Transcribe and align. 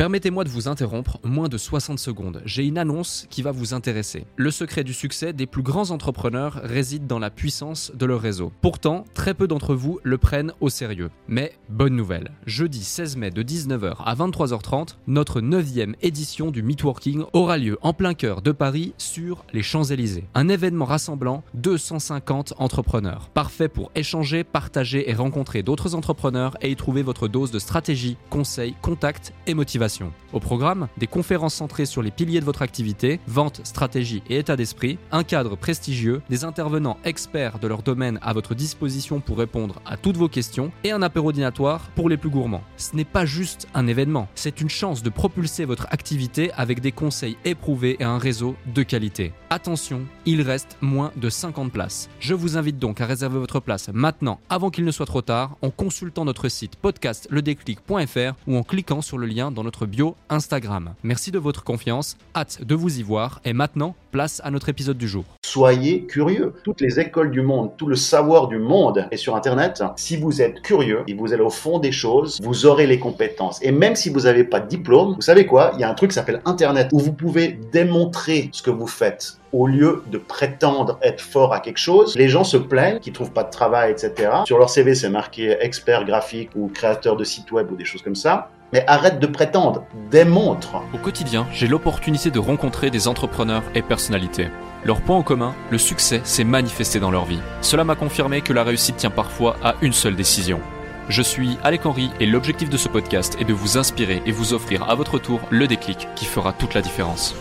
Permettez-moi 0.00 0.44
de 0.44 0.48
vous 0.48 0.66
interrompre 0.66 1.18
moins 1.24 1.50
de 1.50 1.58
60 1.58 1.98
secondes. 1.98 2.40
J'ai 2.46 2.64
une 2.64 2.78
annonce 2.78 3.26
qui 3.28 3.42
va 3.42 3.52
vous 3.52 3.74
intéresser. 3.74 4.24
Le 4.36 4.50
secret 4.50 4.82
du 4.82 4.94
succès 4.94 5.34
des 5.34 5.44
plus 5.44 5.62
grands 5.62 5.90
entrepreneurs 5.90 6.58
réside 6.64 7.06
dans 7.06 7.18
la 7.18 7.28
puissance 7.28 7.92
de 7.94 8.06
leur 8.06 8.22
réseau. 8.22 8.50
Pourtant, 8.62 9.04
très 9.12 9.34
peu 9.34 9.46
d'entre 9.46 9.74
vous 9.74 10.00
le 10.02 10.16
prennent 10.16 10.54
au 10.60 10.70
sérieux. 10.70 11.10
Mais 11.28 11.52
bonne 11.68 11.94
nouvelle, 11.94 12.30
jeudi 12.46 12.82
16 12.82 13.18
mai 13.18 13.30
de 13.30 13.42
19h 13.42 13.96
à 14.02 14.14
23h30, 14.14 14.96
notre 15.06 15.42
9e 15.42 15.92
édition 16.00 16.50
du 16.50 16.62
Meetworking 16.62 17.24
aura 17.34 17.58
lieu 17.58 17.76
en 17.82 17.92
plein 17.92 18.14
cœur 18.14 18.40
de 18.40 18.52
Paris 18.52 18.94
sur 18.96 19.44
les 19.52 19.62
Champs-Élysées. 19.62 20.24
Un 20.34 20.48
événement 20.48 20.86
rassemblant 20.86 21.42
250 21.52 22.54
entrepreneurs. 22.56 23.28
Parfait 23.34 23.68
pour 23.68 23.92
échanger, 23.94 24.44
partager 24.44 25.10
et 25.10 25.12
rencontrer 25.12 25.62
d'autres 25.62 25.94
entrepreneurs 25.94 26.56
et 26.62 26.70
y 26.70 26.76
trouver 26.76 27.02
votre 27.02 27.28
dose 27.28 27.50
de 27.50 27.58
stratégie, 27.58 28.16
conseils, 28.30 28.74
contacts 28.80 29.34
et 29.46 29.52
motivation. 29.52 29.89
Au 30.32 30.40
programme, 30.40 30.88
des 30.98 31.06
conférences 31.06 31.54
centrées 31.54 31.86
sur 31.86 32.02
les 32.02 32.10
piliers 32.10 32.40
de 32.40 32.44
votre 32.44 32.62
activité, 32.62 33.20
vente, 33.26 33.60
stratégie 33.64 34.22
et 34.28 34.38
état 34.38 34.56
d'esprit, 34.56 34.98
un 35.12 35.24
cadre 35.24 35.56
prestigieux, 35.56 36.22
des 36.30 36.44
intervenants 36.44 36.98
experts 37.04 37.58
de 37.58 37.66
leur 37.66 37.82
domaine 37.82 38.18
à 38.22 38.32
votre 38.32 38.54
disposition 38.54 39.20
pour 39.20 39.38
répondre 39.38 39.80
à 39.86 39.96
toutes 39.96 40.16
vos 40.16 40.28
questions 40.28 40.70
et 40.84 40.92
un 40.92 41.02
apéro 41.02 41.32
dînatoire 41.32 41.90
pour 41.94 42.08
les 42.08 42.16
plus 42.16 42.30
gourmands. 42.30 42.62
Ce 42.76 42.94
n'est 42.94 43.04
pas 43.04 43.26
juste 43.26 43.66
un 43.74 43.86
événement, 43.86 44.28
c'est 44.34 44.60
une 44.60 44.70
chance 44.70 45.02
de 45.02 45.10
propulser 45.10 45.64
votre 45.64 45.86
activité 45.90 46.52
avec 46.52 46.80
des 46.80 46.92
conseils 46.92 47.36
éprouvés 47.44 47.96
et 48.00 48.04
un 48.04 48.18
réseau 48.18 48.54
de 48.74 48.82
qualité. 48.82 49.32
Attention, 49.50 50.06
il 50.26 50.42
reste 50.42 50.76
moins 50.80 51.12
de 51.16 51.28
50 51.28 51.72
places. 51.72 52.08
Je 52.20 52.34
vous 52.34 52.56
invite 52.56 52.78
donc 52.78 53.00
à 53.00 53.06
réserver 53.06 53.38
votre 53.38 53.60
place 53.60 53.88
maintenant 53.92 54.40
avant 54.48 54.70
qu'il 54.70 54.84
ne 54.84 54.90
soit 54.90 55.06
trop 55.06 55.22
tard 55.22 55.56
en 55.62 55.70
consultant 55.70 56.24
notre 56.24 56.48
site 56.48 56.76
podcastledéclic.fr 56.76 58.34
ou 58.46 58.56
en 58.56 58.62
cliquant 58.62 59.02
sur 59.02 59.18
le 59.18 59.26
lien 59.26 59.50
dans 59.50 59.64
notre 59.64 59.79
bio 59.86 60.16
Instagram. 60.28 60.94
Merci 61.02 61.30
de 61.30 61.38
votre 61.38 61.64
confiance, 61.64 62.16
hâte 62.34 62.64
de 62.64 62.74
vous 62.74 62.98
y 62.98 63.02
voir 63.02 63.40
et 63.44 63.52
maintenant, 63.52 63.94
place 64.10 64.40
à 64.44 64.50
notre 64.50 64.68
épisode 64.68 64.98
du 64.98 65.08
jour. 65.08 65.24
Soyez 65.44 66.04
curieux. 66.06 66.54
Toutes 66.64 66.80
les 66.80 66.98
écoles 66.98 67.30
du 67.30 67.42
monde, 67.42 67.72
tout 67.76 67.86
le 67.86 67.96
savoir 67.96 68.48
du 68.48 68.58
monde 68.58 69.06
est 69.10 69.16
sur 69.16 69.36
Internet. 69.36 69.82
Si 69.96 70.16
vous 70.16 70.42
êtes 70.42 70.62
curieux 70.62 71.02
et 71.06 71.14
vous 71.14 71.32
allez 71.32 71.42
au 71.42 71.50
fond 71.50 71.78
des 71.78 71.92
choses, 71.92 72.40
vous 72.42 72.66
aurez 72.66 72.86
les 72.86 72.98
compétences. 72.98 73.60
Et 73.62 73.72
même 73.72 73.96
si 73.96 74.10
vous 74.10 74.20
n'avez 74.20 74.44
pas 74.44 74.60
de 74.60 74.68
diplôme, 74.68 75.14
vous 75.14 75.22
savez 75.22 75.46
quoi? 75.46 75.72
Il 75.74 75.80
y 75.80 75.84
a 75.84 75.90
un 75.90 75.94
truc 75.94 76.10
qui 76.10 76.14
s'appelle 76.14 76.42
Internet 76.44 76.88
où 76.92 76.98
vous 76.98 77.12
pouvez 77.12 77.58
démontrer 77.72 78.50
ce 78.52 78.62
que 78.62 78.70
vous 78.70 78.86
faites 78.86 79.40
au 79.52 79.66
lieu 79.66 80.02
de 80.10 80.18
prétendre 80.18 80.98
être 81.02 81.20
fort 81.20 81.52
à 81.52 81.60
quelque 81.60 81.78
chose, 81.78 82.16
les 82.16 82.28
gens 82.28 82.44
se 82.44 82.56
plaignent 82.56 83.00
qu'ils 83.00 83.12
trouvent 83.12 83.32
pas 83.32 83.44
de 83.44 83.50
travail, 83.50 83.90
etc. 83.90 84.30
Sur 84.44 84.58
leur 84.58 84.70
CV, 84.70 84.94
c'est 84.94 85.10
marqué 85.10 85.56
expert 85.60 86.04
graphique 86.04 86.50
ou 86.54 86.68
créateur 86.68 87.16
de 87.16 87.24
site 87.24 87.50
web 87.52 87.70
ou 87.72 87.76
des 87.76 87.84
choses 87.84 88.02
comme 88.02 88.14
ça. 88.14 88.50
Mais 88.72 88.84
arrête 88.86 89.18
de 89.18 89.26
prétendre, 89.26 89.84
démontre. 90.10 90.82
Au 90.94 90.98
quotidien, 90.98 91.46
j'ai 91.52 91.66
l'opportunité 91.66 92.30
de 92.30 92.38
rencontrer 92.38 92.90
des 92.90 93.08
entrepreneurs 93.08 93.64
et 93.74 93.82
personnalités. 93.82 94.48
Leur 94.84 95.00
point 95.00 95.16
en 95.16 95.22
commun, 95.22 95.54
le 95.70 95.78
succès 95.78 96.20
s'est 96.22 96.44
manifesté 96.44 97.00
dans 97.00 97.10
leur 97.10 97.24
vie. 97.24 97.40
Cela 97.62 97.82
m'a 97.82 97.96
confirmé 97.96 98.42
que 98.42 98.52
la 98.52 98.62
réussite 98.62 98.96
tient 98.96 99.10
parfois 99.10 99.56
à 99.64 99.74
une 99.82 99.92
seule 99.92 100.14
décision. 100.14 100.60
Je 101.08 101.22
suis 101.22 101.58
Alec 101.64 101.84
Henry 101.84 102.10
et 102.20 102.26
l'objectif 102.26 102.70
de 102.70 102.76
ce 102.76 102.88
podcast 102.88 103.36
est 103.40 103.44
de 103.44 103.52
vous 103.52 103.76
inspirer 103.76 104.22
et 104.24 104.30
vous 104.30 104.54
offrir 104.54 104.88
à 104.88 104.94
votre 104.94 105.18
tour 105.18 105.40
le 105.50 105.66
déclic 105.66 106.06
qui 106.14 106.24
fera 106.24 106.52
toute 106.52 106.74
la 106.74 106.82
différence. 106.82 107.34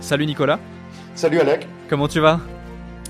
Salut 0.00 0.24
Nicolas. 0.24 0.58
Salut 1.14 1.40
Alec. 1.40 1.68
Comment 1.90 2.08
tu 2.08 2.20
vas? 2.20 2.40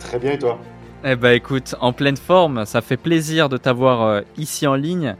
Très 0.00 0.18
bien 0.18 0.32
et 0.32 0.38
toi? 0.38 0.58
Eh 1.04 1.14
ben 1.14 1.30
écoute, 1.30 1.76
en 1.80 1.92
pleine 1.92 2.16
forme, 2.16 2.66
ça 2.66 2.80
fait 2.80 2.96
plaisir 2.96 3.48
de 3.48 3.56
t'avoir 3.56 4.02
euh, 4.02 4.20
ici 4.36 4.66
en 4.66 4.74
ligne. 4.74 5.14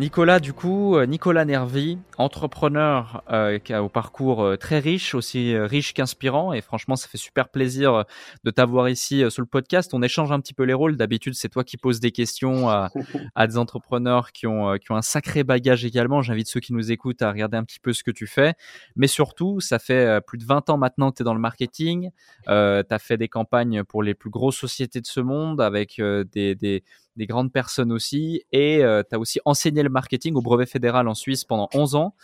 Nicolas, 0.00 0.40
du 0.40 0.54
coup, 0.54 0.96
euh, 0.96 1.04
Nicolas 1.04 1.44
Nervi, 1.44 1.98
entrepreneur 2.16 3.22
euh, 3.30 3.58
qui 3.58 3.74
a 3.74 3.84
au 3.84 3.90
parcours 3.90 4.42
euh, 4.42 4.56
très 4.56 4.78
riche, 4.78 5.14
aussi 5.14 5.54
riche 5.58 5.92
qu'inspirant, 5.92 6.54
et 6.54 6.62
franchement, 6.62 6.96
ça 6.96 7.06
fait 7.06 7.18
super 7.18 7.50
plaisir 7.50 8.06
de 8.42 8.50
t'avoir 8.50 8.88
ici 8.88 9.22
sur 9.30 9.42
le 9.42 9.46
podcast. 9.46 9.92
On 9.92 10.02
échange 10.02 10.32
un 10.32 10.40
petit 10.40 10.54
peu 10.54 10.62
les 10.62 10.72
rôles. 10.72 10.96
D'habitude, 10.96 11.34
c'est 11.34 11.50
toi 11.50 11.64
qui 11.64 11.76
poses 11.76 12.00
des 12.00 12.12
questions 12.12 12.70
à, 12.70 12.88
des 13.46 13.58
entrepreneurs 13.58 14.32
qui 14.32 14.46
ont, 14.46 14.78
qui 14.78 14.90
ont 14.90 14.96
un 14.96 15.02
sacré 15.02 15.44
bagage 15.44 15.84
également. 15.84 16.22
J'invite 16.22 16.48
ceux 16.48 16.60
qui 16.60 16.72
nous 16.72 16.90
écoutent 16.90 17.20
à 17.20 17.30
regarder 17.30 17.58
un 17.58 17.64
petit 17.64 17.78
peu 17.78 17.92
ce 17.92 18.02
que 18.02 18.10
tu 18.10 18.26
fais. 18.26 18.54
Mais 18.96 19.06
surtout, 19.06 19.60
ça 19.60 19.78
fait 19.78 20.22
plus 20.26 20.38
de 20.38 20.46
20 20.46 20.70
ans 20.70 20.78
maintenant 20.78 21.10
que 21.10 21.16
tu 21.16 21.22
es 21.22 21.24
dans 21.24 21.34
le 21.34 21.40
marketing. 21.40 22.08
tu 22.46 22.50
as 22.50 22.98
fait 22.98 23.18
des 23.18 23.28
campagnes 23.28 23.84
pour 23.84 24.02
les 24.02 24.14
plus 24.14 24.30
grosses 24.30 24.56
sociétés 24.56 25.02
de 25.02 25.06
ce 25.06 25.20
monde 25.20 25.60
avec 25.60 26.00
des, 26.32 26.54
des 26.54 26.84
des 27.16 27.26
grandes 27.26 27.52
personnes 27.52 27.92
aussi. 27.92 28.42
Et 28.52 28.82
euh, 28.84 29.02
tu 29.08 29.14
as 29.14 29.18
aussi 29.18 29.40
enseigné 29.44 29.82
le 29.82 29.88
marketing 29.88 30.34
au 30.34 30.40
brevet 30.40 30.66
fédéral 30.66 31.08
en 31.08 31.14
Suisse 31.14 31.44
pendant 31.44 31.68
11 31.74 31.94
ans. 31.94 32.14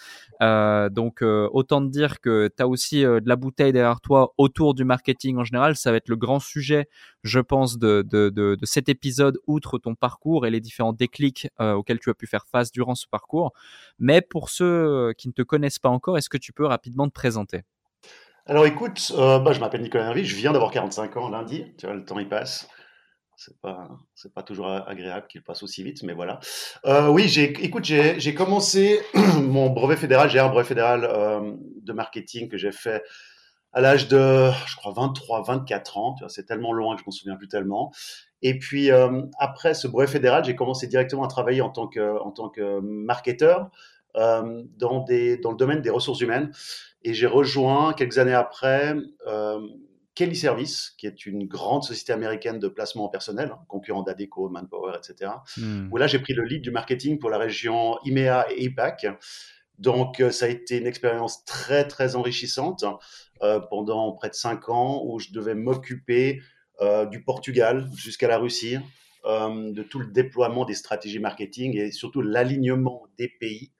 Euh, 0.42 0.88
donc, 0.88 1.22
euh, 1.22 1.48
autant 1.52 1.80
te 1.80 1.90
dire 1.90 2.20
que 2.20 2.48
tu 2.54 2.62
as 2.62 2.68
aussi 2.68 3.02
de 3.02 3.22
la 3.26 3.36
bouteille 3.36 3.72
derrière 3.72 4.00
toi 4.00 4.32
autour 4.38 4.74
du 4.74 4.84
marketing 4.84 5.38
en 5.38 5.44
général. 5.44 5.76
Ça 5.76 5.90
va 5.90 5.96
être 5.98 6.08
le 6.08 6.16
grand 6.16 6.40
sujet, 6.40 6.88
je 7.22 7.40
pense, 7.40 7.78
de, 7.78 8.02
de, 8.08 8.30
de, 8.30 8.56
cet 8.62 8.88
épisode, 8.88 9.38
outre 9.46 9.78
ton 9.78 9.94
parcours 9.94 10.46
et 10.46 10.50
les 10.50 10.60
différents 10.60 10.92
déclics 10.92 11.48
auxquels 11.58 12.00
tu 12.00 12.10
as 12.10 12.14
pu 12.14 12.26
faire 12.26 12.46
face 12.50 12.72
durant 12.72 12.94
ce 12.94 13.06
parcours. 13.06 13.52
Mais 13.98 14.20
pour 14.20 14.50
ceux 14.50 15.12
qui 15.16 15.28
ne 15.28 15.32
te 15.32 15.42
connaissent 15.42 15.78
pas 15.78 15.88
encore, 15.88 16.18
est-ce 16.18 16.28
que 16.28 16.38
tu 16.38 16.52
peux 16.52 16.66
rapidement 16.66 17.06
te 17.06 17.12
présenter? 17.12 17.62
Alors 18.46 18.66
écoute, 18.66 19.12
bah, 19.16 19.52
je 19.52 19.60
m'appelle 19.60 19.82
Nicolas 19.82 20.04
Hervé, 20.04 20.24
je 20.24 20.36
viens 20.36 20.52
d'avoir 20.52 20.70
45 20.70 21.16
ans 21.16 21.28
lundi, 21.28 21.64
tu 21.78 21.86
vois, 21.86 21.96
le 21.96 22.04
temps 22.04 22.18
il 22.18 22.28
passe. 22.28 22.68
C'est 23.38 23.60
pas, 23.60 23.90
c'est 24.14 24.32
pas 24.32 24.42
toujours 24.42 24.66
agréable 24.66 25.26
qu'il 25.26 25.42
passe 25.42 25.62
aussi 25.62 25.82
vite, 25.82 26.02
mais 26.02 26.14
voilà. 26.14 26.40
Euh, 26.86 27.08
oui, 27.08 27.28
j'ai, 27.28 27.52
écoute, 27.62 27.84
j'ai, 27.84 28.18
j'ai 28.18 28.34
commencé 28.34 28.98
mon 29.42 29.68
brevet 29.68 29.96
fédéral. 29.96 30.30
J'ai 30.30 30.38
un 30.38 30.48
brevet 30.48 30.64
fédéral 30.64 31.04
euh, 31.04 31.52
de 31.82 31.92
marketing 31.92 32.48
que 32.48 32.56
j'ai 32.56 32.72
fait 32.72 33.04
à 33.74 33.82
l'âge 33.82 34.08
de, 34.08 34.50
je 34.66 34.76
crois, 34.76 34.94
23, 34.96 35.42
24 35.42 35.98
ans. 35.98 36.16
C'est 36.28 36.46
tellement 36.46 36.72
loin 36.72 36.94
que 36.96 37.02
je 37.02 37.04
m'en 37.06 37.12
souviens 37.12 37.36
plus 37.36 37.48
tellement. 37.48 37.92
Et 38.40 38.58
puis 38.58 38.90
euh, 38.90 39.20
après 39.38 39.74
ce 39.74 39.86
brevet 39.86 40.10
fédéral, 40.10 40.42
j'ai 40.42 40.56
commencé 40.56 40.86
directement 40.86 41.24
à 41.24 41.28
travailler 41.28 41.60
en 41.60 41.70
tant 41.70 41.88
que, 41.88 42.18
en 42.22 42.30
tant 42.30 42.48
que 42.48 42.80
marketeur 42.80 43.70
dans 44.14 45.04
des, 45.06 45.36
dans 45.36 45.50
le 45.50 45.58
domaine 45.58 45.82
des 45.82 45.90
ressources 45.90 46.22
humaines. 46.22 46.50
Et 47.02 47.12
j'ai 47.12 47.26
rejoint 47.26 47.92
quelques 47.92 48.16
années 48.16 48.32
après 48.32 48.94
Kelly 50.16 50.34
Service, 50.34 50.94
qui 50.96 51.06
est 51.06 51.26
une 51.26 51.46
grande 51.46 51.84
société 51.84 52.12
américaine 52.12 52.58
de 52.58 52.68
placement 52.68 53.08
personnel, 53.08 53.50
hein, 53.52 53.60
concurrent 53.68 54.02
d'Adeco, 54.02 54.48
Manpower, 54.48 54.94
etc. 54.96 55.30
Hmm. 55.58 55.88
Où 55.92 55.98
là, 55.98 56.06
j'ai 56.06 56.18
pris 56.18 56.32
le 56.32 56.42
lead 56.42 56.62
du 56.62 56.70
marketing 56.70 57.18
pour 57.18 57.28
la 57.28 57.36
région 57.36 57.98
IMEA 58.02 58.46
et 58.56 58.66
APAC. 58.66 59.06
Donc, 59.78 60.20
euh, 60.20 60.30
ça 60.30 60.46
a 60.46 60.48
été 60.48 60.78
une 60.78 60.86
expérience 60.86 61.44
très, 61.44 61.86
très 61.86 62.16
enrichissante 62.16 62.82
euh, 63.42 63.60
pendant 63.60 64.10
près 64.12 64.30
de 64.30 64.34
cinq 64.34 64.70
ans 64.70 65.02
où 65.04 65.18
je 65.18 65.32
devais 65.32 65.54
m'occuper 65.54 66.40
euh, 66.80 67.04
du 67.04 67.22
Portugal 67.22 67.86
jusqu'à 67.94 68.26
la 68.26 68.38
Russie, 68.38 68.78
de 69.24 69.82
tout 69.82 69.98
le 69.98 70.06
déploiement 70.06 70.64
des 70.64 70.74
stratégies 70.74 71.18
marketing 71.18 71.76
et 71.76 71.90
surtout 71.90 72.22
l'alignement 72.22 73.08
des 73.18 73.28
pays 73.28 73.72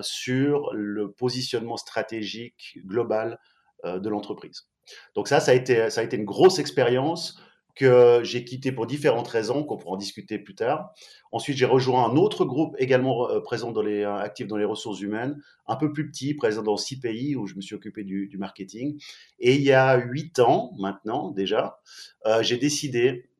sur 0.00 0.72
le 0.72 1.12
positionnement 1.12 1.76
stratégique 1.76 2.78
global 2.86 3.38
de 3.84 4.08
l'entreprise. 4.08 4.71
Donc 5.14 5.28
ça, 5.28 5.40
ça 5.40 5.52
a 5.52 5.54
été, 5.54 6.16
une 6.16 6.24
grosse 6.24 6.58
expérience 6.58 7.38
que 7.74 8.20
j'ai 8.22 8.44
quitté 8.44 8.70
pour 8.70 8.86
différentes 8.86 9.28
raisons, 9.28 9.64
qu'on 9.64 9.78
pourra 9.78 9.94
en 9.94 9.96
discuter 9.96 10.38
plus 10.38 10.54
tard. 10.54 10.92
Ensuite, 11.30 11.56
j'ai 11.56 11.64
rejoint 11.64 12.04
un 12.04 12.16
autre 12.16 12.44
groupe 12.44 12.76
également 12.78 13.30
euh, 13.30 13.40
présent 13.40 13.72
dans 13.72 13.80
les, 13.80 14.02
euh, 14.02 14.16
actif 14.16 14.46
dans 14.46 14.58
les 14.58 14.66
ressources 14.66 15.00
humaines, 15.00 15.42
un 15.66 15.76
peu 15.76 15.90
plus 15.90 16.10
petit, 16.10 16.34
présent 16.34 16.62
dans 16.62 16.76
six 16.76 17.00
pays 17.00 17.34
où 17.34 17.46
je 17.46 17.54
me 17.54 17.62
suis 17.62 17.74
occupé 17.74 18.04
du, 18.04 18.36
marketing. 18.36 19.00
Et 19.38 19.54
il 19.54 19.62
y 19.62 19.72
a 19.72 19.96
huit 19.96 20.38
ans 20.38 20.72
maintenant 20.78 21.30
déjà, 21.30 21.80
euh, 22.26 22.42
j'ai 22.42 22.58
décidé, 22.58 23.30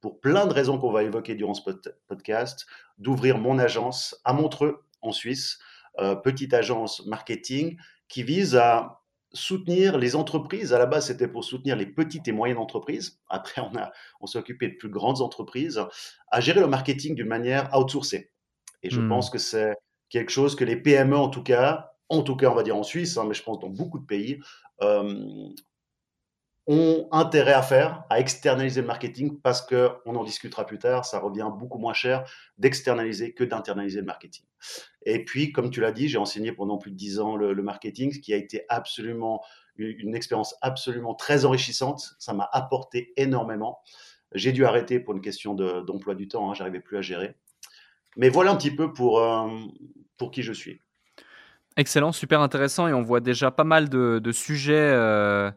pour 0.00 0.20
plein 0.20 0.46
de 0.46 0.52
raisons 0.52 0.78
qu'on 0.78 0.92
va 0.92 1.04
évoquer 1.04 1.34
durant 1.34 1.54
ce 1.54 1.62
podcast, 2.08 2.66
d'ouvrir 2.98 3.38
mon 3.38 3.58
agence 3.58 4.20
à 4.24 4.32
Montreux, 4.34 4.84
en 5.00 5.12
Suisse, 5.12 5.58
petite 6.22 6.52
agence 6.52 7.06
marketing 7.06 7.78
qui 8.08 8.22
vise 8.22 8.56
à 8.56 9.00
soutenir 9.34 9.98
les 9.98 10.16
entreprises. 10.16 10.72
À 10.72 10.78
la 10.78 10.86
base, 10.86 11.08
c'était 11.08 11.28
pour 11.28 11.44
soutenir 11.44 11.76
les 11.76 11.86
petites 11.86 12.26
et 12.28 12.32
moyennes 12.32 12.58
entreprises. 12.58 13.20
Après, 13.28 13.60
on, 13.60 13.76
a, 13.76 13.92
on 14.20 14.26
s'est 14.26 14.38
occupé 14.38 14.68
de 14.68 14.74
plus 14.74 14.88
grandes 14.88 15.20
entreprises 15.20 15.84
à 16.28 16.40
gérer 16.40 16.60
le 16.60 16.68
marketing 16.68 17.14
d'une 17.14 17.28
manière 17.28 17.76
outsourcée. 17.76 18.30
Et 18.82 18.90
je 18.90 19.00
hmm. 19.00 19.08
pense 19.08 19.30
que 19.30 19.38
c'est 19.38 19.74
quelque 20.08 20.30
chose 20.30 20.54
que 20.56 20.64
les 20.64 20.76
PME, 20.76 21.16
en 21.16 21.28
tout 21.28 21.42
cas, 21.42 21.90
en 22.08 22.22
tout 22.22 22.36
cas, 22.36 22.50
on 22.50 22.54
va 22.54 22.62
dire 22.62 22.76
en 22.76 22.82
Suisse, 22.82 23.16
hein, 23.16 23.24
mais 23.26 23.34
je 23.34 23.42
pense 23.42 23.58
dans 23.58 23.70
beaucoup 23.70 23.98
de 23.98 24.06
pays, 24.06 24.40
euh, 24.82 25.48
ont 26.66 27.08
intérêt 27.12 27.52
à 27.52 27.62
faire, 27.62 28.04
à 28.08 28.20
externaliser 28.20 28.80
le 28.80 28.86
marketing 28.86 29.38
parce 29.40 29.60
que, 29.60 29.90
on 30.06 30.16
en 30.16 30.24
discutera 30.24 30.64
plus 30.64 30.78
tard, 30.78 31.04
ça 31.04 31.18
revient 31.18 31.48
beaucoup 31.54 31.78
moins 31.78 31.92
cher 31.92 32.24
d'externaliser 32.56 33.34
que 33.34 33.44
d'internaliser 33.44 34.00
le 34.00 34.06
marketing. 34.06 34.44
Et 35.04 35.24
puis, 35.24 35.52
comme 35.52 35.70
tu 35.70 35.80
l'as 35.80 35.92
dit, 35.92 36.08
j'ai 36.08 36.16
enseigné 36.16 36.52
pendant 36.52 36.78
plus 36.78 36.90
de 36.90 36.96
dix 36.96 37.20
ans 37.20 37.36
le, 37.36 37.54
marketing, 37.62 38.12
ce 38.12 38.18
qui 38.18 38.32
a 38.32 38.36
été 38.36 38.64
absolument 38.68 39.42
une 39.76 40.14
expérience 40.14 40.54
absolument 40.62 41.14
très 41.14 41.44
enrichissante. 41.44 42.14
Ça 42.18 42.32
m'a 42.32 42.48
apporté 42.52 43.12
énormément. 43.16 43.80
J'ai 44.32 44.52
dû 44.52 44.64
arrêter 44.64 45.00
pour 45.00 45.14
une 45.14 45.20
question 45.20 45.54
d'emploi 45.54 46.14
du 46.14 46.28
temps, 46.28 46.50
hein, 46.50 46.54
j'arrivais 46.54 46.80
plus 46.80 46.96
à 46.96 47.02
gérer. 47.02 47.36
Mais 48.16 48.28
voilà 48.28 48.52
un 48.52 48.56
petit 48.56 48.74
peu 48.74 48.92
pour, 48.92 49.18
euh, 49.18 49.48
pour 50.16 50.30
qui 50.30 50.42
je 50.42 50.52
suis. 50.52 50.80
Excellent, 51.76 52.12
super 52.12 52.40
intéressant 52.40 52.86
et 52.86 52.92
on 52.92 53.02
voit 53.02 53.20
déjà 53.20 53.50
pas 53.50 53.64
mal 53.64 53.88
de, 53.88 54.32
sujets 54.32 54.74
euh, 54.74 55.50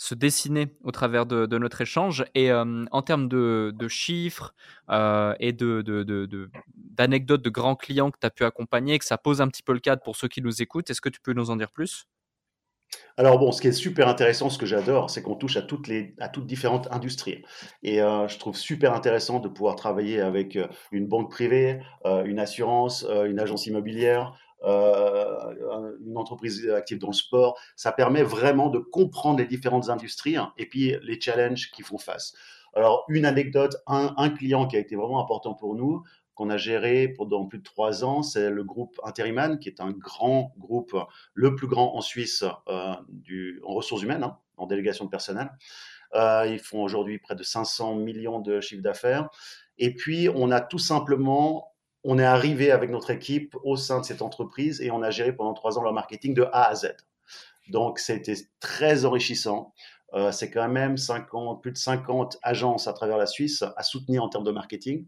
se 0.00 0.14
dessiner 0.14 0.74
au 0.82 0.92
travers 0.92 1.26
de, 1.26 1.58
notre 1.58 1.82
échange. 1.82 2.24
Et 2.34 2.50
euh, 2.50 2.86
en 2.90 3.02
termes 3.02 3.28
de, 3.28 3.88
chiffres 3.88 4.54
euh, 4.88 5.34
et 5.40 5.52
d'anecdotes 5.52 7.42
de, 7.42 7.50
grands 7.50 7.76
clients 7.76 8.10
que 8.10 8.18
tu 8.18 8.26
as 8.26 8.30
pu 8.30 8.44
accompagner, 8.44 8.98
que 8.98 9.04
ça 9.04 9.18
pose 9.18 9.42
un 9.42 9.48
petit 9.48 9.62
peu 9.62 9.74
le 9.74 9.78
cadre 9.78 10.02
pour 10.02 10.16
ceux 10.16 10.28
qui 10.28 10.40
nous 10.40 10.62
écoutent, 10.62 10.88
est-ce 10.88 11.02
que 11.02 11.10
tu 11.10 11.20
peux 11.20 11.34
nous 11.34 11.50
en 11.50 11.56
dire 11.56 11.70
plus? 11.70 12.06
Alors 13.18 13.38
bon, 13.38 13.52
ce 13.52 13.60
qui 13.60 13.68
est 13.68 13.72
super 13.72 14.08
intéressant, 14.08 14.48
ce 14.48 14.56
que 14.56 14.64
j'adore, 14.64 15.10
c'est 15.10 15.20
qu'on 15.22 15.36
touche 15.36 15.58
à 15.58 15.62
toutes 15.62 15.86
les 15.86 16.14
à 16.18 16.30
toutes 16.30 16.46
différentes 16.46 16.88
industries. 16.90 17.44
Et 17.82 18.00
euh, 18.00 18.26
je 18.26 18.38
trouve 18.38 18.56
super 18.56 18.94
intéressant 18.94 19.38
de 19.38 19.48
pouvoir 19.48 19.76
travailler 19.76 20.20
avec 20.22 20.58
une 20.90 21.06
banque 21.06 21.30
privée, 21.30 21.82
une 22.04 22.38
assurance, 22.38 23.04
une 23.26 23.38
agence 23.38 23.66
immobilière, 23.66 24.34
une 24.62 26.16
entreprise 26.16 26.68
active 26.70 26.98
dans 26.98 27.08
le 27.08 27.12
sport. 27.12 27.58
Ça 27.76 27.92
permet 27.92 28.22
vraiment 28.22 28.68
de 28.68 28.78
comprendre 28.78 29.38
les 29.38 29.46
différentes 29.46 29.88
industries 29.88 30.36
hein, 30.36 30.52
et 30.58 30.66
puis 30.66 30.94
les 31.02 31.20
challenges 31.20 31.70
qu'ils 31.70 31.84
font 31.84 31.98
face. 31.98 32.34
Alors 32.74 33.04
une 33.08 33.24
anecdote, 33.24 33.76
un, 33.86 34.30
client 34.30 34.66
qui 34.66 34.76
a 34.76 34.78
été 34.78 34.96
vraiment 34.96 35.20
important 35.22 35.54
pour 35.54 35.74
nous, 35.74 36.02
qu'on 36.34 36.50
a 36.50 36.56
géré 36.56 37.08
pendant 37.08 37.46
plus 37.46 37.58
de 37.58 37.64
trois 37.64 38.04
ans, 38.04 38.22
c'est 38.22 38.50
le 38.50 38.64
groupe 38.64 38.98
Interiman, 39.04 39.58
qui 39.58 39.68
est 39.68 39.80
un 39.80 39.90
grand 39.90 40.54
groupe, 40.58 40.96
le 41.34 41.54
plus 41.54 41.66
grand 41.66 41.96
en 41.96 42.00
Suisse 42.00 42.44
euh, 42.68 42.94
du, 43.08 43.60
en 43.66 43.74
ressources 43.74 44.02
humaines, 44.02 44.22
hein, 44.22 44.38
en 44.56 44.66
délégation 44.66 45.04
de 45.04 45.10
personnel. 45.10 45.50
Euh, 46.14 46.46
ils 46.48 46.58
font 46.58 46.82
aujourd'hui 46.82 47.18
près 47.18 47.34
de 47.34 47.42
500 47.42 47.96
millions 47.96 48.40
de 48.40 48.60
chiffres 48.60 48.82
d'affaires. 48.82 49.28
Et 49.78 49.94
puis, 49.94 50.28
on 50.34 50.50
a 50.50 50.60
tout 50.60 50.78
simplement, 50.78 51.69
on 52.04 52.18
est 52.18 52.24
arrivé 52.24 52.70
avec 52.70 52.90
notre 52.90 53.10
équipe 53.10 53.56
au 53.62 53.76
sein 53.76 54.00
de 54.00 54.04
cette 54.04 54.22
entreprise 54.22 54.80
et 54.80 54.90
on 54.90 55.02
a 55.02 55.10
géré 55.10 55.34
pendant 55.34 55.54
trois 55.54 55.78
ans 55.78 55.82
leur 55.82 55.92
marketing 55.92 56.34
de 56.34 56.42
A 56.52 56.68
à 56.68 56.74
Z. 56.74 56.96
Donc, 57.68 57.98
c'était 57.98 58.36
très 58.58 59.04
enrichissant. 59.04 59.74
Euh, 60.14 60.32
c'est 60.32 60.50
quand 60.50 60.68
même 60.68 60.96
50, 60.96 61.62
plus 61.62 61.72
de 61.72 61.76
50 61.78 62.38
agences 62.42 62.88
à 62.88 62.92
travers 62.92 63.16
la 63.16 63.26
Suisse 63.26 63.62
à 63.76 63.82
soutenir 63.82 64.24
en 64.24 64.28
termes 64.28 64.44
de 64.44 64.50
marketing. 64.50 65.06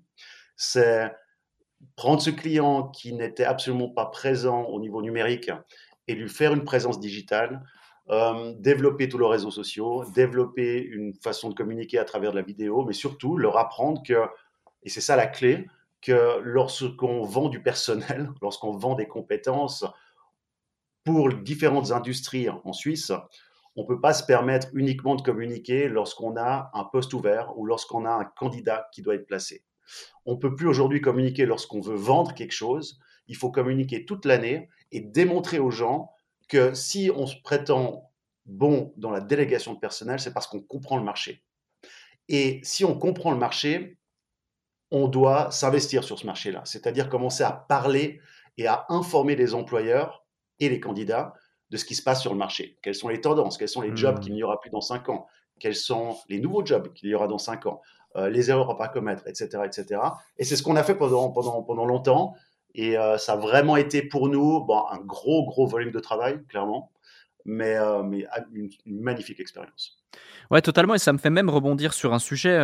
C'est 0.56 1.10
prendre 1.96 2.22
ce 2.22 2.30
client 2.30 2.88
qui 2.88 3.12
n'était 3.12 3.44
absolument 3.44 3.88
pas 3.88 4.06
présent 4.06 4.62
au 4.64 4.78
niveau 4.78 5.02
numérique 5.02 5.50
et 6.06 6.14
lui 6.14 6.28
faire 6.28 6.52
une 6.52 6.64
présence 6.64 7.00
digitale, 7.00 7.64
euh, 8.10 8.52
développer 8.58 9.08
tous 9.08 9.18
leurs 9.18 9.30
réseaux 9.30 9.50
sociaux, 9.50 10.04
développer 10.14 10.80
une 10.80 11.14
façon 11.14 11.48
de 11.48 11.54
communiquer 11.54 11.98
à 11.98 12.04
travers 12.04 12.32
de 12.32 12.36
la 12.36 12.42
vidéo, 12.42 12.84
mais 12.84 12.92
surtout 12.92 13.36
leur 13.36 13.56
apprendre 13.56 14.02
que, 14.06 14.26
et 14.82 14.88
c'est 14.88 15.00
ça 15.00 15.16
la 15.16 15.26
clé, 15.26 15.66
que 16.02 16.40
lorsqu'on 16.40 17.22
vend 17.22 17.48
du 17.48 17.62
personnel, 17.62 18.30
lorsqu'on 18.42 18.76
vend 18.76 18.94
des 18.94 19.06
compétences 19.06 19.84
pour 21.04 21.32
différentes 21.32 21.90
industries 21.90 22.48
en 22.48 22.72
Suisse, 22.72 23.12
on 23.74 23.82
ne 23.82 23.86
peut 23.86 24.00
pas 24.00 24.12
se 24.12 24.24
permettre 24.24 24.68
uniquement 24.74 25.14
de 25.14 25.22
communiquer 25.22 25.88
lorsqu'on 25.88 26.36
a 26.36 26.70
un 26.74 26.84
poste 26.84 27.14
ouvert 27.14 27.56
ou 27.56 27.64
lorsqu'on 27.64 28.04
a 28.04 28.10
un 28.10 28.24
candidat 28.24 28.88
qui 28.92 29.02
doit 29.02 29.14
être 29.14 29.26
placé. 29.26 29.64
On 30.26 30.34
ne 30.34 30.38
peut 30.38 30.54
plus 30.54 30.68
aujourd'hui 30.68 31.00
communiquer 31.00 31.46
lorsqu'on 31.46 31.80
veut 31.80 31.96
vendre 31.96 32.34
quelque 32.34 32.52
chose. 32.52 33.00
Il 33.28 33.36
faut 33.36 33.50
communiquer 33.50 34.04
toute 34.04 34.26
l'année 34.26 34.68
et 34.90 35.00
démontrer 35.00 35.58
aux 35.58 35.70
gens 35.70 36.10
que 36.48 36.74
si 36.74 37.10
on 37.14 37.26
se 37.26 37.36
prétend 37.42 38.10
bon 38.44 38.92
dans 38.96 39.10
la 39.10 39.20
délégation 39.20 39.72
de 39.74 39.78
personnel, 39.78 40.20
c'est 40.20 40.34
parce 40.34 40.46
qu'on 40.46 40.60
comprend 40.60 40.98
le 40.98 41.04
marché. 41.04 41.42
Et 42.28 42.60
si 42.62 42.84
on 42.84 42.98
comprend 42.98 43.30
le 43.30 43.38
marché, 43.38 43.98
on 44.92 45.08
doit 45.08 45.50
s'investir 45.50 46.04
sur 46.04 46.18
ce 46.18 46.26
marché-là, 46.26 46.60
c'est-à-dire 46.64 47.08
commencer 47.08 47.42
à 47.42 47.50
parler 47.50 48.20
et 48.58 48.66
à 48.66 48.84
informer 48.90 49.34
les 49.34 49.54
employeurs 49.54 50.24
et 50.60 50.68
les 50.68 50.78
candidats 50.78 51.32
de 51.70 51.78
ce 51.78 51.86
qui 51.86 51.94
se 51.94 52.02
passe 52.02 52.20
sur 52.20 52.32
le 52.32 52.38
marché. 52.38 52.78
Quelles 52.82 52.94
sont 52.94 53.08
les 53.08 53.20
tendances, 53.20 53.56
quels 53.56 53.70
sont 53.70 53.80
les 53.80 53.96
jobs 53.96 54.18
mmh. 54.18 54.20
qu'il 54.20 54.34
n'y 54.34 54.42
aura 54.42 54.60
plus 54.60 54.70
dans 54.70 54.82
cinq 54.82 55.08
ans, 55.08 55.26
quels 55.58 55.74
sont 55.74 56.16
les 56.28 56.38
nouveaux 56.38 56.64
jobs 56.64 56.92
qu'il 56.92 57.08
y 57.08 57.14
aura 57.14 57.26
dans 57.26 57.38
cinq 57.38 57.64
ans, 57.64 57.80
euh, 58.16 58.28
les 58.28 58.50
erreurs 58.50 58.70
à 58.70 58.76
pas 58.76 58.88
commettre, 58.88 59.26
etc., 59.26 59.62
etc. 59.64 60.00
Et 60.36 60.44
c'est 60.44 60.56
ce 60.56 60.62
qu'on 60.62 60.76
a 60.76 60.82
fait 60.82 60.94
pendant, 60.94 61.30
pendant, 61.30 61.62
pendant 61.62 61.86
longtemps. 61.86 62.34
Et 62.74 62.98
euh, 62.98 63.16
ça 63.16 63.32
a 63.32 63.36
vraiment 63.36 63.76
été 63.76 64.02
pour 64.02 64.28
nous 64.28 64.60
bon, 64.60 64.84
un 64.90 64.98
gros, 64.98 65.46
gros 65.46 65.66
volume 65.66 65.90
de 65.90 66.00
travail, 66.00 66.44
clairement, 66.48 66.90
mais, 67.44 67.76
euh, 67.76 68.02
une, 68.52 68.70
magnifique 68.86 69.40
expérience. 69.40 69.98
Ouais, 70.50 70.60
totalement. 70.60 70.94
Et 70.94 70.98
ça 70.98 71.12
me 71.12 71.18
fait 71.18 71.30
même 71.30 71.48
rebondir 71.48 71.94
sur 71.94 72.12
un 72.12 72.18
sujet 72.18 72.58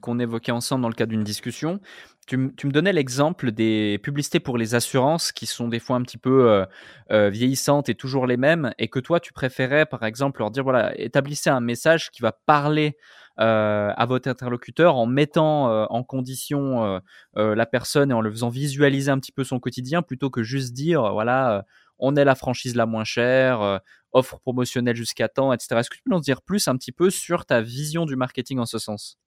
qu'on 0.00 0.18
évoquait 0.18 0.52
ensemble 0.52 0.82
dans 0.82 0.88
le 0.88 0.94
cadre 0.94 1.10
d'une 1.10 1.24
discussion. 1.24 1.80
Tu, 2.26 2.38
me 2.38 2.70
donnais 2.70 2.94
l'exemple 2.94 3.52
des 3.52 3.98
publicités 4.02 4.40
pour 4.40 4.56
les 4.56 4.74
assurances 4.74 5.30
qui 5.30 5.44
sont 5.44 5.68
des 5.68 5.80
fois 5.80 5.96
un 5.96 6.02
petit 6.02 6.16
peu 6.16 6.64
vieillissantes 7.10 7.90
et 7.90 7.94
toujours 7.94 8.26
les 8.26 8.38
mêmes, 8.38 8.72
et 8.78 8.88
que 8.88 9.00
toi, 9.00 9.20
tu 9.20 9.34
préférais, 9.34 9.84
par 9.84 10.04
exemple, 10.04 10.40
leur 10.40 10.50
dire 10.50 10.62
voilà, 10.62 10.98
établissez 10.98 11.50
un 11.50 11.60
message 11.60 12.10
qui 12.10 12.22
va 12.22 12.32
parler 12.32 12.96
euh, 13.40 13.90
à 13.96 14.06
votre 14.06 14.28
interlocuteur 14.28 14.94
en 14.94 15.06
mettant 15.06 15.68
euh, 15.68 15.86
en 15.90 16.04
condition 16.04 17.00
euh, 17.36 17.54
la 17.56 17.66
personne 17.66 18.12
et 18.12 18.14
en 18.14 18.20
le 18.20 18.30
faisant 18.30 18.48
visualiser 18.48 19.10
un 19.10 19.18
petit 19.18 19.32
peu 19.32 19.42
son 19.42 19.58
quotidien 19.58 20.02
plutôt 20.02 20.30
que 20.30 20.44
juste 20.44 20.72
dire 20.72 21.12
voilà 21.12 21.64
on 21.98 22.16
est 22.16 22.24
la 22.24 22.34
franchise 22.34 22.74
la 22.74 22.86
moins 22.86 23.04
chère, 23.04 23.80
offre 24.12 24.38
promotionnelle 24.40 24.96
jusqu'à 24.96 25.28
temps, 25.28 25.52
etc. 25.52 25.76
Est-ce 25.78 25.90
que 25.90 25.96
tu 25.96 26.02
peux 26.02 26.14
nous 26.14 26.20
dire 26.20 26.42
plus 26.42 26.68
un 26.68 26.76
petit 26.76 26.92
peu 26.92 27.10
sur 27.10 27.46
ta 27.46 27.60
vision 27.60 28.06
du 28.06 28.16
marketing 28.16 28.58
en 28.58 28.66
ce 28.66 28.78
sens? 28.78 29.18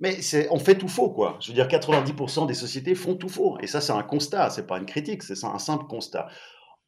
Mais 0.00 0.18
on 0.50 0.58
fait 0.58 0.76
tout 0.76 0.88
faux, 0.88 1.10
quoi. 1.10 1.38
Je 1.40 1.48
veux 1.48 1.54
dire, 1.54 1.68
90% 1.68 2.46
des 2.46 2.54
sociétés 2.54 2.94
font 2.94 3.14
tout 3.14 3.28
faux. 3.28 3.58
Et 3.60 3.66
ça, 3.66 3.80
c'est 3.80 3.92
un 3.92 4.02
constat, 4.02 4.50
c'est 4.50 4.66
pas 4.66 4.78
une 4.78 4.86
critique, 4.86 5.22
c'est 5.22 5.44
un 5.44 5.58
simple 5.58 5.86
constat. 5.86 6.28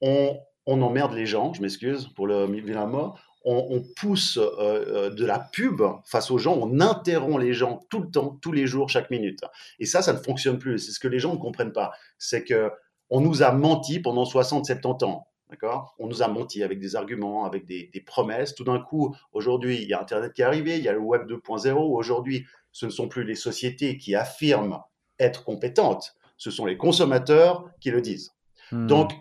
On, 0.00 0.36
on 0.66 0.82
emmerde 0.82 1.14
les 1.14 1.26
gens, 1.26 1.52
je 1.54 1.62
m'excuse 1.62 2.08
pour 2.08 2.26
le 2.26 2.46
vilain 2.46 2.86
mot, 2.86 3.14
on, 3.48 3.84
pousse 3.94 4.38
euh, 4.38 4.50
euh, 4.58 5.10
de 5.10 5.24
la 5.24 5.38
pub 5.38 5.80
face 6.04 6.32
aux 6.32 6.38
gens, 6.38 6.58
on 6.60 6.80
interrompt 6.80 7.40
les 7.40 7.52
gens 7.52 7.86
tout 7.90 8.00
le 8.00 8.10
temps, 8.10 8.36
tous 8.42 8.50
les 8.50 8.66
jours, 8.66 8.90
chaque 8.90 9.08
minute. 9.08 9.38
Et 9.78 9.86
ça, 9.86 10.02
ça 10.02 10.12
ne 10.12 10.18
fonctionne 10.18 10.58
plus. 10.58 10.80
C'est 10.80 10.90
ce 10.90 10.98
que 10.98 11.06
les 11.06 11.20
gens 11.20 11.32
ne 11.32 11.38
comprennent 11.38 11.72
pas. 11.72 11.92
C'est 12.18 12.42
que 12.42 12.72
on 13.10 13.20
nous 13.20 13.42
a 13.42 13.52
menti 13.52 14.00
pendant 14.00 14.24
60, 14.24 14.66
70 14.66 15.04
ans. 15.04 15.28
D'accord? 15.48 15.94
On 15.98 16.08
nous 16.08 16.22
a 16.22 16.28
menti 16.28 16.64
avec 16.64 16.80
des 16.80 16.96
arguments, 16.96 17.44
avec 17.44 17.66
des, 17.66 18.02
promesses. 18.04 18.54
Tout 18.54 18.64
d'un 18.64 18.80
coup, 18.80 19.14
aujourd'hui, 19.32 19.80
il 19.80 19.88
y 19.88 19.94
a 19.94 20.00
Internet 20.00 20.32
qui 20.32 20.42
est 20.42 20.44
arrivé, 20.44 20.76
il 20.76 20.82
y 20.82 20.88
a 20.88 20.92
le 20.92 20.98
Web 20.98 21.28
2.0. 21.28 21.72
Aujourd'hui, 21.72 22.46
ce 22.72 22.86
ne 22.86 22.90
sont 22.90 23.08
plus 23.08 23.24
les 23.24 23.36
sociétés 23.36 23.96
qui 23.96 24.16
affirment 24.16 24.82
être 25.18 25.44
compétentes, 25.44 26.14
ce 26.36 26.50
sont 26.50 26.66
les 26.66 26.76
consommateurs 26.76 27.70
qui 27.80 27.90
le 27.90 28.02
disent. 28.02 28.34
Hmm. 28.70 28.86
Donc, 28.86 29.12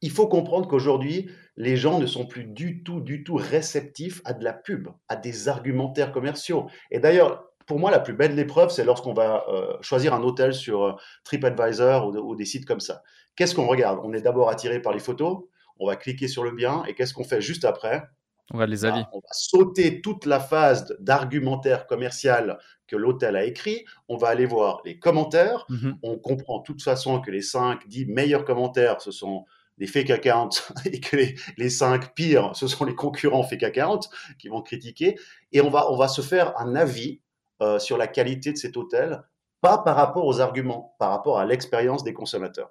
il 0.00 0.10
faut 0.10 0.26
comprendre 0.26 0.66
qu'aujourd'hui, 0.66 1.30
les 1.56 1.76
gens 1.76 1.98
ne 2.00 2.06
sont 2.06 2.26
plus 2.26 2.44
du 2.44 2.82
tout, 2.82 3.00
du 3.00 3.22
tout 3.22 3.36
réceptifs 3.36 4.20
à 4.24 4.32
de 4.32 4.44
la 4.44 4.52
pub, 4.52 4.88
à 5.08 5.16
des 5.16 5.48
argumentaires 5.48 6.10
commerciaux. 6.10 6.68
Et 6.90 6.98
d'ailleurs, 6.98 7.44
pour 7.66 7.78
moi, 7.78 7.90
la 7.90 8.00
plus 8.00 8.14
belle 8.14 8.38
épreuve, 8.38 8.70
c'est 8.70 8.84
lorsqu'on 8.84 9.14
va 9.14 9.44
euh, 9.48 9.76
choisir 9.80 10.14
un 10.14 10.22
hôtel 10.22 10.54
sur 10.54 10.84
euh, 10.84 10.92
TripAdvisor 11.24 12.08
ou, 12.08 12.36
des 12.36 12.44
sites 12.44 12.66
comme 12.66 12.80
ça. 12.80 13.02
Qu'est-ce 13.36 13.54
qu'on 13.54 13.66
regarde? 13.66 14.00
On 14.02 14.12
est 14.12 14.22
d'abord 14.22 14.48
attiré 14.48 14.80
par 14.80 14.92
les 14.92 14.98
photos, 14.98 15.44
on 15.78 15.86
va 15.86 15.96
cliquer 15.96 16.28
sur 16.28 16.44
le 16.44 16.52
bien, 16.52 16.84
et 16.84 16.94
qu'est-ce 16.94 17.14
qu'on 17.14 17.24
fait 17.24 17.40
juste 17.40 17.64
après? 17.64 18.04
On 18.52 18.58
va 18.58 18.66
les 18.66 18.84
avis. 18.84 19.02
on 19.12 19.18
va 19.18 19.32
sauter 19.32 20.02
toute 20.02 20.26
la 20.26 20.38
phase 20.38 20.94
d'argumentaire 21.00 21.86
commercial 21.86 22.58
que 22.86 22.94
l'hôtel 22.94 23.36
a 23.36 23.44
écrit, 23.44 23.86
on 24.08 24.18
va 24.18 24.28
aller 24.28 24.44
voir 24.44 24.82
les 24.84 24.98
commentaires, 24.98 25.64
mmh 25.70 25.92
on 26.02 26.18
comprend 26.18 26.58
de 26.58 26.64
toute 26.64 26.82
façon 26.82 27.20
que 27.20 27.30
les 27.30 27.40
5, 27.40 27.88
10 27.88 28.06
meilleurs 28.06 28.44
commentaires, 28.44 29.00
ce 29.00 29.10
sont 29.10 29.46
les 29.78 29.86
fake 29.86 30.10
accounts 30.10 30.50
et 30.84 31.00
que 31.00 31.16
les, 31.56 31.70
cinq 31.70 32.14
pires, 32.14 32.54
ce 32.54 32.66
sont 32.66 32.84
les 32.84 32.94
concurrents 32.94 33.42
fake 33.42 33.62
accounts 33.62 34.08
qui 34.38 34.48
vont 34.48 34.62
critiquer. 34.62 35.18
Et 35.52 35.60
on 35.60 35.70
va, 35.70 35.90
on 35.90 35.96
va 35.96 36.08
se 36.08 36.20
faire 36.20 36.56
un 36.58 36.74
avis 36.74 37.20
euh, 37.62 37.78
sur 37.78 37.96
la 37.96 38.06
qualité 38.06 38.52
de 38.52 38.56
cet 38.56 38.76
hôtel, 38.76 39.22
pas 39.60 39.78
par 39.78 39.96
rapport 39.96 40.26
aux 40.26 40.40
arguments, 40.40 40.94
par 40.98 41.10
rapport 41.10 41.38
à 41.38 41.44
l'expérience 41.44 42.04
des 42.04 42.12
consommateurs. 42.12 42.70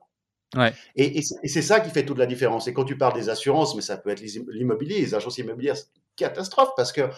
Ouais. 0.55 0.73
Et, 0.95 1.21
c'est 1.21 1.61
ça 1.61 1.79
qui 1.79 1.89
fait 1.89 2.05
toute 2.05 2.17
la 2.17 2.25
différence. 2.25 2.67
Et 2.67 2.73
quand 2.73 2.85
tu 2.85 2.97
parles 2.97 3.13
des 3.13 3.29
assurances, 3.29 3.75
mais 3.75 3.81
ça 3.81 3.97
peut 3.97 4.09
être 4.09 4.21
l'immobilier, 4.21 4.99
les 4.99 5.15
agences 5.15 5.39
immobilières, 5.39 5.77
c'est 5.77 5.87
une 5.95 6.01
catastrophe 6.15 6.69
parce 6.75 6.91
que 6.91 7.09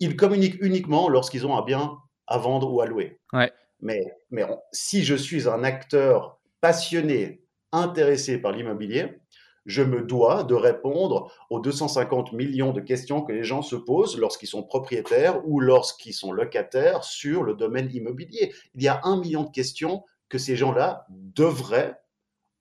ils 0.00 0.16
communiquent 0.16 0.60
uniquement 0.60 1.08
lorsqu'ils 1.08 1.46
ont 1.46 1.56
un 1.56 1.62
bien 1.62 1.96
à 2.26 2.38
vendre 2.38 2.72
ou 2.72 2.80
à 2.80 2.86
louer. 2.86 3.20
Ouais. 3.32 3.52
Mais, 3.80 4.02
mais 4.30 4.44
si 4.72 5.04
je 5.04 5.14
suis 5.14 5.48
un 5.48 5.62
acteur 5.62 6.40
passionné 6.60 7.44
intéressé 7.72 8.38
par 8.38 8.52
l'immobilier, 8.52 9.20
je 9.66 9.82
me 9.82 10.02
dois 10.02 10.44
de 10.44 10.54
répondre 10.54 11.30
aux 11.50 11.60
250 11.60 12.32
millions 12.32 12.72
de 12.72 12.80
questions 12.80 13.22
que 13.22 13.32
les 13.32 13.44
gens 13.44 13.62
se 13.62 13.76
posent 13.76 14.16
lorsqu'ils 14.16 14.48
sont 14.48 14.62
propriétaires 14.62 15.46
ou 15.46 15.60
lorsqu'ils 15.60 16.14
sont 16.14 16.32
locataires 16.32 17.04
sur 17.04 17.42
le 17.42 17.54
domaine 17.54 17.90
immobilier. 17.92 18.54
Il 18.74 18.82
y 18.82 18.88
a 18.88 19.00
un 19.02 19.20
million 19.20 19.42
de 19.42 19.50
questions 19.50 20.04
que 20.28 20.38
ces 20.38 20.56
gens-là 20.56 21.06
devraient 21.10 21.96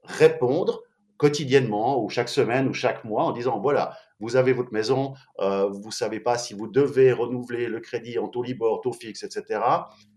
répondre 0.03 0.81
quotidiennement 1.17 2.03
ou 2.03 2.09
chaque 2.09 2.29
semaine 2.29 2.67
ou 2.67 2.73
chaque 2.73 3.03
mois 3.05 3.23
en 3.23 3.31
disant 3.31 3.59
voilà, 3.59 3.97
vous 4.19 4.35
avez 4.35 4.53
votre 4.53 4.73
maison, 4.73 5.13
euh, 5.39 5.67
vous 5.67 5.87
ne 5.87 5.93
savez 5.93 6.19
pas 6.19 6.37
si 6.37 6.53
vous 6.53 6.67
devez 6.67 7.11
renouveler 7.11 7.67
le 7.67 7.79
crédit 7.79 8.19
en 8.19 8.27
taux 8.27 8.43
libre, 8.43 8.81
taux 8.81 8.93
fixe, 8.93 9.23
etc. 9.23 9.61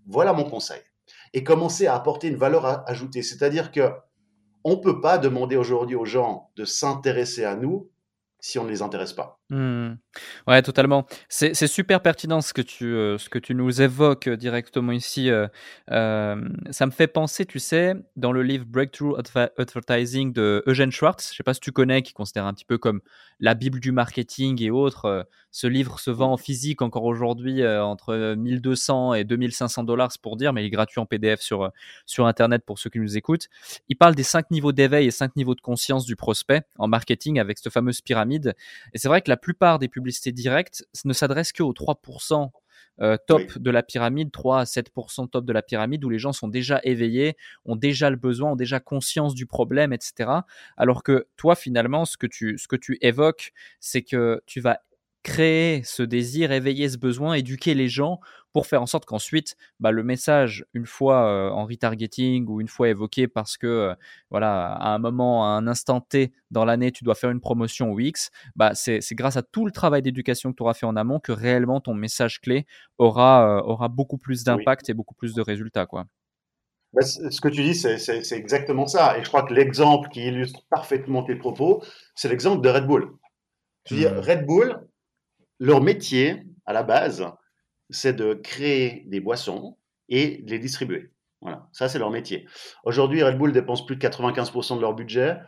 Voilà 0.06 0.32
mon 0.32 0.44
conseil. 0.44 0.80
Et 1.34 1.44
commencer 1.44 1.86
à 1.86 1.94
apporter 1.94 2.28
une 2.28 2.36
valeur 2.36 2.88
ajoutée. 2.88 3.22
C'est-à-dire 3.22 3.72
que 3.72 3.90
on 4.64 4.72
ne 4.72 4.82
peut 4.82 5.00
pas 5.00 5.18
demander 5.18 5.56
aujourd'hui 5.56 5.96
aux 5.96 6.04
gens 6.04 6.50
de 6.56 6.64
s'intéresser 6.64 7.44
à 7.44 7.56
nous 7.56 7.90
si 8.40 8.58
on 8.58 8.64
ne 8.64 8.70
les 8.70 8.82
intéresse 8.82 9.12
pas. 9.12 9.37
Mmh. 9.50 9.94
Ouais, 10.46 10.60
totalement. 10.60 11.06
C'est 11.30 11.54
super 11.66 12.02
pertinent 12.02 12.42
ce 12.42 12.52
que 12.52 12.60
tu, 12.60 12.84
euh, 12.84 13.16
ce 13.16 13.30
que 13.30 13.38
tu 13.38 13.54
nous 13.54 13.80
évoques 13.80 14.28
directement 14.28 14.92
ici. 14.92 15.30
Euh, 15.30 15.48
ça 16.70 16.84
me 16.84 16.90
fait 16.90 17.06
penser, 17.06 17.46
tu 17.46 17.58
sais, 17.58 17.94
dans 18.16 18.32
le 18.32 18.42
livre 18.42 18.66
Breakthrough 18.66 19.16
Advertising 19.56 20.34
de 20.34 20.62
Eugene 20.66 20.92
Schwartz, 20.92 21.30
je 21.32 21.36
sais 21.36 21.42
pas 21.42 21.54
si 21.54 21.60
tu 21.60 21.72
connais, 21.72 22.02
qui 22.02 22.12
considère 22.12 22.44
un 22.44 22.52
petit 22.52 22.66
peu 22.66 22.76
comme 22.76 23.00
la 23.40 23.54
Bible 23.54 23.80
du 23.80 23.90
marketing 23.90 24.62
et 24.62 24.70
autres. 24.70 25.06
Euh, 25.06 25.22
ce 25.50 25.66
livre 25.66 25.98
se 25.98 26.10
vend 26.10 26.32
en 26.32 26.36
physique 26.36 26.82
encore 26.82 27.04
aujourd'hui 27.04 27.66
entre 27.66 28.34
1200 28.34 29.14
et 29.14 29.24
2500 29.24 29.82
dollars, 29.82 30.10
pour 30.20 30.36
dire, 30.36 30.52
mais 30.52 30.62
il 30.62 30.66
est 30.66 30.70
gratuit 30.70 31.00
en 31.00 31.06
PDF 31.06 31.40
sur, 31.40 31.70
sur 32.04 32.26
Internet 32.26 32.64
pour 32.66 32.78
ceux 32.78 32.90
qui 32.90 32.98
nous 32.98 33.16
écoutent. 33.16 33.48
Il 33.88 33.96
parle 33.96 34.14
des 34.14 34.24
cinq 34.24 34.50
niveaux 34.50 34.72
d'éveil 34.72 35.06
et 35.06 35.10
cinq 35.10 35.34
niveaux 35.36 35.54
de 35.54 35.62
conscience 35.62 36.04
du 36.04 36.16
prospect 36.16 36.62
en 36.76 36.86
marketing 36.86 37.40
avec 37.40 37.56
cette 37.58 37.72
fameuse 37.72 38.02
pyramide. 38.02 38.54
Et 38.92 38.98
c'est 38.98 39.08
vrai 39.08 39.22
que 39.22 39.30
la 39.30 39.37
plupart 39.38 39.78
des 39.78 39.88
publicités 39.88 40.32
directes 40.32 40.84
ne 41.04 41.12
s'adressent 41.12 41.52
qu'aux 41.52 41.72
3% 41.72 42.50
euh, 43.00 43.16
top 43.28 43.58
de 43.58 43.70
la 43.70 43.84
pyramide, 43.84 44.32
3 44.32 44.60
à 44.60 44.64
7% 44.64 45.30
top 45.30 45.44
de 45.44 45.52
la 45.52 45.62
pyramide, 45.62 46.04
où 46.04 46.08
les 46.08 46.18
gens 46.18 46.32
sont 46.32 46.48
déjà 46.48 46.80
éveillés, 46.82 47.36
ont 47.64 47.76
déjà 47.76 48.10
le 48.10 48.16
besoin, 48.16 48.52
ont 48.52 48.56
déjà 48.56 48.80
conscience 48.80 49.34
du 49.34 49.46
problème, 49.46 49.92
etc. 49.92 50.30
Alors 50.76 51.04
que 51.04 51.28
toi, 51.36 51.54
finalement, 51.54 52.04
ce 52.04 52.16
que 52.16 52.26
tu, 52.26 52.58
ce 52.58 52.66
que 52.66 52.76
tu 52.76 52.98
évoques, 53.00 53.52
c'est 53.78 54.02
que 54.02 54.42
tu 54.46 54.60
vas 54.60 54.80
créer 55.22 55.82
ce 55.84 56.02
désir, 56.02 56.52
éveiller 56.52 56.88
ce 56.88 56.96
besoin, 56.96 57.34
éduquer 57.34 57.74
les 57.74 57.88
gens 57.88 58.20
pour 58.52 58.66
faire 58.66 58.82
en 58.82 58.86
sorte 58.86 59.04
qu'ensuite, 59.04 59.56
bah, 59.78 59.90
le 59.90 60.02
message, 60.02 60.64
une 60.72 60.86
fois 60.86 61.28
euh, 61.28 61.50
en 61.50 61.66
retargeting 61.66 62.46
ou 62.48 62.60
une 62.60 62.68
fois 62.68 62.88
évoqué 62.88 63.28
parce 63.28 63.56
que, 63.56 63.66
euh, 63.66 63.94
voilà, 64.30 64.72
à 64.72 64.94
un 64.94 64.98
moment, 64.98 65.44
à 65.44 65.50
un 65.50 65.66
instant 65.66 66.00
T 66.00 66.32
dans 66.50 66.64
l'année, 66.64 66.92
tu 66.92 67.04
dois 67.04 67.14
faire 67.14 67.30
une 67.30 67.40
promotion 67.40 67.92
ou 67.92 68.00
X, 68.00 68.30
bah, 68.56 68.74
c'est 68.74 69.00
grâce 69.12 69.36
à 69.36 69.42
tout 69.42 69.66
le 69.66 69.72
travail 69.72 70.02
d'éducation 70.02 70.50
que 70.50 70.56
tu 70.56 70.62
auras 70.62 70.74
fait 70.74 70.86
en 70.86 70.96
amont 70.96 71.20
que 71.20 71.32
réellement 71.32 71.80
ton 71.80 71.94
message 71.94 72.40
clé 72.40 72.66
aura, 72.96 73.58
euh, 73.58 73.62
aura 73.62 73.88
beaucoup 73.88 74.18
plus 74.18 74.44
d'impact 74.44 74.88
et 74.88 74.94
beaucoup 74.94 75.14
plus 75.14 75.34
de 75.34 75.42
résultats. 75.42 75.86
Quoi. 75.86 76.06
Bah, 76.94 77.02
ce 77.02 77.40
que 77.40 77.48
tu 77.48 77.62
dis, 77.62 77.74
c'est 77.74 78.32
exactement 78.32 78.86
ça. 78.86 79.18
Et 79.18 79.24
je 79.24 79.28
crois 79.28 79.42
que 79.42 79.52
l'exemple 79.52 80.08
qui 80.08 80.26
illustre 80.26 80.62
parfaitement 80.70 81.22
tes 81.22 81.36
propos, 81.36 81.82
c'est 82.14 82.28
l'exemple 82.28 82.62
de 82.62 82.70
Red 82.70 82.86
Bull. 82.86 83.12
Veux 83.90 83.96
dire, 83.96 84.14
mmh. 84.14 84.18
Red 84.18 84.46
Bull, 84.46 84.87
leur 85.58 85.80
métier, 85.80 86.44
à 86.66 86.72
la 86.72 86.82
base, 86.82 87.26
c'est 87.90 88.12
de 88.12 88.34
créer 88.34 89.04
des 89.06 89.20
boissons 89.20 89.76
et 90.08 90.38
de 90.38 90.50
les 90.50 90.58
distribuer. 90.58 91.10
Voilà, 91.40 91.68
ça 91.72 91.88
c'est 91.88 91.98
leur 91.98 92.10
métier. 92.10 92.46
Aujourd'hui, 92.84 93.22
Red 93.22 93.38
Bull 93.38 93.52
dépense 93.52 93.86
plus 93.86 93.96
de 93.96 94.06
95% 94.06 94.76
de 94.76 94.80
leur 94.80 94.94
budget, 94.94 95.38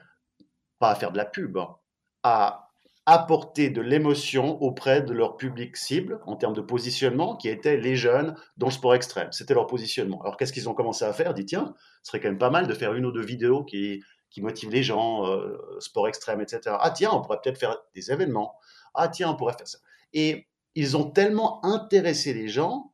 pas 0.79 0.91
à 0.91 0.95
faire 0.95 1.13
de 1.13 1.17
la 1.17 1.25
pub, 1.25 1.59
hein, 1.59 1.77
à 2.23 2.69
apporter 3.07 3.71
de 3.71 3.81
l'émotion 3.81 4.63
auprès 4.63 5.03
de 5.03 5.13
leur 5.13 5.37
public 5.37 5.77
cible 5.77 6.21
en 6.27 6.37
termes 6.37 6.55
de 6.55 6.61
positionnement, 6.61 7.37
qui 7.37 7.49
étaient 7.49 7.77
les 7.77 7.97
jeunes 7.97 8.37
dans 8.57 8.69
le 8.69 8.73
sport 8.73 8.95
extrême. 8.95 9.33
C'était 9.33 9.55
leur 9.55 9.67
positionnement. 9.67 10.21
Alors 10.23 10.37
qu'est-ce 10.37 10.53
qu'ils 10.53 10.69
ont 10.69 10.75
commencé 10.75 11.05
à 11.05 11.13
faire? 11.13 11.35
Dit 11.35 11.45
tiens, 11.45 11.75
ce 12.03 12.11
serait 12.11 12.21
quand 12.21 12.29
même 12.29 12.39
pas 12.39 12.51
mal 12.51 12.69
de 12.69 12.75
faire 12.75 12.95
une 12.95 13.07
ou 13.07 13.11
deux 13.11 13.25
vidéos 13.25 13.65
qui, 13.65 14.03
qui 14.31 14.43
motivent 14.43 14.71
les 14.71 14.83
gens, 14.83 15.27
euh, 15.27 15.59
sport 15.81 16.09
extrême, 16.09 16.41
etc. 16.41 16.77
Ah 16.81 16.91
tiens, 16.91 17.11
on 17.13 17.21
pourrait 17.21 17.41
peut-être 17.43 17.59
faire 17.59 17.77
des 17.95 18.11
événements. 18.11 18.57
Ah 18.95 19.09
tiens, 19.09 19.31
on 19.31 19.37
pourrait 19.37 19.57
faire 19.57 19.69
ça. 19.69 19.79
Et 20.13 20.49
ils 20.75 20.97
ont 20.97 21.11
tellement 21.11 21.65
intéressé 21.65 22.33
les 22.33 22.49
gens 22.49 22.93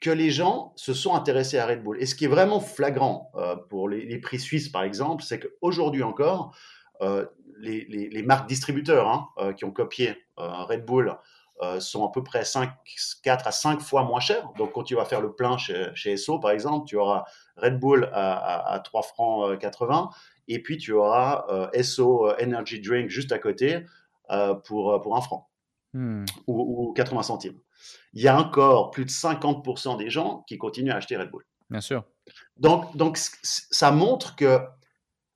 que 0.00 0.10
les 0.10 0.30
gens 0.30 0.72
se 0.76 0.94
sont 0.94 1.14
intéressés 1.14 1.58
à 1.58 1.66
Red 1.66 1.82
Bull. 1.82 2.00
Et 2.00 2.06
ce 2.06 2.14
qui 2.14 2.24
est 2.24 2.28
vraiment 2.28 2.60
flagrant 2.60 3.32
euh, 3.34 3.56
pour 3.56 3.88
les, 3.88 4.18
prix 4.18 4.38
suisses, 4.38 4.68
par 4.68 4.82
exemple, 4.82 5.24
c'est 5.24 5.40
qu'aujourd'hui 5.40 6.02
encore, 6.02 6.56
euh, 7.00 7.26
les, 7.58 8.22
marques 8.22 8.48
distributeurs 8.48 9.08
hein, 9.08 9.28
euh, 9.38 9.52
qui 9.52 9.64
ont 9.64 9.72
copié 9.72 10.16
Red 10.36 10.84
Bull 10.84 11.16
sont 11.80 12.06
à 12.06 12.12
peu 12.12 12.22
près 12.22 12.44
5, 12.44 12.70
4 13.24 13.48
à 13.48 13.50
5 13.50 13.80
fois 13.80 14.04
moins 14.04 14.20
chers. 14.20 14.48
Donc, 14.56 14.72
quand 14.74 14.84
tu 14.84 14.94
vas 14.94 15.04
faire 15.04 15.20
le 15.20 15.32
plein 15.32 15.58
chez, 15.58 15.88
chez 15.94 16.12
Esso, 16.12 16.38
par 16.38 16.52
exemple, 16.52 16.86
tu 16.86 16.96
auras 16.96 17.24
Red 17.56 17.80
Bull 17.80 18.08
à, 18.12 18.74
à 18.74 18.78
3 18.78 19.02
francs 19.02 19.58
80 19.58 20.10
et 20.48 20.62
puis 20.62 20.78
tu 20.78 20.92
auras 20.92 21.70
Esso 21.72 22.28
Energy 22.42 22.80
Drink 22.80 23.10
juste 23.10 23.32
à 23.32 23.38
côté 23.38 23.84
pour, 24.64 25.00
pour 25.02 25.16
1 25.16 25.20
franc. 25.20 25.48
Hmm. 25.94 26.24
Ou, 26.46 26.92
80 26.94 27.22
centimes. 27.22 27.58
Il 28.12 28.22
y 28.22 28.28
a 28.28 28.38
encore 28.38 28.90
plus 28.90 29.04
de 29.04 29.10
50% 29.10 29.96
des 29.98 30.10
gens 30.10 30.44
qui 30.46 30.58
continuent 30.58 30.90
à 30.90 30.96
acheter 30.96 31.16
Red 31.16 31.30
Bull. 31.30 31.44
Bien 31.70 31.80
sûr. 31.80 32.04
Donc, 32.56 32.96
donc 32.96 33.18
ça 33.42 33.90
montre 33.90 34.36
que 34.36 34.60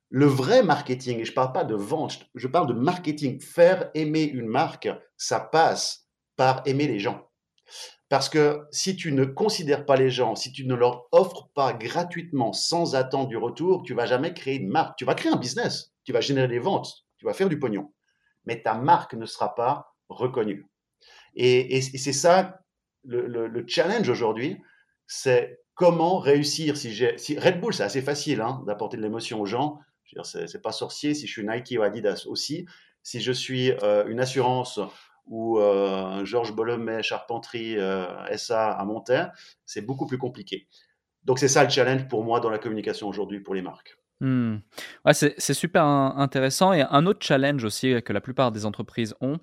le 0.09 0.25
vrai 0.25 0.61
marketing, 0.61 1.19
et 1.19 1.25
je 1.25 1.31
ne 1.31 1.35
parle 1.35 1.53
pas 1.53 1.63
de 1.63 1.73
vente, 1.73 2.27
je 2.35 2.47
parle 2.47 2.67
de 2.67 2.73
marketing, 2.73 3.41
faire 3.41 3.89
aimer 3.95 4.23
une 4.23 4.47
marque, 4.47 4.87
ça 5.17 5.39
passe 5.39 6.07
par 6.35 6.61
aimer 6.65 6.87
les 6.87 6.99
gens. 6.99 7.27
Parce 8.13 8.29
que 8.29 8.67
si 8.69 8.95
tu 8.95 9.11
ne 9.11 9.25
considères 9.25 9.87
pas 9.87 9.95
les 9.95 10.11
gens, 10.11 10.35
si 10.35 10.51
tu 10.51 10.67
ne 10.67 10.75
leur 10.75 11.07
offres 11.11 11.49
pas 11.55 11.73
gratuitement, 11.73 12.53
sans 12.53 12.93
attendre 12.93 13.27
du 13.27 13.37
retour, 13.37 13.81
tu 13.81 13.95
vas 13.95 14.05
jamais 14.05 14.35
créer 14.35 14.57
une 14.57 14.69
marque. 14.69 14.99
Tu 14.99 15.03
vas 15.03 15.15
créer 15.15 15.31
un 15.31 15.37
business, 15.37 15.95
tu 16.03 16.13
vas 16.13 16.21
générer 16.21 16.47
des 16.47 16.59
ventes, 16.59 17.07
tu 17.17 17.25
vas 17.25 17.33
faire 17.33 17.49
du 17.49 17.57
pognon. 17.57 17.91
Mais 18.45 18.61
ta 18.61 18.75
marque 18.75 19.15
ne 19.15 19.25
sera 19.25 19.55
pas 19.55 19.95
reconnu. 20.09 20.67
Et, 21.33 21.81
c'est 21.81 22.13
ça 22.13 22.59
le, 23.03 23.65
challenge 23.65 24.07
aujourd'hui, 24.09 24.61
c'est 25.07 25.63
comment 25.73 26.19
réussir. 26.19 26.77
Si, 26.77 26.95
si 27.17 27.39
Red 27.39 27.59
Bull, 27.61 27.73
c'est 27.73 27.81
assez 27.81 28.03
facile 28.03 28.41
hein, 28.41 28.61
d'apporter 28.67 28.95
de 28.95 29.01
l'émotion 29.01 29.41
aux 29.41 29.47
gens. 29.47 29.79
C'est 30.21 30.61
pas 30.61 30.71
sorcier. 30.71 31.15
Si 31.15 31.25
je 31.25 31.31
suis 31.31 31.47
Nike 31.47 31.73
ou 31.79 31.81
Adidas 31.81 32.25
aussi. 32.27 32.67
Si 33.01 33.21
je 33.21 33.31
suis 33.31 33.71
euh, 33.81 34.05
une 34.05 34.19
assurance 34.19 34.79
ou 35.25 35.59
euh, 35.59 36.25
Georges 36.25 36.53
Bolomet, 36.53 37.03
Charpenterie, 37.03 37.77
euh, 37.77 38.05
SA 38.37 38.71
à 38.71 38.85
Montaigne, 38.85 39.31
c'est 39.65 39.81
beaucoup 39.81 40.05
plus 40.05 40.17
compliqué. 40.17 40.67
Donc 41.23 41.39
c'est 41.39 41.47
ça 41.47 41.63
le 41.63 41.69
challenge 41.69 42.07
pour 42.07 42.23
moi 42.23 42.39
dans 42.39 42.49
la 42.49 42.59
communication 42.59 43.07
aujourd'hui 43.07 43.39
pour 43.39 43.55
les 43.55 43.61
marques. 43.61 43.97
Hmm. 44.19 44.59
Ouais, 45.05 45.13
c'est 45.13 45.53
super 45.53 45.83
intéressant. 45.83 46.71
Et 46.71 46.81
un 46.81 47.05
autre 47.05 47.25
challenge 47.25 47.63
aussi 47.65 48.01
que 48.03 48.13
la 48.13 48.21
plupart 48.21 48.53
des 48.53 48.65
entreprises 48.65 49.15
ont, 49.19 49.37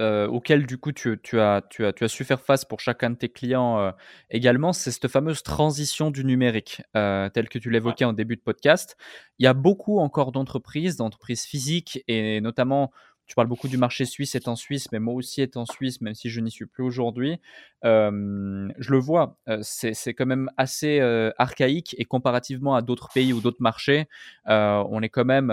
euh, 0.00 0.26
auquel 0.26 0.66
du 0.66 0.76
coup 0.76 0.90
tu, 0.90 1.12
as, 1.38 1.62
tu, 1.70 1.84
as, 1.86 1.92
tu 1.92 2.02
as 2.02 2.08
su 2.08 2.24
faire 2.24 2.40
face 2.40 2.64
pour 2.64 2.80
chacun 2.80 3.10
de 3.10 3.14
tes 3.14 3.28
clients 3.28 3.78
euh, 3.78 3.92
également, 4.28 4.72
c'est 4.72 4.90
cette 4.90 5.06
fameuse 5.06 5.44
transition 5.44 6.10
du 6.10 6.24
numérique, 6.24 6.82
euh, 6.96 7.28
telle 7.28 7.48
que 7.48 7.60
tu 7.60 7.70
l'évoquais 7.70 8.04
en 8.04 8.12
début 8.12 8.34
de 8.34 8.40
podcast. 8.40 8.96
Il 9.38 9.44
y 9.44 9.46
a 9.46 9.54
beaucoup 9.54 10.00
encore 10.00 10.32
d'entreprises, 10.32 10.96
d'entreprises 10.96 11.44
physiques 11.44 12.02
et 12.08 12.40
notamment 12.40 12.90
tu 13.26 13.34
parles 13.34 13.48
beaucoup 13.48 13.68
du 13.68 13.78
marché 13.78 14.04
suisse 14.04 14.36
en 14.46 14.56
Suisse, 14.56 14.88
mais 14.92 14.98
moi 14.98 15.14
aussi 15.14 15.48
en 15.54 15.64
Suisse, 15.64 16.00
même 16.00 16.14
si 16.14 16.28
je 16.28 16.40
n'y 16.40 16.50
suis 16.50 16.66
plus 16.66 16.84
aujourd'hui. 16.84 17.40
je 17.82 18.90
le 18.90 18.98
vois, 18.98 19.38
c'est 19.62 20.14
quand 20.14 20.26
même 20.26 20.50
assez 20.56 21.00
archaïque 21.38 21.94
et 21.98 22.04
comparativement 22.04 22.74
à 22.74 22.82
d'autres 22.82 23.08
pays 23.12 23.32
ou 23.32 23.40
d'autres 23.40 23.60
marchés, 23.62 24.08
on 24.46 25.00
est 25.02 25.08
quand 25.08 25.24
même, 25.24 25.48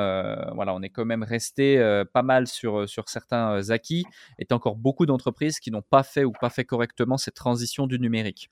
voilà, 0.53 0.73
on 0.73 0.81
est 0.81 0.89
quand 0.89 1.05
même 1.05 1.23
resté 1.23 2.03
pas 2.13 2.23
mal 2.23 2.47
sur, 2.47 2.87
sur 2.89 3.09
certains 3.09 3.69
acquis. 3.69 4.05
Et 4.37 4.45
encore 4.53 4.75
beaucoup 4.75 5.05
d'entreprises 5.05 5.59
qui 5.59 5.71
n'ont 5.71 5.81
pas 5.81 6.03
fait 6.03 6.23
ou 6.23 6.31
pas 6.31 6.49
fait 6.49 6.65
correctement 6.65 7.17
cette 7.17 7.35
transition 7.35 7.87
du 7.87 7.99
numérique. 7.99 8.49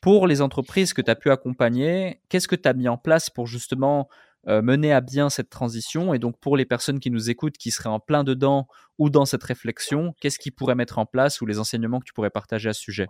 pour 0.00 0.26
les 0.26 0.40
entreprises 0.40 0.92
que 0.92 1.02
tu 1.02 1.10
as 1.10 1.16
pu 1.16 1.30
accompagner, 1.30 2.20
qu'est-ce 2.28 2.48
que 2.48 2.56
tu 2.56 2.68
as 2.68 2.74
mis 2.74 2.88
en 2.88 2.96
place 2.96 3.30
pour 3.30 3.46
justement 3.46 4.08
euh, 4.48 4.62
mener 4.62 4.92
à 4.92 5.00
bien 5.00 5.28
cette 5.28 5.50
transition 5.50 6.14
Et 6.14 6.20
donc 6.20 6.38
pour 6.38 6.56
les 6.56 6.64
personnes 6.64 7.00
qui 7.00 7.10
nous 7.10 7.30
écoutent, 7.30 7.56
qui 7.58 7.70
seraient 7.72 7.88
en 7.88 7.98
plein 7.98 8.22
dedans 8.22 8.68
ou 8.98 9.10
dans 9.10 9.24
cette 9.24 9.42
réflexion, 9.42 10.14
qu'est-ce 10.20 10.38
qu'ils 10.38 10.52
pourraient 10.52 10.76
mettre 10.76 10.98
en 10.98 11.06
place 11.06 11.40
ou 11.40 11.46
les 11.46 11.58
enseignements 11.58 11.98
que 11.98 12.04
tu 12.04 12.12
pourrais 12.12 12.30
partager 12.30 12.68
à 12.68 12.72
ce 12.72 12.80
sujet? 12.80 13.08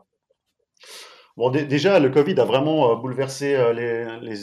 Bon, 1.36 1.50
déjà, 1.50 1.98
le 1.98 2.08
Covid 2.08 2.40
a 2.40 2.44
vraiment 2.46 2.90
euh, 2.90 2.94
bouleversé 2.96 3.54
euh, 3.54 3.74
les, 3.74 4.34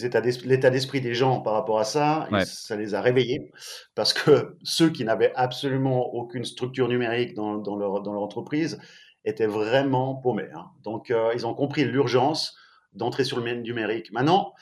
l'état 0.45 0.69
d'esprit 0.69 1.01
des 1.01 1.15
gens 1.15 1.41
par 1.41 1.53
rapport 1.53 1.79
à 1.79 1.83
ça. 1.83 2.27
ça 2.45 2.75
les 2.75 2.93
a 2.93 3.01
réveillés 3.01 3.51
parce 3.95 4.13
que 4.13 4.55
ceux 4.63 4.91
qui 4.91 5.03
n'avaient 5.03 5.33
absolument 5.35 6.13
aucune 6.13 6.45
structure 6.45 6.87
numérique 6.87 7.33
dans, 7.33 7.55
leur, 7.75 8.03
dans 8.03 8.13
leur, 8.13 8.21
entreprise 8.21 8.79
étaient 9.25 9.47
vraiment 9.47 10.13
paumés. 10.13 10.49
Hein. 10.53 10.65
Donc, 10.83 11.11
ils 11.33 11.47
ont 11.47 11.55
compris 11.55 11.85
l'urgence 11.85 12.55
d'entrer 12.93 13.23
sur 13.23 13.39
le 13.39 13.53
numérique. 13.53 14.11
Maintenant, 14.11 14.53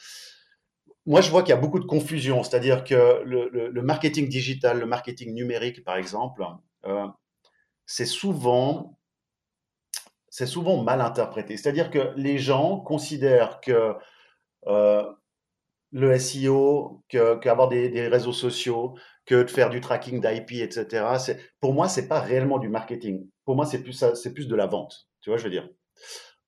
moi, 1.05 1.21
je 1.21 1.31
vois 1.31 1.41
qu'il 1.41 1.49
y 1.49 1.57
a 1.57 1.61
beaucoup 1.61 1.79
de 1.79 1.85
confusion. 1.85 2.43
C'est-à-dire 2.43 2.83
que 2.83 3.23
le, 3.23 3.81
marketing 3.81 4.29
digital, 4.29 4.79
le 4.79 4.85
marketing 4.85 5.33
numérique, 5.33 5.83
par 5.83 5.95
exemple, 5.95 6.45
euh, 6.85 7.07
c'est 7.85 8.05
souvent, 8.05 8.97
c'est 10.29 10.45
souvent 10.45 10.81
mal 10.83 11.01
interprété. 11.01 11.57
C'est-à-dire 11.57 11.89
que 11.89 12.13
les 12.15 12.37
gens 12.37 12.79
considèrent 12.79 13.61
que 13.61 13.95
euh, 14.67 15.11
le 15.91 16.17
SEO, 16.19 17.03
qu'avoir 17.09 17.67
des, 17.67 18.07
réseaux 18.07 18.33
sociaux, 18.33 18.95
que 19.25 19.43
de 19.43 19.49
faire 19.49 19.69
du 19.69 19.81
tracking 19.81 20.21
d'IP, 20.21 20.53
etc. 20.61 21.05
Pour 21.59 21.73
moi, 21.73 21.89
c'est 21.89 22.07
pas 22.07 22.19
réellement 22.19 22.59
du 22.59 22.69
marketing. 22.69 23.27
Pour 23.45 23.55
moi, 23.55 23.65
c'est 23.65 23.81
plus, 23.81 24.05
c'est 24.13 24.33
plus 24.33 24.47
de 24.47 24.55
la 24.55 24.67
vente. 24.67 25.07
Tu 25.21 25.29
vois, 25.29 25.37
je 25.37 25.43
veux 25.43 25.49
dire? 25.49 25.67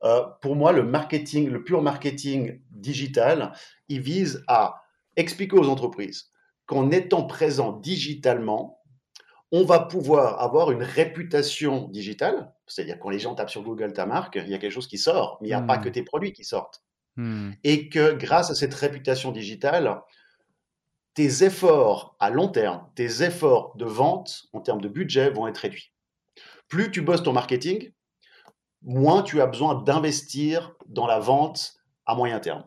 Euh, 0.04 0.24
pour 0.42 0.56
moi, 0.56 0.72
le 0.72 0.84
marketing, 0.84 1.50
le 1.50 1.64
pur 1.64 1.82
marketing 1.82 2.62
digital, 2.72 3.54
il 3.88 4.02
vise 4.02 4.44
à 4.48 4.84
expliquer 5.16 5.58
aux 5.58 5.70
entreprises 5.70 6.32
qu'en 6.66 6.92
étant 6.92 7.24
présent 7.24 7.72
digitalement, 7.74 8.80
on 9.52 9.64
va 9.64 9.80
pouvoir 9.80 10.42
avoir 10.42 10.72
une 10.72 10.82
réputation 10.82 11.88
digitale, 11.90 12.52
c'est-à-dire 12.66 12.98
quand 13.00 13.10
les 13.10 13.20
gens 13.20 13.36
tapent 13.36 13.52
sur 13.52 13.62
Google 13.62 13.94
ta 13.94 14.06
marque, 14.06 14.36
il 14.44 14.50
y 14.50 14.56
a 14.56 14.58
quelque 14.58 14.72
chose 14.72 14.88
qui 14.88 14.98
sort, 14.98 15.38
mais 15.42 15.50
il 15.50 15.52
n'y 15.52 15.56
a 15.56 15.62
pas 15.62 15.78
que 15.78 15.90
hmm. 15.90 15.94
tes 15.94 16.04
produits 16.04 16.34
qui 16.34 16.44
sortent. 16.44 16.84
Hmm. 17.18 17.52
Et 17.64 17.90
que 17.90 18.14
grâce 18.14 18.50
à 18.50 18.56
cette 18.56 18.74
réputation 18.74 19.32
digitale, 19.32 20.02
tes 21.14 21.44
efforts 21.44 22.16
à 22.20 22.32
long 22.32 22.48
terme, 22.48 22.90
tes 22.96 23.22
efforts 23.22 23.76
de 23.78 23.86
vente 23.86 24.46
en 24.54 24.62
termes 24.62 24.82
de 24.82 24.90
budget 24.90 25.30
vont 25.30 25.48
être 25.48 25.58
réduits. 25.58 25.92
Plus 26.68 26.90
tu 26.90 27.02
bosses 27.02 27.22
ton 27.22 27.34
marketing, 27.34 27.92
moins 28.84 29.24
tu 29.24 29.42
as 29.42 29.48
besoin 29.48 29.76
d'investir 29.76 30.76
dans 30.88 31.08
la 31.08 31.20
vente 31.20 31.76
à 32.06 32.16
moyen 32.16 32.40
terme. 32.40 32.64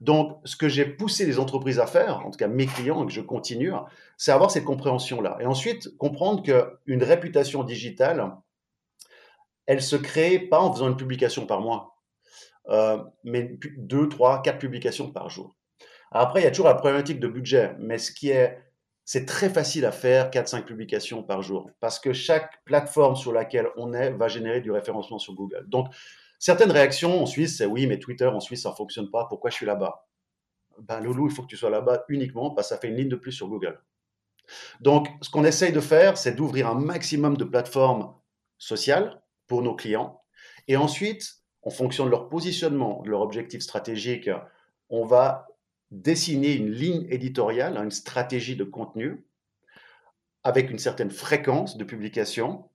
Donc, 0.00 0.40
ce 0.44 0.56
que 0.56 0.68
j'ai 0.68 0.84
poussé 0.84 1.24
les 1.24 1.38
entreprises 1.38 1.78
à 1.78 1.86
faire, 1.86 2.26
en 2.26 2.30
tout 2.30 2.36
cas 2.36 2.48
mes 2.48 2.66
clients, 2.66 3.02
et 3.02 3.06
que 3.06 3.12
je 3.12 3.20
continue, 3.20 3.72
c'est 4.18 4.32
avoir 4.32 4.50
cette 4.50 4.64
compréhension-là. 4.64 5.38
Et 5.40 5.46
ensuite, 5.46 5.96
comprendre 5.96 6.42
qu'une 6.42 7.02
réputation 7.02 7.64
digitale, 7.64 8.36
elle 9.66 9.82
se 9.82 9.96
crée 9.96 10.38
pas 10.38 10.60
en 10.60 10.72
faisant 10.72 10.88
une 10.88 10.96
publication 10.96 11.46
par 11.46 11.60
mois, 11.60 11.96
euh, 12.68 13.02
mais 13.22 13.58
deux, 13.78 14.08
trois, 14.08 14.42
quatre 14.42 14.58
publications 14.58 15.10
par 15.10 15.30
jour. 15.30 15.56
Après, 16.10 16.40
il 16.40 16.44
y 16.44 16.46
a 16.46 16.50
toujours 16.50 16.66
la 16.66 16.74
problématique 16.74 17.18
de 17.18 17.28
budget, 17.28 17.74
mais 17.78 17.98
ce 17.98 18.12
qui 18.12 18.30
est, 18.30 18.58
c'est 19.04 19.26
très 19.26 19.50
facile 19.50 19.84
à 19.84 19.92
faire, 19.92 20.30
4-5 20.30 20.64
publications 20.64 21.22
par 21.22 21.42
jour, 21.42 21.70
parce 21.80 21.98
que 21.98 22.12
chaque 22.12 22.64
plateforme 22.64 23.16
sur 23.16 23.32
laquelle 23.32 23.68
on 23.76 23.92
est 23.92 24.10
va 24.10 24.28
générer 24.28 24.60
du 24.60 24.70
référencement 24.70 25.18
sur 25.18 25.34
Google. 25.34 25.64
Donc, 25.68 25.88
Certaines 26.44 26.72
réactions 26.72 27.22
en 27.22 27.24
Suisse, 27.24 27.56
c'est 27.56 27.64
oui, 27.64 27.86
mais 27.86 27.98
Twitter 27.98 28.26
en 28.26 28.38
Suisse, 28.38 28.64
ça 28.64 28.68
ne 28.68 28.74
fonctionne 28.74 29.10
pas. 29.10 29.24
Pourquoi 29.30 29.48
je 29.48 29.54
suis 29.56 29.64
là-bas? 29.64 30.06
Ben, 30.78 31.00
Loulou, 31.00 31.26
il 31.28 31.34
faut 31.34 31.40
que 31.40 31.46
tu 31.46 31.56
sois 31.56 31.70
là-bas 31.70 32.04
uniquement 32.10 32.50
parce 32.50 32.68
que 32.68 32.74
ça 32.74 32.78
fait 32.78 32.88
une 32.88 32.96
ligne 32.96 33.08
de 33.08 33.16
plus 33.16 33.32
sur 33.32 33.48
Google. 33.48 33.80
Donc, 34.80 35.08
ce 35.22 35.30
qu'on 35.30 35.46
essaye 35.46 35.72
de 35.72 35.80
faire, 35.80 36.18
c'est 36.18 36.32
d'ouvrir 36.34 36.68
un 36.68 36.74
maximum 36.74 37.38
de 37.38 37.44
plateformes 37.44 38.14
sociales 38.58 39.22
pour 39.46 39.62
nos 39.62 39.74
clients. 39.74 40.20
Et 40.68 40.76
ensuite, 40.76 41.36
en 41.62 41.70
fonction 41.70 42.04
de 42.04 42.10
leur 42.10 42.28
positionnement, 42.28 43.00
de 43.02 43.08
leur 43.08 43.22
objectif 43.22 43.62
stratégique, 43.62 44.28
on 44.90 45.06
va 45.06 45.46
dessiner 45.90 46.54
une 46.54 46.70
ligne 46.70 47.06
éditoriale, 47.10 47.76
une 47.76 47.90
stratégie 47.90 48.56
de 48.56 48.64
contenu 48.64 49.24
avec 50.42 50.70
une 50.70 50.78
certaine 50.78 51.10
fréquence 51.10 51.76
de 51.76 51.84
publication 51.84 52.68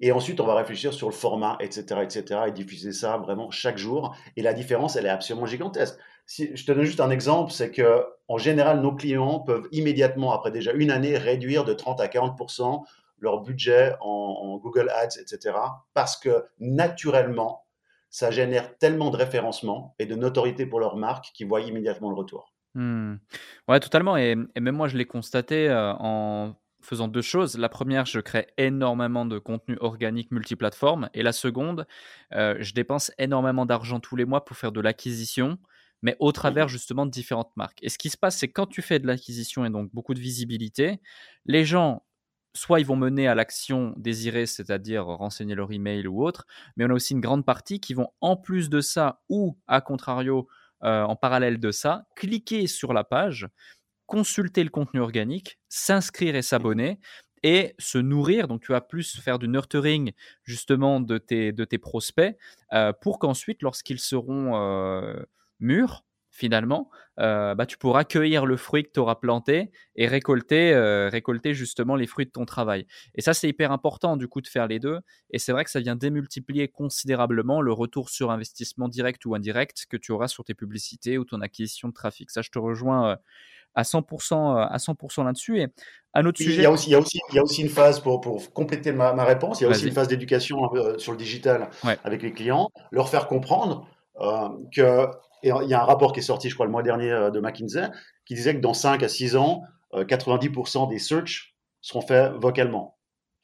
et 0.00 0.12
ensuite, 0.12 0.40
on 0.40 0.46
va 0.46 0.54
réfléchir 0.54 0.92
sur 0.92 1.08
le 1.08 1.14
format, 1.14 1.56
etc., 1.60 2.00
etc., 2.02 2.40
et 2.48 2.52
diffuser 2.52 2.92
ça 2.92 3.16
vraiment 3.16 3.50
chaque 3.50 3.78
jour. 3.78 4.14
Et 4.36 4.42
la 4.42 4.52
différence, 4.52 4.96
elle 4.96 5.06
est 5.06 5.10
absolument 5.10 5.46
gigantesque. 5.46 5.98
Si, 6.26 6.54
je 6.54 6.66
te 6.66 6.72
donne 6.72 6.84
juste 6.84 7.00
un 7.00 7.10
exemple, 7.10 7.52
c'est 7.52 7.70
que 7.70 8.04
en 8.28 8.36
général, 8.36 8.80
nos 8.80 8.94
clients 8.94 9.40
peuvent 9.40 9.68
immédiatement, 9.72 10.32
après 10.32 10.50
déjà 10.50 10.72
une 10.72 10.90
année, 10.90 11.16
réduire 11.16 11.64
de 11.64 11.72
30 11.72 12.00
à 12.00 12.08
40% 12.08 12.84
leur 13.20 13.40
budget 13.40 13.94
en, 14.00 14.58
Google 14.58 14.90
Ads, 14.90 15.18
etc., 15.20 15.56
parce 15.94 16.16
que 16.16 16.44
naturellement, 16.58 17.65
ça 18.10 18.30
génère 18.30 18.76
tellement 18.78 19.10
de 19.10 19.16
référencement 19.16 19.94
et 19.98 20.06
de 20.06 20.14
notoriété 20.14 20.66
pour 20.66 20.80
leur 20.80 20.96
marque 20.96 21.26
qu'ils 21.34 21.46
voient 21.46 21.60
immédiatement 21.60 22.10
le 22.10 22.16
retour. 22.16 22.54
Mmh. 22.74 23.16
Ouais, 23.68 23.80
totalement. 23.80 24.16
Et, 24.16 24.34
même 24.34 24.76
moi, 24.76 24.88
je 24.88 24.96
l'ai 24.96 25.06
constaté 25.06 25.68
euh, 25.68 25.92
en 25.94 26.54
faisant 26.82 27.08
deux 27.08 27.22
choses. 27.22 27.58
La 27.58 27.68
première, 27.68 28.06
je 28.06 28.20
crée 28.20 28.46
énormément 28.58 29.26
de 29.26 29.38
contenu 29.38 29.76
organique 29.80 30.30
multiplateforme. 30.30 31.08
Et 31.14 31.22
la 31.22 31.32
seconde, 31.32 31.86
euh, 32.34 32.56
je 32.60 32.74
dépense 32.74 33.12
énormément 33.18 33.66
d'argent 33.66 34.00
tous 34.00 34.16
les 34.16 34.24
mois 34.24 34.44
pour 34.44 34.56
faire 34.56 34.72
de 34.72 34.80
l'acquisition, 34.80 35.58
mais 36.02 36.16
au 36.20 36.32
travers 36.32 36.68
justement 36.68 37.06
de 37.06 37.10
différentes 37.10 37.56
marques. 37.56 37.78
Et 37.82 37.88
ce 37.88 37.98
qui 37.98 38.10
se 38.10 38.16
passe, 38.16 38.36
c'est 38.36 38.48
quand 38.48 38.66
tu 38.66 38.82
fais 38.82 38.98
de 38.98 39.06
l'acquisition 39.06 39.64
et 39.64 39.70
donc 39.70 39.90
beaucoup 39.92 40.14
de 40.14 40.20
visibilité, 40.20 41.00
les 41.44 41.64
gens 41.64 42.05
soit 42.56 42.80
ils 42.80 42.86
vont 42.86 42.96
mener 42.96 43.28
à 43.28 43.34
l'action 43.34 43.94
désirée, 43.96 44.46
c'est-à-dire 44.46 45.04
renseigner 45.04 45.54
leur 45.54 45.70
email 45.72 46.06
ou 46.06 46.24
autre, 46.24 46.46
mais 46.76 46.84
on 46.84 46.90
a 46.90 46.94
aussi 46.94 47.12
une 47.12 47.20
grande 47.20 47.44
partie 47.44 47.80
qui 47.80 47.94
vont 47.94 48.08
en 48.20 48.36
plus 48.36 48.68
de 48.70 48.80
ça 48.80 49.20
ou 49.28 49.56
à 49.66 49.80
contrario 49.80 50.48
euh, 50.82 51.02
en 51.02 51.16
parallèle 51.16 51.58
de 51.58 51.70
ça, 51.70 52.06
cliquer 52.16 52.66
sur 52.66 52.92
la 52.92 53.04
page 53.04 53.48
consulter 54.06 54.64
le 54.64 54.70
contenu 54.70 55.00
organique, 55.00 55.58
s'inscrire 55.68 56.36
et 56.36 56.42
s'abonner 56.42 56.98
et 57.42 57.74
se 57.78 57.98
nourrir. 57.98 58.48
Donc, 58.48 58.62
tu 58.62 58.72
vas 58.72 58.80
plus 58.80 59.20
faire 59.20 59.38
du 59.38 59.48
nurturing 59.48 60.12
justement 60.44 61.00
de 61.00 61.18
tes, 61.18 61.78
prospects 61.78 62.36
euh, 62.72 62.92
pour 62.92 63.18
qu'ensuite, 63.18 63.62
lorsqu'ils 63.62 64.00
seront 64.00 64.56
euh, 64.56 65.22
mûrs, 65.60 66.04
finalement, 66.36 66.90
euh, 67.18 67.54
bah, 67.54 67.66
tu 67.66 67.78
pourras 67.78 68.04
cueillir 68.04 68.44
le 68.46 68.56
fruit 68.56 68.84
que 68.84 68.90
tu 68.92 69.00
auras 69.00 69.14
planté 69.16 69.70
et 69.96 70.06
récolter, 70.06 70.74
récolter 71.10 71.54
justement 71.54 71.96
les 71.96 72.06
fruits 72.06 72.26
de 72.26 72.30
ton 72.30 72.44
travail. 72.44 72.86
Et 73.14 73.22
ça, 73.22 73.34
c'est 73.34 73.48
hyper 73.48 73.72
important 73.72 74.16
du 74.16 74.28
coup 74.28 74.40
de 74.40 74.48
faire 74.48 74.66
les 74.66 74.78
deux. 74.78 75.00
Et 75.30 75.38
c'est 75.38 75.52
vrai 75.52 75.64
que 75.64 75.70
ça 75.70 75.80
vient 75.80 75.96
démultiplier 75.96 76.68
considérablement 76.68 77.60
le 77.60 77.72
retour 77.72 78.10
sur 78.10 78.30
investissement 78.30 78.88
direct 78.88 79.24
ou 79.24 79.34
indirect 79.34 79.86
que 79.88 79.96
tu 79.96 80.12
auras 80.12 80.28
sur 80.28 80.44
tes 80.44 80.54
publicités 80.54 81.18
ou 81.18 81.24
ton 81.24 81.40
acquisition 81.40 81.88
de 81.88 81.94
trafic. 81.94 82.30
Ça, 82.30 82.42
je 82.42 82.50
te 82.50 82.58
rejoins 82.58 83.18
à 83.76 83.82
100%, 83.82 84.56
euh, 84.56 84.64
à 84.64 84.78
100% 84.78 85.24
là-dessus. 85.24 85.60
Et 85.60 85.68
un 86.14 86.24
autre 86.24 86.38
sujet. 86.38 86.56
Il 86.56 86.62
y 86.62 86.66
a 86.66 86.70
aussi, 86.72 86.88
il 86.88 86.92
y 86.92 86.96
a 86.96 86.98
aussi, 86.98 87.20
il 87.30 87.36
y 87.36 87.38
a 87.38 87.42
aussi 87.42 87.62
une 87.62 87.68
phase 87.68 88.00
pour, 88.00 88.20
pour 88.20 88.52
compléter 88.52 88.90
ma, 88.90 89.12
ma, 89.12 89.24
réponse. 89.24 89.60
Il 89.60 89.64
y 89.64 89.66
a 89.66 89.70
aussi 89.70 89.86
une 89.86 89.92
phase 89.92 90.08
d'éducation 90.08 90.74
euh, 90.74 90.98
sur 90.98 91.12
le 91.12 91.18
digital 91.18 91.68
avec 92.02 92.22
les 92.22 92.32
clients, 92.32 92.70
leur 92.90 93.08
faire 93.08 93.28
comprendre 93.28 93.86
euh, 94.20 94.48
que. 94.74 95.06
Il 95.42 95.68
y 95.68 95.74
a 95.74 95.82
un 95.82 95.84
rapport 95.84 96.12
qui 96.12 96.20
est 96.20 96.22
sorti, 96.22 96.48
je 96.48 96.54
crois, 96.54 96.66
le 96.66 96.72
mois 96.72 96.82
dernier 96.82 97.10
de 97.32 97.40
McKinsey, 97.40 97.88
qui 98.24 98.34
disait 98.34 98.54
que 98.54 98.60
dans 98.60 98.74
5 98.74 99.02
à 99.02 99.08
6 99.08 99.36
ans, 99.36 99.62
90% 99.92 100.88
des 100.88 100.98
search 100.98 101.54
seront 101.80 102.00
faits 102.00 102.32
vocalement. 102.32 102.96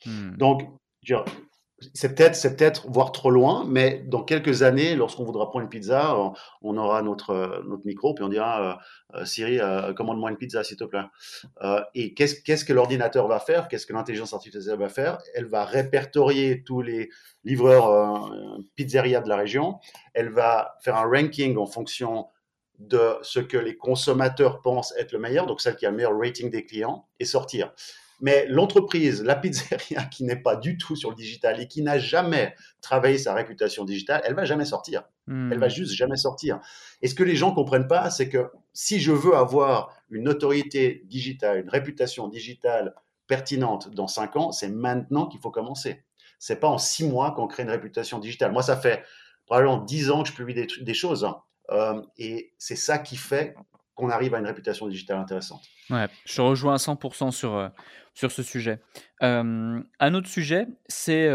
Hmm. 0.04 0.36
Donc, 0.36 0.62
c'est 1.94 2.14
peut-être, 2.14 2.34
c'est 2.34 2.56
peut-être 2.56 2.88
voir 2.90 3.12
trop 3.12 3.30
loin, 3.30 3.64
mais 3.66 4.02
dans 4.06 4.22
quelques 4.22 4.62
années, 4.62 4.94
lorsqu'on 4.94 5.24
voudra 5.24 5.48
prendre 5.48 5.64
une 5.64 5.68
pizza, 5.68 6.16
on, 6.62 6.76
aura 6.76 7.02
notre, 7.02 7.62
notre 7.66 7.84
micro, 7.84 8.14
puis 8.14 8.24
on 8.24 8.28
dira 8.28 8.80
euh, 9.14 9.20
euh, 9.20 9.24
Siri, 9.24 9.60
euh, 9.60 9.92
commande-moi 9.92 10.30
une 10.30 10.36
pizza, 10.36 10.64
s'il 10.64 10.76
te 10.76 10.84
plaît. 10.84 11.04
et 11.94 12.14
qu'est-ce, 12.14 12.42
qu'est-ce 12.42 12.64
que 12.64 12.72
l'ordinateur 12.72 13.28
va 13.28 13.38
faire? 13.38 13.68
Qu'est-ce 13.68 13.86
que 13.86 13.92
l'intelligence 13.92 14.32
artificielle 14.32 14.78
va 14.78 14.88
faire? 14.88 15.18
Elle 15.34 15.46
va 15.46 15.64
répertorier 15.64 16.62
tous 16.64 16.82
les 16.82 17.10
livreurs 17.44 18.32
pizzeria 18.76 19.20
de 19.20 19.28
la 19.28 19.36
région. 19.36 19.78
Elle 20.14 20.30
va 20.30 20.76
faire 20.80 20.96
un 20.96 21.08
ranking 21.08 21.56
en 21.56 21.66
fonction 21.66 22.26
de 22.78 23.16
ce 23.22 23.40
que 23.40 23.56
les 23.56 23.76
consommateurs 23.76 24.60
pensent 24.60 24.94
être 24.98 25.12
le 25.12 25.18
meilleur, 25.18 25.46
donc 25.46 25.60
celle 25.60 25.76
qui 25.76 25.86
a 25.86 25.90
le 25.90 25.96
meilleur 25.96 26.18
rating 26.18 26.50
des 26.50 26.64
clients, 26.64 27.06
et 27.20 27.24
sortir. 27.24 27.72
Mais 28.22 28.46
l'entreprise, 28.48 29.22
la 29.22 29.34
pizzeria 29.34 30.04
qui 30.10 30.24
n'est 30.24 30.40
pas 30.40 30.56
du 30.56 30.78
tout 30.78 30.94
sur 30.96 31.10
le 31.10 31.16
digital 31.16 31.60
et 31.60 31.66
qui 31.66 31.82
n'a 31.82 31.98
jamais 31.98 32.54
travaillé 32.80 33.18
sa 33.18 33.34
réputation 33.34 33.84
digitale, 33.84 34.22
elle 34.24 34.34
va 34.34 34.44
jamais 34.44 34.64
sortir. 34.64 35.02
Elle 35.28 35.58
va 35.58 35.66
hmm. 35.66 35.70
juste 35.70 35.92
jamais 35.92 36.16
sortir. 36.16 36.60
Et 37.02 37.08
ce 37.08 37.14
que 37.14 37.24
les 37.24 37.36
gens 37.36 37.52
comprennent 37.52 37.88
pas, 37.88 38.10
c'est 38.10 38.28
que 38.28 38.50
si 38.72 39.00
je 39.00 39.12
veux 39.12 39.34
avoir 39.34 39.94
une 40.08 40.24
notoriété 40.24 41.02
digitale, 41.06 41.60
une 41.60 41.68
réputation 41.68 42.28
digitale 42.28 42.94
pertinente 43.26 43.90
dans 43.90 44.08
cinq 44.08 44.36
ans, 44.36 44.52
c'est 44.52 44.68
maintenant 44.68 45.26
qu'il 45.26 45.40
faut 45.40 45.50
commencer. 45.50 46.04
C'est 46.38 46.60
pas 46.60 46.68
en 46.68 46.78
six 46.78 47.04
mois 47.04 47.32
qu'on 47.32 47.46
crée 47.46 47.64
une 47.64 47.70
réputation 47.70 48.18
digitale. 48.18 48.52
Moi, 48.52 48.62
ça 48.62 48.76
fait 48.76 49.04
probablement 49.46 49.78
dix 49.78 50.10
ans 50.10 50.22
que 50.22 50.28
je 50.28 50.34
publie 50.34 50.54
des, 50.54 50.66
des 50.80 50.94
choses. 50.94 51.24
Hein. 51.24 51.40
Euh, 51.70 52.02
et 52.18 52.52
c'est 52.58 52.76
ça 52.76 52.98
qui 52.98 53.16
fait 53.16 53.54
qu'on 53.94 54.08
arrive 54.08 54.34
à 54.34 54.38
une 54.38 54.46
réputation 54.46 54.88
digitale 54.88 55.18
intéressante. 55.18 55.62
Ouais, 55.90 56.06
je 56.24 56.40
rejoins 56.40 56.74
à 56.74 56.78
100% 56.78 57.30
sur, 57.30 57.54
euh, 57.54 57.68
sur 58.14 58.32
ce 58.32 58.42
sujet. 58.42 58.80
un 59.20 60.14
autre 60.14 60.28
sujet, 60.28 60.66
c'est, 60.86 61.28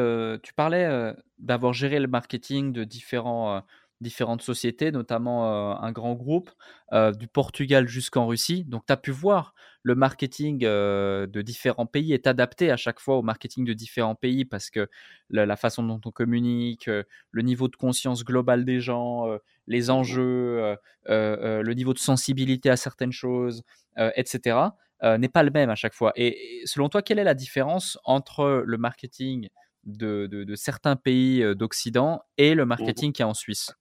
tu 0.44 0.54
parlais 0.54 1.14
d'avoir 1.40 1.74
géré 1.74 2.00
le 2.00 2.08
marketing 2.08 2.72
de 2.72 2.84
différents, 2.84 3.64
différentes 4.02 4.42
sociétés, 4.42 4.92
notamment 4.92 5.82
un 5.82 5.92
grand 5.92 6.14
groupe, 6.14 6.52
du 6.92 7.28
Portugal 7.28 7.88
jusqu'en 7.88 8.28
Russie. 8.28 8.64
Donc, 8.66 8.86
tu 8.86 8.94
as 8.94 8.98
pu 8.98 9.12
voir 9.12 9.54
le 9.88 9.96
marketing 9.96 10.60
de 10.60 11.42
différents 11.42 11.86
pays 11.86 12.12
est 12.12 12.28
adapté 12.28 12.72
à 12.72 12.78
chaque 12.78 13.00
fois 13.00 13.16
au 13.18 13.22
marketing 13.22 13.64
de 13.64 13.72
différents 13.72 14.16
pays 14.16 14.44
parce 14.44 14.70
que 14.70 14.90
la, 15.30 15.56
façon 15.56 15.82
dont 15.82 16.02
on 16.04 16.12
communique, 16.12 16.88
le 16.88 17.42
niveau 17.42 17.70
de 17.70 17.76
conscience 17.78 18.26
globale 18.26 18.66
des 18.66 18.82
gens, 18.82 19.26
les 19.68 19.90
enjeux, 19.90 20.76
le 21.08 21.74
niveau 21.74 21.94
de 21.94 22.00
sensibilité 22.00 22.70
à 22.70 22.76
certaines 22.76 23.14
choses, 23.14 23.64
etc. 23.98 24.60
N'est 25.04 25.30
pas 25.30 25.44
le 25.44 25.52
même 25.52 25.70
à 25.70 25.76
chaque 25.76 25.94
fois. 25.94 26.12
Et, 26.18 26.62
selon 26.66 26.90
toi, 26.90 27.02
quelle 27.02 27.20
est 27.20 27.24
la 27.24 27.34
différence 27.34 27.98
entre 28.04 28.64
le 28.66 28.78
marketing 28.78 29.48
de, 29.86 30.54
certains 30.56 30.98
pays 30.98 31.44
d'Occident 31.56 32.22
et 32.38 32.56
le 32.56 32.66
mmh 32.66 32.68
marketing 32.68 33.14
qui 33.14 33.22
est 33.22 33.26
en 33.26 33.34
Suisse? 33.34 33.72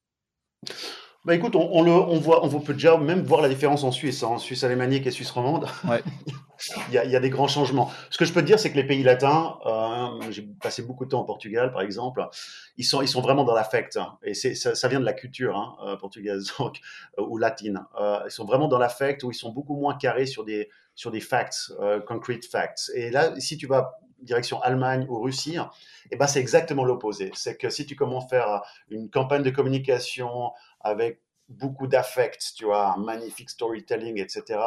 Bah 1.26 1.35
écoute, 1.35 1.57
on, 1.57 1.83
le, 1.83 1.90
on, 1.90 2.20
voit, 2.20 2.44
on 2.44 2.61
peut 2.61 2.72
déjà 2.72 2.96
même 2.96 3.24
voir 3.24 3.42
la 3.42 3.48
différence 3.48 3.83
en 3.83 3.90
Suisse, 3.90 4.22
hein. 4.22 4.29
en 4.29 4.38
Suisse 4.38 4.62
alémanique 4.62 5.09
et 5.09 5.11
Suisse 5.11 5.33
romande. 5.33 5.66
Ouais. 5.88 6.00
il, 6.88 6.94
y 6.94 6.98
a, 6.98 7.05
il, 7.05 7.11
y 7.11 7.16
a, 7.16 7.20
des 7.20 7.31
grands 7.31 7.48
changements. 7.48 7.90
Ce 8.11 8.16
que 8.18 8.24
je 8.24 8.33
peux 8.33 8.42
te 8.42 8.46
dire, 8.46 8.61
c'est 8.61 8.70
que 8.70 8.76
les 8.76 8.87
pays 8.87 9.02
latins, 9.02 9.59
euh, 9.66 10.31
j'ai 10.31 10.42
passé 10.42 10.83
beaucoup 10.83 11.05
de 11.05 11.11
temps 11.11 11.22
au 11.22 11.24
Portugal, 11.24 11.72
par 11.72 11.83
exemple, 11.83 12.24
ils 12.76 12.85
sont, 12.85 13.02
ils 13.02 13.09
sont 13.09 13.22
vraiment 13.22 13.42
dans 13.42 13.55
l'affect. 13.55 13.96
Hein. 13.96 14.18
et 14.22 14.35
ça, 14.35 14.76
ça, 14.76 14.87
vient 14.87 15.00
de 15.00 15.05
la 15.05 15.14
culture 15.14 15.57
hein, 15.57 15.76
euh, 15.85 15.96
portugaise 15.96 16.52
donc, 16.61 16.79
euh, 17.18 17.24
ou 17.26 17.38
latine. 17.38 17.85
ils 18.24 18.31
sont 18.31 18.44
vraiment 18.44 18.68
dans 18.68 18.79
l'affect, 18.79 19.24
où 19.24 19.33
ils 19.33 19.35
sont 19.35 19.50
beaucoup 19.50 19.74
moins 19.74 19.96
carrés 19.96 20.26
sur 20.26 20.44
des, 20.44 20.70
sur 20.94 21.11
des 21.11 21.20
facts, 21.20 21.72
concrete 22.07 22.46
facts. 22.46 22.92
Et 22.94 23.11
là, 23.11 23.35
si 23.40 23.57
tu 23.57 23.66
vas 23.66 23.98
direction 24.18 24.61
Allemagne 24.62 25.07
ou 25.09 25.20
Russie, 25.20 25.59
eh 26.11 26.16
ben 26.16 26.26
c'est 26.26 26.40
exactement 26.40 26.85
l'opposé. 26.85 27.31
C'est 27.35 27.57
que 27.57 27.70
si 27.70 27.87
tu 27.87 27.96
commences 27.96 28.24
à 28.26 28.29
faire 28.29 28.62
une 28.88 29.11
campagne 29.11 29.42
de 29.42 29.50
communication 29.50 30.52
avec 30.81 31.20
beaucoup 31.48 31.87
d'affect, 31.87 32.55
tu 32.57 32.64
vois, 32.64 32.94
un 32.94 32.96
magnifique 32.96 33.50
storytelling, 33.50 34.18
etc., 34.20 34.61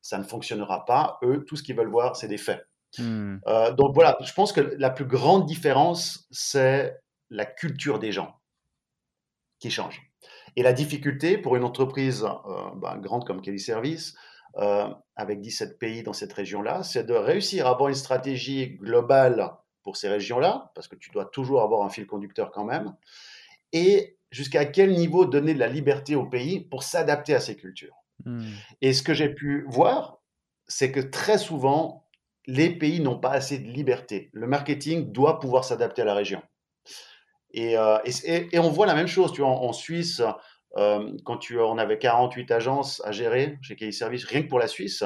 ça 0.00 0.18
ne 0.18 0.24
fonctionnera 0.24 0.84
pas. 0.84 1.18
Eux, 1.22 1.44
tout 1.46 1.56
ce 1.56 1.62
qu'ils 1.62 1.76
veulent 1.76 1.90
voir, 1.90 2.16
c'est 2.16 2.28
des 2.28 2.38
faits. 2.38 2.66
Hmm. 2.98 3.38
Euh, 3.46 3.72
donc 3.72 3.94
voilà, 3.94 4.16
je 4.22 4.32
pense 4.32 4.52
que 4.52 4.60
la 4.60 4.90
plus 4.90 5.06
grande 5.06 5.46
différence, 5.46 6.26
c'est 6.30 6.96
la 7.30 7.44
culture 7.44 7.98
des 7.98 8.12
gens 8.12 8.38
qui 9.58 9.70
change. 9.70 10.02
Et 10.56 10.62
la 10.62 10.72
difficulté 10.72 11.38
pour 11.38 11.56
une 11.56 11.64
entreprise 11.64 12.24
euh, 12.24 12.70
bah, 12.76 12.96
grande 12.98 13.26
comme 13.26 13.40
Kelly 13.40 13.58
Service, 13.58 14.14
euh, 14.56 14.88
avec 15.16 15.40
17 15.40 15.78
pays 15.78 16.02
dans 16.02 16.12
cette 16.12 16.32
région-là, 16.32 16.82
c'est 16.82 17.04
de 17.04 17.14
réussir 17.14 17.66
à 17.66 17.70
avoir 17.70 17.88
une 17.88 17.94
stratégie 17.94 18.76
globale 18.76 19.52
pour 19.82 19.96
ces 19.96 20.08
régions-là, 20.08 20.72
parce 20.74 20.88
que 20.88 20.96
tu 20.96 21.10
dois 21.10 21.26
toujours 21.26 21.62
avoir 21.62 21.82
un 21.82 21.90
fil 21.90 22.06
conducteur 22.06 22.50
quand 22.50 22.64
même, 22.64 22.94
et 23.72 24.16
jusqu'à 24.30 24.64
quel 24.64 24.92
niveau 24.92 25.26
donner 25.26 25.54
de 25.54 25.58
la 25.58 25.68
liberté 25.68 26.14
au 26.14 26.26
pays 26.26 26.60
pour 26.60 26.82
s'adapter 26.82 27.34
à 27.34 27.40
ces 27.40 27.56
cultures. 27.56 27.96
Hmm. 28.24 28.42
Et 28.80 28.92
ce 28.92 29.02
que 29.02 29.14
j'ai 29.14 29.28
pu 29.28 29.64
voir, 29.68 30.20
c'est 30.66 30.90
que 30.90 31.00
très 31.00 31.38
souvent, 31.38 32.06
les 32.46 32.70
pays 32.70 33.00
n'ont 33.00 33.18
pas 33.18 33.30
assez 33.30 33.58
de 33.58 33.70
liberté. 33.70 34.30
Le 34.32 34.46
marketing 34.46 35.12
doit 35.12 35.40
pouvoir 35.40 35.64
s'adapter 35.64 36.02
à 36.02 36.04
la 36.04 36.14
région. 36.14 36.42
Et, 37.52 37.78
euh, 37.78 37.98
et, 38.24 38.58
on 38.58 38.70
voit 38.70 38.86
la 38.86 38.94
même 38.94 39.06
chose, 39.06 39.32
tu 39.32 39.40
vois, 39.40 39.50
en, 39.50 39.72
Suisse, 39.72 40.20
euh, 40.76 41.16
quand 41.24 41.38
tu, 41.38 41.58
on 41.60 41.78
avait 41.78 41.98
48 41.98 42.50
agences 42.50 43.02
à 43.04 43.12
gérer 43.12 43.58
chez 43.62 43.76
Kelly 43.76 43.92
Service, 43.92 44.24
rien 44.24 44.42
que 44.42 44.48
pour 44.48 44.58
la 44.58 44.66
Suisse, 44.66 45.04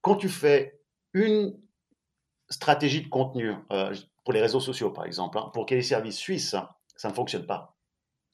quand 0.00 0.16
tu 0.16 0.28
fais 0.28 0.80
une 1.12 1.58
stratégie 2.48 3.02
de 3.02 3.08
contenu 3.08 3.54
euh, 3.72 3.94
pour 4.24 4.32
les 4.32 4.40
réseaux 4.40 4.60
sociaux, 4.60 4.90
par 4.90 5.06
exemple, 5.06 5.38
hein, 5.38 5.50
pour 5.52 5.66
Kelly 5.66 5.82
Service 5.82 6.16
Suisse, 6.16 6.54
ça 6.96 7.08
ne 7.08 7.14
fonctionne 7.14 7.46
pas. 7.46 7.76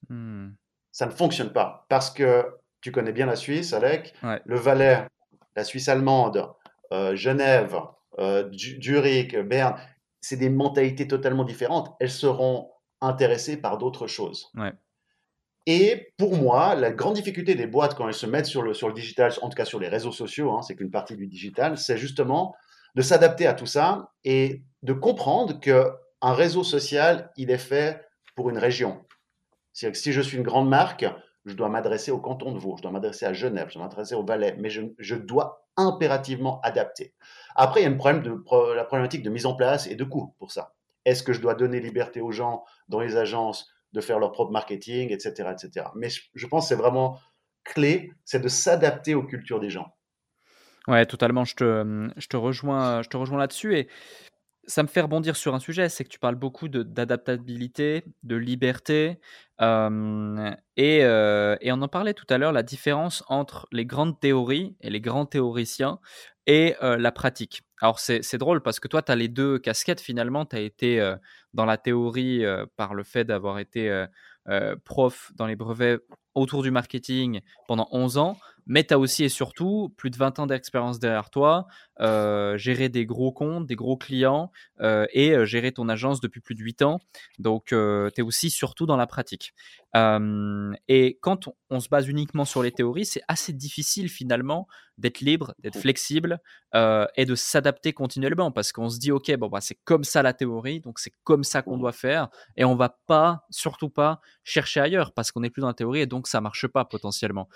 Hmm. 0.08 0.50
Ça 0.92 1.06
ne 1.06 1.10
fonctionne 1.10 1.52
pas 1.52 1.86
parce 1.88 2.10
que 2.10 2.46
tu 2.80 2.92
connais 2.92 3.12
bien 3.12 3.26
la 3.26 3.36
Suisse, 3.36 3.72
Alec, 3.72 4.14
le 4.22 4.56
Valais, 4.56 5.06
la 5.56 5.64
Suisse 5.64 5.88
allemande, 5.88 6.52
euh, 6.92 7.16
Genève, 7.16 7.80
Zurich, 8.52 9.36
Berne, 9.36 9.76
c'est 10.20 10.36
des 10.36 10.50
mentalités 10.50 11.08
totalement 11.08 11.44
différentes. 11.44 11.96
Elles 11.98 12.10
seront 12.10 12.70
intéressées 13.00 13.56
par 13.56 13.78
d'autres 13.78 14.06
choses. 14.06 14.52
Et 15.66 16.12
pour 16.18 16.36
moi, 16.36 16.74
la 16.74 16.90
grande 16.90 17.14
difficulté 17.14 17.54
des 17.54 17.66
boîtes 17.66 17.94
quand 17.94 18.06
elles 18.06 18.14
se 18.14 18.26
mettent 18.26 18.46
sur 18.46 18.62
le, 18.62 18.74
sur 18.74 18.88
le 18.88 18.94
digital, 18.94 19.32
en 19.40 19.48
tout 19.48 19.56
cas 19.56 19.64
sur 19.64 19.80
les 19.80 19.88
réseaux 19.88 20.12
sociaux, 20.12 20.52
hein, 20.52 20.62
c'est 20.62 20.76
qu'une 20.76 20.90
partie 20.90 21.16
du 21.16 21.26
digital, 21.26 21.78
c'est 21.78 21.96
justement 21.96 22.54
de 22.94 23.02
s'adapter 23.02 23.46
à 23.46 23.54
tout 23.54 23.66
ça 23.66 24.10
et 24.24 24.62
de 24.82 24.92
comprendre 24.92 25.58
que 25.60 25.90
un 26.20 26.32
réseau 26.32 26.64
social, 26.64 27.30
il 27.36 27.50
est 27.50 27.58
fait 27.58 28.00
pour 28.34 28.50
une 28.50 28.58
région. 28.58 29.04
C'est-à-dire 29.72 29.92
que 29.92 30.02
si 30.02 30.12
je 30.12 30.20
suis 30.20 30.36
une 30.36 30.42
grande 30.42 30.68
marque, 30.68 31.04
je 31.44 31.54
dois 31.54 31.68
m'adresser 31.68 32.10
au 32.10 32.18
canton 32.18 32.52
de 32.52 32.58
Vaud, 32.58 32.76
je 32.78 32.82
dois 32.82 32.90
m'adresser 32.90 33.26
à 33.26 33.32
Genève, 33.32 33.66
je 33.68 33.74
dois 33.74 33.82
m'adresser 33.82 34.14
au 34.14 34.24
Valais, 34.24 34.56
mais 34.58 34.70
je, 34.70 35.14
dois 35.16 35.66
impérativement 35.76 36.60
adapter. 36.62 37.14
Après, 37.56 37.80
il 37.80 37.82
y 37.82 37.86
a 37.86 37.90
une 37.90 37.98
problème 37.98 38.22
de, 38.22 38.42
la 38.74 38.84
problématique 38.84 39.22
de 39.22 39.30
mise 39.30 39.44
en 39.44 39.54
place 39.54 39.86
et 39.86 39.96
de 39.96 40.04
coût 40.04 40.34
pour 40.38 40.52
ça. 40.52 40.72
Est-ce 41.04 41.22
que 41.22 41.32
je 41.32 41.40
dois 41.40 41.54
donner 41.54 41.80
liberté 41.80 42.20
aux 42.20 42.32
gens 42.32 42.64
dans 42.88 43.00
les 43.00 43.16
agences 43.16 43.73
de 43.94 44.00
faire 44.00 44.18
leur 44.18 44.32
propre 44.32 44.50
marketing, 44.50 45.12
etc. 45.12 45.52
etc. 45.52 45.86
Mais 45.94 46.08
je, 46.10 46.46
pense 46.46 46.64
que 46.64 46.68
c'est 46.68 46.80
vraiment 46.80 47.18
clé, 47.62 48.12
c'est 48.24 48.40
de 48.40 48.48
s'adapter 48.48 49.14
aux 49.14 49.22
cultures 49.22 49.60
des 49.60 49.70
gens. 49.70 49.94
Ouais, 50.88 51.06
totalement. 51.06 51.44
Je 51.44 51.54
te, 51.54 52.10
je 52.16 52.26
te 52.26 52.36
rejoins, 52.36 53.02
je 53.02 53.08
te 53.08 53.16
rejoins 53.16 53.38
là-dessus. 53.38 53.76
Et 53.78 53.88
ça 54.66 54.82
me 54.82 54.88
fait 54.88 55.00
rebondir 55.00 55.36
sur 55.36 55.54
un 55.54 55.60
sujet, 55.60 55.88
c'est 55.88 56.04
que 56.04 56.08
tu 56.08 56.18
parles 56.18 56.34
beaucoup 56.34 56.68
d'adaptabilité, 56.68 58.04
de, 58.22 58.36
liberté, 58.36 59.20
et, 59.60 60.98
et, 60.98 61.72
on 61.72 61.82
en 61.82 61.88
parlait 61.88 62.14
tout 62.14 62.26
à 62.30 62.38
l'heure, 62.38 62.52
la 62.52 62.62
différence 62.62 63.22
entre 63.28 63.68
les 63.72 63.84
grandes 63.84 64.18
théories 64.18 64.74
et 64.80 64.88
les 64.88 65.02
grands 65.02 65.26
théoriciens 65.26 66.00
et 66.46 66.74
la 66.80 67.12
pratique. 67.12 67.62
Alors 67.80 67.98
c'est 67.98 68.38
drôle 68.38 68.62
parce 68.62 68.80
que 68.80 68.88
toi, 68.88 69.02
tu 69.02 69.12
as 69.12 69.16
les 69.16 69.28
deux 69.28 69.58
casquettes 69.58 70.00
finalement, 70.00 70.46
tu 70.46 70.56
as 70.56 70.60
été 70.60 71.14
dans 71.54 71.64
la 71.64 71.76
théorie 71.76 72.44
par 72.76 72.94
le 72.94 73.02
fait 73.02 73.24
d'avoir 73.24 73.58
été 73.58 74.06
prof 74.84 75.32
dans 75.36 75.46
les 75.46 75.56
brevets 75.56 76.00
autour 76.34 76.62
du 76.62 76.70
marketing 76.70 77.40
pendant 77.66 77.88
11 77.90 78.18
ans, 78.18 78.36
mais 78.66 78.84
tu 78.84 78.94
as 78.94 78.98
aussi 78.98 79.24
et 79.24 79.28
surtout 79.28 79.92
plus 79.96 80.10
de 80.10 80.16
20 80.16 80.38
ans 80.38 80.46
d'expérience 80.46 80.98
derrière 80.98 81.30
toi, 81.30 81.66
euh, 82.00 82.56
gérer 82.58 82.88
des 82.88 83.06
gros 83.06 83.32
comptes, 83.32 83.66
des 83.66 83.76
gros 83.76 83.96
clients 83.96 84.50
euh, 84.80 85.06
et 85.12 85.32
euh, 85.32 85.44
gérer 85.44 85.70
ton 85.72 85.88
agence 85.88 86.20
depuis 86.20 86.40
plus 86.40 86.54
de 86.54 86.62
8 86.62 86.82
ans. 86.82 87.00
Donc, 87.38 87.66
tu 87.66 87.74
es 87.74 88.22
aussi 88.22 88.50
surtout 88.50 88.86
dans 88.86 88.96
la 88.96 89.06
pratique. 89.06 89.54
et 89.94 91.18
quand 91.20 91.48
on, 91.70 91.80
se 91.80 91.88
base 91.88 92.08
uniquement 92.08 92.44
sur 92.44 92.62
les 92.62 92.72
théories, 92.72 93.04
c'est 93.06 93.22
assez 93.28 93.52
difficile 93.52 94.08
finalement 94.08 94.66
d'être 94.98 95.20
libre, 95.20 95.54
d'être 95.58 95.78
flexible 95.78 96.40
et 96.72 97.24
de 97.24 97.34
s'adapter 97.34 97.92
continuellement 97.92 98.50
parce 98.50 98.72
qu'on 98.72 98.88
se 98.88 98.98
dit, 98.98 99.12
OK, 99.12 99.34
bon, 99.36 99.48
bah, 99.48 99.60
c'est 99.60 99.78
comme 99.84 100.04
ça 100.04 100.22
la 100.22 100.32
théorie, 100.32 100.80
donc 100.80 100.98
c'est 100.98 101.12
comme 101.24 101.44
ça 101.44 101.62
qu'on 101.62 101.78
doit 101.78 101.92
faire 101.92 102.28
et 102.56 102.64
on 102.64 102.74
va 102.74 102.98
pas, 103.06 103.46
surtout 103.50 103.90
pas, 103.90 104.20
chercher 104.44 104.80
ailleurs 104.80 105.12
parce 105.12 105.32
qu'on 105.32 105.40
n'est 105.40 105.50
plus 105.50 105.62
dans 105.62 105.68
la 105.68 105.74
théorie 105.74 106.00
et 106.00 106.06
donc 106.06 106.28
ça 106.28 106.40
marche 106.40 106.66
pas 106.66 106.84
potentiellement. 106.84 107.48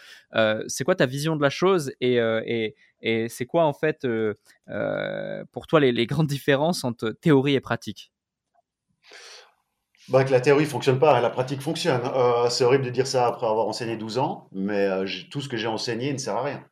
c'est 0.66 0.84
quoi 0.84 0.94
ta 0.94 1.06
vision 1.06 1.36
de 1.36 1.42
la 1.42 1.50
chose 1.50 1.92
et, 2.00 2.16
et, 2.16 2.74
et 3.02 3.28
c'est 3.28 3.46
quoi 3.46 3.64
en 3.64 3.72
fait 3.72 4.06
pour 5.52 5.66
toi 5.66 5.80
les, 5.80 6.06
grandes 6.06 6.26
différences 6.26 6.84
entre 6.84 7.10
théorie 7.10 7.54
et 7.54 7.60
pratique? 7.60 8.12
Bah, 10.08 10.24
que 10.24 10.30
la 10.30 10.40
théorie 10.40 10.64
fonctionne 10.64 10.98
pas, 10.98 11.20
la 11.20 11.28
pratique 11.28 11.60
fonctionne. 11.60 12.00
Euh, 12.14 12.48
c'est 12.48 12.64
horrible 12.64 12.84
de 12.84 12.90
dire 12.90 13.06
ça 13.06 13.26
après 13.26 13.46
avoir 13.46 13.66
enseigné 13.66 13.96
12 13.98 14.16
ans, 14.18 14.48
mais 14.52 14.86
euh, 14.86 15.06
tout 15.30 15.42
ce 15.42 15.50
que 15.50 15.58
j'ai 15.58 15.66
enseigné 15.66 16.12
ne 16.12 16.18
sert 16.18 16.34
à 16.34 16.42
rien. 16.42 16.64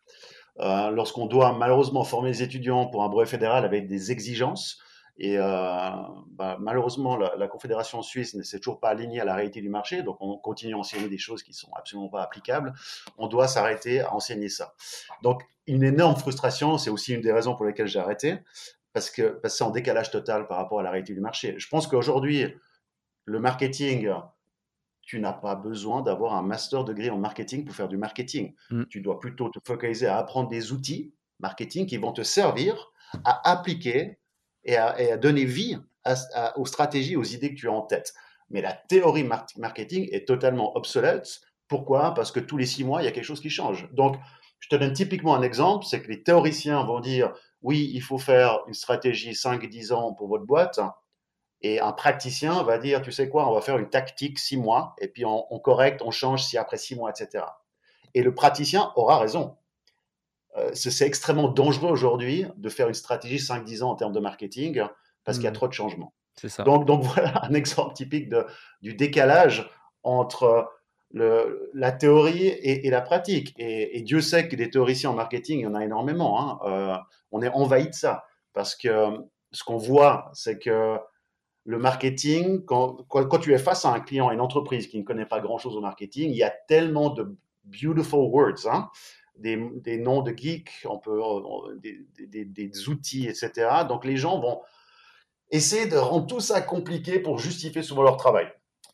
Euh, 0.61 0.91
lorsqu'on 0.91 1.27
doit 1.27 1.53
malheureusement 1.53 2.03
former 2.03 2.31
les 2.31 2.43
étudiants 2.43 2.87
pour 2.87 3.03
un 3.03 3.11
brevet 3.11 3.27
fédéral 3.27 3.67
avec 3.67 3.89
des 3.89 4.11
exigences, 4.11 4.79
et 5.19 5.39
bah, 5.39 6.59
malheureusement, 6.61 7.17
la, 7.17 7.49
Confédération 7.49 8.03
suisse 8.03 8.35
ne 8.35 8.43
s'est 8.43 8.59
toujours 8.59 8.81
pas 8.81 8.91
alignée 8.91 9.21
à 9.21 9.25
la 9.25 9.35
réalité 9.35 9.61
du 9.61 9.69
marché, 9.69 10.03
donc 10.03 10.19
on 10.21 10.37
continue 10.37 10.75
à 10.75 10.79
enseigner 10.79 11.09
des 11.09 11.19
choses 11.19 11.43
qui 11.43 11.55
sont 11.55 11.71
absolument 11.75 12.09
pas 12.09 12.23
applicables. 12.23 12.75
On 13.17 13.27
doit 13.27 13.49
s'arrêter 13.49 14.01
à 14.01 14.15
enseigner 14.15 14.49
ça. 14.49 14.75
Donc, 15.23 15.43
une 15.67 15.83
énorme 15.83 16.17
frustration, 16.17 16.79
c'est 16.79 16.91
aussi 16.91 17.15
une 17.15 17.23
des 17.23 17.33
raisons 17.33 17.57
pour 17.57 17.65
lesquelles 17.65 17.89
j'ai 17.89 17.99
arrêté, 17.99 18.39
parce 18.93 19.11
que, 19.11 19.23
parce 19.23 19.55
que 19.55 19.59
c'est 19.59 19.65
en 19.65 19.71
décalage 19.71 20.11
total 20.11 20.47
par 20.47 20.59
rapport 20.59 20.81
à 20.81 20.83
la 20.83 20.91
réalité 20.91 21.15
du 21.15 21.21
marché. 21.21 21.55
Je 21.59 21.69
pense 21.69 21.87
qu'aujourd'hui, 21.87 22.55
le 23.25 23.41
marketing, 23.41 24.13
tu 25.03 25.21
n'as 25.21 25.33
pas 25.33 25.55
besoin 25.55 26.03
d'avoir 26.03 26.35
un 26.35 26.43
master 26.43 26.85
degré 26.85 27.11
en 27.11 27.19
marketing 27.19 27.65
pour 27.65 27.75
faire 27.75 27.89
du 27.89 27.97
marketing. 27.97 28.55
Mm. 28.71 28.85
Tu 28.91 29.01
dois 29.01 29.19
plutôt 29.19 29.49
te 29.49 29.59
focaliser 29.65 30.07
à 30.07 30.19
apprendre 30.19 30.49
des 30.49 30.73
outils 30.73 31.15
marketing 31.39 31.87
qui 31.87 31.97
vont 31.97 32.13
te 32.13 32.23
servir 32.23 32.93
à 33.25 33.51
appliquer 33.51 34.19
et 34.67 34.77
à, 34.77 35.17
donner 35.17 35.45
vie 35.45 35.79
aux 36.57 36.67
stratégies, 36.67 37.17
aux 37.17 37.25
idées 37.25 37.55
que 37.55 37.59
tu 37.59 37.69
as 37.69 37.73
en 37.73 37.83
tête. 37.83 38.13
Mais 38.51 38.61
la 38.61 38.73
théorie 38.73 39.25
marketing 39.57 40.09
est 40.13 40.29
totalement 40.29 40.77
obsolète. 40.77 41.41
Pourquoi? 41.69 42.15
Parce 42.15 42.31
que 42.31 42.39
tous 42.39 42.57
les 42.57 42.67
six 42.67 42.85
mois, 42.85 43.03
il 43.03 43.07
y 43.07 43.09
a 43.09 43.13
quelque 43.13 43.25
chose 43.25 43.41
qui 43.41 43.51
change. 43.51 43.89
Donc, 43.93 44.17
je 44.61 44.69
te 44.69 44.77
donne 44.77 44.93
typiquement 44.93 45.35
un 45.35 45.43
exemple, 45.43 45.85
c'est 45.85 46.01
que 46.03 46.09
les 46.09 46.23
théoriciens 46.23 46.85
vont 46.85 47.01
dire, 47.01 47.33
oui, 47.63 47.91
il 47.95 48.03
faut 48.03 48.19
faire 48.19 48.61
une 48.69 48.75
stratégie 48.75 49.33
5-10 49.33 49.93
ans 49.93 50.13
pour 50.13 50.29
votre 50.29 50.45
boîte. 50.45 50.79
Et 51.63 51.81
un 51.81 51.93
praticien 51.93 52.63
va 52.63 52.79
dire, 52.79 53.03
tu 53.03 53.11
sais 53.11 53.29
quoi, 53.29 53.49
on 53.51 53.55
va 53.55 53.61
faire 53.61 53.79
une 53.79 53.89
tactique 53.89 54.39
six 54.39 54.57
mois, 54.57 54.95
et 54.99 55.09
puis 55.09 55.25
on, 55.25 55.59
correcte, 55.59 56.03
on 56.03 56.11
change 56.11 56.45
si 56.45 56.59
après 56.59 56.77
six 56.77 56.95
mois, 56.95 57.11
etc. 57.11 57.45
Et 58.15 58.23
le 58.23 58.35
praticien 58.35 58.93
aura 58.95 59.19
raison. 59.19 59.57
Euh, 60.57 60.71
c'est 60.75 61.07
extrêmement 61.07 61.49
dangereux 61.49 61.91
aujourd'hui 61.91 62.47
de 62.57 62.69
faire 62.69 62.89
une 62.89 62.95
stratégie 62.95 63.37
5-10 63.37 63.83
ans 63.83 63.91
en 63.91 63.95
termes 63.95 64.13
de 64.13 64.21
marketing 64.21 64.83
parce 65.25 65.39
qu'il 65.39 65.45
y 65.45 65.49
a 65.49 65.51
mmh. 65.51 65.55
trop 65.55 65.69
de 65.69 65.73
changements. 65.73 66.15
Ça. 66.37 66.63
Donc, 66.65 66.87
donc 66.87 67.03
voilà 67.15 67.45
un 67.45 67.55
exemple 67.55 67.95
typique 67.95 68.29
de, 68.29 68.47
du 68.83 68.95
décalage 68.95 69.71
entre 70.03 70.69
le, 71.11 71.71
la 71.75 71.93
théorie 71.93 72.47
et, 72.47 72.89
la 72.91 73.01
pratique. 73.01 73.55
Et, 73.59 74.03
Dieu 74.03 74.21
sait 74.21 74.49
que 74.49 74.57
des 74.57 74.71
théoriciens 74.71 75.11
en 75.11 75.15
marketing, 75.15 75.61
il 75.61 75.63
y 75.63 75.67
en 75.67 75.75
a 75.75 75.85
énormément. 75.85 76.41
Hein. 76.41 76.59
Euh, 76.65 76.97
on 77.33 77.43
est 77.43 77.49
envahi 77.49 77.89
de 77.89 77.95
ça 77.95 78.25
parce 78.53 78.75
que 78.75 79.09
ce 79.53 79.65
qu'on 79.65 79.77
voit, 79.77 80.31
c'est 80.35 80.59
que 80.59 80.99
le 81.65 81.79
marketing, 81.79 82.65
quand, 82.65 83.05
quand, 83.09 83.39
tu 83.39 83.53
es 83.53 83.59
face 83.59 83.85
à 83.85 83.93
un 83.93 84.01
client, 84.01 84.31
une 84.31 84.41
entreprise 84.41 84.87
qui 84.87 84.99
ne 84.99 85.05
connaît 85.05 85.27
pas 85.27 85.41
grand-chose 85.41 85.77
au 85.77 85.81
marketing, 85.81 86.31
il 86.31 86.37
y 86.37 86.45
a 86.45 86.53
tellement 86.69 87.11
de 87.11 87.37
beautiful 87.65 88.21
words, 88.31 88.67
hein, 88.71 88.89
des, 89.39 89.99
noms 89.99 90.23
de 90.23 90.37
geeks, 90.37 90.87
on 90.89 90.99
peut, 90.99 91.21
des, 91.79 92.45
des, 92.45 92.89
outils, 92.89 93.27
etc. 93.27 93.85
Donc 93.89 94.05
les 94.05 94.17
gens 94.17 94.41
vont 94.41 94.61
essayer 95.51 95.87
de 95.87 95.97
rendre 95.97 96.27
tout 96.27 96.41
ça 96.41 96.61
compliqué 96.61 97.19
pour 97.19 97.39
justifier 97.39 97.83
souvent 97.83 98.03
leur 98.03 98.17
travail. 98.17 98.49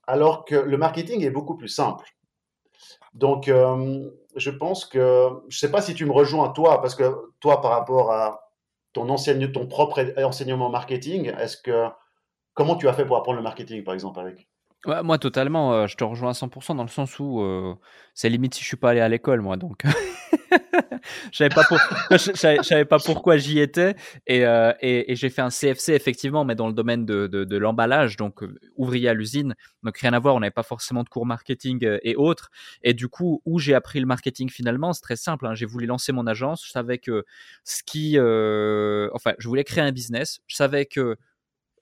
Alors 0.06 0.44
que 0.44 0.54
le 0.54 0.76
marketing 0.76 1.22
est 1.22 1.30
beaucoup 1.30 1.56
plus 1.56 1.68
simple. 1.68 2.04
Donc, 3.14 3.48
euh, 3.48 4.10
je 4.36 4.50
pense 4.50 4.84
que, 4.84 5.28
je 5.48 5.56
ne 5.56 5.58
sais 5.58 5.70
pas 5.70 5.82
si 5.82 5.94
tu 5.94 6.06
me 6.06 6.12
rejoins 6.12 6.48
toi, 6.48 6.80
parce 6.80 6.94
que 6.94 7.32
toi, 7.40 7.60
par 7.60 7.72
rapport 7.72 8.10
à 8.10 8.50
ton, 8.92 9.06
ton 9.06 9.66
propre 9.66 10.14
enseignement 10.18 10.70
marketing, 10.70 11.32
est-ce 11.38 11.56
que, 11.56 11.88
comment 12.54 12.76
tu 12.76 12.88
as 12.88 12.92
fait 12.94 13.04
pour 13.04 13.16
apprendre 13.16 13.36
le 13.36 13.42
marketing, 13.42 13.84
par 13.84 13.94
exemple, 13.94 14.18
avec 14.20 14.48
moi, 14.84 15.18
totalement, 15.18 15.72
euh, 15.72 15.86
je 15.86 15.96
te 15.96 16.02
rejoins 16.02 16.30
à 16.30 16.32
100% 16.32 16.74
dans 16.74 16.82
le 16.82 16.88
sens 16.88 17.18
où 17.20 17.40
euh, 17.40 17.74
c'est 18.14 18.28
limite 18.28 18.54
si 18.54 18.62
je 18.62 18.66
suis 18.66 18.76
pas 18.76 18.90
allé 18.90 19.00
à 19.00 19.08
l'école, 19.08 19.40
moi. 19.40 19.56
Donc, 19.56 19.84
je 21.32 21.36
savais 21.36 21.50
pas, 21.50 21.64
pas 22.84 22.98
pourquoi 22.98 23.36
j'y 23.36 23.60
étais. 23.60 23.94
Euh, 24.28 24.72
et, 24.80 25.12
et, 25.12 25.14
j'ai 25.14 25.30
fait 25.30 25.42
un 25.42 25.50
CFC, 25.50 25.92
effectivement, 25.92 26.44
mais 26.44 26.56
dans 26.56 26.66
le 26.66 26.72
domaine 26.72 27.06
de, 27.06 27.56
l'emballage, 27.56 28.16
donc 28.16 28.42
ouvrier 28.76 29.08
à 29.08 29.14
l'usine. 29.14 29.54
Donc, 29.84 29.98
rien 29.98 30.14
à 30.14 30.18
voir, 30.18 30.34
on 30.34 30.40
n'avait 30.40 30.50
pas 30.50 30.64
forcément 30.64 31.04
de 31.04 31.08
cours 31.08 31.26
marketing 31.26 31.98
et 32.02 32.16
autres. 32.16 32.50
Et 32.82 32.92
du 32.92 33.06
coup, 33.06 33.40
où 33.44 33.60
j'ai 33.60 33.74
appris 33.74 34.00
le 34.00 34.06
marketing 34.06 34.50
finalement, 34.50 34.92
c'est 34.92 35.02
très 35.02 35.16
simple. 35.16 35.46
Hein. 35.46 35.54
J'ai 35.54 35.66
voulu 35.66 35.86
lancer 35.86 36.10
mon 36.10 36.26
agence. 36.26 36.66
Je 36.66 36.72
savais 36.72 36.98
que 36.98 37.24
ce 37.62 37.84
qui. 37.84 38.18
enfin, 39.14 39.34
je 39.38 39.46
voulais 39.46 39.64
créer 39.64 39.84
un 39.84 39.92
business. 39.92 40.40
Je 40.48 40.56
savais 40.56 40.86
que 40.86 41.16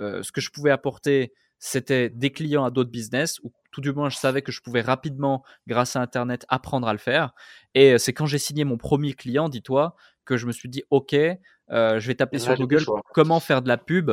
ce 0.00 0.32
que 0.32 0.42
je 0.42 0.50
pouvais 0.50 0.70
apporter 0.70 1.32
c'était 1.60 2.08
des 2.08 2.32
clients 2.32 2.64
à 2.64 2.70
d'autres 2.70 2.90
business, 2.90 3.38
ou 3.44 3.52
tout 3.70 3.80
du 3.80 3.92
moins 3.92 4.08
je 4.08 4.16
savais 4.16 4.42
que 4.42 4.50
je 4.50 4.60
pouvais 4.60 4.80
rapidement, 4.80 5.44
grâce 5.68 5.94
à 5.94 6.00
Internet, 6.00 6.44
apprendre 6.48 6.88
à 6.88 6.92
le 6.92 6.98
faire. 6.98 7.32
Et 7.74 7.92
euh, 7.92 7.98
c'est 7.98 8.12
quand 8.12 8.26
j'ai 8.26 8.38
signé 8.38 8.64
mon 8.64 8.78
premier 8.78 9.12
client, 9.12 9.48
dis-toi, 9.48 9.94
que 10.24 10.36
je 10.36 10.46
me 10.46 10.52
suis 10.52 10.68
dit, 10.68 10.82
OK, 10.90 11.14
euh, 11.14 12.00
je 12.00 12.06
vais 12.06 12.14
taper 12.14 12.38
sur 12.38 12.56
Google 12.56 12.84
comment 13.14 13.38
faire 13.38 13.62
de 13.62 13.68
la 13.68 13.76
pub. 13.76 14.10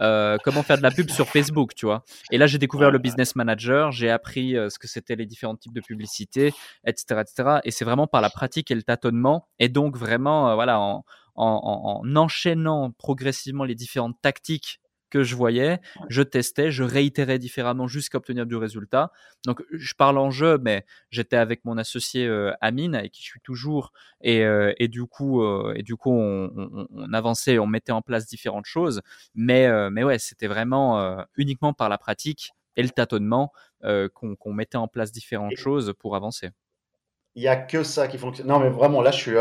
Euh, 0.00 0.38
comment 0.42 0.64
faire 0.64 0.76
de 0.76 0.82
la 0.82 0.90
pub 0.90 1.08
sur 1.08 1.28
Facebook, 1.28 1.72
tu 1.76 1.86
vois. 1.86 2.04
Et 2.32 2.38
là, 2.38 2.48
j'ai 2.48 2.58
découvert 2.58 2.90
le 2.90 2.98
Business 2.98 3.36
Manager, 3.36 3.92
j'ai 3.92 4.10
appris 4.10 4.54
ce 4.54 4.76
que 4.76 4.88
c'était 4.88 5.14
les 5.14 5.24
différents 5.24 5.54
types 5.54 5.72
de 5.72 5.80
publicité, 5.80 6.52
etc., 6.84 7.20
etc. 7.20 7.60
Et 7.62 7.70
c'est 7.70 7.84
vraiment 7.84 8.08
par 8.08 8.20
la 8.20 8.28
pratique 8.28 8.72
et 8.72 8.74
le 8.74 8.82
tâtonnement, 8.82 9.46
et 9.60 9.68
donc 9.68 9.96
vraiment, 9.96 10.56
voilà, 10.56 10.80
en, 10.80 11.04
en, 11.36 12.16
enchaînant 12.16 12.90
progressivement 12.90 13.64
les 13.64 13.76
différentes 13.76 14.20
tactiques 14.20 14.80
que 15.14 15.22
je 15.22 15.36
voyais, 15.36 15.78
je 16.08 16.22
testais, 16.22 16.72
je 16.72 16.82
réitérais 16.82 17.38
différemment 17.38 17.86
jusqu'à 17.86 18.18
obtenir 18.18 18.46
du 18.46 18.56
résultat. 18.56 19.12
Donc, 19.46 19.62
je 19.70 19.94
parle 19.94 20.18
en 20.18 20.32
jeu, 20.32 20.58
mais 20.60 20.84
j'étais 21.10 21.36
avec 21.36 21.64
mon 21.64 21.78
associé 21.78 22.26
euh, 22.26 22.52
Amine, 22.60 22.96
avec 22.96 23.12
qui 23.12 23.22
je 23.22 23.28
suis 23.28 23.40
toujours, 23.40 23.92
et, 24.22 24.42
euh, 24.42 24.72
et 24.78 24.88
du 24.88 25.04
coup, 25.04 25.44
euh, 25.44 25.72
et 25.76 25.84
du 25.84 25.94
coup, 25.94 26.10
on, 26.10 26.50
on, 26.90 27.12
avançait, 27.12 27.60
on 27.60 27.68
mettait 27.68 27.92
en 27.92 28.02
place 28.02 28.26
différentes 28.26 28.66
choses. 28.66 29.02
Mais, 29.36 29.68
mais 29.90 30.02
ouais, 30.02 30.18
c'était 30.18 30.48
vraiment 30.48 31.24
uniquement 31.36 31.72
par 31.72 31.88
la 31.88 31.96
pratique 31.96 32.50
et 32.74 32.82
le 32.82 32.90
tâtonnement 32.90 33.52
qu'on 33.82 34.52
mettait 34.52 34.78
en 34.78 34.88
place 34.88 35.12
différentes 35.12 35.56
choses 35.56 35.94
pour 36.00 36.16
avancer. 36.16 36.50
Il 37.36 37.42
n'y 37.42 37.48
a 37.48 37.56
que 37.56 37.84
ça 37.84 38.08
qui 38.08 38.18
fonctionne. 38.18 38.48
Non, 38.48 38.58
mais 38.58 38.68
vraiment, 38.68 39.00
là, 39.00 39.12
je 39.12 39.18
suis. 39.18 39.36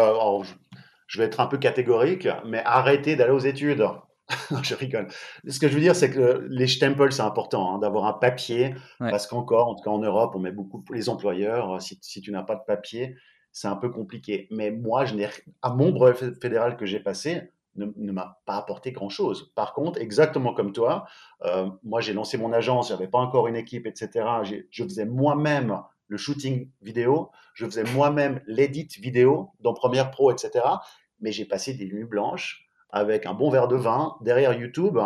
je 1.08 1.18
vais 1.18 1.26
être 1.26 1.40
un 1.40 1.48
peu 1.48 1.58
catégorique, 1.58 2.28
mais 2.46 2.62
arrêtez 2.64 3.16
d'aller 3.16 3.34
aux 3.34 3.40
études. 3.40 3.88
je 4.64 4.76
rigole. 4.76 5.08
Ce 5.48 5.60
que 5.60 5.68
je 5.68 5.74
veux 5.74 5.82
dire, 5.82 5.96
c'est 5.96 6.10
que 6.10 6.46
les 6.50 6.68
stempels, 6.68 7.12
c'est 7.12 7.22
important 7.22 7.76
hein, 7.76 7.80
d'avoir 7.80 8.06
un 8.06 8.14
papier, 8.14 8.74
parce 9.00 9.28
qu'encore, 9.28 9.68
en 9.68 9.76
tout 9.76 9.84
cas 9.84 9.92
en 9.92 10.00
Europe, 10.00 10.34
on 10.36 10.40
met 10.40 10.52
beaucoup 10.52 10.84
les 10.94 11.10
employeurs. 11.10 11.76
Euh, 11.76 11.80
si, 11.80 12.00
si 12.02 12.22
tu 12.22 12.32
n'as 12.32 12.44
pas 12.44 12.56
de 12.56 12.64
papier, 12.66 13.16
c'est 13.52 13.68
un 13.68 13.76
peu 13.76 13.90
compliqué. 13.90 14.48
Mais 14.50 14.72
moi, 14.72 15.06
je 15.06 15.16
n'ai, 15.16 15.30
à 15.62 15.74
mon 15.74 15.92
brevet 15.92 16.34
fédéral 16.42 16.78
que 16.78 16.86
j'ai 16.86 17.00
passé, 17.00 17.52
ne, 17.76 18.12
m'a 18.12 18.40
pas 18.46 18.58
apporté 18.58 18.92
grand-chose. 18.92 19.52
Par 19.56 19.74
contre, 19.74 20.00
exactement 20.00 20.54
comme 20.54 20.74
toi, 20.74 21.06
euh, 21.44 21.70
moi, 21.84 22.02
j'ai 22.02 22.14
lancé 22.14 22.38
mon 22.38 22.54
agence, 22.54 22.90
j'avais 22.90 23.08
pas 23.08 23.18
encore 23.18 23.48
une 23.48 23.56
équipe, 23.56 23.88
etc. 23.88 24.26
Je 24.70 24.84
faisais 24.84 25.06
moi-même 25.06 25.82
le 26.08 26.18
shooting 26.18 26.70
vidéo, 26.82 27.32
je 27.56 27.66
faisais 27.66 27.84
moi-même 27.84 28.42
l'édit 28.46 28.88
vidéo 29.00 29.52
dans 29.62 29.74
Premiere 29.74 30.12
Pro, 30.12 30.32
etc. 30.32 30.64
Mais 31.20 31.32
j'ai 31.32 31.46
passé 31.46 31.74
des 31.74 31.86
nuits 31.86 32.06
blanches 32.06 32.63
avec 32.94 33.26
un 33.26 33.34
bon 33.34 33.50
verre 33.50 33.68
de 33.68 33.76
vin 33.76 34.16
derrière 34.22 34.54
YouTube 34.54 34.98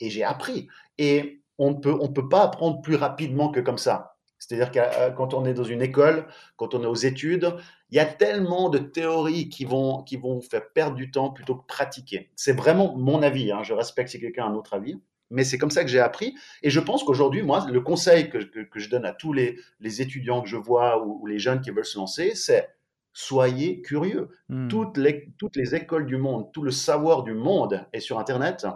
et 0.00 0.10
j'ai 0.10 0.24
appris. 0.24 0.68
Et 0.98 1.42
on 1.58 1.74
peut, 1.74 1.96
on 2.00 2.08
peut 2.08 2.28
pas 2.28 2.42
apprendre 2.42 2.82
plus 2.82 2.96
rapidement 2.96 3.50
que 3.50 3.60
comme 3.60 3.78
ça. 3.78 4.16
C'est-à-dire 4.38 4.70
que 4.70 4.78
euh, 4.78 5.10
quand 5.10 5.34
on 5.34 5.44
est 5.44 5.54
dans 5.54 5.64
une 5.64 5.82
école, 5.82 6.26
quand 6.56 6.74
on 6.74 6.82
est 6.82 6.86
aux 6.86 6.94
études, 6.94 7.54
il 7.90 7.96
y 7.96 8.00
a 8.00 8.06
tellement 8.06 8.70
de 8.70 8.78
théories 8.78 9.48
qui 9.48 9.64
vont, 9.64 10.02
qui 10.02 10.16
vont 10.16 10.40
faire 10.40 10.72
perdre 10.72 10.96
du 10.96 11.10
temps 11.10 11.30
plutôt 11.30 11.56
que 11.56 11.66
pratiquer. 11.66 12.30
C'est 12.36 12.54
vraiment 12.54 12.96
mon 12.96 13.22
avis. 13.22 13.52
Hein. 13.52 13.62
Je 13.62 13.74
respecte 13.74 14.10
si 14.10 14.18
quelqu'un 14.18 14.44
a 14.46 14.48
un 14.48 14.54
autre 14.54 14.74
avis. 14.74 15.00
Mais 15.32 15.44
c'est 15.44 15.58
comme 15.58 15.70
ça 15.70 15.84
que 15.84 15.90
j'ai 15.90 16.00
appris. 16.00 16.34
Et 16.62 16.70
je 16.70 16.80
pense 16.80 17.04
qu'aujourd'hui, 17.04 17.42
moi, 17.42 17.64
le 17.70 17.80
conseil 17.80 18.30
que, 18.30 18.38
que, 18.38 18.80
je 18.80 18.90
donne 18.90 19.04
à 19.04 19.12
tous 19.12 19.32
les, 19.32 19.60
les 19.78 20.02
étudiants 20.02 20.42
que 20.42 20.48
je 20.48 20.56
vois 20.56 21.06
ou 21.06 21.24
les 21.26 21.38
jeunes 21.38 21.60
qui 21.60 21.70
veulent 21.70 21.84
se 21.84 21.98
lancer, 21.98 22.34
c'est 22.34 22.68
soyez 23.12 23.82
curieux. 23.82 24.28
Hmm. 24.48 24.68
Toutes, 24.68 24.96
les, 24.96 25.32
toutes 25.38 25.56
les 25.56 25.74
écoles 25.74 26.06
du 26.06 26.16
monde, 26.16 26.50
tout 26.52 26.62
le 26.62 26.70
savoir 26.70 27.22
du 27.22 27.34
monde 27.34 27.86
est 27.92 28.00
sur 28.00 28.18
Internet. 28.18 28.66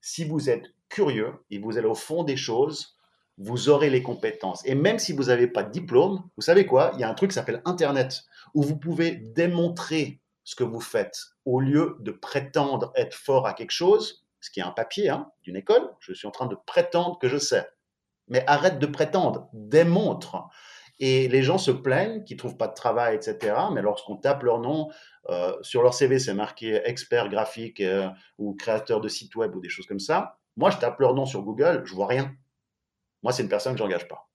Si 0.00 0.24
vous 0.24 0.50
êtes 0.50 0.66
curieux 0.88 1.32
et 1.50 1.58
vous 1.58 1.78
allez 1.78 1.86
au 1.86 1.94
fond 1.94 2.24
des 2.24 2.36
choses, 2.36 2.98
vous 3.38 3.68
aurez 3.68 3.90
les 3.90 4.02
compétences. 4.02 4.66
Et 4.66 4.74
même 4.74 4.98
si 4.98 5.12
vous 5.12 5.24
n'avez 5.24 5.46
pas 5.46 5.62
de 5.62 5.70
diplôme, 5.70 6.22
vous 6.36 6.42
savez 6.42 6.66
quoi? 6.66 6.90
Il 6.94 7.00
y 7.00 7.04
a 7.04 7.08
un 7.08 7.14
truc 7.14 7.30
qui 7.30 7.34
s'appelle 7.34 7.62
Internet, 7.64 8.24
où 8.54 8.62
vous 8.62 8.76
pouvez 8.76 9.12
démontrer 9.12 10.20
ce 10.44 10.56
que 10.56 10.64
vous 10.64 10.80
faites. 10.80 11.18
Au 11.44 11.60
lieu 11.60 11.96
de 12.00 12.10
prétendre 12.10 12.92
être 12.96 13.14
fort 13.14 13.46
à 13.46 13.52
quelque 13.52 13.70
chose, 13.70 14.24
ce 14.40 14.50
qui 14.50 14.60
est 14.60 14.64
un 14.64 14.70
papier 14.70 15.08
hein, 15.08 15.30
d'une 15.42 15.56
école, 15.56 15.88
je 16.00 16.12
suis 16.12 16.26
en 16.26 16.30
train 16.32 16.46
de 16.46 16.56
prétendre 16.66 17.18
que 17.18 17.28
je 17.28 17.38
sais. 17.38 17.68
Mais 18.28 18.44
arrête 18.46 18.78
de 18.78 18.86
prétendre, 18.86 19.48
démontre. 19.52 20.48
Et 21.00 21.28
les 21.28 21.42
gens 21.42 21.58
se 21.58 21.70
plaignent 21.70 22.24
qu'ils 22.24 22.36
trouvent 22.36 22.56
pas 22.56 22.68
de 22.68 22.74
travail, 22.74 23.14
etc. 23.14 23.54
Mais 23.72 23.82
lorsqu'on 23.82 24.16
tape 24.16 24.42
leur 24.42 24.60
nom 24.60 24.88
euh, 25.28 25.52
sur 25.62 25.82
leur 25.82 25.94
CV, 25.94 26.18
c'est 26.18 26.34
marqué 26.34 26.80
expert 26.84 27.28
graphique 27.28 27.80
euh, 27.80 28.08
ou 28.38 28.54
créateur 28.54 29.00
de 29.00 29.08
site 29.08 29.34
web 29.36 29.54
ou 29.54 29.60
des 29.60 29.68
choses 29.68 29.86
comme 29.86 30.00
ça. 30.00 30.38
Moi, 30.56 30.70
je 30.70 30.78
tape 30.78 30.98
leur 30.98 31.14
nom 31.14 31.24
sur 31.24 31.42
Google, 31.42 31.82
je 31.84 31.94
vois 31.94 32.08
rien. 32.08 32.34
Moi, 33.22 33.32
c'est 33.32 33.42
une 33.42 33.48
personne 33.48 33.74
que 33.74 33.78
j'engage 33.78 34.08
pas. 34.08 34.28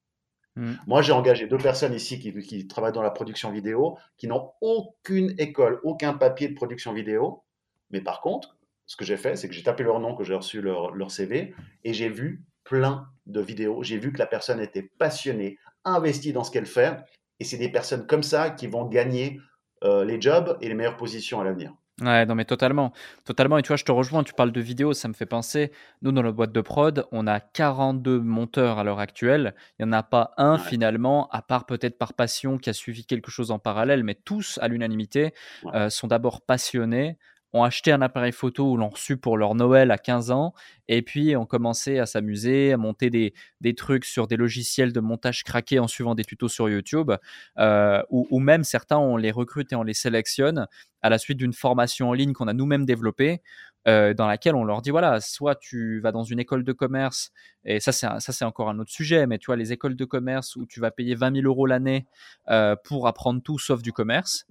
Hmm. 0.56 0.74
Moi, 0.88 1.02
j'ai 1.02 1.12
engagé 1.12 1.48
deux 1.48 1.58
personnes 1.58 1.94
ici 1.94 2.20
qui, 2.20 2.34
qui, 2.42 2.68
travaillent 2.68 2.94
dans 2.94 3.02
la 3.02 3.12
production 3.12 3.52
vidéo, 3.52 3.98
qui 4.18 4.28
n'ont 4.28 4.52
aucune 4.62 5.34
école, 5.38 5.80
aucun 5.84 6.14
papier 6.14 6.48
de 6.48 6.54
production 6.54 6.94
vidéo. 6.94 7.44
Mais 7.90 8.02
par 8.02 8.22
contre, 8.22 8.58
ce 8.86 8.96
que 8.96 9.06
j'ai 9.06 9.18
fait, 9.18 9.36
c'est 9.36 9.48
que 9.48 9.54
j'ai 9.54 9.64
tapé 9.64 9.84
leur 9.84 10.00
nom, 10.00 10.16
que 10.16 10.24
j'ai 10.24 10.36
reçu 10.36 10.62
leur, 10.62 10.92
leur 10.92 11.12
CV, 11.12 11.56
et 11.84 11.94
j'ai 11.94 12.10
vu 12.10 12.46
plein 12.64 13.08
de 13.26 13.42
vidéos. 13.42 13.84
J'ai 13.84 13.98
vu 13.98 14.14
que 14.14 14.20
la 14.20 14.26
personne 14.26 14.60
était 14.60 14.84
passionnée, 14.84 15.58
investie 15.86 16.34
dans 16.34 16.44
ce 16.44 16.52
qu'elle 16.52 16.66
fait. 16.66 16.98
Et 17.40 17.44
c'est 17.44 17.58
des 17.58 17.70
personnes 17.70 18.06
comme 18.08 18.24
ça 18.24 18.50
qui 18.50 18.68
vont 18.68 18.86
gagner 18.86 19.40
euh, 19.84 20.06
les 20.06 20.22
jobs 20.22 20.58
et 20.62 20.70
les 20.70 20.76
meilleures 20.76 20.98
positions 20.98 21.42
à 21.42 21.44
l'avenir. 21.44 21.74
Ouais, 22.02 22.26
non, 22.26 22.34
mais 22.34 22.46
totalement. 22.46 22.92
Totalement. 23.24 23.58
Et 23.58 23.62
tu 23.62 23.68
vois, 23.68 23.78
je 23.78 23.84
te 23.84 23.92
rejoins, 23.92 24.24
tu 24.24 24.34
parles 24.34 24.52
de 24.52 24.62
vidéos, 24.62 24.94
ça 24.94 25.08
me 25.08 25.14
fait 25.14 25.28
penser. 25.28 25.72
Nous, 26.02 26.12
dans 26.12 26.24
notre 26.24 26.36
boîte 26.36 26.52
de 26.52 26.62
prod, 26.62 27.06
on 27.12 27.28
a 27.28 27.40
42 27.40 28.20
monteurs 28.20 28.80
à 28.80 28.84
l'heure 28.84 29.00
actuelle. 29.00 29.54
Il 29.78 29.86
n'y 29.86 29.90
en 29.90 29.94
a 29.94 30.02
pas 30.02 30.32
un, 30.38 30.58
finalement, 30.58 31.30
à 31.32 31.44
part 31.44 31.66
peut-être 31.66 32.00
par 32.00 32.14
passion, 32.14 32.58
qui 32.58 32.70
a 32.70 32.74
suivi 32.74 33.06
quelque 33.06 33.30
chose 33.30 33.52
en 33.52 33.60
parallèle, 33.60 34.04
mais 34.04 34.16
tous, 34.16 34.58
à 34.62 34.68
l'unanimité, 34.68 35.34
euh, 35.76 35.90
sont 35.90 36.08
d'abord 36.08 36.42
passionnés, 36.42 37.18
ont 37.54 37.64
acheté 37.64 37.92
un 37.92 38.02
appareil 38.02 38.32
photo 38.32 38.72
ou 38.72 38.78
l'ont 38.78 38.90
reçu 38.90 39.16
pour 39.16 39.38
leur 39.38 39.54
Noël 39.54 39.92
à 39.92 39.98
15 39.98 40.32
ans, 40.32 40.54
et 40.88 41.04
puis 41.04 41.36
ont 41.36 41.46
commencé 41.46 42.00
à 42.00 42.06
s'amuser, 42.06 42.74
à 42.74 42.78
monter 42.78 43.10
des, 43.10 43.34
des, 43.62 43.76
trucs 43.76 44.06
sur 44.06 44.28
des 44.28 44.38
logiciels 44.38 44.92
de 44.92 45.00
montage 45.00 45.44
craqués 45.44 45.80
en 45.80 45.88
suivant 45.88 46.16
des 46.16 46.26
tutos 46.26 46.50
sur 46.50 46.68
YouTube, 46.68 47.12
euh, 47.60 48.02
ou, 48.10 48.40
même 48.40 48.64
certains, 48.64 48.98
on 48.98 49.18
les 49.18 49.32
recrute 49.32 49.72
et 49.72 49.76
on 49.76 49.84
les 49.84 49.94
sélectionne 49.94 50.68
à 51.02 51.10
la 51.10 51.18
suite 51.18 51.38
d'une 51.38 51.54
formation 51.54 52.10
en 52.10 52.14
ligne 52.14 52.34
qu'on 52.34 52.48
a 52.48 52.54
nous-mêmes 52.54 52.86
développée, 52.86 53.42
euh, 53.88 54.14
dans 54.14 54.28
laquelle 54.28 54.56
on 54.56 54.64
leur 54.64 54.82
dit 54.82 54.92
voilà, 54.92 55.20
soit 55.20 55.56
tu 55.56 56.00
vas 56.00 56.14
dans 56.14 56.24
une 56.24 56.40
école 56.40 56.64
de 56.64 56.72
commerce, 56.72 57.32
et 57.66 57.80
ça 57.80 57.92
c'est, 57.92 58.46
encore 58.46 58.70
un 58.70 58.80
autre 58.80 58.92
sujet, 58.92 59.28
mais 59.28 59.38
tu 59.38 59.48
vois, 59.48 59.58
les 59.58 59.74
écoles 59.74 59.96
de 59.96 60.06
commerce 60.06 60.56
où 60.56 60.66
tu 60.66 60.80
vas 60.80 60.90
payer 60.90 61.16
20 61.16 61.36
000 61.42 61.48
euros 61.48 61.66
l'année 61.66 62.08
euh, 62.50 62.76
pour 62.84 63.08
apprendre 63.08 63.44
tout 63.44 63.60
sauf 63.60 63.82
du 63.82 63.94
commerce, 63.94 64.48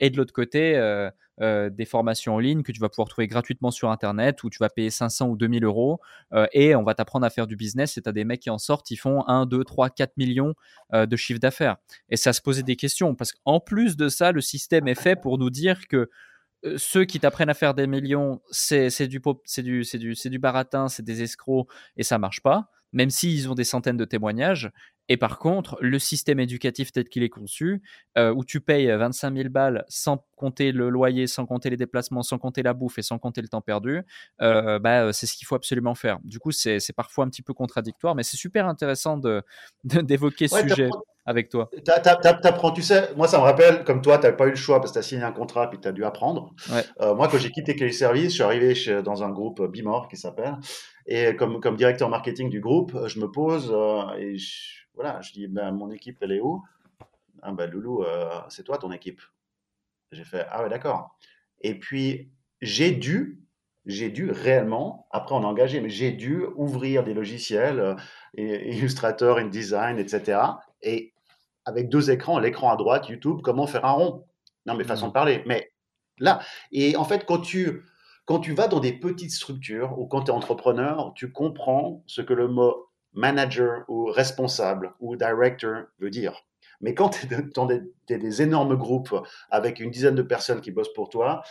et 0.00 0.10
de 0.10 0.16
l'autre 0.16 0.32
côté, 0.32 0.74
euh, 1.40 1.70
des 1.70 1.84
formations 1.84 2.34
en 2.34 2.38
ligne 2.38 2.62
que 2.62 2.70
tu 2.70 2.80
vas 2.80 2.88
pouvoir 2.88 3.08
trouver 3.08 3.26
gratuitement 3.26 3.70
sur 3.70 3.90
Internet 3.90 4.44
où 4.44 4.50
tu 4.50 4.58
vas 4.58 4.68
payer 4.68 4.90
500 4.90 5.28
ou 5.28 5.36
2000 5.36 5.64
euros 5.64 6.00
euh, 6.34 6.46
et 6.52 6.74
on 6.74 6.82
va 6.82 6.94
t'apprendre 6.94 7.24
à 7.24 7.30
faire 7.30 7.46
du 7.46 7.56
business 7.56 7.96
et 7.96 8.02
tu 8.02 8.08
as 8.08 8.12
des 8.12 8.24
mecs 8.24 8.40
qui 8.40 8.50
en 8.50 8.58
sortent, 8.58 8.90
ils 8.90 8.96
font 8.96 9.26
1, 9.26 9.46
2, 9.46 9.64
3, 9.64 9.90
4 9.90 10.16
millions 10.16 10.54
euh, 10.92 11.06
de 11.06 11.16
chiffre 11.16 11.40
d'affaires. 11.40 11.76
Et 12.10 12.16
ça 12.16 12.32
se 12.32 12.42
posait 12.42 12.62
des 12.62 12.76
questions 12.76 13.14
parce 13.14 13.32
qu'en 13.32 13.58
plus 13.58 13.96
de 13.96 14.08
ça, 14.08 14.32
le 14.32 14.40
système 14.40 14.86
est 14.86 15.00
fait 15.00 15.16
pour 15.16 15.38
nous 15.38 15.50
dire 15.50 15.88
que 15.88 16.10
ceux 16.76 17.06
qui 17.06 17.18
t'apprennent 17.20 17.48
à 17.48 17.54
faire 17.54 17.72
des 17.72 17.86
millions, 17.86 18.42
c'est 18.50 18.90
du, 19.08 19.20
du, 19.56 19.82
du, 19.82 20.14
du 20.14 20.38
baratin, 20.38 20.88
c'est 20.88 21.02
des 21.02 21.22
escrocs 21.22 21.68
et 21.96 22.02
ça 22.02 22.18
marche 22.18 22.42
pas, 22.42 22.70
même 22.92 23.08
s'ils 23.08 23.48
ont 23.50 23.54
des 23.54 23.64
centaines 23.64 23.96
de 23.96 24.04
témoignages. 24.04 24.70
Et 25.10 25.16
par 25.16 25.40
contre, 25.40 25.76
le 25.80 25.98
système 25.98 26.38
éducatif 26.38 26.92
tel 26.92 27.08
qu'il 27.08 27.24
est 27.24 27.28
conçu, 27.28 27.82
euh, 28.16 28.32
où 28.32 28.44
tu 28.44 28.60
payes 28.60 28.86
25 28.86 29.36
000 29.36 29.48
balles 29.48 29.84
sans 29.88 30.24
compter 30.36 30.70
le 30.70 30.88
loyer, 30.88 31.26
sans 31.26 31.46
compter 31.46 31.68
les 31.68 31.76
déplacements, 31.76 32.22
sans 32.22 32.38
compter 32.38 32.62
la 32.62 32.74
bouffe 32.74 32.96
et 32.98 33.02
sans 33.02 33.18
compter 33.18 33.42
le 33.42 33.48
temps 33.48 33.60
perdu, 33.60 34.02
euh, 34.40 34.78
bah, 34.78 35.06
euh, 35.06 35.12
c'est 35.12 35.26
ce 35.26 35.34
qu'il 35.34 35.48
faut 35.48 35.56
absolument 35.56 35.96
faire. 35.96 36.20
Du 36.22 36.38
coup, 36.38 36.52
c'est 36.52 36.78
parfois 36.94 37.24
un 37.24 37.28
petit 37.28 37.42
peu 37.42 37.52
contradictoire, 37.52 38.14
mais 38.14 38.22
c'est 38.22 38.36
super 38.36 38.68
intéressant 38.68 39.18
d'évoquer 39.84 40.44
de, 40.44 40.50
ce 40.50 40.60
sujet 40.60 40.90
avec 41.26 41.48
toi. 41.48 41.68
T'apprends, 41.84 42.70
tu 42.70 42.82
sais, 42.82 43.10
moi 43.16 43.26
ça 43.26 43.38
me 43.38 43.42
rappelle, 43.42 43.82
comme 43.82 44.02
toi, 44.02 44.16
tu 44.18 44.28
n'as 44.28 44.32
pas 44.32 44.46
eu 44.46 44.50
le 44.50 44.56
choix 44.56 44.78
parce 44.78 44.92
que 44.92 44.94
tu 44.94 44.98
as 45.00 45.02
signé 45.02 45.24
un 45.24 45.32
contrat 45.32 45.68
puis 45.70 45.80
tu 45.80 45.88
as 45.88 45.92
dû 45.92 46.04
apprendre. 46.04 46.54
moi, 47.00 47.26
quand 47.26 47.38
j'ai 47.38 47.50
quitté 47.50 47.74
Kelly 47.74 47.92
Service, 47.92 48.28
je 48.28 48.34
suis 48.34 48.42
arrivé 48.44 49.02
dans 49.02 49.24
un 49.24 49.30
groupe 49.30 49.60
Bimor 49.60 50.06
qui 50.06 50.16
s'appelle, 50.16 50.56
et 51.06 51.34
comme, 51.34 51.60
comme 51.60 51.76
directeur 51.76 52.08
marketing 52.08 52.48
du 52.48 52.60
groupe, 52.60 52.96
je 53.08 53.18
me 53.18 53.28
pose 53.28 53.74
et 54.16 54.38
je, 54.38 54.80
voilà, 55.00 55.22
je 55.22 55.32
dis, 55.32 55.46
ben, 55.46 55.72
mon 55.72 55.90
équipe, 55.90 56.18
elle 56.20 56.32
est 56.32 56.40
où? 56.40 56.62
Ah, 57.40 57.52
ben, 57.52 57.70
Loulou, 57.70 58.04
euh, 58.04 58.38
c'est 58.50 58.64
toi 58.64 58.76
ton 58.76 58.92
équipe. 58.92 59.22
J'ai 60.12 60.24
fait, 60.24 60.46
ah 60.50 60.62
ouais, 60.62 60.68
d'accord. 60.68 61.16
Et 61.62 61.78
puis, 61.78 62.30
j'ai 62.60 62.90
dû, 62.90 63.40
j'ai 63.86 64.10
dû 64.10 64.30
réellement, 64.30 65.06
après 65.10 65.34
on 65.34 65.42
a 65.42 65.46
engagé, 65.46 65.80
mais 65.80 65.88
j'ai 65.88 66.12
dû 66.12 66.44
ouvrir 66.54 67.02
des 67.02 67.14
logiciels, 67.14 67.80
euh, 67.80 67.96
Illustrator, 68.36 69.38
InDesign, 69.38 69.98
etc. 69.98 70.38
Et 70.82 71.14
avec 71.64 71.88
deux 71.88 72.10
écrans, 72.10 72.38
l'écran 72.38 72.70
à 72.70 72.76
droite, 72.76 73.08
YouTube, 73.08 73.40
comment 73.42 73.66
faire 73.66 73.86
un 73.86 73.92
rond? 73.92 74.26
Non, 74.66 74.74
mais 74.74 74.84
façon 74.84 75.06
de 75.06 75.12
mmh. 75.12 75.14
parler. 75.14 75.42
Mais 75.46 75.72
là, 76.18 76.40
et 76.72 76.94
en 76.96 77.04
fait, 77.04 77.24
quand 77.24 77.38
tu, 77.40 77.86
quand 78.26 78.40
tu 78.40 78.52
vas 78.52 78.68
dans 78.68 78.80
des 78.80 78.92
petites 78.92 79.32
structures 79.32 79.98
ou 79.98 80.06
quand 80.06 80.24
tu 80.24 80.30
es 80.30 80.34
entrepreneur, 80.34 81.14
tu 81.14 81.32
comprends 81.32 82.02
ce 82.06 82.20
que 82.20 82.34
le 82.34 82.48
mot 82.48 82.89
manager 83.12 83.84
ou 83.88 84.06
responsable 84.06 84.94
ou 85.00 85.16
director 85.16 85.84
veut 85.98 86.10
dire. 86.10 86.44
Mais 86.80 86.94
quand 86.94 87.10
tu 87.10 87.26
es 87.32 87.42
dans 87.54 87.66
des, 87.66 88.42
énormes 88.42 88.76
groupes 88.76 89.14
avec 89.50 89.80
une 89.80 89.90
dizaine 89.90 90.14
de 90.14 90.22
personnes 90.22 90.60
qui 90.60 90.70
bossent 90.70 90.92
pour 90.94 91.10
toi, 91.10 91.42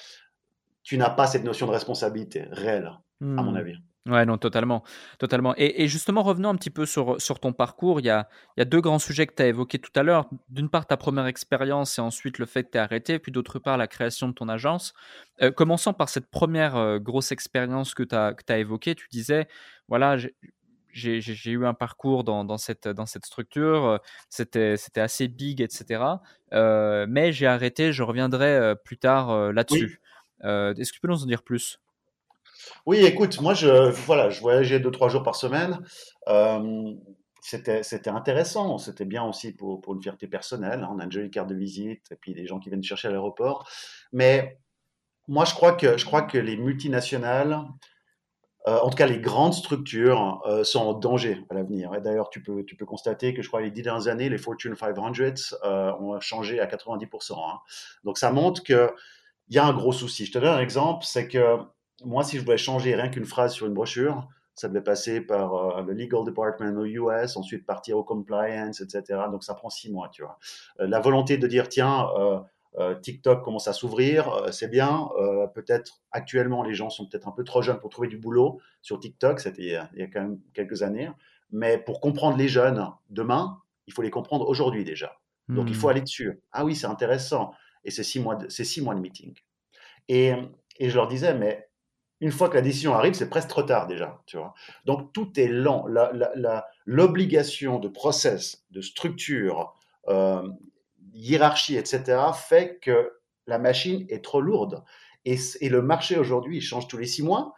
tu 0.84 0.98
n'as 0.98 1.10
pas 1.10 1.28
cette 1.28 1.44
notion 1.44 1.68
de 1.68 1.72
responsabilité 1.72 2.48
réelle, 2.52 2.92
à 3.22 3.26
mon 3.26 3.52
hmm. 3.52 3.58
avis. 3.58 3.76
Ouais, 4.10 4.26
non, 4.26 4.38
totalement. 4.38 4.84
totalement. 5.20 5.54
Et, 5.58 5.88
justement, 5.88 6.24
revenons 6.24 6.50
un 6.50 6.56
petit 6.56 6.72
peu 6.72 6.86
sur, 6.86 7.22
sur 7.22 7.40
ton 7.40 7.54
parcours. 7.54 8.00
Il 8.00 8.06
y, 8.06 8.10
a, 8.10 8.28
il 8.58 8.62
y 8.62 8.64
a 8.64 8.66
deux 8.66 8.82
grands 8.82 8.98
sujets 8.98 9.28
que 9.28 9.36
tu 9.36 9.44
as 9.44 9.48
évoqués 9.48 9.78
tout 9.78 9.92
à 9.96 10.04
l'heure. 10.04 10.28
D'une 10.50 10.70
part, 10.70 10.88
ta 10.88 10.98
première 10.98 11.28
expérience 11.28 12.00
et 12.00 12.02
ensuite 12.02 12.40
le 12.40 12.46
fait 12.46 12.64
que 12.64 12.72
tu 12.72 12.78
es 12.78 12.82
arrêté, 12.82 13.20
puis 13.20 13.32
d'autre 13.32 13.60
part, 13.60 13.78
la 13.78 13.88
création 13.88 14.28
de 14.28 14.34
ton 14.34 14.50
agence. 14.50 14.94
Euh, 15.42 15.52
commençant 15.52 15.94
par 15.94 16.10
cette 16.10 16.28
première 16.32 16.76
euh, 16.76 16.98
grosse 16.98 17.32
expérience 17.32 17.94
que 17.94 18.04
tu 18.04 18.16
as, 18.16 18.34
as 18.48 18.58
évoquée, 18.58 18.96
tu 18.96 19.08
disais, 19.12 19.48
voilà, 19.88 20.18
j'ai 20.92 21.52
eu 21.52 21.66
un 21.66 21.74
parcours 21.74 22.24
dans, 22.24 22.58
cette, 22.58 22.88
dans 22.88 23.06
cette 23.06 23.26
structure, 23.26 23.86
euh, 23.86 23.98
c'était 24.30 25.02
assez 25.02 25.28
big, 25.28 25.62
etc. 25.62 26.04
Euh, 26.54 27.06
mais 27.10 27.32
j'ai 27.32 27.48
arrêté, 27.48 27.94
je 27.94 28.04
reviendrai 28.04 28.48
euh, 28.48 28.76
plus 28.76 28.98
tard 28.98 29.52
là-dessus. 29.52 30.02
Est-ce 30.44 30.92
que 30.92 30.96
tu 30.96 31.02
peux 31.02 31.08
nous 31.08 31.24
en 31.24 31.28
dire 31.28 31.44
plus? 31.44 31.80
Oui, 32.86 32.98
écoute, 33.00 33.40
moi, 33.42 33.54
je, 33.54 33.90
voilà, 34.06 34.30
je 34.30 34.42
voyageais 34.42 34.80
deux, 34.80 34.92
trois 34.92 35.10
jours 35.10 35.24
par 35.24 35.36
semaine. 35.36 35.80
c'était 37.42 38.10
intéressant, 38.10 38.78
c'était 38.78 39.06
bien 39.06 39.24
aussi 39.24 39.54
pour, 39.54 39.82
pour, 39.82 39.96
une 39.96 40.02
fierté 40.02 40.28
personnelle. 40.28 40.82
Hein. 40.84 40.90
On 40.92 41.00
a 41.00 41.06
une 41.06 41.12
jolie 41.12 41.32
carte 41.32 41.50
de 41.50 41.56
visite 41.56 42.12
et 42.12 42.16
puis 42.16 42.34
des 42.34 42.46
gens 42.46 42.60
qui 42.60 42.70
viennent 42.70 42.84
chercher 42.84 43.08
à 43.08 43.12
l'aéroport. 43.12 43.70
Mais 44.12 44.60
moi, 45.30 45.46
je 45.46 45.54
crois 45.54 45.74
que, 45.74 45.98
je 45.98 46.06
crois 46.06 46.24
que 46.24 46.40
les 46.40 46.58
multinationales, 46.58 47.60
en 48.82 48.90
tout 48.90 48.98
cas, 48.98 49.08
les 49.08 49.20
grandes 49.20 49.54
structures 49.54 50.42
euh, 50.46 50.64
sont 50.64 50.80
en 50.80 50.94
danger 50.94 51.46
à 51.50 51.54
l'avenir. 51.54 51.94
Et 51.96 52.02
d'ailleurs, 52.02 52.30
tu 52.30 52.42
peux, 52.42 52.64
tu 52.64 52.76
peux 52.76 52.86
constater 52.86 53.34
que 53.34 53.42
je 53.42 53.48
crois 53.48 53.62
les 53.62 53.72
dix 53.72 53.82
dernières 53.82 54.08
années, 54.08 54.30
les 54.30 54.38
Fortune 54.38 54.76
500 54.76 55.14
euh, 55.64 55.92
ont 56.00 56.20
changé 56.20 56.60
à 56.60 56.66
90%. 56.66 57.34
Hein. 57.34 57.60
Donc, 58.04 58.18
ça 58.18 58.32
montre 58.32 58.64
qu'il 58.64 58.90
y 59.50 59.58
a 59.58 59.66
un 59.66 59.74
gros 59.74 59.92
souci. 59.92 60.26
Je 60.26 60.32
te 60.32 60.40
donne 60.40 60.54
un 60.54 60.60
exemple, 60.60 61.06
c'est 61.06 61.28
que 61.28 61.58
moi, 62.04 62.24
si 62.24 62.38
je 62.38 62.44
voulais 62.44 62.58
changer 62.58 62.96
rien 62.96 63.10
qu'une 63.10 63.26
phrase 63.26 63.54
sur 63.54 63.66
une 63.66 63.74
brochure, 63.74 64.28
ça 64.56 64.68
devait 64.68 64.84
passer 64.84 65.22
par 65.22 65.84
le 65.84 65.94
legal 65.94 66.26
department 66.26 66.78
aux 66.78 66.86
US, 66.86 67.38
ensuite 67.38 67.66
partir 67.66 67.98
au 67.98 68.04
compliance, 68.04 68.82
etc. 68.82 69.22
Donc, 69.32 69.44
ça 69.44 69.54
prend 69.54 69.70
six 69.70 69.90
mois, 69.92 70.10
tu 70.10 70.22
vois. 70.22 70.38
la 70.80 71.00
volonté 71.00 71.38
de 71.38 71.48
dire, 71.48 71.70
tiens, 71.70 72.10
euh, 72.18 72.40
TikTok 73.02 73.44
commence 73.44 73.68
à 73.68 73.74
s'ouvrir, 73.74 74.30
euh, 74.30 74.52
c'est 74.52 74.68
bien. 74.68 75.10
Euh, 75.18 75.48
peut-être 75.48 76.02
actuellement, 76.12 76.64
les 76.64 76.74
gens 76.74 76.90
sont 76.90 77.08
peut-être 77.08 77.28
un 77.28 77.32
peu 77.32 77.44
trop 77.44 77.62
jeunes 77.62 77.80
pour 77.80 77.90
trouver 77.90 78.08
du 78.08 78.18
boulot 78.18 78.60
sur 78.82 79.00
TikTok, 79.00 79.40
c'était 79.40 79.64
il 79.64 80.00
y 80.00 80.04
a 80.04 80.08
quand 80.08 80.22
même 80.22 80.40
quelques 80.54 80.84
années. 80.84 81.10
Mais 81.52 81.78
pour 81.78 82.00
comprendre 82.00 82.38
les 82.38 82.48
jeunes 82.48 82.88
demain, 83.10 83.60
il 83.88 83.94
faut 83.94 84.04
les 84.04 84.12
comprendre 84.12 84.48
aujourd'hui 84.48 84.86
déjà. 84.86 85.20
Donc 85.48 85.68
il 85.68 85.76
faut 85.76 85.88
hmm. 85.88 85.90
aller 85.90 86.02
dessus. 86.02 86.40
Ah 86.52 86.64
oui, 86.64 86.76
c'est 86.76 86.86
intéressant. 86.86 87.54
Et 87.84 87.90
c'est 87.90 88.04
six 88.04 88.20
mois 88.20 88.36
de, 88.36 88.48
six 88.50 88.82
mois 88.82 88.94
de 88.94 89.00
meeting. 89.00 89.34
Et, 90.08 90.34
et, 90.78 90.90
je 90.90 90.96
leur 90.96 91.08
disais, 91.08 91.34
mais 91.34 91.70
une 92.22 92.32
fois 92.32 92.50
que 92.50 92.56
la 92.56 92.62
décision 92.62 92.94
arrive, 92.94 93.14
c'est 93.16 93.30
presque 93.30 93.48
trop 93.48 93.64
tard 93.64 93.88
déjà. 93.88 94.22
Tu 94.28 94.38
vois 94.38 94.54
Donc 94.86 95.12
tout 95.12 95.40
est 95.40 95.48
lent. 95.48 95.88
L'obligation 96.86 97.80
de 97.80 97.88
process, 97.88 98.64
de 98.70 98.82
structure, 98.82 99.74
hiérarchie, 101.14 101.78
etc., 101.78 102.20
fait 102.34 102.80
que 102.82 103.12
la 103.48 103.60
machine 103.60 104.06
est 104.10 104.24
trop 104.24 104.42
lourde. 104.42 104.84
Et, 105.26 105.38
le 105.70 105.82
marché 105.82 106.18
aujourd'hui, 106.18 106.58
il 106.58 106.62
change 106.62 106.88
tous 106.88 106.98
les 106.98 107.06
six 107.06 107.24
mois. 107.24 107.54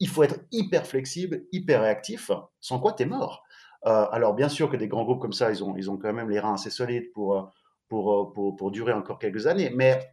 Il 0.00 0.08
faut 0.08 0.22
être 0.22 0.40
hyper 0.52 0.86
flexible, 0.86 1.44
hyper 1.52 1.82
réactif, 1.82 2.30
sans 2.60 2.78
quoi 2.78 2.92
tu 2.92 3.04
es 3.04 3.06
mort. 3.06 3.44
Euh, 3.86 4.06
alors, 4.10 4.34
bien 4.34 4.48
sûr 4.48 4.70
que 4.70 4.76
des 4.76 4.88
grands 4.88 5.04
groupes 5.04 5.20
comme 5.20 5.32
ça, 5.32 5.50
ils 5.50 5.64
ont, 5.64 5.76
ils 5.76 5.90
ont 5.90 5.96
quand 5.96 6.12
même 6.12 6.30
les 6.30 6.40
reins 6.40 6.54
assez 6.54 6.70
solides 6.70 7.10
pour, 7.12 7.50
pour, 7.88 8.32
pour, 8.32 8.56
pour 8.56 8.70
durer 8.70 8.92
encore 8.92 9.18
quelques 9.18 9.46
années. 9.46 9.70
Mais 9.74 10.12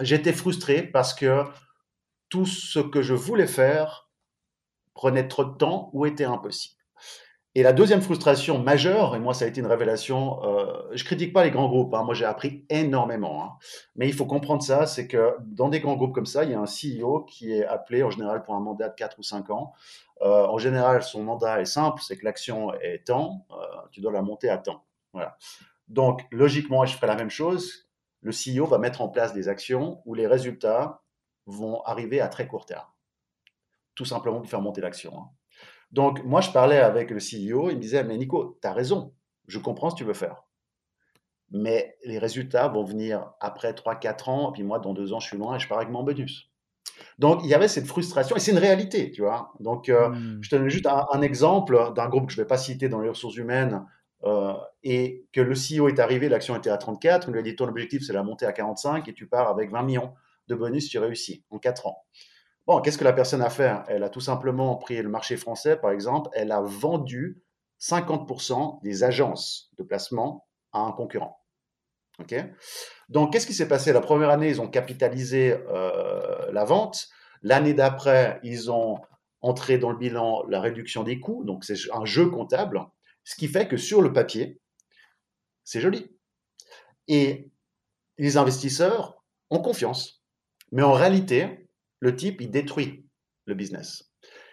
j'étais 0.00 0.32
frustré 0.32 0.82
parce 0.82 1.14
que 1.14 1.44
tout 2.28 2.46
ce 2.46 2.78
que 2.78 3.02
je 3.02 3.14
voulais 3.14 3.46
faire 3.46 4.10
prenait 4.94 5.28
trop 5.28 5.44
de 5.44 5.56
temps 5.56 5.90
ou 5.92 6.06
était 6.06 6.24
impossible. 6.24 6.75
Et 7.56 7.62
la 7.62 7.72
deuxième 7.72 8.02
frustration 8.02 8.58
majeure, 8.58 9.16
et 9.16 9.18
moi 9.18 9.32
ça 9.32 9.46
a 9.46 9.48
été 9.48 9.62
une 9.62 9.66
révélation, 9.66 10.44
euh, 10.44 10.90
je 10.92 11.02
critique 11.04 11.32
pas 11.32 11.42
les 11.42 11.50
grands 11.50 11.70
groupes, 11.70 11.94
hein, 11.94 12.02
moi 12.02 12.12
j'ai 12.12 12.26
appris 12.26 12.66
énormément, 12.68 13.42
hein, 13.42 13.52
mais 13.94 14.06
il 14.06 14.12
faut 14.12 14.26
comprendre 14.26 14.62
ça, 14.62 14.84
c'est 14.84 15.08
que 15.08 15.34
dans 15.40 15.70
des 15.70 15.80
grands 15.80 15.96
groupes 15.96 16.14
comme 16.14 16.26
ça, 16.26 16.44
il 16.44 16.50
y 16.50 16.54
a 16.54 16.60
un 16.60 16.66
CEO 16.66 17.24
qui 17.24 17.52
est 17.52 17.64
appelé 17.64 18.02
en 18.02 18.10
général 18.10 18.42
pour 18.42 18.56
un 18.56 18.60
mandat 18.60 18.90
de 18.90 18.94
4 18.94 19.18
ou 19.18 19.22
5 19.22 19.48
ans. 19.48 19.72
Euh, 20.20 20.46
en 20.46 20.58
général, 20.58 21.02
son 21.02 21.22
mandat 21.22 21.62
est 21.62 21.64
simple, 21.64 22.02
c'est 22.02 22.18
que 22.18 22.26
l'action 22.26 22.74
est 22.74 23.06
temps, 23.06 23.46
euh, 23.52 23.54
tu 23.90 24.02
dois 24.02 24.12
la 24.12 24.20
monter 24.20 24.50
à 24.50 24.58
temps. 24.58 24.84
Voilà. 25.14 25.38
Donc 25.88 26.26
logiquement, 26.30 26.84
je 26.84 26.94
ferai 26.94 27.06
la 27.06 27.16
même 27.16 27.30
chose, 27.30 27.88
le 28.20 28.32
CEO 28.32 28.66
va 28.66 28.76
mettre 28.76 29.00
en 29.00 29.08
place 29.08 29.32
des 29.32 29.48
actions 29.48 30.02
où 30.04 30.12
les 30.12 30.26
résultats 30.26 31.00
vont 31.46 31.80
arriver 31.84 32.20
à 32.20 32.28
très 32.28 32.46
court 32.46 32.66
terme. 32.66 32.84
Tout 33.94 34.04
simplement 34.04 34.40
pour 34.40 34.50
faire 34.50 34.60
monter 34.60 34.82
l'action. 34.82 35.18
Hein. 35.18 35.30
Donc, 35.92 36.22
moi, 36.24 36.40
je 36.40 36.50
parlais 36.50 36.78
avec 36.78 37.10
le 37.10 37.18
CEO, 37.18 37.70
il 37.70 37.76
me 37.76 37.80
disait, 37.80 38.04
mais 38.04 38.16
Nico, 38.16 38.58
tu 38.60 38.68
as 38.68 38.72
raison, 38.72 39.14
je 39.46 39.58
comprends 39.58 39.90
ce 39.90 39.94
que 39.94 39.98
tu 39.98 40.04
veux 40.04 40.14
faire. 40.14 40.44
Mais 41.50 41.96
les 42.04 42.18
résultats 42.18 42.68
vont 42.68 42.84
venir 42.84 43.32
après 43.40 43.72
3-4 43.72 44.30
ans, 44.30 44.50
et 44.50 44.52
puis 44.52 44.62
moi, 44.64 44.78
dans 44.78 44.94
2 44.94 45.12
ans, 45.12 45.20
je 45.20 45.28
suis 45.28 45.38
loin 45.38 45.56
et 45.56 45.58
je 45.58 45.68
pars 45.68 45.78
avec 45.78 45.90
mon 45.90 46.02
bonus. 46.02 46.50
Donc, 47.18 47.40
il 47.44 47.48
y 47.48 47.54
avait 47.54 47.68
cette 47.68 47.86
frustration, 47.86 48.36
et 48.36 48.40
c'est 48.40 48.50
une 48.50 48.58
réalité, 48.58 49.10
tu 49.10 49.22
vois. 49.22 49.52
Donc, 49.60 49.88
euh, 49.88 50.08
hmm. 50.08 50.38
je 50.42 50.50
te 50.50 50.56
donne 50.56 50.68
juste 50.68 50.86
un, 50.86 51.22
exemple 51.22 51.92
d'un 51.94 52.08
groupe 52.08 52.26
que 52.26 52.32
je 52.32 52.38
ne 52.38 52.44
vais 52.44 52.48
pas 52.48 52.58
citer 52.58 52.88
dans 52.88 53.00
les 53.00 53.08
ressources 53.08 53.36
humaines, 53.36 53.84
euh, 54.24 54.54
et 54.82 55.26
que 55.32 55.40
le 55.40 55.54
CEO 55.54 55.88
est 55.88 56.00
arrivé, 56.00 56.28
l'action 56.28 56.56
était 56.56 56.70
à 56.70 56.78
34, 56.78 57.28
on 57.28 57.32
lui 57.32 57.38
a 57.38 57.42
dit, 57.42 57.54
ton 57.54 57.68
objectif, 57.68 58.02
c'est 58.04 58.12
la 58.12 58.22
montée 58.22 58.46
à 58.46 58.52
45, 58.52 59.06
et 59.08 59.14
tu 59.14 59.26
pars 59.26 59.48
avec 59.48 59.70
20 59.70 59.82
millions 59.82 60.14
de 60.48 60.54
bonus, 60.54 60.88
tu 60.88 60.98
réussis 60.98 61.44
en 61.50 61.58
4 61.58 61.86
ans. 61.86 62.04
Bon, 62.66 62.80
qu'est-ce 62.80 62.98
que 62.98 63.04
la 63.04 63.12
personne 63.12 63.42
a 63.42 63.50
fait 63.50 63.72
Elle 63.88 64.02
a 64.02 64.08
tout 64.08 64.20
simplement 64.20 64.76
pris 64.76 65.00
le 65.00 65.08
marché 65.08 65.36
français, 65.36 65.76
par 65.76 65.92
exemple, 65.92 66.30
elle 66.32 66.50
a 66.50 66.60
vendu 66.60 67.42
50% 67.80 68.82
des 68.82 69.04
agences 69.04 69.70
de 69.78 69.84
placement 69.84 70.46
à 70.72 70.80
un 70.80 70.92
concurrent. 70.92 71.40
Ok? 72.18 72.34
Donc, 73.08 73.32
qu'est-ce 73.32 73.46
qui 73.46 73.54
s'est 73.54 73.68
passé? 73.68 73.92
La 73.92 74.00
première 74.00 74.30
année, 74.30 74.48
ils 74.48 74.60
ont 74.60 74.68
capitalisé 74.68 75.52
euh, 75.68 76.50
la 76.50 76.64
vente. 76.64 77.08
L'année 77.42 77.74
d'après, 77.74 78.40
ils 78.42 78.70
ont 78.70 78.98
entré 79.42 79.78
dans 79.78 79.90
le 79.90 79.98
bilan 79.98 80.42
la 80.48 80.60
réduction 80.60 81.04
des 81.04 81.20
coûts. 81.20 81.44
Donc, 81.44 81.64
c'est 81.64 81.76
un 81.92 82.04
jeu 82.04 82.30
comptable, 82.30 82.84
ce 83.22 83.36
qui 83.36 83.48
fait 83.48 83.68
que 83.68 83.76
sur 83.76 84.02
le 84.02 84.12
papier, 84.12 84.60
c'est 85.62 85.80
joli. 85.80 86.10
Et 87.06 87.52
les 88.18 88.36
investisseurs 88.36 89.22
ont 89.50 89.60
confiance. 89.60 90.24
Mais 90.72 90.82
en 90.82 90.92
réalité, 90.92 91.65
le 92.00 92.14
type, 92.16 92.40
il 92.40 92.50
détruit 92.50 93.06
le 93.46 93.54
business. 93.54 94.10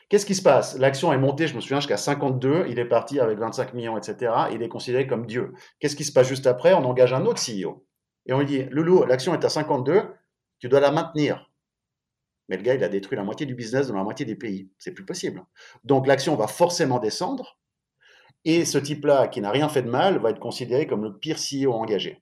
Qu'est-ce 0.10 0.26
qui 0.26 0.36
se 0.36 0.42
passe? 0.42 0.78
L'action 0.78 1.12
est 1.12 1.18
montée, 1.18 1.48
je 1.48 1.56
me 1.56 1.62
souviens, 1.62 1.80
jusqu'à 1.80 1.98
52, 1.98 2.66
il 2.70 2.78
est 2.78 2.86
parti 2.86 3.20
avec 3.20 3.40
25 3.40 3.74
millions, 3.74 3.98
etc. 3.98 4.32
Il 4.52 4.62
est 4.62 4.70
considéré 4.70 5.08
comme 5.08 5.26
Dieu. 5.26 5.54
Qu'est-ce 5.80 5.96
qui 5.96 6.04
se 6.04 6.12
passe 6.12 6.28
juste 6.28 6.46
après? 6.46 6.74
On 6.74 6.86
engage 6.86 7.14
un 7.14 7.26
autre 7.26 7.42
CEO. 7.42 7.86
Et 8.26 8.34
on 8.34 8.40
lui 8.40 8.46
dit, 8.46 8.64
Loulou, 8.70 9.06
l'action 9.06 9.34
est 9.34 9.44
à 9.44 9.50
52, 9.50 10.04
tu 10.60 10.70
dois 10.70 10.80
la 10.80 10.92
maintenir. 10.92 11.50
Mais 12.48 12.58
le 12.58 12.64
gars, 12.64 12.76
il 12.76 12.84
a 12.84 12.90
détruit 12.90 13.18
la 13.18 13.24
moitié 13.24 13.46
du 13.46 13.56
business 13.56 13.88
dans 13.88 13.96
la 13.96 14.04
moitié 14.04 14.26
des 14.26 14.36
pays. 14.36 14.70
C'est 14.78 14.92
plus 14.92 15.06
possible. 15.06 15.44
Donc 15.84 16.08
l'action 16.08 16.36
va 16.36 16.48
forcément 16.48 17.00
descendre. 17.00 17.58
Et 18.46 18.66
ce 18.66 18.78
type-là, 18.78 19.30
qui 19.30 19.42
n'a 19.42 19.52
rien 19.52 19.70
fait 19.70 19.82
de 19.82 19.90
mal, 19.90 20.20
va 20.20 20.30
être 20.30 20.40
considéré 20.40 20.86
comme 20.86 21.04
le 21.04 21.18
pire 21.18 21.38
CEO 21.38 21.74
engagé. 21.74 22.22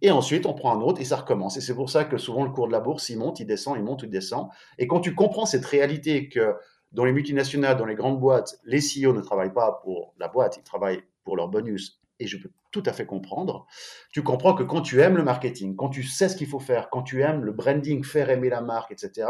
Et 0.00 0.10
ensuite, 0.10 0.46
on 0.46 0.54
prend 0.54 0.76
un 0.76 0.80
autre 0.80 1.00
et 1.00 1.04
ça 1.04 1.16
recommence. 1.16 1.56
Et 1.56 1.60
c'est 1.60 1.74
pour 1.74 1.90
ça 1.90 2.04
que 2.04 2.16
souvent 2.16 2.44
le 2.44 2.50
cours 2.50 2.66
de 2.66 2.72
la 2.72 2.80
bourse, 2.80 3.08
il 3.08 3.18
monte, 3.18 3.40
il 3.40 3.46
descend, 3.46 3.76
il 3.76 3.84
monte, 3.84 4.02
il 4.02 4.10
descend. 4.10 4.48
Et 4.78 4.86
quand 4.86 5.00
tu 5.00 5.14
comprends 5.14 5.46
cette 5.46 5.66
réalité 5.66 6.28
que 6.28 6.54
dans 6.92 7.04
les 7.04 7.12
multinationales, 7.12 7.76
dans 7.76 7.86
les 7.86 7.94
grandes 7.94 8.20
boîtes, 8.20 8.58
les 8.64 8.80
CEO 8.80 9.12
ne 9.12 9.20
travaillent 9.20 9.52
pas 9.52 9.80
pour 9.82 10.14
la 10.18 10.28
boîte, 10.28 10.56
ils 10.56 10.62
travaillent 10.62 11.02
pour 11.24 11.36
leur 11.36 11.48
bonus. 11.48 12.00
Et 12.18 12.26
je 12.26 12.36
peux 12.36 12.50
tout 12.70 12.82
à 12.86 12.92
fait 12.92 13.06
comprendre. 13.06 13.66
Tu 14.12 14.22
comprends 14.22 14.54
que 14.54 14.62
quand 14.62 14.80
tu 14.80 15.00
aimes 15.00 15.16
le 15.16 15.24
marketing, 15.24 15.76
quand 15.76 15.88
tu 15.88 16.02
sais 16.02 16.28
ce 16.28 16.36
qu'il 16.36 16.46
faut 16.46 16.60
faire, 16.60 16.90
quand 16.90 17.02
tu 17.02 17.22
aimes 17.22 17.44
le 17.44 17.52
branding, 17.52 18.04
faire 18.04 18.30
aimer 18.30 18.48
la 18.48 18.60
marque, 18.60 18.92
etc., 18.92 19.28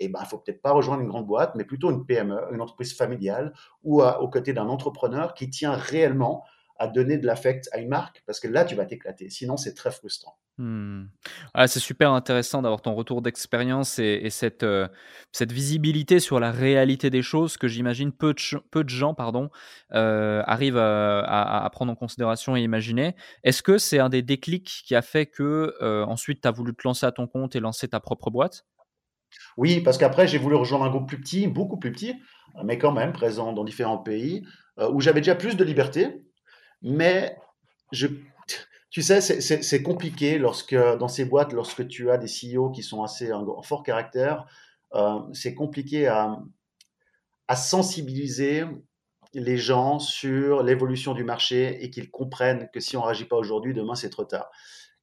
eh 0.00 0.08
ben, 0.08 0.24
faut 0.24 0.38
peut-être 0.38 0.60
pas 0.60 0.72
rejoindre 0.72 1.02
une 1.02 1.08
grande 1.08 1.26
boîte, 1.26 1.54
mais 1.54 1.64
plutôt 1.64 1.90
une 1.90 2.04
PME, 2.04 2.36
une 2.52 2.60
entreprise 2.60 2.96
familiale, 2.96 3.52
ou 3.84 4.02
aux 4.02 4.28
côtés 4.28 4.52
d'un 4.52 4.68
entrepreneur 4.68 5.34
qui 5.34 5.48
tient 5.48 5.72
réellement 5.72 6.44
à 6.82 6.88
donner 6.88 7.16
de 7.16 7.26
l'affect 7.26 7.68
à 7.70 7.78
une 7.78 7.88
marque, 7.88 8.24
parce 8.26 8.40
que 8.40 8.48
là, 8.48 8.64
tu 8.64 8.74
vas 8.74 8.84
t'éclater. 8.84 9.30
Sinon, 9.30 9.56
c'est 9.56 9.72
très 9.74 9.92
frustrant. 9.92 10.36
Hmm. 10.58 11.04
Ah, 11.54 11.68
c'est 11.68 11.78
super 11.78 12.10
intéressant 12.10 12.60
d'avoir 12.60 12.82
ton 12.82 12.96
retour 12.96 13.22
d'expérience 13.22 14.00
et, 14.00 14.28
cette, 14.30 14.64
euh, 14.64 14.88
cette 15.30 15.52
visibilité 15.52 16.18
sur 16.18 16.40
la 16.40 16.50
réalité 16.50 17.08
des 17.08 17.22
choses 17.22 17.56
que 17.56 17.68
j'imagine 17.68 18.10
peu, 18.10 18.34
de, 18.34 18.58
peu 18.72 18.82
de 18.82 18.88
gens 18.88 19.14
pardon, 19.14 19.48
euh, 19.94 20.42
arrivent 20.44 20.76
à, 20.76 21.68
prendre 21.72 21.92
en 21.92 21.94
considération 21.94 22.56
et 22.56 22.62
imaginer. 22.62 23.14
Est-ce 23.44 23.62
que 23.62 23.78
c'est 23.78 24.00
un 24.00 24.08
des 24.08 24.22
déclics 24.22 24.82
qui 24.84 24.96
a 24.96 25.02
fait 25.02 25.26
que 25.26 25.74
euh, 25.80 26.04
ensuite 26.04 26.40
tu 26.42 26.48
as 26.48 26.50
voulu 26.50 26.74
te 26.74 26.82
lancer 26.84 27.06
à 27.06 27.12
ton 27.12 27.28
compte 27.28 27.54
et 27.54 27.60
lancer 27.60 27.86
ta 27.86 28.00
propre 28.00 28.30
boîte? 28.30 28.66
Oui, 29.56 29.80
parce 29.80 29.98
qu'après, 29.98 30.26
j'ai 30.26 30.38
voulu 30.38 30.56
rejoindre 30.56 30.84
un 30.84 30.90
groupe 30.90 31.06
plus 31.06 31.20
petit, 31.20 31.46
beaucoup 31.46 31.78
plus 31.78 31.92
petit, 31.92 32.16
mais 32.64 32.76
quand 32.76 32.92
même 32.92 33.12
présent 33.12 33.52
dans 33.52 33.62
différents 33.62 33.98
pays, 33.98 34.44
où 34.90 35.00
j'avais 35.00 35.20
déjà 35.20 35.34
plus 35.34 35.56
de 35.56 35.64
liberté 35.64 36.22
mais 36.82 37.36
je, 37.92 38.08
tu 38.90 39.02
sais, 39.02 39.20
c'est 39.20 39.82
compliqué 39.82 40.38
lorsque, 40.38 40.74
dans 40.74 41.08
ces 41.08 41.24
boîtes, 41.24 41.52
lorsque 41.52 41.88
tu 41.88 42.10
as 42.10 42.18
des 42.18 42.28
CEO 42.28 42.70
qui 42.70 42.82
sont 42.82 43.02
assez 43.02 43.32
en 43.32 43.62
fort 43.62 43.82
caractère, 43.82 44.44
euh, 44.94 45.20
c'est 45.32 45.54
compliqué 45.54 46.06
à, 46.06 46.38
à, 47.48 47.56
sensibiliser 47.56 48.64
les 49.32 49.56
gens 49.56 49.98
sur 49.98 50.62
l'évolution 50.62 51.14
du 51.14 51.24
marché 51.24 51.82
et 51.82 51.88
qu'ils 51.88 52.10
comprennent 52.10 52.68
que 52.70 52.80
si 52.80 52.98
on 52.98 53.00
ne 53.00 53.06
réagit 53.06 53.24
pas 53.24 53.36
aujourd'hui, 53.36 53.72
demain 53.72 53.94
c'est 53.94 54.10
trop 54.10 54.24
tard. 54.24 54.50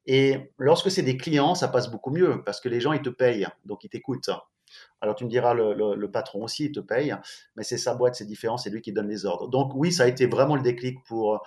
Et 0.06 0.52
lorsque 0.60 0.92
c'est 0.92 1.02
des 1.02 1.18
clients, 1.18 1.56
ça 1.56 1.68
passe 1.68 1.90
beaucoup 1.90 2.12
mieux 2.12 2.44
parce 2.46 2.62
que 2.62 2.70
les 2.70 2.80
gens, 2.80 2.94
ils 2.94 3.02
te 3.02 3.10
payent, 3.10 3.48
donc 3.66 3.84
ils 3.84 3.90
t'écoutent. 3.90 4.30
Alors 5.02 5.16
tu 5.16 5.26
me 5.26 5.30
diras, 5.30 5.56
le, 5.56 5.74
le, 5.96 6.12
patron 6.12 6.44
aussi, 6.44 6.66
il 6.66 6.72
te 6.72 6.80
paye, 6.80 7.16
mais 7.56 7.64
c'est 7.64 7.78
sa 7.80 7.96
boîte, 7.96 8.14
c'est 8.14 8.26
différent, 8.26 8.58
c'est 8.58 8.70
lui 8.70 8.82
qui 8.82 8.94
donne 8.94 9.10
les 9.10 9.26
ordres. 9.26 9.48
Donc 9.48 9.72
oui, 9.74 9.92
ça 9.92 10.04
a 10.04 10.08
été 10.08 10.28
vraiment 10.28 10.56
le 10.56 10.62
déclic 10.62 11.04
pour 11.06 11.42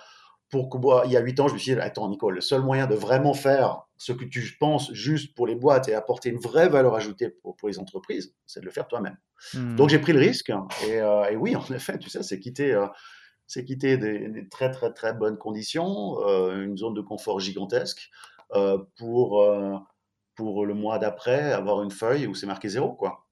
il 1.05 1.11
y 1.11 1.17
a 1.17 1.21
huit 1.21 1.39
ans, 1.39 1.47
je 1.47 1.53
me 1.53 1.57
suis 1.59 1.73
dit, 1.73 1.79
attends, 1.79 2.09
Nicole, 2.09 2.35
le 2.35 2.41
seul 2.41 2.61
moyen 2.61 2.87
de 2.87 2.95
vraiment 2.95 3.33
faire 3.33 3.83
ce 3.97 4.11
que 4.11 4.25
tu 4.25 4.57
penses 4.59 4.91
juste 4.93 5.35
pour 5.35 5.47
les 5.47 5.55
boîtes 5.55 5.87
et 5.87 5.93
apporter 5.93 6.29
une 6.29 6.39
vraie 6.39 6.69
valeur 6.69 6.95
ajoutée 6.95 7.29
pour, 7.29 7.55
les 7.63 7.79
entreprises, 7.79 8.35
c'est 8.45 8.59
de 8.59 8.65
le 8.65 8.71
faire 8.71 8.87
toi-même. 8.87 9.17
Hmm. 9.53 9.75
Donc, 9.75 9.89
j'ai 9.89 9.99
pris 9.99 10.13
le 10.13 10.19
risque. 10.19 10.51
Euh, 10.87 11.25
et, 11.25 11.35
oui, 11.35 11.55
en 11.55 11.65
effet, 11.73 11.97
tu 11.97 12.09
sais, 12.09 12.23
c'est 12.23 12.39
quitter, 12.39 12.73
euh, 12.73 12.87
c'est 13.47 13.63
quitter 13.63 13.97
des, 13.97 14.47
très, 14.49 14.71
très, 14.71 14.91
très 14.91 15.13
bonnes 15.13 15.37
conditions, 15.37 16.19
euh, 16.27 16.63
une 16.63 16.77
zone 16.77 16.93
de 16.93 17.01
confort 17.01 17.39
gigantesque, 17.39 18.09
pour, 18.97 19.43
pour 20.35 20.65
le 20.67 20.73
mois 20.75 20.99
d'après 20.99 21.53
avoir 21.53 21.81
une 21.81 21.89
feuille 21.89 22.27
où 22.27 22.35
c'est 22.35 22.45
marqué 22.45 22.69
zéro, 22.69 22.93
quoi. 22.93 23.25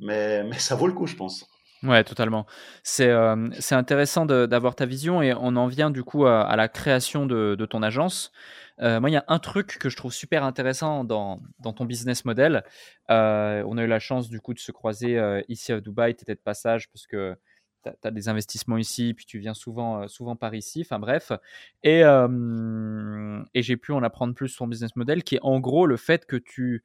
Mais, 0.00 0.42
mais 0.44 0.58
ça 0.58 0.74
vaut 0.74 0.86
le 0.86 0.94
coup, 0.94 1.06
je 1.06 1.16
pense. 1.16 1.46
Ouais, 1.84 2.02
totalement. 2.02 2.46
C'est 2.82 3.12
c'est 3.60 3.74
intéressant 3.74 4.24
d'avoir 4.24 4.74
ta 4.74 4.86
vision 4.86 5.20
et 5.20 5.34
on 5.34 5.54
en 5.56 5.66
vient 5.66 5.90
du 5.90 6.02
coup 6.02 6.24
à, 6.26 6.56
la 6.56 6.68
création 6.68 7.26
de, 7.26 7.56
de 7.58 7.66
ton 7.66 7.82
agence. 7.82 8.32
moi, 8.80 9.10
il 9.10 9.12
y 9.12 9.16
a 9.16 9.24
un 9.28 9.38
truc 9.38 9.78
que 9.78 9.90
je 9.90 9.96
trouve 9.96 10.12
super 10.12 10.44
intéressant 10.44 11.04
dans, 11.04 11.42
dans 11.58 11.74
ton 11.74 11.84
business 11.84 12.24
model. 12.24 12.64
on 13.08 13.78
a 13.78 13.82
eu 13.82 13.86
la 13.86 13.98
chance 13.98 14.30
du 14.30 14.40
coup 14.40 14.54
de 14.54 14.58
se 14.60 14.72
croiser 14.72 15.20
ici 15.48 15.72
à 15.72 15.80
Dubaï. 15.80 16.14
Tu 16.16 16.22
étais 16.22 16.34
de 16.34 16.40
passage 16.40 16.88
parce 16.90 17.06
que 17.06 17.36
tu 17.82 17.90
as, 18.02 18.10
des 18.10 18.28
investissements 18.30 18.78
ici, 18.78 19.12
puis 19.12 19.26
tu 19.26 19.38
viens 19.38 19.54
souvent, 19.54 20.08
souvent 20.08 20.36
par 20.36 20.54
ici. 20.54 20.82
Enfin 20.86 20.98
bref. 20.98 21.32
Et, 21.82 22.00
et 22.00 23.62
j'ai 23.62 23.76
pu 23.76 23.92
en 23.92 24.02
apprendre 24.02 24.34
plus 24.34 24.48
sur 24.48 24.60
ton 24.60 24.68
business 24.68 24.96
model 24.96 25.22
qui 25.22 25.34
est 25.34 25.42
en 25.42 25.60
gros 25.60 25.86
le 25.86 25.98
fait 25.98 26.24
que 26.24 26.36
tu 26.36 26.82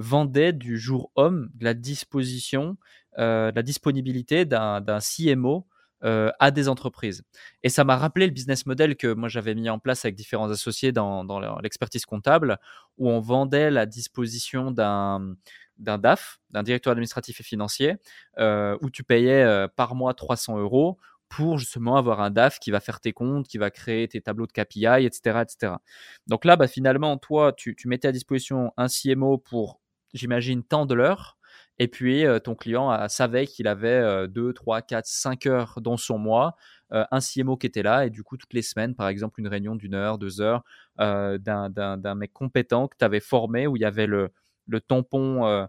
vendait 0.00 0.52
du 0.54 0.78
jour 0.78 1.12
homme 1.14 1.50
la 1.60 1.74
disposition, 1.74 2.76
euh, 3.18 3.52
la 3.54 3.62
disponibilité 3.62 4.46
d'un 4.46 4.98
CMO 4.98 5.66
euh, 6.02 6.30
à 6.38 6.50
des 6.50 6.68
entreprises. 6.68 7.22
Et 7.62 7.68
ça 7.68 7.84
m'a 7.84 7.98
rappelé 7.98 8.26
le 8.26 8.32
business 8.32 8.64
model 8.64 8.96
que 8.96 9.12
moi 9.12 9.28
j'avais 9.28 9.54
mis 9.54 9.68
en 9.68 9.78
place 9.78 10.06
avec 10.06 10.14
différents 10.14 10.50
associés 10.50 10.90
dans, 10.90 11.60
l'expertise 11.60 12.06
comptable, 12.06 12.58
où 12.96 13.10
on 13.10 13.20
vendait 13.20 13.70
la 13.70 13.86
disposition 13.86 14.70
d'un 14.70 15.36
d'un 15.76 15.96
DAF, 15.96 16.40
d'un 16.50 16.62
directeur 16.62 16.90
administratif 16.90 17.40
et 17.40 17.42
financier, 17.42 17.96
euh, 18.38 18.76
où 18.82 18.90
tu 18.90 19.02
payais 19.02 19.66
par 19.76 19.94
mois 19.94 20.12
300 20.12 20.58
euros 20.58 20.98
pour 21.30 21.58
justement 21.58 21.96
avoir 21.96 22.20
un 22.20 22.30
DAF 22.30 22.58
qui 22.58 22.70
va 22.70 22.80
faire 22.80 23.00
tes 23.00 23.12
comptes, 23.12 23.48
qui 23.48 23.56
va 23.56 23.70
créer 23.70 24.08
tes 24.08 24.20
tableaux 24.20 24.46
de 24.46 24.52
KPI, 24.52 25.06
etc. 25.06 25.42
etc. 25.42 25.74
Donc 26.26 26.44
là, 26.44 26.56
bah, 26.56 26.68
finalement, 26.68 27.16
toi, 27.16 27.52
tu, 27.52 27.74
tu 27.76 27.88
mettais 27.88 28.08
à 28.08 28.12
disposition 28.12 28.72
un 28.76 28.88
CMO 28.88 29.38
pour 29.38 29.80
j'imagine, 30.14 30.62
tant 30.62 30.86
de 30.86 30.94
l'heure. 30.94 31.38
Et 31.78 31.88
puis, 31.88 32.26
euh, 32.26 32.38
ton 32.38 32.54
client 32.54 33.08
savait 33.08 33.46
qu'il 33.46 33.66
avait 33.66 34.28
2, 34.28 34.52
3, 34.52 34.82
4, 34.82 35.06
5 35.06 35.46
heures 35.46 35.80
dans 35.80 35.96
son 35.96 36.18
mois, 36.18 36.56
euh, 36.92 37.04
un 37.10 37.20
CMO 37.20 37.56
qui 37.56 37.66
était 37.66 37.82
là, 37.82 38.04
et 38.06 38.10
du 38.10 38.22
coup, 38.22 38.36
toutes 38.36 38.52
les 38.52 38.62
semaines, 38.62 38.94
par 38.94 39.08
exemple, 39.08 39.40
une 39.40 39.48
réunion 39.48 39.76
d'une 39.76 39.94
heure, 39.94 40.18
deux 40.18 40.40
heures, 40.40 40.62
euh, 41.00 41.38
d'un 41.38 42.14
mec 42.14 42.32
compétent 42.32 42.88
que 42.88 42.96
tu 42.98 43.04
avais 43.04 43.20
formé, 43.20 43.66
où 43.66 43.76
il 43.76 43.80
y 43.82 43.86
avait 43.86 44.06
le, 44.06 44.30
le 44.66 44.80
tampon 44.80 45.66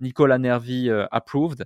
Nicolas 0.00 0.38
Nervi 0.38 0.90
approved, 1.10 1.64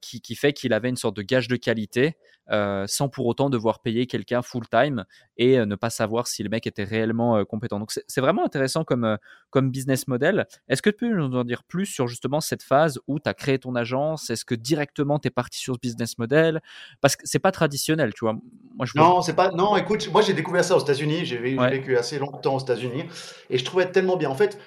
qui, 0.00 0.20
qui, 0.20 0.34
fait 0.34 0.52
qu'il 0.52 0.72
avait 0.72 0.88
une 0.88 0.96
sorte 0.96 1.16
de 1.16 1.22
gage 1.22 1.48
de 1.48 1.56
qualité 1.56 2.16
euh, 2.50 2.84
sans 2.86 3.08
pour 3.08 3.24
autant 3.24 3.48
devoir 3.48 3.80
payer 3.80 4.06
quelqu'un 4.06 4.42
full 4.42 4.68
time 4.68 5.06
et 5.38 5.58
euh, 5.58 5.64
ne 5.64 5.76
pas 5.76 5.88
savoir 5.88 6.26
si 6.26 6.42
le 6.42 6.50
mec 6.50 6.66
était 6.66 6.84
réellement 6.84 7.38
euh, 7.38 7.44
compétent. 7.44 7.78
Donc 7.78 7.90
c'est 8.06 8.20
vraiment 8.20 8.44
intéressant 8.44 8.84
comme, 8.84 9.16
comme 9.48 9.70
business 9.70 10.08
model. 10.08 10.46
Est-ce 10.68 10.82
que 10.82 10.90
tu 10.90 11.08
peux 11.08 11.08
nous 11.08 11.34
en 11.34 11.44
dire 11.44 11.62
plus 11.64 11.86
sur 11.86 12.06
justement 12.06 12.42
cette 12.42 12.62
phase 12.62 13.00
où 13.06 13.18
tu 13.18 13.30
as 13.30 13.32
créé 13.32 13.58
ton 13.58 13.74
agence? 13.76 14.28
Est-ce 14.28 14.44
que 14.44 14.54
directement 14.54 15.18
tu 15.18 15.28
es 15.28 15.30
parti 15.30 15.58
sur 15.58 15.74
ce 15.76 15.80
business 15.80 16.18
model? 16.18 16.60
Parce 17.00 17.16
que 17.16 17.22
c'est 17.24 17.38
pas 17.38 17.50
traditionnel, 17.50 18.12
tu 18.12 18.26
vois. 18.26 18.34
Moi, 18.74 18.84
je 18.84 18.92
non, 18.94 19.22
c'est 19.22 19.34
pas. 19.34 19.50
Non, 19.50 19.76
écoute, 19.78 20.10
moi 20.12 20.20
j'ai 20.20 20.34
découvert 20.34 20.64
ça 20.64 20.76
aux 20.76 20.82
États-Unis. 20.82 21.24
J'ai 21.24 21.38
vécu 21.38 21.96
assez 21.96 22.18
longtemps 22.18 22.56
aux 22.56 22.60
États-Unis 22.60 23.04
et 23.48 23.56
je 23.56 23.64
trouvais 23.64 23.90
tellement 23.90 24.18
bien. 24.18 24.28
En 24.28 24.34
fait, 24.34 24.58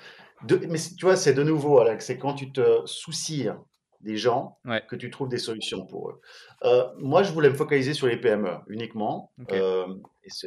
mais 0.43 0.79
tu 0.97 1.05
vois, 1.05 1.15
c'est 1.15 1.33
de 1.33 1.43
nouveau, 1.43 1.79
Alex, 1.79 2.05
c'est 2.05 2.17
quand 2.17 2.33
tu 2.33 2.51
te 2.51 2.85
soucies 2.85 3.49
des 4.01 4.17
gens 4.17 4.57
que 4.87 4.95
tu 4.95 5.09
trouves 5.09 5.29
des 5.29 5.37
solutions 5.37 5.85
pour 5.85 6.09
eux. 6.09 6.21
Euh, 6.63 6.87
moi, 6.97 7.23
je 7.23 7.31
voulais 7.31 7.49
me 7.49 7.55
focaliser 7.55 7.93
sur 7.93 8.07
les 8.07 8.17
PME 8.17 8.51
uniquement. 8.67 9.31
Euh, 9.51 9.87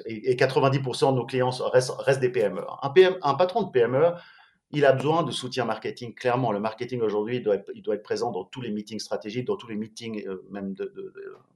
et, 0.06 0.36
90% 0.36 1.12
de 1.12 1.16
nos 1.16 1.26
clients 1.26 1.50
restent, 1.50 2.20
des 2.20 2.28
PME. 2.28 2.62
Un, 2.82 2.90
PM, 2.90 3.16
un 3.22 3.34
patron 3.34 3.62
de 3.62 3.70
PME, 3.70 4.12
il 4.70 4.84
a 4.84 4.92
besoin 4.92 5.24
de 5.24 5.32
soutien 5.32 5.64
marketing. 5.64 6.14
Clairement, 6.14 6.52
le 6.52 6.60
marketing 6.60 7.00
aujourd'hui, 7.00 7.36
il 7.36 7.42
doit, 7.42 7.56
être, 7.56 7.70
il 7.74 7.82
doit 7.82 7.96
être 7.96 8.02
présent 8.02 8.30
dans 8.30 8.44
tous 8.44 8.60
les 8.60 8.70
meetings 8.70 9.00
stratégiques, 9.00 9.46
dans 9.46 9.56
tous 9.56 9.68
les 9.68 9.76
meetings 9.76 10.26
euh, 10.26 10.44
même 10.50 10.74
de, 10.74 10.92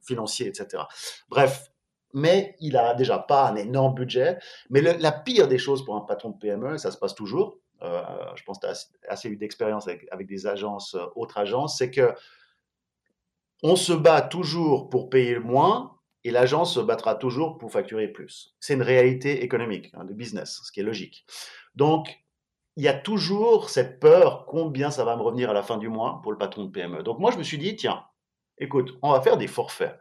financiers, 0.03 0.49
etc. 0.49 0.83
Bref, 1.29 1.71
mais 2.13 2.57
il 2.61 2.77
a 2.77 2.95
déjà 2.95 3.19
pas 3.19 3.49
un 3.49 3.57
énorme 3.57 3.95
budget. 3.95 4.39
Mais 4.71 4.81
la 4.81 5.13
pire 5.13 5.49
des 5.49 5.59
choses 5.59 5.85
pour 5.85 5.97
un 5.97 6.01
patron 6.01 6.31
de 6.31 6.39
PME, 6.39 6.77
ça 6.79 6.91
se 6.91 6.99
passe 6.99 7.15
toujours, 7.15 7.59
je 7.81 8.43
pense 8.45 8.59
que 8.59 8.67
tu 8.67 8.73
as 8.73 8.91
assez, 9.09 9.29
eu 9.29 9.37
d'expérience 9.37 9.89
avec, 9.89 10.27
des 10.27 10.47
agences, 10.47 10.95
euh, 10.95 11.07
autres 11.17 11.39
agences, 11.39 11.79
c'est 11.79 11.91
que 11.91 12.15
on 13.63 13.77
se 13.77 13.93
bat 13.93 14.21
toujours 14.21 14.91
pour 14.91 15.09
payer 15.09 15.39
moins 15.39 15.99
et 16.23 16.31
l'agence 16.31 16.75
se 16.75 16.81
battra 16.81 17.15
toujours 17.15 17.59
pour 17.59 17.71
facturer 17.71 18.09
plus. 18.09 18.55
C'est 18.61 18.75
une 18.75 18.83
réalité 18.83 19.43
économique, 19.45 19.91
hein, 19.95 20.05
de 20.05 20.13
business, 20.13 20.61
ce 20.65 20.73
qui 20.73 20.81
est 20.81 20.85
logique. 20.85 21.27
Donc, 21.75 22.25
il 22.77 22.85
y 22.85 22.89
a 22.89 22.95
toujours 22.95 23.71
cette 23.71 24.01
peur 24.01 24.47
combien 24.47 24.91
ça 24.91 25.05
va 25.05 25.17
me 25.17 25.23
revenir 25.23 25.51
à 25.51 25.53
la 25.53 25.63
fin 25.63 25.79
du 25.79 25.89
mois 25.89 26.21
pour 26.23 26.33
le 26.33 26.39
patron 26.39 26.65
de 26.65 26.71
PME. 26.71 27.03
Donc, 27.03 27.19
moi, 27.19 27.31
je 27.31 27.39
me 27.39 27.43
suis 27.43 27.59
dit, 27.59 27.77
tiens, 27.77 28.05
écoute, 28.59 28.99
on 29.03 29.13
va 29.13 29.21
faire 29.21 29.37
des 29.37 29.47
forfaits. 29.47 29.99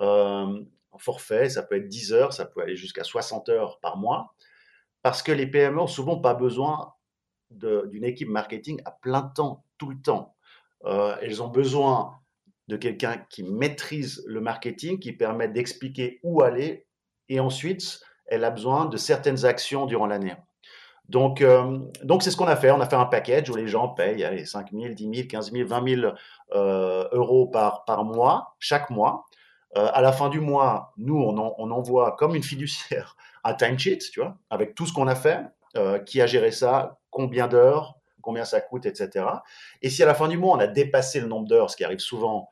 Euh, 0.00 0.64
forfait, 0.98 1.48
ça 1.50 1.62
peut 1.62 1.76
être 1.76 1.88
10 1.88 2.12
heures, 2.12 2.32
ça 2.32 2.46
peut 2.46 2.62
aller 2.62 2.76
jusqu'à 2.76 3.04
60 3.04 3.48
heures 3.50 3.78
par 3.80 3.96
mois, 3.96 4.34
parce 5.02 5.22
que 5.22 5.32
les 5.32 5.46
PME 5.46 5.76
n'ont 5.76 5.86
souvent 5.86 6.18
pas 6.18 6.34
besoin 6.34 6.94
d'une 7.50 8.04
équipe 8.04 8.28
marketing 8.28 8.80
à 8.84 8.90
plein 8.90 9.22
temps, 9.22 9.64
tout 9.78 9.90
le 9.90 10.00
temps. 10.00 10.34
Euh, 10.84 11.16
elles 11.22 11.42
ont 11.42 11.48
besoin 11.48 12.12
de 12.68 12.76
quelqu'un 12.76 13.24
qui 13.30 13.42
maîtrise 13.42 14.24
le 14.26 14.40
marketing, 14.40 14.98
qui 14.98 15.12
permet 15.12 15.48
d'expliquer 15.48 16.20
où 16.22 16.42
aller, 16.42 16.86
et 17.28 17.40
ensuite, 17.40 18.00
elle 18.26 18.44
a 18.44 18.50
besoin 18.50 18.86
de 18.86 18.96
certaines 18.96 19.44
actions 19.44 19.86
durant 19.86 20.06
l'année. 20.06 20.34
Donc, 21.08 21.40
euh, 21.40 21.78
donc 22.02 22.24
c'est 22.24 22.32
ce 22.32 22.36
qu'on 22.36 22.48
a 22.48 22.56
fait. 22.56 22.72
On 22.72 22.80
a 22.80 22.88
fait 22.88 22.96
un 22.96 23.06
package 23.06 23.48
où 23.48 23.54
les 23.54 23.68
gens 23.68 23.88
payent 23.88 24.24
allez, 24.24 24.44
5 24.44 24.72
000, 24.72 24.94
10 24.94 25.14
000, 25.14 25.28
15 25.28 25.52
000, 25.52 25.68
20 25.68 25.88
000 26.00 26.12
euros 26.52 27.46
par, 27.46 27.84
par 27.84 28.04
mois, 28.04 28.56
chaque 28.58 28.90
mois. 28.90 29.24
Euh, 29.76 29.88
à 29.92 30.00
la 30.00 30.12
fin 30.12 30.28
du 30.30 30.40
mois, 30.40 30.92
nous, 30.96 31.18
on, 31.18 31.54
on 31.58 31.70
envoie 31.70 32.16
comme 32.16 32.34
une 32.34 32.42
fiduciaire 32.42 33.16
un 33.44 33.54
timesheet, 33.54 33.98
tu 33.98 34.20
vois, 34.20 34.36
avec 34.50 34.74
tout 34.74 34.86
ce 34.86 34.92
qu'on 34.92 35.06
a 35.06 35.14
fait, 35.14 35.40
euh, 35.76 35.98
qui 35.98 36.20
a 36.20 36.26
géré 36.26 36.50
ça, 36.50 36.98
combien 37.10 37.48
d'heures, 37.48 37.98
combien 38.22 38.44
ça 38.44 38.60
coûte, 38.60 38.86
etc. 38.86 39.26
Et 39.82 39.90
si 39.90 40.02
à 40.02 40.06
la 40.06 40.14
fin 40.14 40.28
du 40.28 40.36
mois, 40.36 40.56
on 40.56 40.60
a 40.60 40.66
dépassé 40.66 41.20
le 41.20 41.26
nombre 41.26 41.48
d'heures, 41.48 41.70
ce 41.70 41.76
qui 41.76 41.84
arrive 41.84 42.00
souvent, 42.00 42.50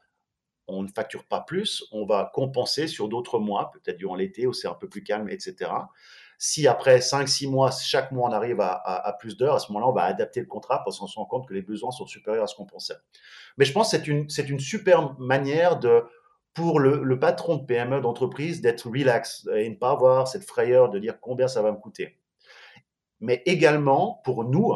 on 0.66 0.82
ne 0.82 0.88
facture 0.88 1.24
pas 1.24 1.40
plus, 1.40 1.84
on 1.92 2.06
va 2.06 2.30
compenser 2.32 2.86
sur 2.86 3.08
d'autres 3.08 3.38
mois, 3.38 3.70
peut-être 3.72 3.98
durant 3.98 4.14
l'été 4.14 4.46
où 4.46 4.52
c'est 4.52 4.68
un 4.68 4.74
peu 4.74 4.88
plus 4.88 5.02
calme, 5.02 5.28
etc. 5.28 5.70
Si 6.38 6.66
après 6.66 6.98
5-6 6.98 7.48
mois, 7.48 7.70
chaque 7.70 8.12
mois, 8.12 8.28
on 8.28 8.32
arrive 8.32 8.60
à, 8.60 9.16
plus 9.18 9.36
d'heures, 9.36 9.54
à 9.54 9.58
ce 9.58 9.72
moment-là, 9.72 9.90
on 9.90 9.94
va 9.94 10.04
adapter 10.04 10.40
le 10.40 10.46
contrat 10.46 10.82
parce 10.84 10.98
qu'on 10.98 11.06
se 11.06 11.16
rend 11.16 11.26
compte 11.26 11.48
que 11.48 11.54
les 11.54 11.62
besoins 11.62 11.90
sont 11.90 12.06
supérieurs 12.06 12.44
à 12.44 12.46
ce 12.46 12.54
qu'on 12.54 12.66
pensait. 12.66 12.96
Mais 13.56 13.64
je 13.64 13.72
pense 13.72 13.90
que 13.92 13.98
c'est 14.28 14.48
une, 14.48 14.60
super 14.60 15.18
manière 15.18 15.78
pour 16.54 16.80
le, 16.80 17.18
patron 17.18 17.56
de 17.56 17.64
PME 17.64 18.00
d'entreprise 18.00 18.60
d'être 18.60 18.88
relax 18.88 19.48
et 19.54 19.68
ne 19.68 19.76
pas 19.76 19.90
avoir 19.90 20.28
cette 20.28 20.44
frayeur 20.44 20.90
de 20.90 20.98
dire 20.98 21.20
combien 21.20 21.48
ça 21.48 21.62
va 21.62 21.72
me 21.72 21.78
coûter. 21.78 22.18
Mais 23.24 23.42
également, 23.46 24.20
pour 24.24 24.44
nous, 24.44 24.74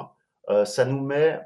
euh, 0.49 0.64
ça 0.64 0.86
nous 0.86 1.01
met 1.01 1.38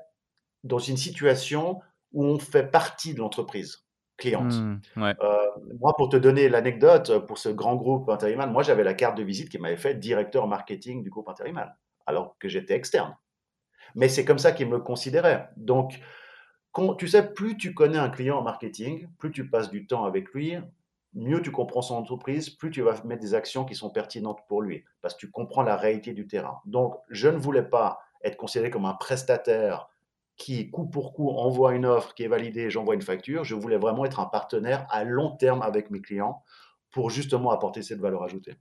dans 0.63 0.79
une 0.79 0.97
situation 0.97 1.81
où 2.13 2.25
on 2.25 2.39
fait 2.39 2.71
partie 2.71 3.13
de 3.13 3.19
l'entreprise 3.19 3.85
cliente. 4.17 4.53
Mmh, 4.53 4.81
euh, 4.99 5.37
moi, 5.81 5.95
pour 5.97 6.09
te 6.09 6.17
donner 6.17 6.49
l'anecdote, 6.49 7.27
pour 7.27 7.39
ce 7.39 7.49
grand 7.49 7.75
groupe 7.75 8.09
Interimal, 8.09 8.51
moi, 8.51 8.63
j'avais 8.63 8.85
la 8.85 8.95
carte 8.95 9.17
de 9.17 9.25
visite 9.25 9.49
qui 9.49 9.59
m'avait 9.59 9.77
fait 9.77 9.97
directeur 9.97 10.47
marketing 10.47 11.03
du 11.03 11.11
groupe 11.11 11.29
Interimal, 11.29 11.77
alors 12.07 12.37
que 12.39 12.49
j'étais 12.49 12.75
externe. 12.75 13.17
Mais 13.97 14.09
c'est 14.09 14.25
comme 14.25 14.39
ça 14.39 14.53
qu'ils 14.53 14.69
me 14.69 14.79
considéraient. 14.79 15.49
Donc, 15.57 15.99
tu 16.99 17.09
sais, 17.09 17.35
plus 17.35 17.57
tu 17.57 17.75
connais 17.75 17.99
un 17.99 18.11
client 18.11 18.39
en 18.39 18.43
marketing, 18.43 19.09
plus 19.19 19.33
tu 19.33 19.51
passes 19.51 19.71
du 19.71 19.89
temps 19.89 20.05
avec 20.05 20.29
lui, 20.31 20.57
mieux 21.15 21.43
tu 21.43 21.51
comprends 21.51 21.83
son 21.83 21.97
entreprise, 21.97 22.51
plus 22.51 22.71
tu 22.71 22.83
vas 22.83 23.03
mettre 23.05 23.23
des 23.23 23.35
actions 23.35 23.65
qui 23.65 23.75
sont 23.75 23.91
pertinentes 23.91 24.41
pour 24.49 24.63
lui, 24.63 24.85
parce 25.01 25.15
que 25.15 25.21
tu 25.21 25.31
comprends 25.31 25.63
la 25.63 25.77
réalité 25.77 26.13
du 26.13 26.27
terrain. 26.27 26.61
Donc, 26.65 26.97
je 27.11 27.29
ne 27.29 27.37
voulais 27.37 27.63
pas 27.63 28.01
être 28.25 28.37
considéré 28.37 28.71
comme 28.71 28.85
un 28.85 28.95
prestataire 28.95 29.89
qui, 30.37 30.71
coup 30.71 30.87
pour 30.87 31.13
coup, 31.13 31.31
envoie 31.31 31.75
une 31.75 31.87
offre 31.87 32.15
qui 32.15 32.25
est 32.25 32.29
validée, 32.29 32.71
j'envoie 32.71 32.95
une 32.95 33.03
facture. 33.03 33.45
Je 33.45 33.55
voulais 33.55 33.77
vraiment 33.77 34.05
être 34.05 34.21
un 34.21 34.27
partenaire 34.27 34.87
à 34.91 35.05
long 35.05 35.37
terme 35.37 35.63
avec 35.63 35.91
mes 35.91 36.01
clients 36.01 36.43
pour 36.91 37.11
justement 37.11 37.51
apporter 37.51 37.83
cette 37.83 38.01
valeur 38.01 38.23
ajoutée. 38.23 38.55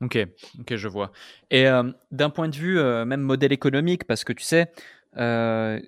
Ok, 0.00 0.18
ok, 0.60 0.76
je 0.76 0.88
vois. 0.88 1.12
Et 1.50 1.68
euh, 1.68 1.90
d'un 2.10 2.30
point 2.30 2.48
de 2.48 2.56
vue 2.56 2.78
euh, 2.78 3.04
même 3.04 3.20
modèle 3.20 3.52
économique, 3.52 4.04
parce 4.04 4.24
que 4.24 4.32
tu 4.32 4.42
sais, 4.42 4.70
euh, 5.16 5.80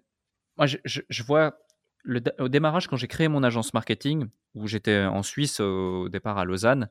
moi, 0.56 0.66
je, 0.66 1.22
vois 1.22 1.58
au 2.38 2.48
démarrage, 2.48 2.88
quand 2.88 2.96
j'ai 2.96 3.08
créé 3.08 3.28
mon 3.28 3.42
agence 3.42 3.74
marketing, 3.74 4.26
où 4.54 4.66
j'étais 4.66 5.04
en 5.04 5.22
Suisse 5.22 5.60
au 5.60 6.08
départ 6.08 6.38
à 6.38 6.44
Lausanne, 6.44 6.88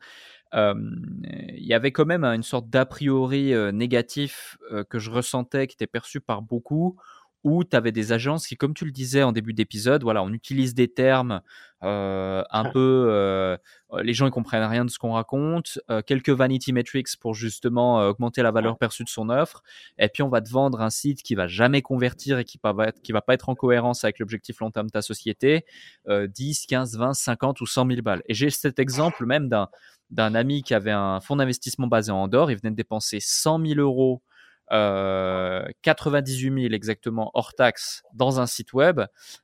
il 0.53 1.66
y 1.66 1.74
avait 1.74 1.91
quand 1.91 2.05
même 2.05 2.24
une 2.24 2.43
sorte 2.43 2.70
d'a 2.70 2.86
priori 2.86 3.53
négatif 3.74 4.57
que 4.89 4.99
je 4.99 5.11
ressentais, 5.11 5.68
qui 5.68 5.76
était 5.76 5.88
perçu 5.88 6.22
par 6.22 6.41
beaucoup, 6.41 6.97
où 7.46 7.64
tu 7.64 7.78
avais 7.78 7.91
des 7.91 8.12
agences 8.12 8.48
qui, 8.48 8.58
comme 8.58 8.74
tu 8.74 8.86
le 8.86 8.91
disais 8.91 9.22
en 9.22 9.32
début 9.32 9.54
d'épisode, 9.54 10.02
voilà, 10.02 10.24
on 10.24 10.34
utilise 10.34 10.74
des 10.74 10.88
termes 10.88 11.41
euh, 11.84 12.43
un 12.50 12.72
peu, 12.72 13.06
euh, 13.10 13.56
les 14.02 14.14
gens 14.16 14.26
ne 14.26 14.32
comprennent 14.32 14.68
rien 14.68 14.84
de 14.84 14.89
ce 14.89 14.98
qu'on 14.98 15.12
raconte, 15.12 15.78
euh, 15.91 16.02
quelques 16.02 16.32
vanity 16.32 16.74
metrics 16.74 17.16
pour 17.20 17.36
justement 17.36 18.00
augmenter 18.08 18.41
la 18.41 18.50
valeur 18.50 18.80
perçue 18.80 19.04
de 19.04 19.10
son 19.10 19.30
offre, 19.30 19.62
et 20.00 20.10
puis 20.10 20.24
on 20.24 20.30
va 20.30 20.41
te 20.41 20.50
vendre 20.50 20.82
un 20.82 20.89
site 20.89 21.22
qui 21.22 21.36
va 21.36 21.46
jamais 21.46 21.84
convertir 21.84 22.39
et 22.39 22.46
qui 22.46 22.60
va, 22.64 22.91
qui 22.91 23.12
va 23.12 23.22
pas 23.22 23.36
être 23.36 23.48
en 23.48 23.54
cohérence 23.54 24.04
avec 24.04 24.18
l'objectif 24.18 24.60
long 24.60 24.72
terme 24.72 24.88
de 24.88 24.91
ta 24.91 25.04
société, 25.04 25.66
10, 26.10 26.66
15, 26.66 26.98
20, 26.98 27.14
50 27.14 27.62
ou 27.62 27.68
100 27.68 27.88
000 27.88 28.02
balles. 28.02 28.24
Et 28.28 28.34
j'ai 28.34 28.50
cet 28.50 28.80
exemple 28.80 29.26
même 29.26 29.50
d'un 29.50 29.70
d'un 30.12 30.36
ami 30.36 30.62
qui 30.62 30.76
avait 30.76 30.91
un 30.91 31.20
fonds 31.20 31.36
d'investissement 31.36 31.88
basé 31.88 32.12
en 32.12 32.18
Andorre, 32.18 32.52
il 32.52 32.58
venait 32.58 32.70
de 32.70 32.76
dépenser 32.76 33.18
100 33.20 33.66
000 33.66 33.80
euros 33.80 34.22
98 34.70 36.61
000 36.61 36.74
exactement 36.74 37.32
hors 37.34 37.53
taxe 37.53 38.03
dans 38.13 38.39
un 38.39 38.47
site 38.47 38.74
web. 38.74 39.01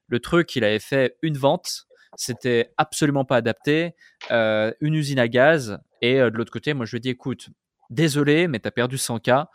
Le 0.07 0.19
truc, 0.19 0.55
il 0.55 0.63
avait 0.63 0.80
fait 0.80 1.17
une 1.22 1.38
vente, 1.38 1.86
c'était 2.15 2.74
absolument 2.78 3.26
pas 3.26 3.38
adapté, 3.38 3.95
euh, 4.32 4.72
une 4.82 4.95
usine 4.95 5.19
à 5.19 5.28
gaz. 5.28 5.80
Et 6.01 6.19
euh, 6.19 6.30
de 6.30 6.38
l'autre 6.38 6.51
côté, 6.51 6.74
moi 6.74 6.86
je 6.86 6.91
lui 6.91 6.97
ai 6.97 6.99
dit 7.01 7.09
écoute, 7.09 7.49
désolé, 7.89 8.47
mais 8.47 8.59
tu 8.59 8.67
as 8.67 8.72
perdu 8.72 8.97
100K, 8.97 9.45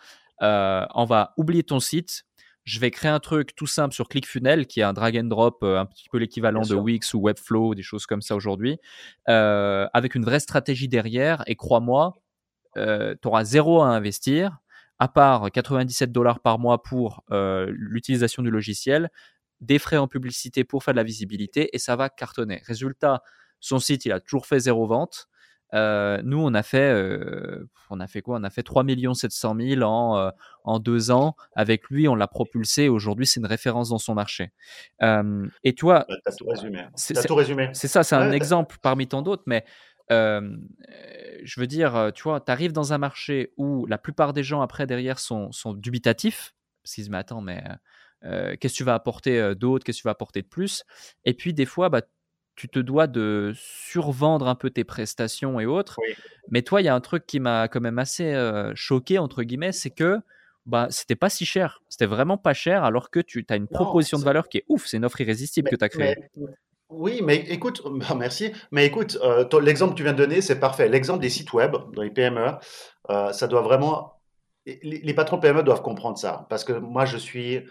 euh, 0.42 0.86
on 0.94 1.04
va 1.04 1.34
oublier 1.36 1.62
ton 1.62 1.80
site. 1.80 2.24
Je 2.64 2.80
vais 2.80 2.90
créer 2.90 3.10
un 3.10 3.20
truc 3.20 3.54
tout 3.54 3.68
simple 3.68 3.94
sur 3.94 4.08
ClickFunnels, 4.08 4.66
qui 4.66 4.80
est 4.80 4.82
un 4.82 4.92
drag 4.92 5.16
and 5.16 5.28
drop, 5.28 5.62
un 5.62 5.86
petit 5.86 6.08
peu 6.08 6.18
l'équivalent 6.18 6.62
de 6.62 6.74
Wix 6.74 7.14
ou 7.14 7.20
Webflow, 7.20 7.76
des 7.76 7.84
choses 7.84 8.06
comme 8.06 8.22
ça 8.22 8.34
aujourd'hui, 8.34 8.78
avec 9.26 10.16
une 10.16 10.24
vraie 10.24 10.40
stratégie 10.40 10.88
derrière. 10.88 11.44
Et 11.46 11.54
crois-moi, 11.54 12.14
tu 12.74 12.82
auras 13.24 13.44
zéro 13.44 13.82
à 13.82 13.90
investir 13.90 14.58
à 14.98 15.08
part 15.08 15.50
97 15.50 16.12
dollars 16.12 16.40
par 16.40 16.58
mois 16.58 16.82
pour 16.82 17.22
euh, 17.30 17.66
l'utilisation 17.70 18.42
du 18.42 18.50
logiciel, 18.50 19.10
des 19.60 19.78
frais 19.78 19.96
en 19.96 20.08
publicité 20.08 20.64
pour 20.64 20.84
faire 20.84 20.94
de 20.94 20.98
la 20.98 21.04
visibilité 21.04 21.70
et 21.74 21.78
ça 21.78 21.96
va 21.96 22.08
cartonner. 22.08 22.62
Résultat, 22.66 23.22
son 23.60 23.78
site, 23.78 24.04
il 24.04 24.12
a 24.12 24.20
toujours 24.20 24.46
fait 24.46 24.58
zéro 24.58 24.86
vente. 24.86 25.28
Euh, 25.74 26.20
nous, 26.22 26.38
on 26.38 26.54
a 26.54 26.62
fait, 26.62 26.92
euh, 26.92 27.68
on 27.90 27.98
a 27.98 28.06
fait 28.06 28.22
quoi? 28.22 28.38
On 28.38 28.44
a 28.44 28.50
fait 28.50 28.62
3 28.62 28.84
700 29.14 29.56
000 29.58 29.82
en, 29.82 30.30
en 30.64 30.78
deux 30.78 31.10
ans. 31.10 31.34
Avec 31.54 31.88
lui, 31.90 32.06
on 32.06 32.14
l'a 32.14 32.28
propulsé. 32.28 32.88
Aujourd'hui, 32.88 33.26
c'est 33.26 33.40
une 33.40 33.46
référence 33.46 33.88
dans 33.88 33.98
son 33.98 34.14
marché. 34.14 34.52
et 35.02 35.74
toi, 35.74 36.06
bah, 36.08 36.32
tout 36.38 36.46
résumé. 36.46 36.84
C'est 36.94 37.26
tout 37.26 37.34
résumé. 37.34 37.70
C'est 37.72 37.88
ça, 37.88 38.04
c'est 38.04 38.14
un 38.14 38.30
exemple 38.32 38.76
parmi 38.80 39.08
tant 39.08 39.22
d'autres, 39.22 39.44
mais 39.46 39.64
je 40.10 41.60
veux 41.60 41.66
dire, 41.66 42.10
tu 42.14 42.22
vois, 42.22 42.40
tu 42.40 42.50
arrives 42.50 42.72
dans 42.72 42.92
un 42.92 42.98
marché 42.98 43.52
où 43.56 43.86
la 43.86 43.98
plupart 43.98 44.32
des 44.32 44.42
gens 44.42 44.60
après 44.60 44.86
derrière 44.86 45.18
sont, 45.18 45.52
sont 45.52 45.74
dubitatifs, 45.74 46.54
parce 46.82 46.94
qu'ils 46.94 47.04
se 47.04 47.06
disent, 47.06 47.10
mais 47.10 47.18
attends, 47.18 47.40
mais 47.40 47.62
qu'est-ce 48.22 48.74
que 48.74 48.78
tu 48.78 48.84
vas 48.84 48.94
apporter 48.94 49.54
d'autre, 49.54 49.84
qu'est-ce 49.84 49.98
que 49.98 50.02
tu 50.02 50.08
vas 50.08 50.12
apporter 50.12 50.42
de 50.42 50.48
plus? 50.48 50.84
Et 51.24 51.34
puis 51.34 51.54
des 51.54 51.66
fois, 51.66 51.88
bah, 51.88 52.02
tu 52.54 52.68
te 52.70 52.78
dois 52.78 53.06
de 53.06 53.52
survendre 53.54 54.48
un 54.48 54.54
peu 54.54 54.70
tes 54.70 54.82
prestations 54.84 55.60
et 55.60 55.66
autres. 55.66 55.98
Mais 56.50 56.62
toi, 56.62 56.80
il 56.80 56.84
y 56.84 56.88
a 56.88 56.94
un 56.94 57.00
truc 57.00 57.26
qui 57.26 57.38
m'a 57.38 57.68
quand 57.68 57.80
même 57.80 57.98
assez 57.98 58.34
choqué, 58.74 59.18
entre 59.18 59.42
guillemets, 59.42 59.72
c'est 59.72 59.90
que 59.90 60.20
bah, 60.64 60.88
c'était 60.90 61.16
pas 61.16 61.28
si 61.28 61.44
cher. 61.44 61.82
C'était 61.88 62.06
vraiment 62.06 62.38
pas 62.38 62.54
cher, 62.54 62.82
alors 62.82 63.10
que 63.10 63.20
tu 63.20 63.44
as 63.50 63.56
une 63.56 63.68
proposition 63.68 64.18
de 64.18 64.24
valeur 64.24 64.48
qui 64.48 64.58
est 64.58 64.64
ouf. 64.68 64.86
C'est 64.86 64.96
une 64.96 65.04
offre 65.04 65.20
irrésistible 65.20 65.68
que 65.68 65.76
tu 65.76 65.84
as 65.84 65.88
créée. 65.88 66.16
Oui, 66.88 67.20
mais 67.22 67.36
écoute, 67.48 67.82
bah, 67.90 68.14
merci. 68.16 68.52
Mais 68.70 68.86
écoute, 68.86 69.18
euh, 69.22 69.44
l'exemple 69.60 69.92
que 69.92 69.98
tu 69.98 70.02
viens 70.02 70.12
de 70.12 70.18
donner, 70.18 70.40
c'est 70.40 70.60
parfait. 70.60 70.88
L'exemple 70.88 71.20
des 71.20 71.30
sites 71.30 71.52
web 71.52 71.76
dans 71.92 72.02
les 72.02 72.10
PME, 72.10 72.52
euh, 73.10 73.32
ça 73.32 73.46
doit 73.46 73.62
vraiment. 73.62 74.12
Les, 74.66 74.78
les 74.82 75.14
patrons 75.14 75.38
PME 75.38 75.62
doivent 75.62 75.82
comprendre 75.82 76.18
ça. 76.18 76.46
Parce 76.50 76.64
que 76.64 76.72
moi, 76.72 77.04
je 77.04 77.16
suis 77.16 77.62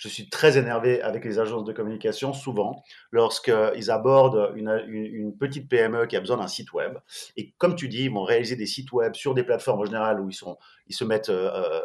je 0.00 0.08
suis 0.08 0.30
très 0.30 0.56
énervé 0.56 1.02
avec 1.02 1.26
les 1.26 1.38
agences 1.38 1.64
de 1.64 1.74
communication, 1.74 2.32
souvent, 2.32 2.82
lorsqu'ils 3.12 3.90
abordent 3.90 4.50
une, 4.56 5.36
petite 5.38 5.68
PME 5.68 6.06
qui 6.06 6.16
a 6.16 6.20
besoin 6.20 6.38
d'un 6.38 6.48
site 6.48 6.72
web. 6.72 6.96
Et 7.36 7.52
comme 7.58 7.76
tu 7.76 7.86
dis, 7.86 8.04
ils 8.04 8.10
vont 8.10 8.22
réaliser 8.22 8.56
des 8.56 8.64
sites 8.64 8.92
web 8.92 9.14
sur 9.14 9.34
des 9.34 9.42
plateformes 9.42 9.80
en 9.80 9.84
général 9.84 10.18
où 10.20 10.30
ils, 10.30 10.34
sont, 10.34 10.56
ils 10.86 10.94
se 10.94 11.04
mettent 11.04 11.28
euh, 11.28 11.50
euh, 11.52 11.82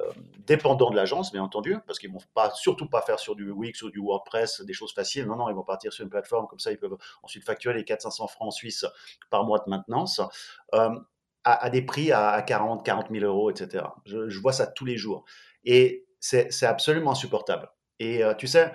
dépendants 0.48 0.92
de 0.92 0.96
l'agence, 0.96 1.34
bien 1.34 1.44
entendu, 1.44 1.76
parce 1.88 2.00
qu'ils 2.00 2.10
ne 2.10 2.16
vont 2.16 2.24
pas, 2.34 2.52
surtout 2.52 2.88
pas 2.88 3.02
faire 3.02 3.20
sur 3.20 3.36
du 3.36 3.52
Wix 3.52 3.82
ou 3.82 3.90
du 3.90 4.00
WordPress 4.00 4.62
des 4.62 4.74
choses 4.74 4.94
faciles. 4.94 5.26
Non, 5.26 5.36
non, 5.36 5.50
ils 5.50 5.56
vont 5.56 5.64
partir 5.64 5.92
sur 5.92 6.06
une 6.06 6.10
plateforme, 6.10 6.48
comme 6.48 6.60
ça, 6.60 6.72
ils 6.72 6.80
peuvent 6.80 6.98
ensuite 7.22 7.44
facturer 7.44 7.74
les 7.74 7.84
400-500 7.84 8.30
francs 8.30 8.54
suisses 8.54 8.86
par 9.30 9.44
mois 9.44 9.60
de 9.60 9.70
maintenance. 9.70 10.22
Euh, 10.74 10.90
à, 11.44 11.70
des 11.70 11.84
prix 11.84 12.12
à, 12.12 12.42
40, 12.42 12.84
40 12.84 13.08
000 13.12 13.26
euros, 13.26 13.52
etc. 13.52 13.84
Je, 14.06 14.30
je 14.30 14.40
vois 14.40 14.54
ça 14.54 14.66
tous 14.66 14.86
les 14.86 14.98
jours. 14.98 15.26
Et 15.66 16.08
c'est 16.20 16.64
absolument 16.64 17.12
insupportable. 17.12 17.70
Et 18.00 18.24
euh, 18.24 18.34
tu 18.34 18.48
sais, 18.48 18.72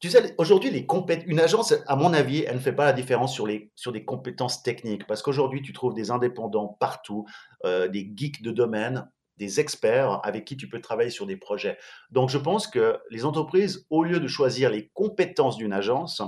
tu 0.00 0.08
sais, 0.08 0.34
aujourd'hui, 0.38 0.86
une 1.26 1.40
agence, 1.40 1.74
à 1.86 1.94
mon 1.94 2.14
avis, 2.14 2.42
elle 2.48 2.54
ne 2.54 2.60
fait 2.60 2.72
pas 2.72 2.86
la 2.86 2.94
différence 2.94 3.34
sur, 3.34 3.46
les, 3.46 3.70
sur 3.76 3.92
des 3.92 4.06
compétences 4.06 4.62
techniques. 4.62 5.06
Parce 5.06 5.20
qu'aujourd'hui, 5.20 5.60
tu 5.60 5.74
trouves 5.74 5.92
des 5.92 6.10
indépendants 6.10 6.68
partout, 6.80 7.26
euh, 7.66 7.86
des 7.86 8.10
geeks 8.16 8.40
de 8.40 8.50
domaine, 8.50 9.10
des 9.36 9.60
experts 9.60 10.20
avec 10.22 10.46
qui 10.46 10.56
tu 10.56 10.70
peux 10.70 10.80
travailler 10.80 11.10
sur 11.10 11.26
des 11.26 11.36
projets. 11.36 11.76
Donc, 12.10 12.30
je 12.30 12.38
pense 12.38 12.66
que 12.66 12.98
les 13.10 13.26
entreprises, 13.26 13.86
au 13.90 14.02
lieu 14.02 14.20
de 14.20 14.26
choisir 14.26 14.70
les 14.70 14.88
compétences 14.94 15.58
d'une 15.58 15.74
agence, 15.74 16.22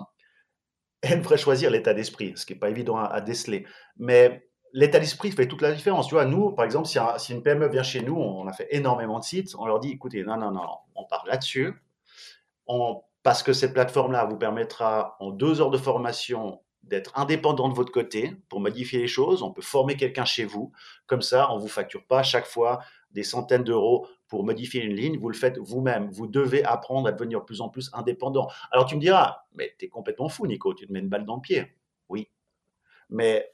elles 1.00 1.20
devraient 1.20 1.38
choisir 1.38 1.70
l'état 1.70 1.94
d'esprit, 1.94 2.34
ce 2.36 2.44
qui 2.44 2.52
n'est 2.52 2.58
pas 2.58 2.68
évident 2.68 2.98
à, 2.98 3.22
déceler. 3.22 3.66
Mais 3.96 4.46
l'état 4.74 4.98
d'esprit 4.98 5.30
fait 5.30 5.48
toute 5.48 5.62
la 5.62 5.72
différence. 5.72 6.08
Tu 6.08 6.14
vois, 6.14 6.26
nous, 6.26 6.52
par 6.52 6.66
exemple, 6.66 6.88
si, 6.88 6.98
si, 7.16 7.32
une 7.32 7.42
PME 7.42 7.68
vient 7.68 7.82
chez 7.82 8.02
nous, 8.02 8.16
on 8.16 8.46
a 8.46 8.52
fait 8.52 8.68
énormément 8.70 9.18
de 9.18 9.24
sites, 9.24 9.54
on 9.58 9.64
leur 9.64 9.80
dit, 9.80 9.92
écoutez, 9.92 10.24
non, 10.24 10.36
non, 10.36 10.50
non, 10.50 10.66
on 10.94 11.04
part 11.04 11.24
là-dessus 11.26 11.74
parce 13.22 13.42
que 13.42 13.52
cette 13.52 13.72
plateforme-là 13.74 14.24
vous 14.24 14.36
permettra 14.36 15.16
en 15.20 15.30
deux 15.30 15.60
heures 15.60 15.70
de 15.70 15.78
formation 15.78 16.60
d'être 16.82 17.16
indépendant 17.16 17.68
de 17.68 17.74
votre 17.74 17.92
côté 17.92 18.36
pour 18.48 18.60
modifier 18.60 18.98
les 18.98 19.06
choses. 19.06 19.42
On 19.42 19.52
peut 19.52 19.62
former 19.62 19.96
quelqu'un 19.96 20.24
chez 20.24 20.44
vous. 20.44 20.72
Comme 21.06 21.22
ça, 21.22 21.50
on 21.52 21.56
ne 21.56 21.60
vous 21.60 21.68
facture 21.68 22.04
pas 22.06 22.22
chaque 22.22 22.46
fois 22.46 22.80
des 23.12 23.22
centaines 23.22 23.62
d'euros 23.64 24.08
pour 24.26 24.44
modifier 24.44 24.82
une 24.82 24.94
ligne, 24.94 25.18
vous 25.18 25.28
le 25.28 25.34
faites 25.34 25.58
vous-même. 25.58 26.08
Vous 26.10 26.26
devez 26.26 26.64
apprendre 26.64 27.06
à 27.06 27.12
devenir 27.12 27.40
de 27.40 27.44
plus 27.44 27.60
en 27.60 27.68
plus 27.68 27.90
indépendant. 27.92 28.48
Alors 28.70 28.86
tu 28.86 28.96
me 28.96 29.00
diras, 29.00 29.42
mais 29.54 29.74
tu 29.78 29.84
es 29.84 29.88
complètement 29.88 30.30
fou, 30.30 30.46
Nico, 30.46 30.72
tu 30.74 30.86
te 30.86 30.92
mets 30.92 31.00
une 31.00 31.10
balle 31.10 31.26
dans 31.26 31.36
le 31.36 31.42
pied. 31.42 31.76
Oui. 32.08 32.30
Mais 33.10 33.52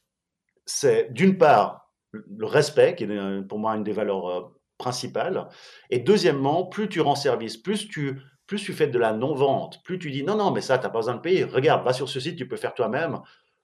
c'est 0.65 1.13
d'une 1.13 1.37
part 1.37 1.93
le 2.13 2.47
respect, 2.47 2.95
qui 2.95 3.05
est 3.05 3.43
pour 3.49 3.59
moi 3.59 3.75
une 3.77 3.83
des 3.83 3.93
valeurs 3.93 4.29
euh, 4.29 4.43
principales. 4.79 5.49
Et 5.91 5.99
deuxièmement, 5.99 6.65
plus 6.65 6.89
tu 6.89 7.01
rends 7.01 7.17
service, 7.17 7.57
plus 7.57 7.89
tu, 7.89 8.21
plus 8.49 8.63
tu 8.63 8.73
fais 8.73 8.89
de 8.89 8.99
la 8.99 9.13
non-vente, 9.13 9.83
plus 9.85 9.99
tu 9.99 10.11
dis 10.11 10.25
non, 10.25 10.35
non, 10.35 10.51
mais 10.51 10.63
ça, 10.63 10.79
tu 10.79 10.85
n'as 10.85 10.91
pas 10.91 10.99
besoin 10.99 11.15
de 11.15 11.21
payer. 11.21 11.45
Regarde, 11.45 11.85
va 11.85 11.93
sur 11.93 12.09
ce 12.09 12.19
site, 12.19 12.37
tu 12.37 12.49
peux 12.49 12.57
faire 12.57 12.75
toi-même. 12.75 13.21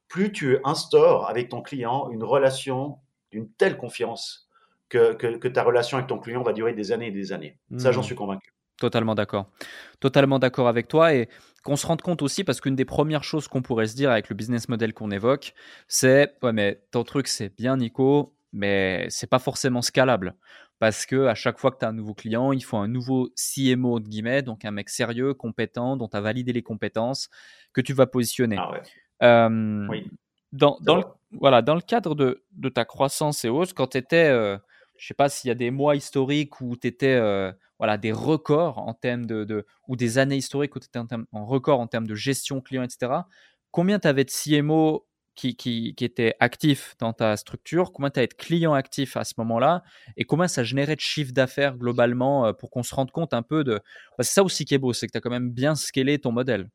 Plus 0.08 0.30
tu 0.30 0.58
instaures 0.62 1.28
avec 1.28 1.48
ton 1.48 1.62
client 1.62 2.10
une 2.10 2.22
relation 2.22 2.98
d'une 3.32 3.50
telle 3.50 3.78
confiance 3.78 4.48
que, 4.90 5.48
ta 5.48 5.62
relation 5.64 5.96
avec 5.96 6.06
ton 6.06 6.18
client 6.18 6.42
va 6.42 6.52
durer 6.52 6.74
des 6.74 6.92
années 6.92 7.08
et 7.08 7.12
des 7.12 7.32
années. 7.32 7.58
Ça, 7.78 7.90
j'en 7.90 8.02
hmm. 8.02 8.04
suis 8.04 8.14
convaincu. 8.14 8.54
Totalement 8.78 9.14
d'accord. 9.14 9.50
Totalement 10.00 10.38
d'accord 10.38 10.68
avec 10.68 10.86
toi 10.86 11.14
et 11.14 11.28
qu'on 11.64 11.76
se 11.76 11.86
rende 11.86 12.02
compte 12.02 12.20
aussi 12.20 12.44
parce 12.44 12.60
qu'une 12.60 12.76
des 12.76 12.84
premières 12.84 13.24
choses 13.24 13.48
qu'on 13.48 13.62
pourrait 13.62 13.86
se 13.86 13.96
dire 13.96 14.10
avec 14.10 14.28
le 14.28 14.34
business 14.34 14.68
model 14.68 14.92
qu'on 14.92 15.10
évoque, 15.10 15.54
c'est 15.88 16.34
ouais 16.42 16.52
mais 16.52 16.82
ton 16.90 17.04
truc 17.04 17.28
c'est 17.28 17.56
bien 17.56 17.76
Nico, 17.76 18.34
mais 18.52 19.06
c'est 19.10 19.28
pas 19.28 19.38
forcément 19.38 19.80
scalable 19.80 20.34
parce 20.78 21.06
que 21.06 21.26
à 21.26 21.34
chaque 21.34 21.58
fois 21.58 21.70
que 21.70 21.78
tu 21.78 21.84
as 21.84 21.88
un 21.88 21.92
nouveau 21.92 22.14
client, 22.14 22.52
il 22.52 22.64
faut 22.64 22.76
un 22.76 22.88
nouveau 22.88 23.30
CMO 23.36 24.00
guillemets, 24.00 24.42
donc 24.42 24.64
un 24.64 24.70
mec 24.70 24.88
sérieux, 24.88 25.34
compétent, 25.34 25.96
dont 25.96 26.08
tu 26.08 26.16
as 26.16 26.20
validé 26.20 26.52
les 26.52 26.62
compétences 26.62 27.30
que 27.72 27.80
tu 27.80 27.92
vas 27.92 28.06
positionner. 28.06 28.56
Ah 28.58 28.72
euh, 29.22 29.86
oui. 29.88 30.10
Dans, 30.52 30.78
dans 30.82 30.96
le, 30.96 31.04
voilà, 31.32 31.62
dans 31.62 31.74
le 31.74 31.80
cadre 31.80 32.14
de, 32.14 32.44
de 32.52 32.68
ta 32.68 32.84
croissance 32.84 33.44
et 33.44 33.48
hausse, 33.48 33.72
quand 33.72 33.88
tu 33.88 33.98
étais 33.98 34.28
euh, 34.28 34.56
je 34.96 35.06
sais 35.06 35.14
pas 35.14 35.28
s'il 35.28 35.48
y 35.48 35.50
a 35.50 35.54
des 35.54 35.70
mois 35.70 35.96
historiques 35.96 36.60
où 36.60 36.76
tu 36.76 36.86
étais 36.86 37.14
euh, 37.14 37.52
voilà, 37.78 37.98
des 37.98 38.12
records 38.12 38.78
en 38.78 38.94
termes 38.94 39.26
de, 39.26 39.66
ou 39.88 39.96
des 39.96 40.18
années 40.18 40.36
historiques 40.36 40.76
où 40.76 40.80
tu 40.80 40.86
étais 40.86 40.98
en, 40.98 41.44
record 41.46 41.80
en 41.80 41.86
termes 41.86 42.06
de 42.06 42.14
gestion 42.14 42.60
client, 42.60 42.82
etc. 42.82 43.12
Combien 43.70 43.98
tu 43.98 44.08
avais 44.08 44.24
de 44.24 44.30
CMO 44.30 45.06
qui, 45.34 45.56
qui, 45.56 45.94
étaient 46.00 46.34
actifs 46.40 46.94
dans 46.98 47.12
ta 47.12 47.36
structure 47.36 47.92
Combien 47.92 48.10
tu 48.10 48.20
avais 48.20 48.26
de 48.26 48.34
clients 48.34 48.74
actifs 48.74 49.16
à 49.16 49.24
ce 49.24 49.34
moment-là 49.38 49.82
Et 50.16 50.24
combien 50.24 50.48
ça 50.48 50.62
générait 50.62 50.96
de 50.96 51.00
chiffre 51.00 51.32
d'affaires 51.32 51.76
globalement 51.76 52.46
euh, 52.46 52.52
pour 52.52 52.70
qu'on 52.70 52.82
se 52.82 52.94
rende 52.94 53.10
compte 53.10 53.34
un 53.34 53.42
peu 53.42 53.64
de. 53.64 53.80
c'est 54.20 54.34
ça 54.34 54.42
aussi 54.42 54.64
qui 54.64 54.74
est 54.74 54.78
beau, 54.78 54.92
c'est 54.92 55.06
que 55.06 55.12
tu 55.12 55.18
as 55.18 55.20
quand 55.20 55.30
même 55.30 55.50
bien 55.50 55.74
scalé 55.74 56.18
ton 56.18 56.32
modèle. 56.32 56.68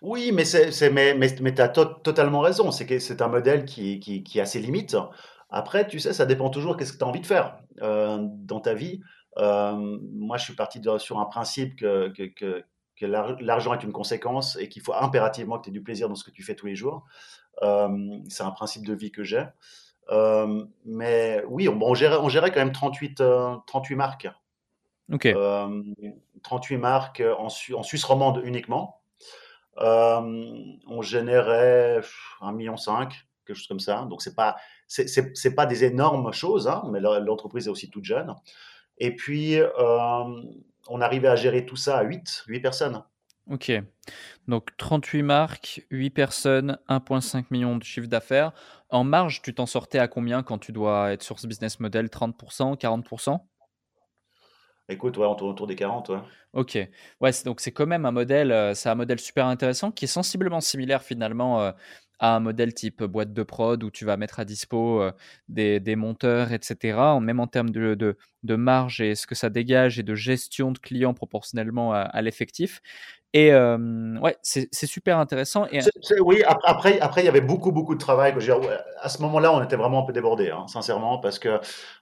Oui, 0.00 0.32
mais, 0.32 0.44
c'est, 0.44 0.90
mais, 0.90 1.14
mais, 1.14 1.54
tu 1.54 1.60
as 1.60 1.68
totalement 1.68 2.40
raison. 2.40 2.70
C'est 2.70 2.86
que 2.86 2.98
c'est 2.98 3.20
un 3.20 3.28
modèle 3.28 3.64
qui, 3.64 4.00
qui, 4.00 4.22
qui 4.22 4.40
a 4.40 4.46
ses 4.46 4.60
limites. 4.60 4.96
Après, 5.50 5.86
tu 5.86 5.98
sais, 5.98 6.12
ça 6.12 6.26
dépend 6.26 6.50
toujours 6.50 6.76
qu'est-ce 6.76 6.92
que 6.92 6.98
tu 6.98 7.04
as 7.04 7.06
envie 7.06 7.20
de 7.20 7.26
faire 7.26 7.58
euh, 7.82 8.18
dans 8.20 8.60
ta 8.60 8.74
vie. 8.74 9.00
Euh, 9.38 9.98
moi, 10.14 10.36
je 10.36 10.44
suis 10.44 10.54
parti 10.54 10.80
sur 10.98 11.20
un 11.20 11.26
principe 11.26 11.76
que, 11.76 12.08
que, 12.08 12.24
que, 12.24 12.64
l'argent 13.06 13.74
est 13.74 13.82
une 13.82 13.92
conséquence 13.92 14.56
et 14.56 14.68
qu'il 14.68 14.82
faut 14.82 14.94
impérativement 14.94 15.58
que 15.58 15.64
tu 15.64 15.70
aies 15.70 15.72
du 15.72 15.82
plaisir 15.82 16.08
dans 16.08 16.14
ce 16.14 16.24
que 16.24 16.30
tu 16.30 16.42
fais 16.42 16.54
tous 16.54 16.66
les 16.66 16.76
jours. 16.76 17.04
Euh, 17.62 18.18
c'est 18.28 18.42
un 18.42 18.50
principe 18.50 18.86
de 18.86 18.94
vie 18.94 19.10
que 19.10 19.24
j'ai. 19.24 19.44
mais 20.84 21.42
oui, 21.48 21.68
on, 21.68 21.80
on, 21.82 21.94
gérait, 21.94 22.18
on, 22.18 22.28
gérait, 22.28 22.50
quand 22.50 22.60
même 22.60 22.72
38, 22.72 23.22
38 23.66 23.94
marques. 23.94 24.28
Ok. 25.12 25.28
38 26.42 26.76
marques 26.76 27.22
en, 27.38 27.46
en, 27.46 27.82
Suisse 27.82 28.04
romande 28.04 28.42
uniquement. 28.44 29.00
on 29.76 31.02
générait 31.02 32.00
1,5 32.42 32.54
million, 32.54 32.76
quelque 32.76 33.56
chose 33.56 33.66
comme 33.66 33.80
ça. 33.80 34.06
Donc, 34.08 34.22
c'est 34.22 34.34
pas 34.34 34.56
c'est 34.88 35.54
pas 35.54 35.66
des 35.66 35.84
énormes 35.84 36.32
choses, 36.32 36.66
hein, 36.66 36.82
mais 36.90 37.00
l'entreprise 37.00 37.66
est 37.66 37.70
aussi 37.70 37.90
toute 37.90 38.04
jeune. 38.04 38.34
Et 38.96 39.14
puis, 39.14 39.60
euh, 39.60 40.42
on 40.88 41.00
arrivait 41.00 41.28
à 41.28 41.36
gérer 41.36 41.66
tout 41.66 41.76
ça 41.76 41.98
à 41.98 42.02
8, 42.02 42.44
8 42.46 42.60
personnes. 42.60 43.02
Ok. 43.50 43.72
Donc 44.46 44.76
38 44.76 45.22
marques, 45.22 45.86
8 45.90 46.10
personnes, 46.10 46.78
1,5 46.88 47.46
million 47.50 47.76
de 47.76 47.84
chiffre 47.84 48.08
d'affaires. 48.08 48.52
En 48.90 49.04
marge, 49.04 49.42
tu 49.42 49.54
t'en 49.54 49.66
sortais 49.66 49.98
à 49.98 50.08
combien 50.08 50.42
quand 50.42 50.58
tu 50.58 50.72
dois 50.72 51.12
être 51.12 51.22
sur 51.22 51.38
ce 51.38 51.46
business 51.46 51.80
model? 51.80 52.06
30%, 52.06 52.76
40% 52.76 53.40
Écoute, 54.90 55.18
ouais, 55.18 55.26
on 55.26 55.34
tourne 55.34 55.50
autour 55.50 55.66
des 55.66 55.76
40, 55.76 56.08
ouais. 56.08 56.18
Ok. 56.54 56.78
Ouais, 57.20 57.30
donc 57.44 57.60
c'est 57.60 57.72
quand 57.72 57.86
même 57.86 58.06
un 58.06 58.10
modèle, 58.10 58.52
euh, 58.52 58.72
c'est 58.72 58.88
un 58.88 58.94
modèle 58.94 59.20
super 59.20 59.46
intéressant 59.46 59.90
qui 59.90 60.06
est 60.06 60.08
sensiblement 60.08 60.60
similaire 60.60 61.02
finalement 61.02 61.60
euh, 61.60 61.72
à 62.18 62.36
un 62.36 62.40
modèle 62.40 62.74
type 62.74 63.02
boîte 63.04 63.32
de 63.32 63.42
prod 63.42 63.82
où 63.82 63.90
tu 63.90 64.04
vas 64.04 64.16
mettre 64.16 64.40
à 64.40 64.44
dispo 64.44 65.02
des, 65.48 65.80
des, 65.80 65.96
monteurs, 65.96 66.52
etc. 66.52 66.98
Même 67.20 67.40
en 67.40 67.46
termes 67.46 67.70
de, 67.70 67.94
de, 67.94 68.56
marge 68.56 69.00
et 69.00 69.14
ce 69.14 69.26
que 69.26 69.34
ça 69.34 69.50
dégage 69.50 69.98
et 69.98 70.02
de 70.02 70.14
gestion 70.14 70.72
de 70.72 70.78
clients 70.78 71.14
proportionnellement 71.14 71.92
à 71.92 72.22
l'effectif. 72.22 72.80
Et 73.34 73.52
ouais, 73.52 74.36
c'est 74.42 74.86
super 74.86 75.18
intéressant. 75.18 75.66
Oui, 76.20 76.42
après, 76.46 76.98
après, 77.00 77.22
il 77.22 77.26
y 77.26 77.28
avait 77.28 77.42
beaucoup, 77.42 77.72
beaucoup 77.72 77.94
de 77.94 78.00
travail. 78.00 78.34
À 79.02 79.08
ce 79.10 79.20
moment-là, 79.22 79.52
on 79.52 79.62
était 79.62 79.76
vraiment 79.76 80.02
un 80.02 80.06
peu 80.06 80.14
débordé, 80.14 80.50
hein, 80.50 80.66
sincèrement, 80.66 81.18
parce 81.18 81.38
que 81.38 81.60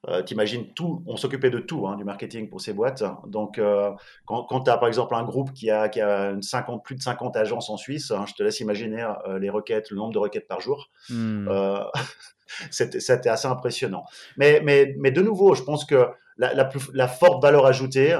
euh, 0.08 0.22
tu 0.22 0.34
imagines 0.34 0.72
tout, 0.72 1.02
on 1.06 1.16
s'occupait 1.16 1.50
de 1.50 1.58
tout, 1.58 1.86
hein, 1.88 1.96
du 1.96 2.04
marketing 2.04 2.48
pour 2.48 2.60
ces 2.60 2.72
boîtes. 2.72 3.02
Donc, 3.26 3.58
euh, 3.58 3.90
quand, 4.24 4.44
quand 4.44 4.60
tu 4.60 4.70
as 4.70 4.78
par 4.78 4.86
exemple 4.86 5.16
un 5.16 5.24
groupe 5.24 5.52
qui 5.52 5.68
a, 5.68 5.88
qui 5.88 6.00
a 6.00 6.30
une 6.30 6.42
50, 6.42 6.84
plus 6.84 6.94
de 6.94 7.02
50 7.02 7.36
agences 7.36 7.70
en 7.70 7.76
Suisse, 7.76 8.12
hein, 8.12 8.24
je 8.28 8.34
te 8.34 8.44
laisse 8.44 8.60
imaginer 8.60 9.04
euh, 9.26 9.40
les 9.40 9.50
requêtes, 9.50 9.90
le 9.90 9.96
nombre 10.06 10.14
de 10.14 10.18
requêtes 10.18 10.48
par 10.48 10.60
jour. 10.60 10.90
Mmh. 11.08 12.70
C'était 12.70 13.28
assez 13.28 13.48
impressionnant. 13.48 14.04
Mais, 14.36 14.60
mais, 14.62 14.94
mais 14.98 15.10
de 15.10 15.20
nouveau, 15.20 15.56
je 15.56 15.64
pense 15.64 15.84
que 15.84 16.06
la, 16.38 16.54
la, 16.54 16.64
plus, 16.64 16.80
la 16.94 17.08
forte 17.08 17.42
valeur 17.42 17.66
ajoutée, 17.66 18.16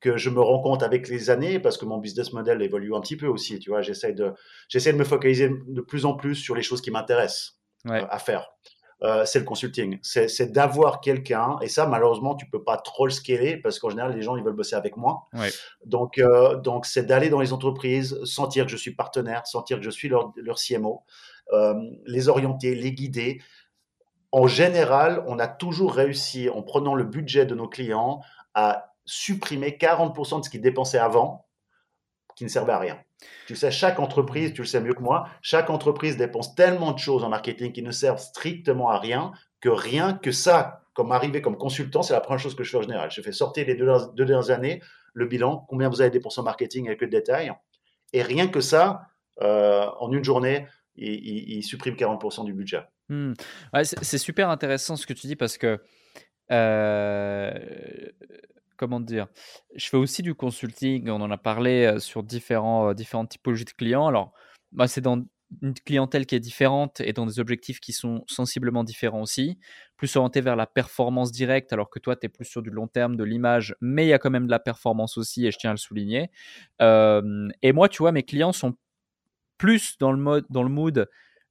que 0.00 0.16
je 0.16 0.30
me 0.30 0.40
rends 0.40 0.60
compte 0.60 0.82
avec 0.82 1.08
les 1.08 1.30
années, 1.30 1.58
parce 1.58 1.76
que 1.76 1.84
mon 1.84 1.98
business 1.98 2.32
model 2.32 2.62
évolue 2.62 2.94
un 2.94 3.00
petit 3.00 3.16
peu 3.16 3.26
aussi, 3.26 3.58
tu 3.58 3.70
vois, 3.70 3.82
j'essaie 3.82 4.12
de, 4.12 4.32
de 4.72 4.92
me 4.92 5.04
focaliser 5.04 5.50
de 5.66 5.80
plus 5.80 6.04
en 6.04 6.14
plus 6.14 6.36
sur 6.36 6.54
les 6.54 6.62
choses 6.62 6.80
qui 6.80 6.90
m'intéressent 6.90 7.58
euh, 7.86 8.06
à 8.08 8.18
faire. 8.18 8.48
Euh, 9.02 9.24
c'est 9.24 9.38
le 9.38 9.44
consulting. 9.44 9.98
C'est 10.02 10.50
d'avoir 10.50 11.00
quelqu'un, 11.00 11.56
et 11.62 11.68
ça, 11.68 11.86
malheureusement, 11.86 12.34
tu 12.34 12.46
peux 12.46 12.64
pas 12.64 12.76
trop 12.76 13.06
le 13.06 13.12
scaler 13.12 13.56
parce 13.56 13.78
qu'en 13.78 13.90
général, 13.90 14.14
les 14.14 14.22
gens, 14.22 14.36
ils 14.36 14.42
veulent 14.42 14.56
bosser 14.56 14.74
avec 14.74 14.96
moi. 14.96 15.28
Donc, 15.84 16.18
euh, 16.18 16.56
donc 16.56 16.84
c'est 16.84 17.04
d'aller 17.04 17.28
dans 17.28 17.40
les 17.40 17.52
entreprises, 17.52 18.18
sentir 18.24 18.64
que 18.64 18.72
je 18.72 18.76
suis 18.76 18.94
partenaire, 18.94 19.46
sentir 19.46 19.78
que 19.78 19.84
je 19.84 19.90
suis 19.90 20.08
leur, 20.08 20.32
leur 20.36 20.58
CMO, 20.58 21.04
les 22.06 22.28
orienter, 22.28 22.74
les 22.74 22.92
guider. 22.92 23.40
En 24.32 24.46
général, 24.46 25.24
on 25.26 25.38
a 25.38 25.48
toujours 25.48 25.94
réussi, 25.94 26.50
en 26.50 26.62
prenant 26.62 26.94
le 26.94 27.04
budget 27.04 27.46
de 27.46 27.54
nos 27.54 27.68
clients, 27.68 28.20
à 28.54 28.94
supprimer 29.06 29.78
40% 29.80 30.40
de 30.40 30.44
ce 30.44 30.50
qu'ils 30.50 30.60
dépensaient 30.60 30.98
avant, 30.98 31.47
qui 32.38 32.44
ne 32.44 32.48
servait 32.48 32.72
à 32.72 32.78
rien. 32.78 33.00
Tu 33.48 33.56
sais, 33.56 33.72
chaque 33.72 33.98
entreprise, 33.98 34.52
tu 34.52 34.62
le 34.62 34.66
sais 34.66 34.80
mieux 34.80 34.94
que 34.94 35.02
moi, 35.02 35.28
chaque 35.42 35.70
entreprise 35.70 36.16
dépense 36.16 36.54
tellement 36.54 36.92
de 36.92 36.98
choses 37.00 37.24
en 37.24 37.28
marketing 37.28 37.72
qui 37.72 37.82
ne 37.82 37.90
servent 37.90 38.20
strictement 38.20 38.90
à 38.90 38.98
rien 39.00 39.32
que 39.60 39.68
rien 39.68 40.12
que 40.14 40.30
ça, 40.30 40.84
comme 40.94 41.10
arriver 41.10 41.42
comme 41.42 41.56
consultant, 41.56 42.02
c'est 42.02 42.12
la 42.12 42.20
première 42.20 42.38
chose 42.38 42.54
que 42.54 42.62
je 42.62 42.70
fais 42.70 42.76
en 42.76 42.82
général. 42.82 43.10
Je 43.10 43.20
fais 43.22 43.32
sortir 43.32 43.66
les 43.66 43.74
deux, 43.74 43.90
dernières 44.14 44.50
années, 44.50 44.80
le 45.14 45.26
bilan, 45.26 45.66
combien 45.68 45.88
vous 45.88 46.00
avez 46.00 46.10
dépensé 46.10 46.40
en 46.40 46.44
marketing 46.44 46.86
avec 46.86 47.00
le 47.00 47.08
détail. 47.08 47.52
Et 48.12 48.22
rien 48.22 48.46
que 48.46 48.60
ça, 48.60 49.08
euh, 49.42 49.88
en 49.98 50.12
une 50.12 50.22
journée, 50.22 50.68
il, 50.94 51.62
supprime 51.64 51.96
40% 51.96 52.44
du 52.44 52.52
budget. 52.52 52.82
Hmm. 53.08 53.32
c'est 53.82 54.18
super 54.18 54.48
intéressant 54.48 54.94
ce 54.94 55.08
que 55.08 55.12
tu 55.12 55.26
dis 55.26 55.34
parce 55.34 55.58
que 55.58 55.80
euh, 56.52 57.50
comment 58.78 59.00
dire 59.00 59.26
Je 59.74 59.88
fais 59.88 59.98
aussi 59.98 60.22
du 60.22 60.34
consulting, 60.34 61.10
on 61.10 61.20
en 61.20 61.30
a 61.30 61.36
parlé 61.38 61.98
sur 61.98 62.22
différents, 62.22 62.94
différentes 62.94 63.30
typologies 63.30 63.66
de 63.66 63.72
clients. 63.72 64.06
Alors, 64.06 64.32
moi, 64.72 64.88
c'est 64.88 65.02
dans 65.02 65.22
une 65.62 65.74
clientèle 65.74 66.26
qui 66.26 66.34
est 66.34 66.40
différente 66.40 67.00
et 67.00 67.12
dans 67.12 67.26
des 67.26 67.40
objectifs 67.40 67.80
qui 67.80 67.92
sont 67.92 68.24
sensiblement 68.26 68.84
différents 68.84 69.22
aussi, 69.22 69.58
plus 69.96 70.14
orienté 70.16 70.40
vers 70.40 70.56
la 70.56 70.66
performance 70.66 71.32
directe, 71.32 71.72
alors 71.72 71.90
que 71.90 71.98
toi, 71.98 72.16
tu 72.16 72.26
es 72.26 72.28
plus 72.28 72.44
sur 72.44 72.62
du 72.62 72.70
long 72.70 72.86
terme, 72.86 73.16
de 73.16 73.24
l'image, 73.24 73.74
mais 73.80 74.06
il 74.06 74.08
y 74.08 74.12
a 74.12 74.18
quand 74.18 74.30
même 74.30 74.46
de 74.46 74.50
la 74.50 74.58
performance 74.58 75.16
aussi, 75.16 75.46
et 75.46 75.50
je 75.50 75.58
tiens 75.58 75.70
à 75.70 75.72
le 75.74 75.78
souligner. 75.78 76.30
et 76.80 77.72
moi, 77.72 77.88
tu 77.88 77.98
vois, 78.02 78.12
mes 78.12 78.22
clients 78.22 78.52
sont 78.52 78.76
plus 79.56 79.98
dans 79.98 80.12
le, 80.12 80.18
mode, 80.18 80.46
dans 80.50 80.62
le 80.62 80.68
mood, 80.68 81.08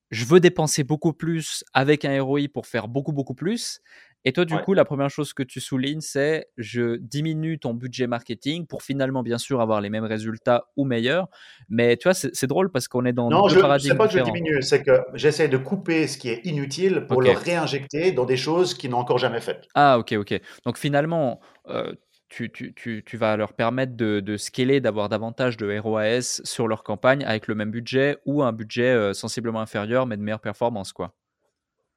je 0.09 0.25
veux 0.25 0.39
dépenser 0.39 0.83
beaucoup 0.83 1.13
plus 1.13 1.63
avec 1.73 2.05
un 2.05 2.21
ROI 2.21 2.41
pour 2.53 2.65
faire 2.67 2.87
beaucoup, 2.87 3.11
beaucoup 3.11 3.35
plus, 3.35 3.81
et 4.27 4.33
toi, 4.33 4.43
du 4.43 4.57
coup, 4.57 4.73
la 4.73 4.83
première 4.83 5.09
chose 5.09 5.31
que 5.31 5.41
tu 5.41 5.61
soulignes, 5.61 6.01
c'est 6.01 6.49
je 6.57 6.97
diminue 6.97 7.59
ton 7.59 7.73
budget 7.73 8.07
marketing 8.07 8.67
pour 8.67 8.83
finalement, 8.83 9.23
bien 9.23 9.37
sûr, 9.37 9.61
avoir 9.61 9.79
les 9.79 9.89
mêmes 9.89 10.03
résultats 10.03 10.65
ou 10.75 10.83
meilleurs. 10.83 11.29
Mais 11.69 11.95
tu 11.95 12.09
vois, 12.09 12.13
c'est 12.13 12.45
drôle 12.45 12.69
parce 12.69 12.89
qu'on 12.89 13.05
est 13.05 13.13
dans 13.13 13.29
non, 13.29 13.47
deux 13.47 13.61
paradigmes. 13.61 13.93
Non, 13.93 13.97
pas 13.97 14.07
que 14.07 14.17
je 14.17 14.23
diminue, 14.23 14.61
c'est 14.61 14.83
que 14.83 14.99
j'essaie 15.13 15.47
de 15.47 15.55
couper 15.55 16.07
ce 16.07 16.17
qui 16.17 16.27
est 16.27 16.45
inutile 16.45 17.05
pour 17.07 17.21
le 17.21 17.31
réinjecter 17.31 18.11
dans 18.11 18.25
des 18.25 18.35
choses 18.35 18.73
qu'ils 18.73 18.89
n'ont 18.89 18.97
encore 18.97 19.17
jamais 19.17 19.39
faites. 19.39 19.65
Ah, 19.75 19.97
ok, 19.97 20.15
ok. 20.17 20.41
Donc 20.65 20.77
finalement, 20.77 21.39
euh, 21.69 21.93
tu, 22.29 22.51
tu, 22.51 22.73
tu, 22.73 23.03
tu, 23.05 23.17
vas 23.17 23.37
leur 23.37 23.53
permettre 23.53 23.95
de, 23.95 24.19
de 24.19 24.37
scaler, 24.37 24.81
d'avoir 24.81 25.09
davantage 25.09 25.57
de 25.57 25.77
ROAS 25.79 26.41
sur 26.43 26.67
leur 26.67 26.83
campagne 26.83 27.23
avec 27.23 27.47
le 27.47 27.55
même 27.55 27.71
budget 27.71 28.17
ou 28.25 28.43
un 28.43 28.51
budget 28.51 28.91
euh, 28.91 29.13
sensiblement 29.13 29.61
inférieur 29.61 30.05
mais 30.05 30.17
de 30.17 30.21
meilleure 30.21 30.41
performance, 30.41 30.91
quoi. 30.93 31.13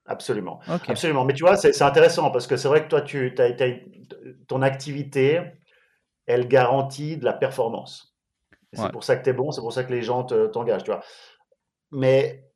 Absolument. 0.07 0.61
Absolument. 0.89 1.24
Mais 1.24 1.35
tu 1.35 1.45
vois, 1.45 1.57
c'est 1.57 1.83
intéressant 1.83 2.31
parce 2.31 2.47
que 2.49 2.57
c'est 2.57 2.66
vrai 2.66 2.83
que 2.83 2.89
toi, 2.89 3.01
tu, 3.01 3.35
ton 4.49 4.62
activité, 4.62 5.41
elle 6.26 6.49
garantit 6.49 7.16
de 7.16 7.24
la 7.24 7.33
performance. 7.33 8.16
C'est 8.72 8.91
pour 8.91 9.05
ça 9.05 9.16
que 9.16 9.22
tu 9.22 9.31
es 9.31 9.33
bon, 9.33 9.53
c'est 9.53 9.61
pour 9.61 9.72
ça 9.72 9.85
que 9.85 9.93
les 9.93 10.03
gens 10.03 10.24
t'engagent, 10.24 10.85
tu 10.85 10.91
vois. 10.91 11.03
Mais 11.93 12.50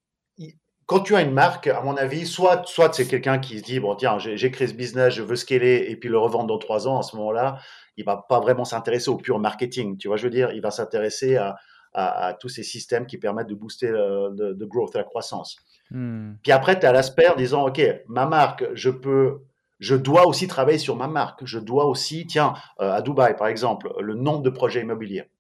quand 0.87 1.01
tu 1.01 1.16
as 1.16 1.22
une 1.22 1.32
marque, 1.32 1.66
à 1.66 1.80
mon 1.80 1.97
avis, 1.97 2.26
soit, 2.26 2.66
soit 2.66 2.93
c'est 2.93 3.07
quelqu'un 3.07 3.39
qui 3.39 3.59
se 3.59 3.64
dit, 3.64 3.80
bon, 3.80 3.95
tiens, 3.95 4.18
j'ai 4.18 4.51
créé 4.51 4.68
ce 4.68 4.74
business, 4.74 5.14
je 5.14 5.22
veux 5.22 5.37
scaler 5.37 5.87
et 5.89 5.97
puis 5.97 6.09
le 6.09 6.18
revendre 6.18 6.47
dans 6.47 6.59
trois 6.59 6.87
ans. 6.87 6.99
À 6.99 7.03
ce 7.03 7.16
moment-là, 7.16 7.59
il 7.97 8.05
va 8.05 8.24
pas 8.28 8.41
vraiment 8.41 8.64
s'intéresser 8.64 9.09
au 9.09 9.16
pur 9.16 9.39
marketing. 9.39 9.97
Tu 9.97 10.09
vois, 10.09 10.16
je 10.16 10.24
veux 10.24 10.30
dire, 10.30 10.53
il 10.53 10.61
va 10.61 10.70
s'intéresser 10.70 11.37
à, 11.37 11.57
à, 11.95 12.35
tous 12.35 12.49
ces 12.49 12.62
systèmes 12.62 13.07
qui 13.07 13.18
permettent 13.18 13.47
de 13.47 13.55
booster 13.55 13.89
le, 13.89 14.66
growth, 14.66 14.95
la 14.95 15.05
croissance. 15.05 15.57
Hmm. 15.91 16.35
Puis 16.43 16.53
après, 16.53 16.78
tu 16.78 16.87
as 16.87 16.93
l'aspect 16.93 17.28
en 17.28 17.37
disant, 17.37 17.66
OK, 17.66 17.80
ma 18.09 18.26
marque, 18.26 18.64
je 18.74 18.91
peux, 18.91 19.43
je 19.78 19.95
dois 19.95 20.26
aussi 20.26 20.49
travailler 20.49 20.78
sur 20.78 20.97
ma 20.97 21.07
marque. 21.07 21.45
Je 21.45 21.59
dois 21.59 21.87
aussi, 21.87 22.26
tiens, 22.26 22.55
euh, 22.80 22.93
à 22.93 23.01
Dubaï, 23.01 23.37
par 23.37 23.47
exemple, 23.47 23.93
le 24.01 24.14
nombre 24.14 24.43
de 24.43 24.51
projets 24.51 24.80
immobiliers. 24.80 25.30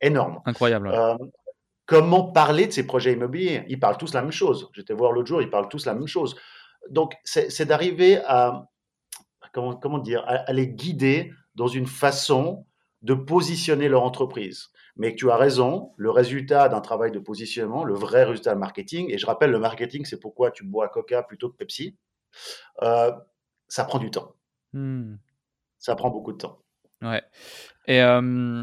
Énorme. 0.00 0.40
Incroyable. 0.46 0.88
Euh, 0.88 1.16
comment 1.86 2.32
parler 2.32 2.66
de 2.66 2.72
ces 2.72 2.86
projets 2.86 3.12
immobiliers 3.12 3.64
Ils 3.68 3.80
parlent 3.80 3.96
tous 3.96 4.14
la 4.14 4.22
même 4.22 4.32
chose. 4.32 4.70
J'étais 4.72 4.94
voir 4.94 5.12
l'autre 5.12 5.28
jour, 5.28 5.42
ils 5.42 5.50
parlent 5.50 5.68
tous 5.68 5.86
la 5.86 5.94
même 5.94 6.06
chose. 6.06 6.36
Donc, 6.90 7.14
c'est 7.24 7.66
d'arriver 7.66 8.18
à, 8.26 8.68
comment, 9.52 9.74
comment 9.74 9.98
dire, 9.98 10.24
à 10.26 10.52
les 10.52 10.68
guider 10.68 11.32
dans 11.54 11.68
une 11.68 11.86
façon 11.86 12.66
de 13.02 13.14
positionner 13.14 13.88
leur 13.88 14.02
entreprise. 14.02 14.70
Mais 14.96 15.14
tu 15.14 15.30
as 15.30 15.36
raison, 15.36 15.92
le 15.96 16.10
résultat 16.10 16.68
d'un 16.68 16.80
travail 16.80 17.10
de 17.10 17.18
positionnement, 17.18 17.84
le 17.84 17.94
vrai 17.94 18.24
résultat 18.24 18.54
de 18.54 18.58
marketing, 18.58 19.10
et 19.10 19.18
je 19.18 19.26
rappelle, 19.26 19.50
le 19.50 19.58
marketing, 19.58 20.04
c'est 20.04 20.20
pourquoi 20.20 20.50
tu 20.50 20.64
bois 20.64 20.88
Coca 20.88 21.22
plutôt 21.22 21.50
que 21.50 21.56
Pepsi, 21.56 21.96
euh, 22.82 23.12
ça 23.68 23.84
prend 23.84 23.98
du 23.98 24.10
temps. 24.10 24.34
Hmm. 24.72 25.16
Ça 25.78 25.96
prend 25.96 26.10
beaucoup 26.10 26.32
de 26.32 26.38
temps. 26.38 26.60
Ouais. 27.02 27.22
Et 27.86 28.02
euh, 28.02 28.62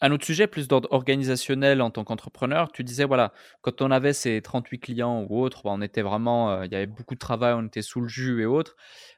un 0.00 0.12
autre 0.12 0.24
sujet, 0.24 0.46
plus 0.46 0.68
d'ordre 0.68 0.88
organisationnel 0.92 1.82
en 1.82 1.90
tant 1.90 2.04
qu'entrepreneur, 2.04 2.70
tu 2.70 2.84
disais, 2.84 3.04
voilà, 3.04 3.32
quand 3.62 3.82
on 3.82 3.90
avait 3.90 4.12
ces 4.12 4.40
38 4.40 4.78
clients 4.78 5.26
ou 5.28 5.40
autres, 5.40 5.62
bah, 5.64 5.70
on 5.72 5.82
était 5.82 6.02
vraiment, 6.02 6.52
euh, 6.52 6.66
il 6.66 6.72
y 6.72 6.76
avait 6.76 6.86
beaucoup 6.86 7.14
de 7.14 7.18
travail, 7.18 7.54
on 7.54 7.66
était 7.66 7.82
sous 7.82 8.00
le 8.00 8.08
jus 8.08 8.40
et 8.42 8.46
autres. 8.46 8.76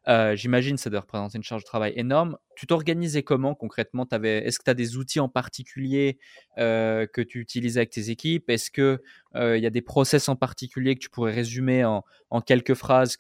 Euh, 0.09 0.35
j'imagine 0.37 0.79
ça 0.79 0.89
doit 0.89 1.01
représenter 1.01 1.37
une 1.37 1.45
charge 1.45 1.63
de 1.63 1.67
travail 1.67 1.93
énorme. 1.97 2.39
Tu 2.57 2.67
t'organisais 2.67 3.23
comment 3.23 3.55
concrètement? 3.55 4.07
Est-ce 4.11 4.59
que 4.59 4.65
tu 4.65 4.71
as 4.71 4.75
des 4.75 4.97
outils 4.97 5.21
en 5.21 5.29
particulier 5.29 6.19
euh, 6.59 7.07
que 7.07 7.21
tu 7.21 7.41
utilisais 7.41 7.81
avec 7.81 7.91
tes 7.91 8.09
équipes? 8.11 8.49
Est-ce 8.49 8.71
qu'il 8.71 8.99
il 9.35 9.63
y 9.63 9.67
a 9.67 9.71
des 9.71 9.83
process 9.83 10.29
en 10.29 10.37
particulier 10.37 10.95
que 10.95 11.01
tu 11.01 11.11
pourrais 11.11 11.33
résumer 11.33 11.85
en, 11.85 12.03
quelques 12.41 12.75
phrases 12.75 13.17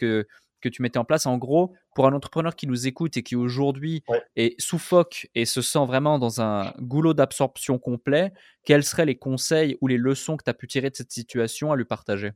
que 0.61 0.68
tu 0.68 0.82
mettais 0.82 0.98
en 0.98 1.04
place. 1.04 1.26
En 1.26 1.38
gros, 1.38 1.72
pour 1.94 2.06
un 2.06 2.12
entrepreneur 2.12 2.54
qui 2.54 2.66
nous 2.66 2.86
écoute 2.86 3.16
et 3.16 3.22
qui 3.22 3.36
aujourd'hui 3.36 4.02
est 4.36 4.61
sous-foc 4.61 5.28
et 5.34 5.44
se 5.44 5.62
sent 5.62 5.86
vraiment 5.86 6.18
dans 6.18 6.40
un 6.40 6.72
goulot 6.78 7.14
d'absorption 7.14 7.78
complet, 7.78 8.32
quels 8.64 8.84
seraient 8.84 9.06
les 9.06 9.18
conseils 9.18 9.76
ou 9.80 9.86
les 9.86 9.96
leçons 9.96 10.36
que 10.36 10.44
tu 10.44 10.50
as 10.50 10.54
pu 10.54 10.66
tirer 10.66 10.90
de 10.90 10.96
cette 10.96 11.12
situation 11.12 11.72
à 11.72 11.76
lui 11.76 11.84
partager? 11.84 12.32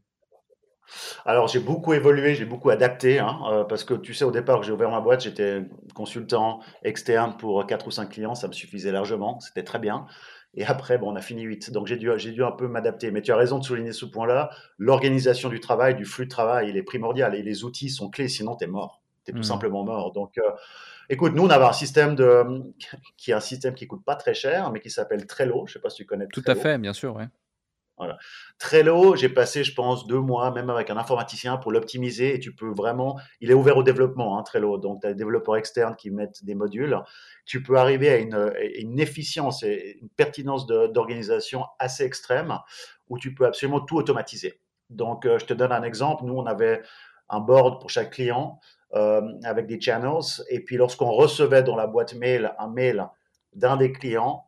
Alors 1.24 1.48
j'ai 1.48 1.60
beaucoup 1.60 1.94
évolué, 1.94 2.34
j'ai 2.34 2.44
beaucoup 2.44 2.70
adapté, 2.70 3.18
hein, 3.18 3.38
euh, 3.50 3.64
parce 3.64 3.84
que 3.84 3.94
tu 3.94 4.14
sais 4.14 4.24
au 4.24 4.30
départ 4.30 4.60
que 4.60 4.66
j'ai 4.66 4.72
ouvert 4.72 4.90
ma 4.90 5.00
boîte, 5.00 5.22
j'étais 5.22 5.62
consultant 5.94 6.60
externe 6.82 7.36
pour 7.38 7.66
4 7.66 7.86
ou 7.86 7.90
5 7.90 8.10
clients, 8.10 8.34
ça 8.34 8.48
me 8.48 8.52
suffisait 8.52 8.92
largement, 8.92 9.40
c'était 9.40 9.62
très 9.62 9.78
bien. 9.78 10.06
Et 10.56 10.64
après, 10.64 10.98
bon, 10.98 11.12
on 11.12 11.16
a 11.16 11.20
fini 11.20 11.42
8. 11.42 11.72
Donc 11.72 11.86
j'ai 11.86 11.96
dû, 11.96 12.10
j'ai 12.16 12.32
dû 12.32 12.44
un 12.44 12.52
peu 12.52 12.68
m'adapter. 12.68 13.10
Mais 13.10 13.22
tu 13.22 13.32
as 13.32 13.36
raison 13.36 13.58
de 13.58 13.64
souligner 13.64 13.92
ce 13.92 14.04
point-là. 14.04 14.50
L'organisation 14.78 15.48
du 15.48 15.60
travail, 15.60 15.94
du 15.94 16.04
flux 16.04 16.26
de 16.26 16.30
travail, 16.30 16.70
il 16.70 16.76
est 16.76 16.82
primordial. 16.82 17.34
Et 17.34 17.42
les 17.42 17.64
outils 17.64 17.90
sont 17.90 18.08
clés, 18.08 18.28
sinon 18.28 18.56
tu 18.56 18.64
es 18.64 18.68
mort. 18.68 19.02
Tu 19.24 19.30
es 19.30 19.34
tout 19.34 19.40
mmh. 19.40 19.44
simplement 19.44 19.84
mort. 19.84 20.12
Donc 20.12 20.38
euh, 20.38 20.50
écoute, 21.10 21.34
nous, 21.34 21.44
on 21.44 21.50
avait 21.50 21.64
un 21.64 21.72
système 21.72 22.14
de, 22.14 22.44
qui 23.16 23.30
est 23.30 23.34
un 23.34 23.40
système 23.40 23.74
qui 23.74 23.86
coûte 23.86 24.04
pas 24.04 24.16
très 24.16 24.34
cher, 24.34 24.70
mais 24.70 24.80
qui 24.80 24.90
s'appelle 24.90 25.26
Trello. 25.26 25.64
Je 25.66 25.74
sais 25.74 25.80
pas 25.80 25.90
si 25.90 25.96
tu 25.96 26.06
connais 26.06 26.26
Tout 26.28 26.44
à 26.46 26.54
fait, 26.54 26.78
bien 26.78 26.92
sûr. 26.92 27.16
Ouais. 27.16 27.28
Voilà. 27.96 28.18
Trello, 28.58 29.14
j'ai 29.14 29.28
passé, 29.28 29.62
je 29.62 29.72
pense, 29.72 30.06
deux 30.06 30.18
mois, 30.18 30.50
même 30.50 30.68
avec 30.68 30.90
un 30.90 30.96
informaticien, 30.96 31.58
pour 31.58 31.70
l'optimiser. 31.70 32.34
Et 32.34 32.40
tu 32.40 32.54
peux 32.54 32.72
vraiment, 32.72 33.20
il 33.40 33.50
est 33.50 33.54
ouvert 33.54 33.76
au 33.76 33.84
développement, 33.84 34.38
hein, 34.38 34.42
Trello. 34.42 34.78
Donc, 34.78 35.02
tu 35.02 35.06
as 35.06 35.10
des 35.10 35.16
développeurs 35.16 35.56
externes 35.56 35.94
qui 35.94 36.10
mettent 36.10 36.44
des 36.44 36.56
modules. 36.56 36.98
Tu 37.46 37.62
peux 37.62 37.76
arriver 37.76 38.08
à 38.08 38.16
une, 38.16 38.98
efficience 38.98 39.62
et 39.62 39.98
une 40.00 40.08
pertinence 40.08 40.66
d'organisation 40.66 41.64
assez 41.78 42.04
extrême 42.04 42.58
où 43.08 43.18
tu 43.18 43.34
peux 43.34 43.46
absolument 43.46 43.80
tout 43.80 43.96
automatiser. 43.96 44.60
Donc, 44.90 45.24
euh, 45.24 45.38
je 45.38 45.46
te 45.46 45.54
donne 45.54 45.72
un 45.72 45.82
exemple. 45.82 46.24
Nous, 46.24 46.34
on 46.34 46.46
avait 46.46 46.82
un 47.28 47.40
board 47.40 47.80
pour 47.80 47.90
chaque 47.90 48.10
client 48.10 48.58
euh, 48.94 49.22
avec 49.44 49.66
des 49.66 49.80
channels. 49.80 50.42
Et 50.50 50.60
puis, 50.60 50.76
lorsqu'on 50.76 51.10
recevait 51.10 51.62
dans 51.62 51.76
la 51.76 51.86
boîte 51.86 52.14
mail 52.14 52.54
un 52.58 52.68
mail 52.68 53.08
d'un 53.54 53.76
des 53.76 53.92
clients, 53.92 54.46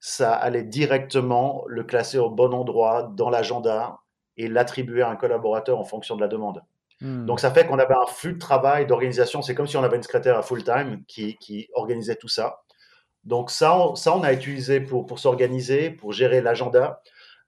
ça 0.00 0.32
allait 0.32 0.62
directement 0.62 1.62
le 1.66 1.84
classer 1.84 2.18
au 2.18 2.30
bon 2.30 2.52
endroit 2.54 3.12
dans 3.14 3.28
l'agenda 3.28 4.00
et 4.38 4.48
l'attribuer 4.48 5.02
à 5.02 5.10
un 5.10 5.16
collaborateur 5.16 5.78
en 5.78 5.84
fonction 5.84 6.16
de 6.16 6.22
la 6.22 6.28
demande. 6.28 6.62
Hmm. 7.02 7.26
Donc 7.26 7.38
ça 7.38 7.50
fait 7.50 7.66
qu'on 7.66 7.78
avait 7.78 7.94
un 7.94 8.06
flux 8.06 8.32
de 8.32 8.38
travail, 8.38 8.86
d'organisation. 8.86 9.42
C'est 9.42 9.54
comme 9.54 9.66
si 9.66 9.76
on 9.76 9.84
avait 9.84 9.96
une 9.96 10.02
secrétaire 10.02 10.38
à 10.38 10.42
full 10.42 10.64
time 10.64 11.04
qui, 11.06 11.36
qui 11.36 11.68
organisait 11.74 12.16
tout 12.16 12.28
ça. 12.28 12.62
Donc 13.24 13.50
ça, 13.50 13.76
on, 13.76 13.94
ça, 13.94 14.16
on 14.16 14.22
a 14.22 14.32
utilisé 14.32 14.80
pour, 14.80 15.04
pour 15.04 15.18
s'organiser, 15.18 15.90
pour 15.90 16.12
gérer 16.12 16.40
l'agenda. 16.40 17.02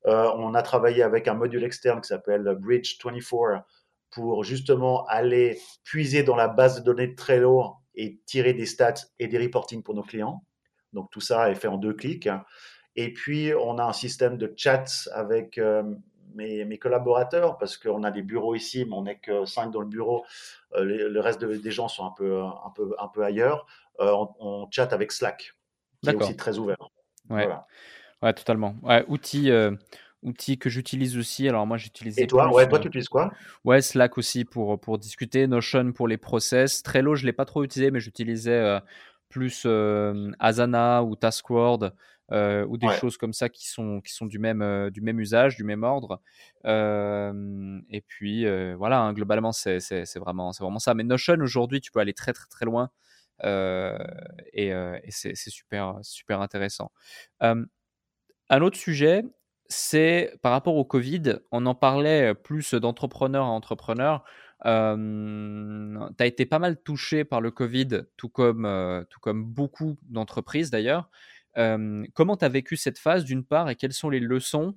Euh, 0.07 0.31
on 0.37 0.55
a 0.55 0.63
travaillé 0.63 1.03
avec 1.03 1.29
un 1.29 1.35
module 1.35 1.65
externe 1.65 2.03
qui 2.03 2.09
s'appelle 2.09 2.57
Bridge 2.61 2.99
24 3.03 3.65
pour 4.11 4.45
justement 4.45 5.07
aller 5.07 5.59
puiser 5.85 6.23
dans 6.23 6.37
la 6.37 6.49
base 6.49 6.81
de 6.81 6.85
données 6.85 7.07
de 7.07 7.15
Trello 7.15 7.77
et 7.95 8.21
tirer 8.27 8.53
des 8.53 8.67
stats 8.67 9.07
et 9.19 9.27
des 9.27 9.39
reporting 9.39 9.83
pour 9.83 9.95
nos 9.95 10.03
clients. 10.03 10.43
Donc 10.93 11.11
tout 11.11 11.21
ça 11.21 11.51
est 11.51 11.55
fait 11.55 11.69
en 11.69 11.77
deux 11.77 11.95
clics. 11.95 12.29
Et 12.97 13.13
puis 13.13 13.53
on 13.55 13.79
a 13.79 13.85
un 13.85 13.93
système 13.93 14.37
de 14.37 14.53
chat 14.57 15.09
avec 15.13 15.59
euh, 15.59 15.83
mes, 16.35 16.79
collaborateurs 16.79 17.59
parce 17.59 17.77
qu'on 17.77 18.03
a 18.05 18.11
des 18.11 18.23
bureaux 18.23 18.55
ici, 18.55 18.85
mais 18.85 18.95
on 18.95 19.03
n'est 19.03 19.19
que 19.19 19.45
cinq 19.45 19.71
dans 19.71 19.81
le 19.81 19.87
bureau. 19.87 20.25
Euh, 20.75 20.85
le 20.85 21.21
reste 21.21 21.43
des 21.45 21.71
gens 21.71 21.89
sont 21.89 22.05
un 22.05 22.13
peu, 22.17 22.43
un 22.43 22.71
peu, 22.75 22.95
un 22.99 23.09
peu 23.09 23.25
ailleurs. 23.25 23.67
Euh, 24.01 24.13
on, 24.41 24.69
chatte 24.71 24.93
avec 24.93 25.13
Slack, 25.13 25.55
qui 26.03 26.11
est 26.11 26.15
aussi 26.15 26.37
très 26.37 26.59
ouvert. 26.59 26.77
Ouais, 27.31 27.49
ouais 28.23 28.33
totalement. 28.33 28.77
Ouais, 28.83 29.05
outil, 29.09 29.51
outil 30.23 30.59
que 30.59 30.69
j'utilise 30.69 31.17
aussi. 31.17 31.49
Alors 31.49 31.67
moi, 31.67 31.77
j'utilise. 31.77 32.19
Et 32.19 32.27
toi, 32.27 32.53
ouais, 32.53 32.69
toi, 32.69 32.79
tu 32.79 32.89
utilises 32.89 33.09
quoi? 33.09 33.33
Ouais, 33.65 33.81
Slack 33.81 34.19
aussi 34.19 34.45
pour, 34.45 34.79
pour 34.81 34.99
discuter. 34.99 35.47
Notion 35.47 35.93
pour 35.93 36.09
les 36.09 36.19
process. 36.19 36.83
Trello, 36.83 37.15
je 37.15 37.23
ne 37.23 37.27
l'ai 37.27 37.33
pas 37.33 37.45
trop 37.45 37.65
utilisé, 37.65 37.91
mais 37.91 38.01
j'utilisais 38.01 38.81
plus 39.33 39.67
Asana 40.39 41.03
ou 41.03 41.17
Taskworld 41.17 41.93
ou 42.31 42.77
des 42.77 42.89
choses 43.01 43.17
comme 43.17 43.33
ça 43.33 43.49
qui 43.49 43.69
sont, 43.69 44.01
qui 44.01 44.13
sont 44.13 44.27
du, 44.27 44.39
même, 44.39 44.91
du 44.91 45.01
même 45.01 45.19
usage, 45.21 45.57
du 45.57 45.65
même 45.65 45.83
ordre. 45.83 46.21
et 46.65 48.01
puis 48.07 48.47
voilà, 48.75 49.01
hein, 49.01 49.13
globalement, 49.13 49.53
c'est 49.53 49.79
vraiment, 50.17 50.51
vraiment 50.53 50.79
ça. 50.79 50.95
Mais 50.95 51.03
Notion, 51.03 51.41
aujourd'hui, 51.41 51.81
tu 51.81 51.91
peux 51.91 52.01
aller 52.01 52.15
très 52.15 52.33
très 52.33 52.49
très 52.49 52.65
loin. 52.65 52.91
et, 53.43 54.69
et 54.69 55.11
c'est 55.11 55.35
super, 55.35 55.99
super 56.03 56.41
intéressant. 56.41 56.93
un 57.41 58.61
autre 58.61 58.77
sujet, 58.77 59.25
c'est 59.73 60.39
par 60.43 60.53
rapport 60.53 60.77
au 60.77 60.85
Covid, 60.85 61.39
on 61.51 61.65
en 61.67 61.75
parlait 61.75 62.35
plus 62.35 62.75
d'entrepreneur 62.75 63.45
à 63.45 63.49
entrepreneur 63.49 64.23
tu 64.65 64.69
as 64.69 66.27
été 66.27 66.47
pas 66.47 66.59
mal 66.59 66.81
touché 66.83 67.25
par 67.25 67.41
le 67.41 67.51
Covid, 67.51 68.03
tout 68.17 68.29
comme, 68.29 69.07
tout 69.11 69.21
comme 69.21 69.45
beaucoup 69.45 69.99
d'entreprises 70.03 70.71
d'ailleurs. 70.71 71.11
comment 71.55 72.37
tu 72.37 72.45
as 72.45 72.49
vécu 72.49 72.77
cette 72.77 72.99
phase 72.99 73.25
d'une 73.25 73.45
part 73.45 73.71
et 73.71 73.77
quelles 73.77 73.93
sont 73.93 74.11
les 74.11 74.21
leçons 74.21 74.77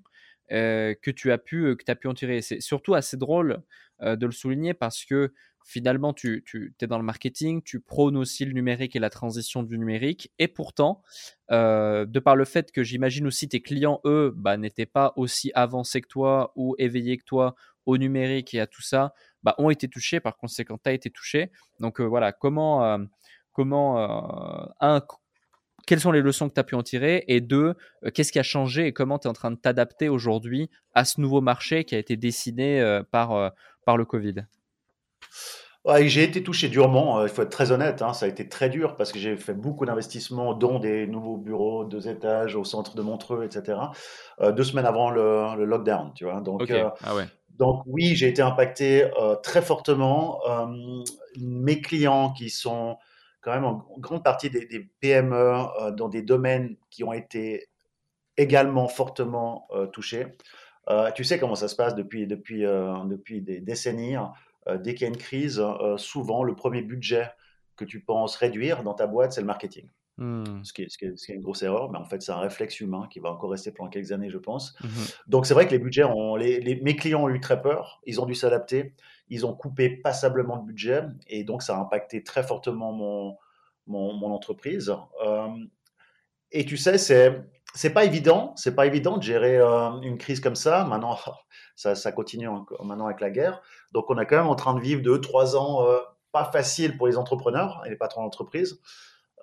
que 0.49 1.11
tu 1.11 1.31
as 1.31 1.37
pu, 1.37 1.75
que 1.75 1.93
pu 1.93 2.07
en 2.07 2.13
tirer? 2.13 2.41
C'est 2.41 2.61
surtout 2.61 2.93
assez 2.93 3.17
drôle 3.17 3.61
de 4.01 4.25
le 4.25 4.31
souligner 4.31 4.73
parce 4.73 5.05
que 5.05 5.31
finalement, 5.65 6.13
tu, 6.13 6.43
tu 6.45 6.73
es 6.79 6.87
dans 6.87 6.99
le 6.99 7.03
marketing, 7.03 7.63
tu 7.63 7.79
prônes 7.79 8.17
aussi 8.17 8.45
le 8.45 8.53
numérique 8.53 8.95
et 8.95 8.99
la 8.99 9.09
transition 9.09 9.63
du 9.63 9.77
numérique. 9.79 10.31
Et 10.37 10.47
pourtant, 10.47 11.01
de 11.49 12.19
par 12.19 12.35
le 12.35 12.45
fait 12.45 12.71
que 12.71 12.83
j'imagine 12.83 13.27
aussi 13.27 13.49
tes 13.49 13.61
clients, 13.61 13.99
eux, 14.05 14.31
bah, 14.35 14.57
n'étaient 14.57 14.85
pas 14.85 15.13
aussi 15.15 15.51
avancés 15.55 16.01
que 16.01 16.07
toi 16.07 16.53
ou 16.55 16.75
éveillés 16.77 17.17
que 17.17 17.25
toi 17.25 17.55
au 17.85 17.97
numérique 17.97 18.53
et 18.53 18.59
à 18.59 18.67
tout 18.67 18.81
ça, 18.81 19.13
bah, 19.45 19.53
ont 19.59 19.69
été 19.69 19.87
touchés, 19.87 20.19
par 20.19 20.37
conséquent, 20.37 20.79
tu 20.83 20.89
as 20.89 20.93
été 20.93 21.11
touché. 21.11 21.51
Donc 21.79 22.01
euh, 22.01 22.03
voilà, 22.03 22.31
comment, 22.31 22.83
euh, 22.83 22.97
comment 23.53 23.99
euh, 23.99 24.65
un, 24.79 25.03
quelles 25.85 25.99
sont 25.99 26.11
les 26.11 26.21
leçons 26.21 26.49
que 26.49 26.55
tu 26.55 26.59
as 26.59 26.63
pu 26.63 26.73
en 26.73 26.81
tirer? 26.81 27.23
Et 27.27 27.41
deux, 27.41 27.75
qu'est-ce 28.15 28.31
qui 28.31 28.39
a 28.39 28.43
changé 28.43 28.87
et 28.87 28.91
comment 28.91 29.19
tu 29.19 29.27
es 29.27 29.29
en 29.29 29.33
train 29.33 29.51
de 29.51 29.55
t'adapter 29.55 30.09
aujourd'hui 30.09 30.71
à 30.95 31.05
ce 31.05 31.21
nouveau 31.21 31.41
marché 31.41 31.85
qui 31.85 31.93
a 31.93 31.99
été 31.99 32.17
dessiné 32.17 33.01
par, 33.11 33.51
par 33.85 33.97
le 33.97 34.05
Covid? 34.05 34.47
J'ai 36.05 36.23
été 36.23 36.41
touché 36.41 36.67
durement, 36.67 37.21
il 37.21 37.29
faut 37.29 37.43
être 37.43 37.51
très 37.51 37.71
honnête, 37.71 38.01
hein, 38.01 38.13
ça 38.13 38.25
a 38.25 38.29
été 38.29 38.49
très 38.49 38.69
dur 38.69 38.97
parce 38.97 39.11
que 39.11 39.19
j'ai 39.19 39.37
fait 39.37 39.53
beaucoup 39.53 39.85
d'investissements, 39.85 40.55
dont 40.55 40.79
des 40.79 41.05
nouveaux 41.05 41.37
bureaux, 41.37 41.85
deux 41.85 42.07
étages 42.07 42.55
au 42.55 42.63
centre 42.63 42.95
de 42.95 43.03
Montreux, 43.03 43.43
etc. 43.43 43.77
deux 44.41 44.63
semaines 44.63 44.87
avant 44.87 45.11
le, 45.11 45.63
lockdown, 45.65 46.13
tu 46.15 46.23
vois. 46.23 46.41
Donc, 46.41 46.73
ah 47.03 47.15
ouais. 47.15 47.25
Donc 47.49 47.83
oui, 47.85 48.15
j'ai 48.15 48.27
été 48.27 48.41
impacté 48.41 49.09
très 49.43 49.61
fortement. 49.61 50.41
mes 51.37 51.81
clients 51.81 52.33
qui 52.33 52.49
sont 52.49 52.97
quand 53.41 53.53
même 53.53 53.65
en 53.65 53.85
grande 53.97 54.23
partie 54.23 54.49
des, 54.49 54.89
PME 54.99 55.91
dans 55.95 56.09
des 56.09 56.21
domaines 56.21 56.75
qui 56.89 57.03
ont 57.03 57.13
été 57.13 57.67
également 58.37 58.87
fortement 58.87 59.69
touchés. 59.93 60.27
tu 61.15 61.23
sais 61.23 61.39
comment 61.39 61.55
ça 61.55 61.67
se 61.67 61.75
passe 61.75 61.95
depuis, 61.95 62.27
depuis, 62.27 62.63
depuis 62.63 63.41
des 63.41 63.61
décennies. 63.61 64.17
Dès 64.67 64.93
qu'il 64.93 65.03
y 65.03 65.05
a 65.05 65.13
une 65.13 65.17
crise, 65.17 65.63
souvent 65.97 66.43
le 66.43 66.55
premier 66.55 66.81
budget 66.81 67.29
que 67.75 67.85
tu 67.85 68.01
penses 68.01 68.35
réduire 68.35 68.83
dans 68.83 68.93
ta 68.93 69.07
boîte, 69.07 69.33
c'est 69.33 69.41
le 69.41 69.47
marketing. 69.47 69.87
Mmh. 70.17 70.63
Ce, 70.63 70.71
qui 70.71 70.83
est, 70.83 70.89
ce, 70.89 70.97
qui 70.97 71.05
est, 71.05 71.35
une 71.35 71.41
grosse 71.41 71.61
erreur, 71.63 71.91
mais 71.91 71.97
en 71.97 72.05
fait, 72.05 72.21
c'est 72.21 72.31
un 72.31 72.39
réflexe 72.39 72.79
humain 72.79 73.07
qui 73.11 73.19
va 73.19 73.31
encore 73.31 73.51
rester 73.51 73.71
pendant 73.71 73.89
quelques 73.89 74.13
années, 74.13 74.29
je 74.29 74.37
pense. 74.37 74.73
Mmh 74.81 74.87
Donc, 75.27 75.45
c'est 75.45 75.53
vrai 75.53 75.67
que 75.67 75.71
les 75.71 75.79
budgets, 75.79 76.05
ont, 76.05 76.35
les, 76.37 76.79
mes 76.81 76.95
clients 76.95 77.23
ont 77.23 77.29
eu 77.29 77.41
très 77.41 77.61
peur, 77.61 78.01
ils 78.05 78.21
ont 78.21 78.25
dû 78.25 78.33
s'adapter, 78.33 78.93
ils 79.29 79.45
ont 79.45 79.53
coupé 79.53 79.89
passablement 79.89 80.57
de 80.57 80.65
budget, 80.65 81.03
et 81.27 81.43
donc 81.43 81.63
ça 81.63 81.75
a 81.75 81.79
impacté 81.79 82.23
très 82.23 82.43
fortement 82.43 82.93
mon, 82.93 83.37
mon, 83.87 84.31
entreprise. 84.31 84.95
Euh, 85.25 85.49
et 86.51 86.65
tu 86.65 86.77
sais, 86.77 86.97
c'est 86.97 87.43
c'est 87.73 87.89
pas 87.89 88.05
évident, 88.05 88.53
c'est 88.55 88.73
pas 88.73 88.85
évident 88.85 89.17
de 89.17 89.23
gérer 89.23 89.57
euh, 89.57 89.99
une 90.01 90.17
crise 90.17 90.39
comme 90.39 90.55
ça. 90.55 90.85
Maintenant, 90.85 91.17
ça, 91.75 91.93
ça 91.93 92.13
continue 92.13 92.47
maintenant 92.81 93.07
avec 93.07 93.19
la 93.19 93.29
guerre. 93.29 93.61
Donc, 93.91 94.09
on 94.09 94.17
est 94.17 94.25
quand 94.25 94.37
même 94.37 94.47
en 94.47 94.55
train 94.55 94.73
de 94.73 94.79
vivre 94.79 95.01
deux, 95.01 95.19
trois 95.19 95.57
ans 95.57 95.85
euh, 95.85 95.99
pas 96.31 96.45
faciles 96.45 96.95
pour 96.97 97.07
les 97.07 97.17
entrepreneurs 97.17 97.83
et 97.85 97.89
les 97.89 97.97
patrons 97.97 98.23
d'entreprise. 98.23 98.79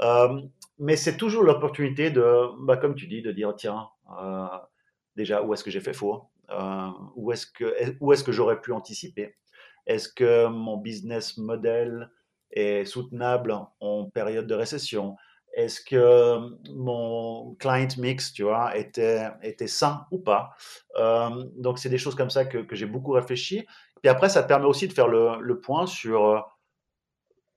Euh, 0.02 0.40
mais 0.78 0.96
c'est 0.96 1.16
toujours 1.16 1.44
l'opportunité 1.44 2.10
de, 2.10 2.48
bah, 2.64 2.76
comme 2.76 2.94
tu 2.94 3.06
dis, 3.06 3.22
de 3.22 3.32
dire 3.32 3.54
tiens, 3.56 3.88
euh, 4.20 4.46
déjà, 5.16 5.42
où 5.42 5.54
est-ce 5.54 5.64
que 5.64 5.70
j'ai 5.70 5.80
fait 5.80 5.92
faux? 5.92 6.24
Euh, 6.50 6.88
Où 7.16 7.32
est-ce 7.32 7.46
que, 7.46 7.74
est-ce 7.78 8.24
que 8.24 8.32
j'aurais 8.32 8.60
pu 8.60 8.72
anticiper? 8.72 9.36
Est-ce 9.86 10.08
que 10.08 10.46
mon 10.46 10.76
business 10.76 11.38
model 11.38 12.10
est 12.50 12.84
soutenable 12.84 13.56
en 13.80 14.10
période 14.10 14.46
de 14.46 14.54
récession? 14.54 15.16
Est-ce 15.54 15.80
que 15.80 16.38
mon 16.72 17.54
client 17.56 17.88
mix, 17.98 18.32
tu 18.32 18.42
vois, 18.42 18.76
était, 18.76 19.28
était 19.42 19.66
sain 19.66 20.06
ou 20.10 20.18
pas? 20.18 20.50
Donc, 21.56 21.78
c'est 21.78 21.90
des 21.90 21.98
choses 21.98 22.14
comme 22.14 22.30
ça 22.30 22.44
que, 22.44 22.58
que 22.58 22.74
j'ai 22.74 22.86
beaucoup 22.86 23.12
réfléchi. 23.12 23.66
Puis 24.02 24.08
après, 24.08 24.28
ça 24.28 24.42
te 24.42 24.48
permet 24.48 24.66
aussi 24.66 24.88
de 24.88 24.92
faire 24.92 25.08
le, 25.08 25.40
le 25.40 25.60
point 25.60 25.86
sur 25.86 26.44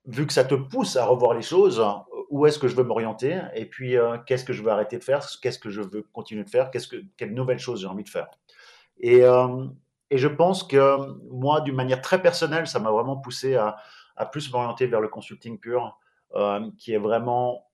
vu 0.06 0.26
que 0.26 0.32
ça 0.32 0.44
te 0.44 0.54
pousse 0.54 0.96
à 0.96 1.04
revoir 1.04 1.34
les 1.34 1.42
choses, 1.42 1.84
où 2.30 2.46
est-ce 2.46 2.58
que 2.58 2.68
je 2.68 2.76
veux 2.76 2.84
m'orienter 2.84 3.40
et 3.54 3.66
puis 3.66 3.96
euh, 3.96 4.18
qu'est-ce 4.26 4.44
que 4.44 4.52
je 4.52 4.62
veux 4.62 4.70
arrêter 4.70 4.98
de 4.98 5.04
faire, 5.04 5.26
qu'est-ce 5.40 5.58
que 5.58 5.70
je 5.70 5.80
veux 5.80 6.02
continuer 6.12 6.44
de 6.44 6.48
faire, 6.50 6.70
qu'est-ce 6.70 6.88
que, 6.88 6.96
quelles 7.16 7.34
nouvelles 7.34 7.58
choses 7.58 7.80
j'ai 7.80 7.86
envie 7.86 8.04
de 8.04 8.08
faire. 8.08 8.28
Et, 8.98 9.22
euh, 9.22 9.66
et 10.10 10.18
je 10.18 10.28
pense 10.28 10.62
que 10.62 11.12
moi, 11.30 11.60
d'une 11.60 11.74
manière 11.74 12.00
très 12.00 12.20
personnelle, 12.20 12.66
ça 12.66 12.78
m'a 12.78 12.90
vraiment 12.90 13.16
poussé 13.16 13.56
à, 13.56 13.76
à 14.16 14.26
plus 14.26 14.52
m'orienter 14.52 14.86
vers 14.86 15.00
le 15.00 15.08
consulting 15.08 15.58
pur, 15.58 15.98
euh, 16.34 16.70
qui 16.78 16.92
est 16.92 16.98
vraiment 16.98 17.66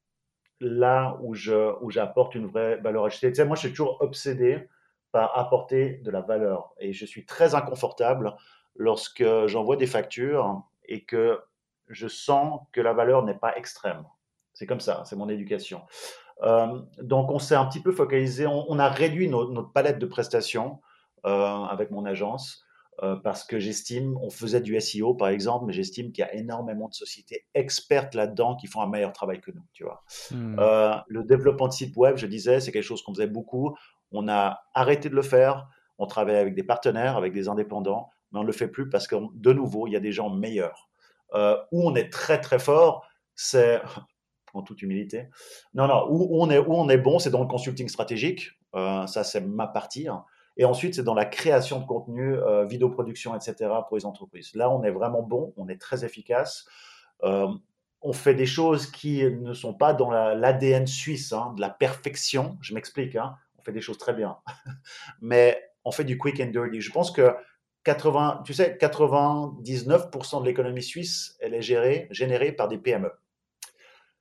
là 0.61 1.16
où, 1.20 1.34
je, 1.34 1.74
où 1.80 1.90
j'apporte 1.90 2.34
une 2.34 2.46
vraie 2.46 2.76
valeur 2.76 3.05
ajoutée. 3.05 3.32
Moi, 3.44 3.57
je 3.57 3.61
suis 3.61 3.70
toujours 3.70 4.00
obsédé 4.00 4.68
par 5.11 5.36
apporter 5.38 5.98
de 6.05 6.11
la 6.11 6.20
valeur 6.20 6.72
et 6.78 6.92
je 6.92 7.05
suis 7.05 7.26
très 7.26 7.55
inconfortable 7.55 8.34
lorsque 8.76 9.24
j'envoie 9.46 9.76
des 9.76 9.86
factures 9.86 10.62
et 10.84 11.05
que 11.05 11.40
je 11.88 12.09
sens 12.09 12.61
que 12.72 12.80
la 12.80 12.92
valeur 12.92 13.24
n'est 13.24 13.38
pas 13.38 13.57
extrême. 13.57 14.05
C'est 14.62 14.66
comme 14.66 14.78
ça, 14.78 15.02
c'est 15.06 15.16
mon 15.16 15.28
éducation. 15.28 15.82
Euh, 16.44 16.80
donc, 17.02 17.32
on 17.32 17.40
s'est 17.40 17.56
un 17.56 17.66
petit 17.66 17.80
peu 17.80 17.90
focalisé, 17.90 18.46
on, 18.46 18.78
a 18.78 18.88
réduit 18.88 19.28
notre 19.28 19.72
palette 19.72 19.98
de 19.98 20.06
prestations 20.06 20.80
euh, 21.26 21.64
avec 21.64 21.90
mon 21.90 22.04
agence 22.04 22.62
euh, 23.02 23.16
parce 23.16 23.42
que 23.42 23.58
j'estime, 23.58 24.16
on 24.22 24.30
faisait 24.30 24.60
du 24.60 24.80
SEO 24.80 25.14
par 25.14 25.30
exemple, 25.30 25.64
mais 25.66 25.72
j'estime 25.72 26.12
qu'il 26.12 26.24
y 26.24 26.28
a 26.28 26.32
énormément 26.32 26.88
de 26.88 26.94
sociétés 26.94 27.44
expertes 27.54 28.14
là-dedans 28.14 28.54
qui 28.54 28.68
font 28.68 28.82
un 28.82 28.86
meilleur 28.86 29.12
travail 29.12 29.40
que 29.40 29.50
nous, 29.50 29.64
tu 29.72 29.82
vois. 29.82 30.04
Hmm. 30.30 30.54
le 31.08 31.24
développement 31.24 31.66
de 31.66 31.72
sites 31.72 31.96
web, 31.96 32.16
je 32.16 32.28
disais, 32.28 32.60
c'est 32.60 32.70
quelque 32.70 32.84
chose 32.84 33.02
qu'on 33.02 33.14
faisait 33.14 33.26
beaucoup. 33.26 33.76
On 34.12 34.28
a 34.28 34.62
arrêté 34.74 35.08
de 35.08 35.16
le 35.16 35.22
faire. 35.22 35.66
On 35.98 36.06
travaille 36.06 36.36
avec 36.36 36.54
des 36.54 36.62
partenaires, 36.62 37.16
avec 37.16 37.32
des 37.32 37.48
indépendants, 37.48 38.10
mais 38.30 38.38
on 38.38 38.42
ne 38.42 38.46
le 38.46 38.52
fait 38.52 38.68
plus 38.68 38.88
parce 38.88 39.08
que, 39.08 39.16
de 39.34 39.52
nouveau, 39.52 39.88
il 39.88 39.92
y 39.92 39.96
a 39.96 40.00
des 40.00 40.12
gens 40.12 40.30
meilleurs. 40.30 40.88
Euh, 41.34 41.56
où 41.72 41.88
on 41.88 41.96
est 41.96 42.12
très 42.12 42.40
très 42.40 42.60
fort, 42.60 43.04
c'est 43.34 43.80
en 44.53 44.62
toute 44.62 44.82
humilité. 44.82 45.28
Non, 45.74 45.86
non, 45.86 46.07
où 46.11 46.40
on 46.40 46.50
est, 46.50 46.59
où 46.59 46.72
on 46.74 46.88
est 46.88 46.98
bon, 46.98 47.18
c'est 47.18 47.30
dans 47.30 47.40
le 47.40 47.48
consulting 47.48 47.88
stratégique. 47.88 48.50
Euh, 48.74 49.07
ça, 49.07 49.24
c'est 49.24 49.40
ma 49.40 49.66
partie. 49.66 50.09
Hein. 50.09 50.24
Et 50.57 50.64
ensuite, 50.64 50.94
c'est 50.94 51.03
dans 51.03 51.14
la 51.14 51.24
création 51.24 51.80
de 51.80 51.86
contenu, 51.86 52.34
euh, 52.34 52.64
vidéoproduction, 52.64 53.34
etc. 53.34 53.70
pour 53.88 53.96
les 53.96 54.05
entreprises. 54.05 54.55
Là, 54.55 54.70
on 54.70 54.82
est 54.82 54.90
vraiment 54.90 55.22
bon, 55.22 55.53
on 55.57 55.68
est 55.68 55.80
très 55.80 56.05
efficace. 56.05 56.66
on 58.05 58.12
fait 58.12 58.34
des 58.34 58.46
choses 58.46 58.90
qui 58.90 59.24
ne 59.24 59.55
sont 59.55 59.74
pas 59.74 59.94
dans 59.94 60.11
l'ADN 60.11 60.86
suisse, 60.86 61.32
hein, 61.32 61.53
de 61.57 61.61
la 61.61 61.70
perfection. 61.70 62.59
Je 62.61 62.74
m'explique, 62.74 63.14
hein. 63.16 63.36
on 63.59 63.62
fait 63.62 63.72
des 63.72 63.80
choses 63.80 63.98
très 63.98 64.12
bien. 64.12 64.38
Mais 65.20 65.62
on 65.84 65.92
fait 65.92 66.05
du 66.05 66.18
quick 66.18 66.40
and 66.40 66.50
dirty. 66.50 66.80
Je 66.80 66.90
pense 66.90 67.11
que 67.11 67.34
80, 67.84 68.42
tu 68.44 68.55
sais, 68.55 68.78
99% 68.80 70.40
de 70.40 70.46
l'économie 70.46 70.82
suisse, 70.82 71.36
elle 71.40 71.55
est 71.55 71.62
gérée, 71.62 72.07
générée 72.11 72.53
par 72.53 72.68
des 72.68 72.78
PME. 72.78 73.11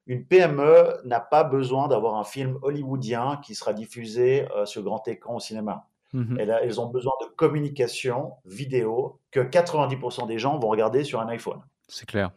Une 0.08 0.26
PME 0.26 1.02
n'a 1.06 1.20
pas 1.20 1.44
besoin 1.44 1.88
d'avoir 1.88 2.16
un 2.16 2.24
film 2.24 2.58
hollywoodien 2.62 3.40
qui 3.44 3.56
sera 3.56 3.74
diffusé 3.74 4.48
euh, 4.52 4.66
sur 4.66 4.84
grand 4.84 5.08
écran 5.08 5.36
au 5.36 5.40
cinéma. 5.40 5.88
Mhm. 6.14 6.40
elles 6.42 6.82
ont 6.82 6.88
besoin 6.88 7.14
de 7.22 7.28
communication 7.28 8.34
vidéo 8.44 9.22
que 9.32 9.40
90% 9.40 10.28
des 10.28 10.40
gens 10.40 10.60
vont 10.60 10.68
regarder 10.68 11.06
sur 11.06 11.22
un 11.22 11.30
iPhone. 11.30 11.62
C'est 11.88 12.06
clair. 12.06 12.32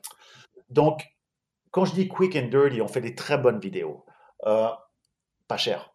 Donc, 0.71 1.05
quand 1.73 1.85
je 1.85 1.93
dis 1.93 2.07
quick 2.07 2.37
and 2.37 2.51
dirty, 2.51 2.81
on 2.81 2.87
fait 2.87 3.01
des 3.01 3.17
très 3.17 3.37
bonnes 3.37 3.59
vidéos. 3.59 4.05
Euh, 4.47 4.69
pas 5.49 5.57
cher. 5.57 5.93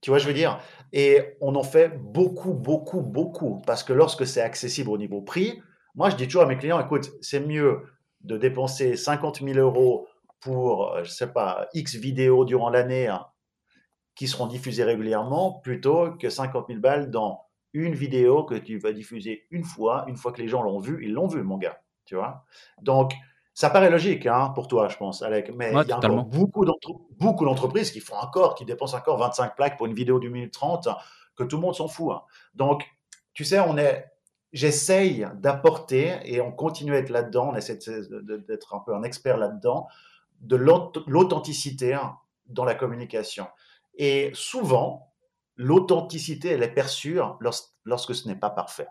Tu 0.00 0.10
vois, 0.10 0.18
je 0.18 0.28
veux 0.28 0.34
dire, 0.34 0.60
et 0.92 1.36
on 1.40 1.56
en 1.56 1.64
fait 1.64 1.88
beaucoup, 2.00 2.52
beaucoup, 2.52 3.00
beaucoup, 3.00 3.60
parce 3.66 3.82
que 3.82 3.92
lorsque 3.92 4.24
c'est 4.24 4.40
accessible 4.40 4.90
au 4.90 4.98
niveau 4.98 5.20
prix, 5.20 5.60
moi 5.96 6.10
je 6.10 6.16
dis 6.16 6.26
toujours 6.26 6.42
à 6.42 6.46
mes 6.46 6.58
clients, 6.58 6.78
écoute, 6.78 7.10
c'est 7.22 7.40
mieux 7.40 7.82
de 8.20 8.36
dépenser 8.36 8.96
50 8.96 9.42
000 9.42 9.58
euros 9.58 10.06
pour, 10.46 10.92
euh, 10.92 11.02
je 11.02 11.10
sais 11.10 11.32
pas, 11.32 11.66
X 11.74 11.96
vidéos 11.96 12.44
durant 12.44 12.70
l'année 12.70 13.08
hein, 13.08 13.26
qui 14.14 14.28
seront 14.28 14.46
diffusées 14.46 14.84
régulièrement, 14.84 15.54
plutôt 15.54 16.12
que 16.12 16.30
50 16.30 16.68
000 16.68 16.78
balles 16.78 17.10
dans 17.10 17.42
une 17.72 17.96
vidéo 17.96 18.44
que 18.44 18.54
tu 18.54 18.78
vas 18.78 18.92
diffuser 18.92 19.48
une 19.50 19.64
fois, 19.64 20.04
une 20.06 20.16
fois 20.16 20.30
que 20.30 20.40
les 20.40 20.46
gens 20.46 20.62
l'ont 20.62 20.78
vu, 20.78 21.04
ils 21.04 21.12
l'ont 21.12 21.26
vu, 21.26 21.42
mon 21.42 21.58
gars, 21.58 21.80
tu 22.04 22.14
vois. 22.14 22.44
Donc, 22.80 23.12
ça 23.54 23.68
paraît 23.70 23.90
logique 23.90 24.24
hein, 24.26 24.52
pour 24.54 24.68
toi, 24.68 24.88
je 24.88 24.96
pense, 24.96 25.20
Alec, 25.20 25.50
mais 25.52 25.72
il 25.72 25.88
y 25.88 25.92
a 25.92 25.98
encore 25.98 26.24
beaucoup 26.24 27.44
d'entreprises 27.44 27.90
qui 27.90 27.98
font 27.98 28.16
encore, 28.16 28.54
qui 28.54 28.64
dépensent 28.64 28.96
encore 28.96 29.18
25 29.18 29.56
plaques 29.56 29.76
pour 29.76 29.86
une 29.86 29.94
vidéo 29.94 30.20
d'une 30.20 30.30
minute 30.30 30.52
30, 30.52 30.88
que 31.34 31.42
tout 31.42 31.56
le 31.56 31.62
monde 31.62 31.74
s'en 31.74 31.88
fout. 31.88 32.12
Hein. 32.12 32.22
Donc, 32.54 32.86
tu 33.34 33.44
sais, 33.44 33.58
on 33.58 33.76
est, 33.76 34.06
j'essaye 34.52 35.26
d'apporter, 35.34 36.20
et 36.24 36.40
on 36.40 36.52
continue 36.52 36.94
à 36.94 36.98
être 36.98 37.10
là-dedans, 37.10 37.50
on 37.52 37.56
essaie 37.56 37.78
d'être 38.46 38.74
un 38.74 38.78
peu 38.78 38.94
un 38.94 39.02
expert 39.02 39.38
là-dedans, 39.38 39.88
de 40.40 40.56
l'authenticité 40.56 41.94
hein, 41.94 42.16
dans 42.46 42.64
la 42.64 42.74
communication. 42.74 43.46
Et 43.94 44.30
souvent, 44.34 45.12
l'authenticité, 45.56 46.50
elle 46.50 46.62
est 46.62 46.74
perçue 46.74 47.18
lorsque 47.84 48.14
ce 48.14 48.28
n'est 48.28 48.36
pas 48.36 48.50
parfait. 48.50 48.88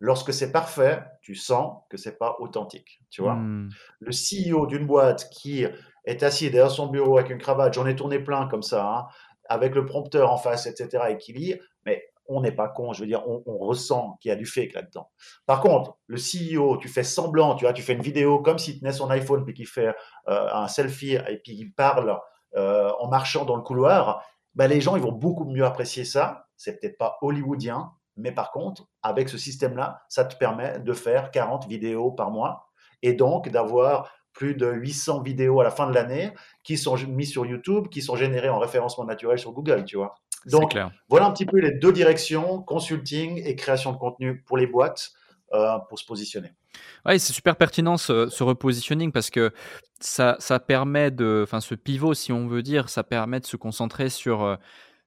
Lorsque 0.00 0.32
c'est 0.32 0.50
parfait, 0.50 1.04
tu 1.20 1.36
sens 1.36 1.82
que 1.88 1.96
c'est 1.96 2.18
pas 2.18 2.36
authentique, 2.40 3.02
tu 3.08 3.22
vois. 3.22 3.34
Hmm. 3.34 3.70
Le 4.00 4.10
CEO 4.10 4.66
d'une 4.66 4.86
boîte 4.86 5.30
qui 5.30 5.64
est 6.04 6.22
assis 6.24 6.50
derrière 6.50 6.72
son 6.72 6.88
bureau 6.88 7.18
avec 7.18 7.30
une 7.30 7.38
cravate, 7.38 7.74
j'en 7.74 7.86
ai 7.86 7.94
tourné 7.94 8.18
plein 8.18 8.48
comme 8.48 8.62
ça, 8.62 8.84
hein, 8.84 9.06
avec 9.48 9.74
le 9.76 9.86
prompteur 9.86 10.32
en 10.32 10.38
face, 10.38 10.66
etc., 10.66 11.04
et 11.10 11.18
qui 11.18 11.32
lit, 11.32 11.54
mais 11.86 12.11
on 12.26 12.40
n'est 12.40 12.52
pas 12.52 12.68
con, 12.68 12.92
je 12.92 13.00
veux 13.00 13.06
dire, 13.06 13.22
on, 13.26 13.58
ressent 13.58 14.16
qu'il 14.20 14.30
y 14.30 14.32
a 14.32 14.36
du 14.36 14.46
fake 14.46 14.74
là-dedans. 14.74 15.10
Par 15.46 15.60
contre, 15.60 15.96
le 16.06 16.16
CEO, 16.16 16.76
tu 16.78 16.88
fais 16.88 17.02
semblant, 17.02 17.54
tu 17.54 17.64
vois, 17.64 17.72
tu 17.72 17.82
fais 17.82 17.92
une 17.92 18.02
vidéo 18.02 18.40
comme 18.40 18.58
si 18.58 18.74
tu 18.74 18.80
tenais 18.80 18.92
son 18.92 19.10
iPhone 19.10 19.44
puis 19.44 19.54
qu'il 19.54 19.66
fait 19.66 19.94
euh, 20.28 20.48
un 20.52 20.68
selfie 20.68 21.14
et 21.14 21.40
puis 21.42 21.54
il 21.54 21.72
parle 21.72 22.18
euh, 22.56 22.90
en 22.98 23.08
marchant 23.08 23.44
dans 23.44 23.56
le 23.56 23.62
couloir, 23.62 24.24
ben 24.54 24.68
les 24.68 24.80
gens 24.80 24.96
ils 24.96 25.02
vont 25.02 25.12
beaucoup 25.12 25.44
mieux 25.44 25.64
apprécier 25.64 26.04
ça. 26.04 26.46
C'est 26.56 26.80
peut-être 26.80 26.98
pas 26.98 27.18
hollywoodien, 27.22 27.92
mais 28.16 28.32
par 28.32 28.52
contre, 28.52 28.84
avec 29.02 29.28
ce 29.28 29.38
système-là, 29.38 30.02
ça 30.08 30.24
te 30.24 30.36
permet 30.36 30.78
de 30.78 30.92
faire 30.92 31.30
40 31.30 31.66
vidéos 31.66 32.12
par 32.12 32.30
mois 32.30 32.68
et 33.02 33.14
donc 33.14 33.48
d'avoir 33.48 34.10
plus 34.32 34.54
de 34.54 34.66
800 34.66 35.22
vidéos 35.22 35.60
à 35.60 35.64
la 35.64 35.70
fin 35.70 35.86
de 35.86 35.94
l'année 35.94 36.32
qui 36.62 36.78
sont 36.78 36.96
mises 37.08 37.30
sur 37.30 37.44
YouTube, 37.46 37.88
qui 37.88 38.02
sont 38.02 38.16
générées 38.16 38.48
en 38.48 38.58
référencement 38.58 39.04
naturel 39.04 39.38
sur 39.38 39.52
Google, 39.52 39.84
tu 39.84 39.96
vois. 39.96 40.14
Donc, 40.46 40.76
voilà 41.08 41.26
un 41.26 41.32
petit 41.32 41.46
peu 41.46 41.58
les 41.58 41.72
deux 41.72 41.92
directions, 41.92 42.62
consulting 42.62 43.42
et 43.44 43.56
création 43.56 43.92
de 43.92 43.98
contenu 43.98 44.42
pour 44.42 44.56
les 44.56 44.66
boîtes 44.66 45.12
euh, 45.52 45.78
pour 45.88 45.98
se 45.98 46.04
positionner. 46.04 46.52
Oui, 47.04 47.20
c'est 47.20 47.32
super 47.32 47.56
pertinent 47.56 47.96
ce, 47.96 48.42
repositioning 48.42 49.12
parce 49.12 49.30
que 49.30 49.52
ça, 50.00 50.36
ça 50.38 50.58
permet 50.58 51.10
de, 51.10 51.42
enfin 51.44 51.60
ce 51.60 51.74
pivot, 51.74 52.14
si 52.14 52.32
on 52.32 52.46
veut 52.46 52.62
dire, 52.62 52.88
ça 52.88 53.04
permet 53.04 53.40
de 53.40 53.46
se 53.46 53.56
concentrer 53.56 54.08
sur 54.08 54.42
euh, 54.42 54.56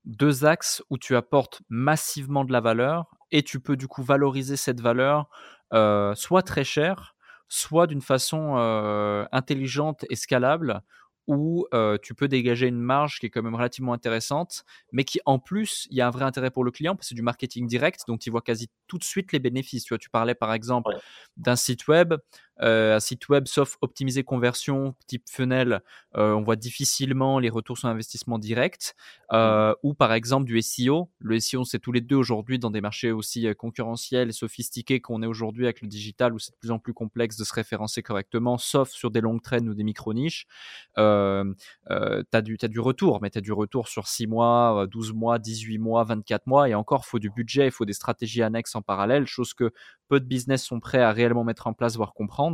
deux 0.05 0.45
axes 0.45 0.83
où 0.89 0.97
tu 0.97 1.15
apportes 1.15 1.61
massivement 1.69 2.45
de 2.45 2.51
la 2.51 2.61
valeur 2.61 3.05
et 3.31 3.43
tu 3.43 3.59
peux 3.59 3.75
du 3.75 3.88
coup 3.88 4.03
valoriser 4.03 4.55
cette 4.55 4.81
valeur 4.81 5.29
euh, 5.73 6.13
soit 6.15 6.43
très 6.43 6.63
cher, 6.63 7.15
soit 7.47 7.88
d'une 7.88 8.01
façon 8.01 8.55
euh, 8.57 9.25
intelligente 9.31 10.05
et 10.09 10.15
scalable 10.15 10.81
où 11.28 11.67
tu 12.01 12.13
peux 12.13 12.28
dégager 12.28 12.67
une 12.67 12.80
marge 12.80 13.19
qui 13.19 13.26
est 13.26 13.30
quand 13.30 13.43
même 13.43 13.55
relativement 13.55 13.93
intéressante, 13.93 14.63
mais 14.91 15.03
qui 15.03 15.19
en 15.26 15.39
plus, 15.39 15.88
il 15.89 15.97
y 15.97 16.01
a 16.01 16.07
un 16.07 16.11
vrai 16.11 16.26
intérêt 16.26 16.51
pour 16.51 16.63
le 16.63 16.71
client 16.71 16.95
parce 16.95 17.07
que 17.07 17.09
c'est 17.09 17.15
du 17.15 17.21
marketing 17.21 17.67
direct, 17.67 18.01
donc 18.07 18.26
il 18.26 18.30
voit 18.30 18.41
quasi 18.41 18.69
tout 18.88 18.97
de 18.97 19.03
suite 19.03 19.32
les 19.32 19.39
bénéfices. 19.39 19.84
Tu 19.84 19.89
vois, 19.89 19.97
tu 19.97 20.09
parlais 20.09 20.36
par 20.36 20.53
exemple 20.53 20.91
d'un 21.38 21.55
site 21.55 21.88
web, 21.88 22.13
un 22.60 22.99
site 22.99 23.30
web 23.30 23.47
sauf 23.47 23.78
optimisé 23.82 24.24
conversion 24.24 24.95
type 25.08 25.26
funnel, 25.30 25.82
on 26.14 26.41
voit 26.41 26.56
difficilement 26.56 27.39
les 27.39 27.49
retours 27.49 27.78
sur 27.78 27.89
investissement 27.89 28.39
direct, 28.39 28.95
mmh. 29.32 29.74
ou 29.84 29.93
par 29.93 30.14
exemple 30.14 30.45
du 30.45 30.62
SEO. 30.62 31.10
Le 31.20 31.39
SEO, 31.39 31.66
c'est 31.66 31.80
tous 31.80 31.91
les 31.91 32.01
deux 32.01 32.16
aujourd'hui 32.16 32.60
dans 32.60 32.72
des 32.72 32.82
marchés 32.82 33.12
aussi 33.12 33.47
concurrentiels 33.58 34.30
et 34.30 34.32
sophistiqués 34.34 35.01
qu'on 35.01 35.22
est 35.22 35.28
aujourd'hui 35.28 35.66
avec 35.66 35.82
le 35.82 35.88
digital, 35.88 36.34
où 36.34 36.39
c'est 36.39 36.51
de 36.51 36.58
plus 36.58 36.72
en 36.72 36.80
plus 36.80 36.93
complexe 36.93 37.38
de 37.38 37.43
se 37.43 37.53
référencer 37.53 38.01
correctement, 38.01 38.58
sauf 38.58 38.89
sur 38.89 39.12
des 39.12 39.22
longues 39.22 39.41
traînes 39.41 39.68
ou 39.68 39.74
des 39.74 39.84
micro-niches. 39.84 40.47
tu 40.95 41.01
as, 41.01 42.41
du, 42.41 42.58
as 42.62 42.68
du 42.68 42.80
retour, 42.80 43.22
mais 43.22 43.30
tu 43.30 43.38
as 43.38 43.41
du 43.41 43.51
retour 43.51 43.88
sur 43.88 44.08
6 44.08 44.28
mois, 44.28 44.88
12 44.89 45.14
mois, 45.14 45.39
18 45.39 45.78
mois, 45.78 46.03
24 46.03 46.47
mois, 46.47 46.70
et 46.70 46.76
encore, 46.76 47.03
il 47.06 47.10
faut 47.10 47.20
du 47.20 47.30
budget, 47.30 47.66
il 47.66 47.72
faut 47.72 47.86
des 47.86 47.93
stratégies 47.93 48.41
annexes 48.41 48.76
en 48.76 48.82
parallèle, 48.82 49.26
chose 49.26 49.53
que 49.53 49.72
peu 50.08 50.20
de 50.20 50.26
business 50.26 50.64
sont 50.64 50.80
prêts 50.80 51.01
à 51.01 51.12
réellement 51.12 51.43
mettre 51.43 51.68
en 51.68 51.74
place, 51.74 51.95
voire 51.95 52.14
comprendre. 52.14 52.44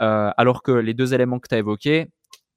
Euh, 0.00 0.30
alors 0.36 0.62
que 0.62 0.72
les 0.72 0.94
deux 0.94 1.14
éléments 1.14 1.38
que 1.38 1.48
tu 1.48 1.54
as 1.54 1.58
évoqués, 1.58 2.08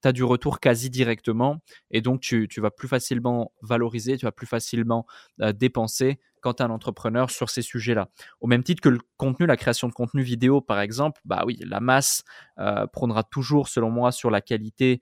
tu 0.01 0.07
as 0.07 0.11
du 0.11 0.23
retour 0.23 0.59
quasi 0.59 0.89
directement 0.89 1.59
et 1.91 2.01
donc 2.01 2.21
tu, 2.21 2.47
vas 2.57 2.71
plus 2.71 2.87
facilement 2.87 3.53
valoriser, 3.61 4.17
tu 4.17 4.25
vas 4.25 4.31
plus 4.31 4.47
facilement 4.47 5.05
euh, 5.41 5.53
dépenser 5.53 6.19
quand 6.41 6.55
tu 6.55 6.63
es 6.63 6.65
un 6.65 6.71
entrepreneur 6.71 7.29
sur 7.29 7.49
ces 7.49 7.61
sujets-là. 7.61 8.09
Au 8.41 8.47
même 8.47 8.63
titre 8.63 8.81
que 8.81 8.89
le 8.89 8.99
contenu, 9.15 9.45
la 9.45 9.55
création 9.55 9.87
de 9.87 9.93
contenu 9.93 10.21
vidéo 10.23 10.59
par 10.59 10.81
exemple, 10.81 11.21
bah 11.23 11.43
oui, 11.45 11.57
la 11.65 11.79
masse 11.79 12.23
euh, 12.59 12.85
prendra 12.87 13.23
toujours 13.23 13.69
selon 13.69 13.89
moi 13.89 14.11
sur 14.11 14.29
la 14.29 14.41
qualité 14.41 15.01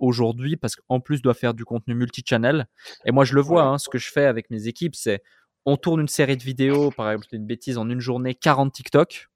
aujourd'hui 0.00 0.56
parce 0.56 0.76
qu'en 0.76 1.00
plus 1.00 1.22
doit 1.22 1.34
faire 1.34 1.54
du 1.54 1.64
contenu 1.64 1.94
multi-channel. 1.94 2.66
Et 3.06 3.10
moi 3.10 3.24
je 3.24 3.34
le 3.34 3.40
vois, 3.40 3.64
hein, 3.64 3.78
ce 3.78 3.88
que 3.88 3.98
je 3.98 4.10
fais 4.10 4.26
avec 4.26 4.50
mes 4.50 4.66
équipes, 4.68 4.94
c'est 4.94 5.22
on 5.64 5.76
tourne 5.76 6.00
une 6.00 6.08
série 6.08 6.36
de 6.36 6.42
vidéos, 6.42 6.90
par 6.90 7.10
exemple, 7.10 7.34
une 7.34 7.46
bêtise, 7.46 7.78
en 7.78 7.88
une 7.88 8.00
journée, 8.00 8.34
40 8.34 8.72
TikTok. 8.72 9.28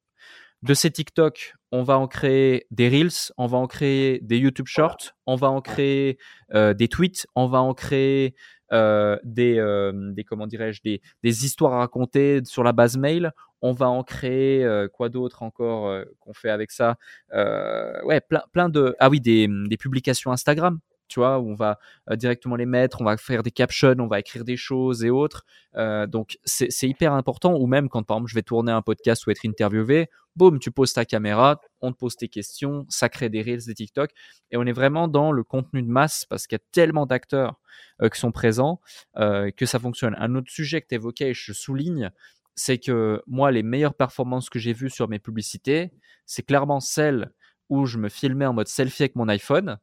De 0.62 0.74
ces 0.74 0.90
TikTok, 0.90 1.54
on 1.70 1.82
va 1.82 1.98
en 1.98 2.08
créer 2.08 2.66
des 2.70 2.88
Reels, 2.88 3.32
on 3.36 3.46
va 3.46 3.58
en 3.58 3.66
créer 3.66 4.20
des 4.22 4.38
YouTube 4.38 4.66
Shorts, 4.66 5.12
on 5.26 5.36
va 5.36 5.48
en 5.48 5.60
créer 5.60 6.18
euh, 6.54 6.72
des 6.72 6.88
tweets, 6.88 7.26
on 7.34 7.46
va 7.46 7.60
en 7.60 7.74
créer 7.74 8.34
euh, 8.72 9.18
des, 9.22 9.58
euh, 9.58 9.92
des, 10.12 10.24
comment 10.24 10.46
dirais-je, 10.46 10.80
des, 10.82 11.02
des, 11.22 11.44
histoires 11.44 11.74
à 11.74 11.78
raconter 11.78 12.40
sur 12.44 12.64
la 12.64 12.72
base 12.72 12.96
mail. 12.96 13.32
On 13.62 13.72
va 13.72 13.88
en 13.88 14.02
créer 14.02 14.86
quoi 14.92 15.08
d'autre 15.08 15.42
encore 15.42 16.04
qu'on 16.20 16.34
fait 16.34 16.50
avec 16.50 16.70
ça? 16.70 16.96
Ouais, 17.32 18.20
plein, 18.20 18.42
plein 18.52 18.68
de. 18.68 18.94
Ah 18.98 19.08
oui, 19.08 19.20
des, 19.20 19.48
des 19.48 19.76
publications 19.76 20.30
Instagram 20.30 20.78
tu 21.08 21.20
vois, 21.20 21.38
où 21.38 21.50
on 21.50 21.54
va 21.54 21.78
euh, 22.10 22.16
directement 22.16 22.56
les 22.56 22.66
mettre, 22.66 23.00
on 23.00 23.04
va 23.04 23.16
faire 23.16 23.42
des 23.42 23.50
captions, 23.50 23.94
on 23.98 24.06
va 24.06 24.20
écrire 24.20 24.44
des 24.44 24.56
choses 24.56 25.04
et 25.04 25.10
autres. 25.10 25.44
Euh, 25.76 26.06
donc 26.06 26.38
c'est 26.44 26.88
hyper 26.88 27.12
important, 27.12 27.54
ou 27.54 27.66
même 27.66 27.88
quand 27.88 28.02
par 28.02 28.16
exemple 28.16 28.30
je 28.30 28.34
vais 28.34 28.42
tourner 28.42 28.72
un 28.72 28.82
podcast 28.82 29.26
ou 29.26 29.30
être 29.30 29.46
interviewé, 29.46 30.08
boum, 30.36 30.58
tu 30.58 30.70
poses 30.70 30.92
ta 30.92 31.04
caméra, 31.04 31.60
on 31.80 31.92
te 31.92 31.98
pose 31.98 32.16
tes 32.16 32.28
questions, 32.28 32.86
ça 32.88 33.08
crée 33.08 33.28
des 33.28 33.42
reels, 33.42 33.64
des 33.66 33.74
TikTok, 33.74 34.10
et 34.50 34.56
on 34.56 34.64
est 34.64 34.72
vraiment 34.72 35.08
dans 35.08 35.32
le 35.32 35.44
contenu 35.44 35.82
de 35.82 35.88
masse 35.88 36.24
parce 36.24 36.46
qu'il 36.46 36.56
y 36.56 36.60
a 36.60 36.64
tellement 36.72 37.06
d'acteurs 37.06 37.60
euh, 38.02 38.08
qui 38.08 38.18
sont 38.20 38.32
présents 38.32 38.80
que 39.14 39.66
ça 39.66 39.78
fonctionne. 39.78 40.14
Un 40.18 40.34
autre 40.34 40.50
sujet 40.50 40.80
que 40.80 40.88
tu 40.88 40.94
évoquais, 40.94 41.34
je 41.34 41.52
souligne, 41.52 42.10
c'est 42.54 42.78
que 42.78 43.22
moi, 43.26 43.50
les 43.50 43.62
meilleures 43.62 43.94
performances 43.94 44.48
que 44.48 44.58
j'ai 44.58 44.72
vues 44.72 44.90
sur 44.90 45.08
mes 45.08 45.18
publicités, 45.18 45.92
c'est 46.24 46.42
clairement 46.42 46.80
celles 46.80 47.30
où 47.68 47.86
je 47.86 47.98
me 47.98 48.08
filmais 48.08 48.46
en 48.46 48.54
mode 48.54 48.68
selfie 48.68 49.02
avec 49.02 49.16
mon 49.16 49.28
iPhone 49.28 49.78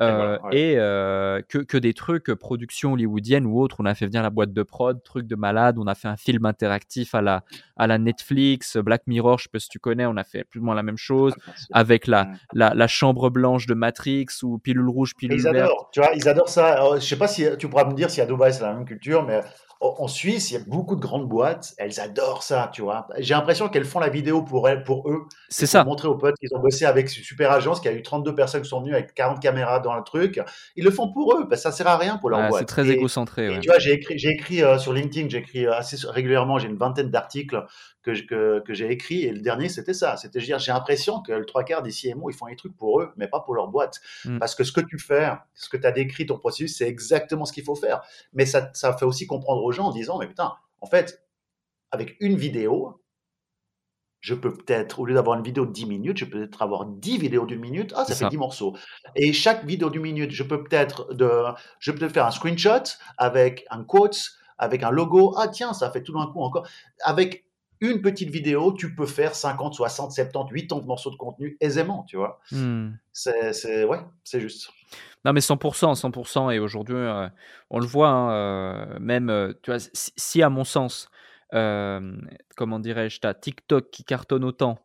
et, 0.00 0.74
euh, 0.76 1.40
que, 1.48 1.58
que, 1.58 1.78
des 1.78 1.94
trucs 1.94 2.28
euh, 2.28 2.36
production 2.36 2.92
hollywoodienne 2.92 3.46
ou 3.46 3.58
autre. 3.58 3.76
On 3.78 3.86
a 3.86 3.94
fait 3.94 4.06
venir 4.06 4.22
la 4.22 4.30
boîte 4.30 4.52
de 4.52 4.62
prod, 4.62 5.02
truc 5.02 5.26
de 5.26 5.36
malade. 5.36 5.76
On 5.78 5.86
a 5.86 5.94
fait 5.94 6.08
un 6.08 6.16
film 6.16 6.44
interactif 6.44 7.14
à 7.14 7.22
la, 7.22 7.44
à 7.76 7.86
la 7.86 7.98
Netflix, 7.98 8.76
Black 8.76 9.02
Mirror, 9.06 9.38
je 9.38 9.44
sais 9.44 9.50
pas 9.50 9.58
si 9.58 9.68
tu 9.68 9.78
connais. 9.78 10.04
On 10.06 10.16
a 10.16 10.24
fait 10.24 10.44
plus 10.44 10.60
ou 10.60 10.64
moins 10.64 10.74
la 10.74 10.82
même 10.82 10.98
chose 10.98 11.34
ah, 11.46 11.80
avec 11.80 12.06
la, 12.06 12.28
la, 12.52 12.74
la, 12.74 12.86
chambre 12.86 13.30
blanche 13.30 13.66
de 13.66 13.74
Matrix 13.74 14.26
ou 14.42 14.58
pilule 14.58 14.88
rouge, 14.88 15.14
pilule 15.16 15.40
ils 15.40 15.48
Adorent, 15.48 15.90
tu 15.92 16.00
vois, 16.00 16.10
ils 16.14 16.28
adorent 16.28 16.48
ça. 16.48 16.98
je 16.98 17.04
sais 17.04 17.16
pas 17.16 17.28
si 17.28 17.46
tu 17.58 17.68
pourras 17.68 17.84
me 17.84 17.94
dire 17.94 18.10
si 18.10 18.20
à 18.20 18.26
Dubaï 18.26 18.52
c'est 18.52 18.62
la 18.62 18.74
même 18.74 18.84
culture, 18.84 19.24
mais 19.24 19.40
en 19.80 20.08
Suisse, 20.08 20.50
il 20.50 20.54
y 20.54 20.56
a 20.56 20.60
beaucoup 20.66 20.96
de 20.96 21.00
grandes 21.00 21.28
boîtes, 21.28 21.74
elles 21.76 22.00
adorent 22.00 22.42
ça, 22.42 22.70
tu 22.72 22.82
vois. 22.82 23.06
J'ai 23.18 23.34
l'impression 23.34 23.68
qu'elles 23.68 23.84
font 23.84 24.00
la 24.00 24.08
vidéo 24.08 24.42
pour 24.42 24.68
elles, 24.68 24.84
pour 24.84 25.08
eux. 25.10 25.26
C'est 25.48 25.66
ça. 25.66 25.84
montrer 25.84 26.08
aux 26.08 26.16
potes 26.16 26.36
qu'ils 26.38 26.48
ont 26.54 26.60
bossé 26.60 26.86
avec 26.86 27.14
une 27.14 27.22
super 27.22 27.52
agence, 27.52 27.80
qui 27.80 27.88
a 27.88 27.92
eu 27.92 28.02
32 28.02 28.34
personnes 28.34 28.62
qui 28.62 28.68
sont 28.68 28.80
venues 28.80 28.94
avec 28.94 29.12
40 29.14 29.40
caméras 29.40 29.80
dans 29.80 29.94
le 29.94 30.02
truc. 30.02 30.40
Ils 30.76 30.84
le 30.84 30.90
font 30.90 31.12
pour 31.12 31.34
eux, 31.36 31.48
parce 31.48 31.62
que 31.62 31.70
ça 31.70 31.72
sert 31.72 31.88
à 31.88 31.98
rien 31.98 32.16
pour 32.16 32.30
leur 32.30 32.48
boîte. 32.48 32.60
C'est 32.60 32.66
très 32.66 32.88
égocentré. 32.88 33.58
Tu 33.60 33.68
vois, 33.68 33.78
j'ai 33.78 33.92
écrit, 33.92 34.18
j'ai 34.18 34.30
écrit 34.30 34.62
euh, 34.62 34.78
sur 34.78 34.92
LinkedIn, 34.92 35.28
j'écris 35.28 35.66
assez 35.66 35.96
régulièrement, 36.06 36.58
j'ai 36.58 36.68
une 36.68 36.78
vingtaine 36.78 37.10
d'articles 37.10 37.62
que, 38.12 38.60
que, 38.60 38.74
j'ai 38.74 38.90
écrit. 38.90 39.24
Et 39.24 39.32
le 39.32 39.40
dernier, 39.40 39.68
c'était 39.68 39.94
ça. 39.94 40.16
C'était, 40.16 40.40
dire, 40.40 40.58
j'ai 40.58 40.72
l'impression 40.72 41.22
que 41.22 41.32
le 41.32 41.44
trois 41.44 41.64
quarts 41.64 41.82
des 41.82 41.90
CMO, 41.90 42.30
ils 42.30 42.36
font 42.36 42.46
les 42.46 42.56
trucs 42.56 42.76
pour 42.76 43.00
eux, 43.00 43.12
mais 43.16 43.28
pas 43.28 43.40
pour 43.40 43.54
leur 43.54 43.68
boîte. 43.68 44.00
Mm. 44.24 44.38
Parce 44.38 44.54
que 44.54 44.64
ce 44.64 44.72
que 44.72 44.80
tu 44.80 44.98
fais, 44.98 45.32
ce 45.54 45.68
que 45.68 45.76
tu 45.76 45.86
as 45.86 45.92
décrit, 45.92 46.26
ton 46.26 46.38
processus, 46.38 46.76
c'est 46.76 46.88
exactement 46.88 47.44
ce 47.44 47.52
qu'il 47.52 47.64
faut 47.64 47.74
faire. 47.74 48.02
Mais 48.32 48.46
ça, 48.46 48.70
ça 48.74 48.96
fait 48.96 49.04
aussi 49.04 49.26
comprendre 49.26 49.62
aux 49.62 49.72
gens 49.72 49.86
en 49.86 49.92
disant, 49.92 50.18
mais 50.18 50.26
putain, 50.26 50.52
en 50.80 50.86
fait, 50.86 51.26
avec 51.90 52.16
une 52.20 52.36
vidéo, 52.36 53.00
je 54.20 54.34
peux 54.34 54.52
peut-être, 54.52 54.98
au 54.98 55.06
lieu 55.06 55.14
d'avoir 55.14 55.38
une 55.38 55.44
vidéo 55.44 55.66
de 55.66 55.72
10 55.72 55.86
minutes, 55.86 56.18
je 56.18 56.24
peux 56.24 56.40
peut-être 56.40 56.62
avoir 56.62 56.84
10 56.86 57.18
vidéos 57.18 57.46
d'une 57.46 57.60
minute. 57.60 57.92
Ah, 57.96 58.04
ça 58.04 58.14
fait 58.14 58.28
10 58.28 58.38
morceaux. 58.38 58.76
Et 59.14 59.32
chaque 59.32 59.64
vidéo 59.64 59.88
d'une 59.88 60.02
minute, 60.02 60.32
je 60.32 60.42
peux 60.42 60.64
peut-être 60.64 61.14
de, 61.14 61.30
je 61.78 61.92
peux 61.92 62.08
faire 62.08 62.26
un 62.26 62.30
screenshot 62.30 62.82
avec 63.18 63.64
un 63.70 63.84
quote, 63.84 64.32
avec 64.58 64.82
un 64.82 64.90
logo. 64.90 65.34
Ah, 65.36 65.48
tiens, 65.48 65.72
ça 65.72 65.90
fait 65.90 66.02
tout 66.02 66.12
d'un 66.12 66.26
coup 66.26 66.40
encore. 66.40 66.66
Avec 67.04 67.45
une 67.80 68.00
petite 68.00 68.30
vidéo, 68.30 68.72
tu 68.72 68.94
peux 68.94 69.06
faire 69.06 69.34
50, 69.34 69.74
60, 69.74 70.12
70, 70.12 70.66
80 70.66 70.86
morceaux 70.86 71.10
de 71.10 71.16
contenu 71.16 71.56
aisément, 71.60 72.04
tu 72.04 72.16
vois. 72.16 72.40
Hmm. 72.50 72.92
C'est, 73.12 73.84
ouais, 73.84 74.00
c'est 74.24 74.40
juste. 74.40 74.70
Non, 75.24 75.32
mais 75.32 75.40
100%, 75.40 76.00
100%. 76.00 76.52
Et 76.52 76.58
aujourd'hui, 76.58 76.94
euh, 76.94 77.28
on 77.70 77.80
le 77.80 77.86
voit, 77.86 78.08
hein, 78.08 78.30
euh, 78.30 78.98
même, 79.00 79.28
euh, 79.28 79.52
tu 79.62 79.70
vois, 79.72 79.80
si, 79.92 80.42
à 80.42 80.50
mon 80.50 80.64
sens, 80.64 81.08
comment 81.50 82.78
dirais-je, 82.78 83.20
tu 83.20 83.26
as 83.26 83.34
TikTok 83.34 83.90
qui 83.90 84.04
cartonne 84.04 84.44
autant, 84.44 84.78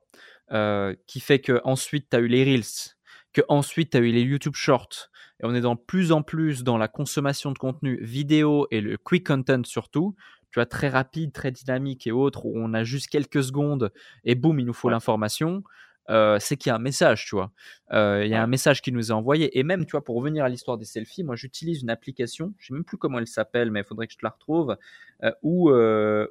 qui 1.08 1.20
fait 1.20 1.40
que 1.40 1.62
ensuite 1.64 2.10
tu 2.10 2.18
as 2.18 2.20
eu 2.20 2.28
les 2.28 2.44
Reels, 2.44 2.96
que 3.34 3.42
ensuite 3.50 3.92
tu 3.92 3.98
as 3.98 4.00
eu 4.00 4.12
les 4.12 4.22
YouTube 4.22 4.56
Shorts, 4.56 5.10
et 5.42 5.46
on 5.46 5.54
est 5.54 5.62
dans 5.62 5.76
plus 5.76 6.12
en 6.12 6.22
plus 6.22 6.64
dans 6.64 6.78
la 6.78 6.88
consommation 6.88 7.52
de 7.52 7.58
contenu 7.58 7.98
vidéo 8.04 8.68
et 8.72 8.80
le 8.80 8.98
quick 8.98 9.28
content 9.28 9.64
surtout, 9.64 10.16
tu 10.52 10.60
vois, 10.60 10.66
très 10.66 10.90
rapide, 10.90 11.32
très 11.32 11.52
dynamique 11.52 12.08
et 12.08 12.12
autres, 12.12 12.46
où 12.46 12.54
on 12.56 12.74
a 12.74 12.84
juste 12.84 13.08
quelques 13.08 13.44
secondes 13.44 13.92
et 14.24 14.36
boum, 14.36 14.60
il 14.60 14.66
nous 14.66 14.74
faut 14.74 14.90
l'information, 14.90 15.64
euh, 16.10 16.38
c'est 16.40 16.58
qu'il 16.58 16.70
y 16.70 16.74
a 16.74 16.76
un 16.76 16.80
message, 16.80 17.26
tu 17.26 17.36
vois. 17.36 17.52
Euh, 17.94 18.24
il 18.26 18.30
y 18.30 18.34
a 18.34 18.44
un 18.44 18.48
message 18.48 18.82
qui 18.82 18.92
nous 18.92 19.12
est 19.12 19.14
envoyé. 19.14 19.58
Et 19.58 19.64
même, 19.64 19.86
tu 19.86 19.92
vois, 19.92 20.04
pour 20.04 20.16
revenir 20.16 20.44
à 20.44 20.50
l'histoire 20.50 20.78
des 20.78 20.86
selfies, 20.86 21.24
moi, 21.24 21.36
j'utilise 21.36 21.84
une 21.84 21.90
application, 21.90 22.54
je 22.58 22.68
sais 22.68 22.74
même 22.74 22.84
plus 22.84 22.98
comment 22.98 23.20
elle 23.20 23.28
s'appelle, 23.28 23.72
mais 23.72 23.82
il 23.82 23.86
faudrait 23.86 24.08
que 24.08 24.14
je 24.14 24.18
te 24.18 24.26
la 24.26 24.32
retrouve, 24.32 24.78
euh, 25.24 25.32
où, 25.42 25.72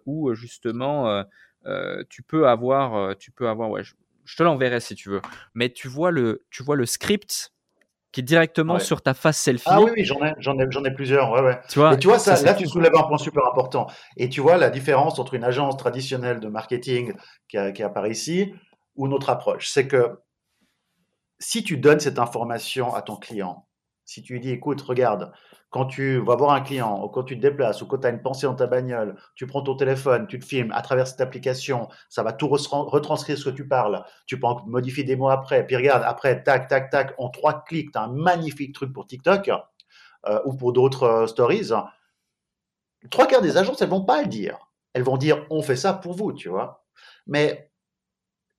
où, 0.07 0.35
justement, 0.35 1.25
tu 2.09 2.23
peux 2.23 2.49
avoir, 2.49 3.17
tu 3.17 3.31
peux 3.31 3.49
avoir, 3.49 3.71
ouais, 3.71 3.83
je, 3.83 3.95
je 4.25 4.37
te 4.37 4.43
l'enverrai 4.43 4.81
si 4.81 4.95
tu 4.95 5.09
veux, 5.09 5.23
mais 5.55 5.71
tu 5.71 5.89
vois 5.89 6.11
le, 6.11 6.45
tu 6.51 6.63
vois 6.63 6.77
le 6.77 6.87
script 6.87 7.53
qui 8.13 8.21
est 8.21 8.25
directement 8.25 8.79
sur 8.79 9.03
ta 9.03 9.15
face 9.15 9.39
selfie. 9.39 9.65
Ah 9.67 9.81
oui, 9.81 9.93
oui 9.97 10.05
j'en 10.05 10.21
ai, 10.25 10.33
j'en 10.39 10.59
ai, 10.59 10.67
j'en 10.71 10.85
ai 10.85 10.93
plusieurs. 10.93 11.31
Ouais, 11.33 11.43
ouais. 11.43 11.61
Tu 11.69 11.79
vois, 11.79 11.97
tu 11.97 12.09
vois 12.09 12.19
ça, 12.19 12.41
là, 12.43 12.55
tu 12.55 12.67
soulèves 12.67 12.97
un 12.97 13.05
point 13.05 13.19
super 13.19 13.47
important. 13.47 13.87
Et 14.17 14.29
tu 14.29 14.41
vois 14.41 14.57
la 14.57 14.71
différence 14.71 15.19
entre 15.19 15.35
une 15.35 15.45
agence 15.45 15.77
traditionnelle 15.77 16.41
de 16.41 16.49
marketing 16.49 17.15
qui, 17.49 17.59
qui 17.73 17.83
apparaît 17.83 18.11
ici 18.11 18.53
ou 18.97 19.07
notre 19.07 19.31
approche. 19.31 19.69
C'est 19.71 19.87
que 19.87 20.19
si 21.39 21.63
tu 21.63 21.79
donnes 21.79 22.01
cette 22.01 22.19
information 22.19 22.95
à 22.95 23.03
ton 23.03 23.17
client, 23.17 23.67
si 24.11 24.23
tu 24.23 24.33
lui 24.33 24.41
dis, 24.41 24.51
écoute, 24.51 24.81
regarde, 24.81 25.31
quand 25.71 25.87
tu 25.87 26.19
vas 26.19 26.35
voir 26.35 26.51
un 26.51 26.63
client, 26.63 27.01
ou 27.05 27.09
quand 27.09 27.23
tu 27.23 27.37
te 27.37 27.43
déplaces, 27.43 27.81
ou 27.81 27.87
quand 27.87 27.99
tu 27.99 28.09
as 28.09 28.11
une 28.11 28.21
pensée 28.21 28.45
dans 28.45 28.57
ta 28.57 28.67
bagnole, 28.67 29.17
tu 29.37 29.47
prends 29.47 29.63
ton 29.63 29.77
téléphone, 29.77 30.27
tu 30.27 30.41
te 30.41 30.45
filmes 30.45 30.73
à 30.73 30.83
travers 30.83 31.07
cette 31.07 31.21
application, 31.21 31.89
ça 32.09 32.25
va 32.25 32.33
tout 32.33 32.49
retranscrire 32.49 33.39
ce 33.39 33.51
que 33.51 33.55
tu 33.55 33.69
parles. 33.69 34.05
Tu 34.27 34.41
peux 34.41 34.49
modifier 34.67 35.05
des 35.05 35.15
mots 35.15 35.29
après. 35.29 35.65
Puis 35.65 35.77
regarde, 35.77 36.03
après, 36.05 36.43
tac, 36.43 36.67
tac, 36.67 36.91
tac, 36.91 37.15
en 37.19 37.29
trois 37.29 37.63
clics, 37.63 37.93
tu 37.93 37.99
as 37.99 38.03
un 38.03 38.13
magnifique 38.13 38.75
truc 38.75 38.93
pour 38.93 39.07
TikTok 39.07 39.49
euh, 40.27 40.41
ou 40.45 40.55
pour 40.55 40.73
d'autres 40.73 41.05
euh, 41.05 41.27
stories. 41.29 41.71
Trois 43.13 43.29
quarts 43.29 43.43
des 43.43 43.57
agences, 43.59 43.81
elles 43.81 43.91
vont 43.91 44.05
pas 44.05 44.23
le 44.23 44.29
dire. 44.29 44.59
Elles 44.93 45.05
vont 45.05 45.19
dire, 45.19 45.47
on 45.51 45.63
fait 45.63 45.77
ça 45.77 45.93
pour 45.93 46.15
vous, 46.15 46.33
tu 46.33 46.49
vois. 46.49 46.85
Mais 47.29 47.70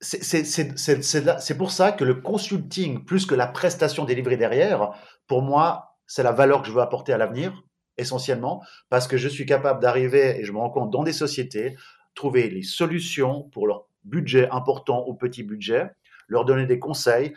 c'est 0.01 1.57
pour 1.57 1.71
ça 1.71 1.91
que 1.91 2.03
le 2.03 2.15
consulting, 2.15 3.05
plus 3.05 3.25
que 3.25 3.35
la 3.35 3.47
prestation 3.47 4.03
délivrée 4.05 4.37
derrière, 4.37 4.91
pour 5.27 5.41
moi, 5.41 5.95
c'est 6.07 6.23
la 6.23 6.31
valeur 6.31 6.61
que 6.61 6.67
je 6.67 6.73
veux 6.73 6.81
apporter 6.81 7.13
à 7.13 7.17
l'avenir, 7.17 7.63
essentiellement, 7.97 8.63
parce 8.89 9.07
que 9.07 9.17
je 9.17 9.29
suis 9.29 9.45
capable 9.45 9.79
d'arriver, 9.81 10.39
et 10.39 10.43
je 10.43 10.51
me 10.51 10.57
rends 10.57 10.71
compte 10.71 10.89
dans 10.89 11.03
des 11.03 11.13
sociétés, 11.13 11.75
trouver 12.15 12.49
les 12.49 12.63
solutions 12.63 13.43
pour 13.51 13.67
leur 13.67 13.85
budget 14.03 14.49
important 14.49 15.05
ou 15.07 15.13
petit 15.13 15.43
budget, 15.43 15.91
leur 16.27 16.45
donner 16.45 16.65
des 16.65 16.79
conseils, 16.79 17.33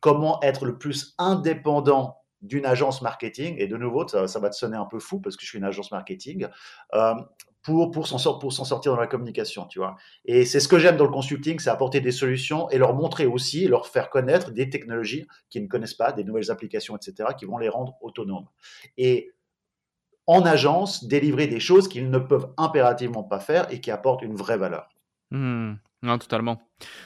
comment 0.00 0.40
être 0.42 0.66
le 0.66 0.76
plus 0.76 1.14
indépendant 1.18 2.18
d'une 2.42 2.66
agence 2.66 3.02
marketing, 3.02 3.56
et 3.58 3.66
de 3.68 3.76
nouveau, 3.76 4.06
ça, 4.06 4.38
va 4.40 4.50
te 4.50 4.56
sonner 4.56 4.76
un 4.76 4.84
peu 4.84 4.98
fou 4.98 5.20
parce 5.20 5.36
que 5.36 5.44
je 5.44 5.48
suis 5.48 5.58
une 5.58 5.64
agence 5.64 5.92
marketing, 5.92 6.46
euh, 6.94 7.14
pour, 7.62 7.90
pour 7.90 8.06
s'en 8.06 8.18
sortir 8.18 8.92
dans 8.92 9.00
la 9.00 9.06
communication, 9.06 9.66
tu 9.66 9.78
vois. 9.78 9.96
Et 10.24 10.44
c'est 10.44 10.60
ce 10.60 10.68
que 10.68 10.78
j'aime 10.78 10.96
dans 10.96 11.04
le 11.04 11.12
consulting, 11.12 11.58
c'est 11.58 11.70
apporter 11.70 12.00
des 12.00 12.10
solutions 12.10 12.68
et 12.70 12.78
leur 12.78 12.94
montrer 12.94 13.26
aussi, 13.26 13.68
leur 13.68 13.86
faire 13.86 14.10
connaître 14.10 14.50
des 14.50 14.68
technologies 14.68 15.26
qu'ils 15.48 15.62
ne 15.62 15.68
connaissent 15.68 15.94
pas, 15.94 16.12
des 16.12 16.24
nouvelles 16.24 16.50
applications, 16.50 16.96
etc., 16.96 17.30
qui 17.38 17.44
vont 17.44 17.58
les 17.58 17.68
rendre 17.68 17.94
autonomes. 18.00 18.46
Et 18.96 19.32
en 20.26 20.42
agence, 20.42 21.04
délivrer 21.04 21.46
des 21.46 21.60
choses 21.60 21.88
qu'ils 21.88 22.10
ne 22.10 22.18
peuvent 22.18 22.52
impérativement 22.56 23.22
pas 23.22 23.40
faire 23.40 23.72
et 23.72 23.80
qui 23.80 23.90
apportent 23.90 24.22
une 24.22 24.36
vraie 24.36 24.58
valeur. 24.58 24.88
Mmh. 25.30 25.74
Non, 26.02 26.18
totalement. 26.18 26.60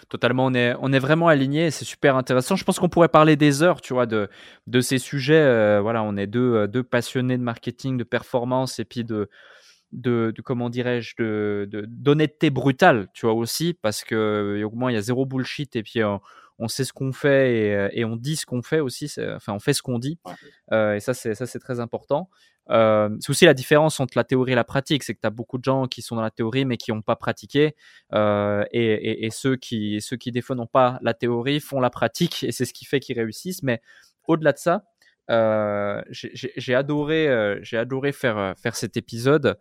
Totalement, 0.09 0.47
on 0.47 0.55
est, 0.55 0.75
on 0.81 0.91
est 0.91 0.99
vraiment 0.99 1.29
aligné 1.29 1.71
c'est 1.71 1.85
super 1.85 2.17
intéressant. 2.17 2.57
Je 2.57 2.65
pense 2.65 2.79
qu'on 2.79 2.89
pourrait 2.89 3.09
parler 3.09 3.37
des 3.37 3.63
heures, 3.63 3.83
tu 3.83 3.93
vois, 3.93 4.07
de, 4.07 4.31
de 4.67 4.81
ces 4.81 4.97
sujets. 4.97 5.35
Euh, 5.35 5.81
voilà, 5.83 6.03
on 6.03 6.17
est 6.17 6.27
deux, 6.27 6.55
euh, 6.55 6.67
deux 6.67 6.83
passionnés 6.83 7.37
de 7.37 7.43
marketing, 7.43 7.99
de 7.99 8.05
performance 8.05 8.79
et 8.79 8.87
puis 8.87 9.05
de, 9.05 9.29
de, 9.97 10.33
comment 10.45 10.71
dirais-je, 10.71 11.15
de, 11.19 11.85
d'honnêteté 11.89 12.51
brutale, 12.51 13.09
tu 13.15 13.27
vois, 13.27 13.35
aussi, 13.35 13.75
parce 13.75 14.05
que 14.05 14.63
au 14.63 14.71
moins 14.71 14.91
il 14.91 14.95
y 14.95 14.99
a 14.99 15.03
zéro 15.03 15.27
bullshit 15.27 15.75
et 15.75 15.83
puis 15.83 16.01
on, 16.59 16.69
sait 16.69 16.85
ce 16.85 16.93
qu'on 16.93 17.13
fait 17.13 17.91
et, 17.93 18.05
on 18.05 18.17
dit 18.17 18.37
ce 18.37 18.47
qu'on 18.47 18.63
fait 18.63 18.81
aussi, 18.81 19.11
enfin, 19.35 19.55
on 19.55 19.59
fait 19.59 19.73
ce 19.73 19.83
qu'on 19.83 19.99
dit. 19.99 20.19
Euh, 20.73 20.95
et 20.95 21.01
ça, 21.01 21.15
c'est, 21.15 21.35
ça, 21.35 21.47
c'est 21.47 21.59
très 21.59 21.81
important. 21.81 22.29
Euh, 22.71 23.09
c'est 23.21 23.31
aussi 23.31 23.45
la 23.45 23.55
différence 23.55 24.01
entre 24.01 24.17
la 24.17 24.25
théorie 24.25 24.53
et 24.53 24.55
la 24.57 24.65
pratique, 24.65 25.03
c'est 25.03 25.15
que 25.15 25.21
tu 25.21 25.27
as 25.27 25.31
beaucoup 25.31 25.59
de 25.59 25.65
gens 25.65 25.87
qui 25.87 26.03
sont 26.03 26.17
dans 26.17 26.23
la 26.23 26.31
théorie 26.31 26.65
mais 26.65 26.77
qui 26.77 26.93
n'ont 26.93 27.03
pas 27.03 27.17
pratiqué, 27.17 27.77
euh, 28.13 28.65
et, 28.73 29.29
ceux 29.31 29.57
qui 29.57 30.01
ceux 30.01 30.17
qui 30.17 30.33
des 30.33 30.41
fois 30.41 30.57
n'ont 30.57 30.67
pas 30.67 30.99
la 31.03 31.15
théorie 31.15 31.61
font 31.61 31.81
la 31.81 31.91
pratique, 31.91 32.45
et 32.45 32.53
c'est 32.53 32.65
ce 32.65 32.73
qui 32.73 32.85
fait 32.85 33.01
qu'ils 33.01 33.19
réussissent. 33.19 33.63
Mais 33.63 33.81
au-delà 34.27 34.53
de 34.53 34.59
ça, 34.59 34.85
euh, 35.31 36.03
j'ai 36.11 36.75
adoré, 36.75 37.29
euh, 37.29 37.59
j'ai 37.63 37.77
adoré 37.77 38.13
faire 38.13 38.39
euh, 38.39 38.53
faire 38.55 38.77
cet 38.77 38.97
épisode. 38.97 39.59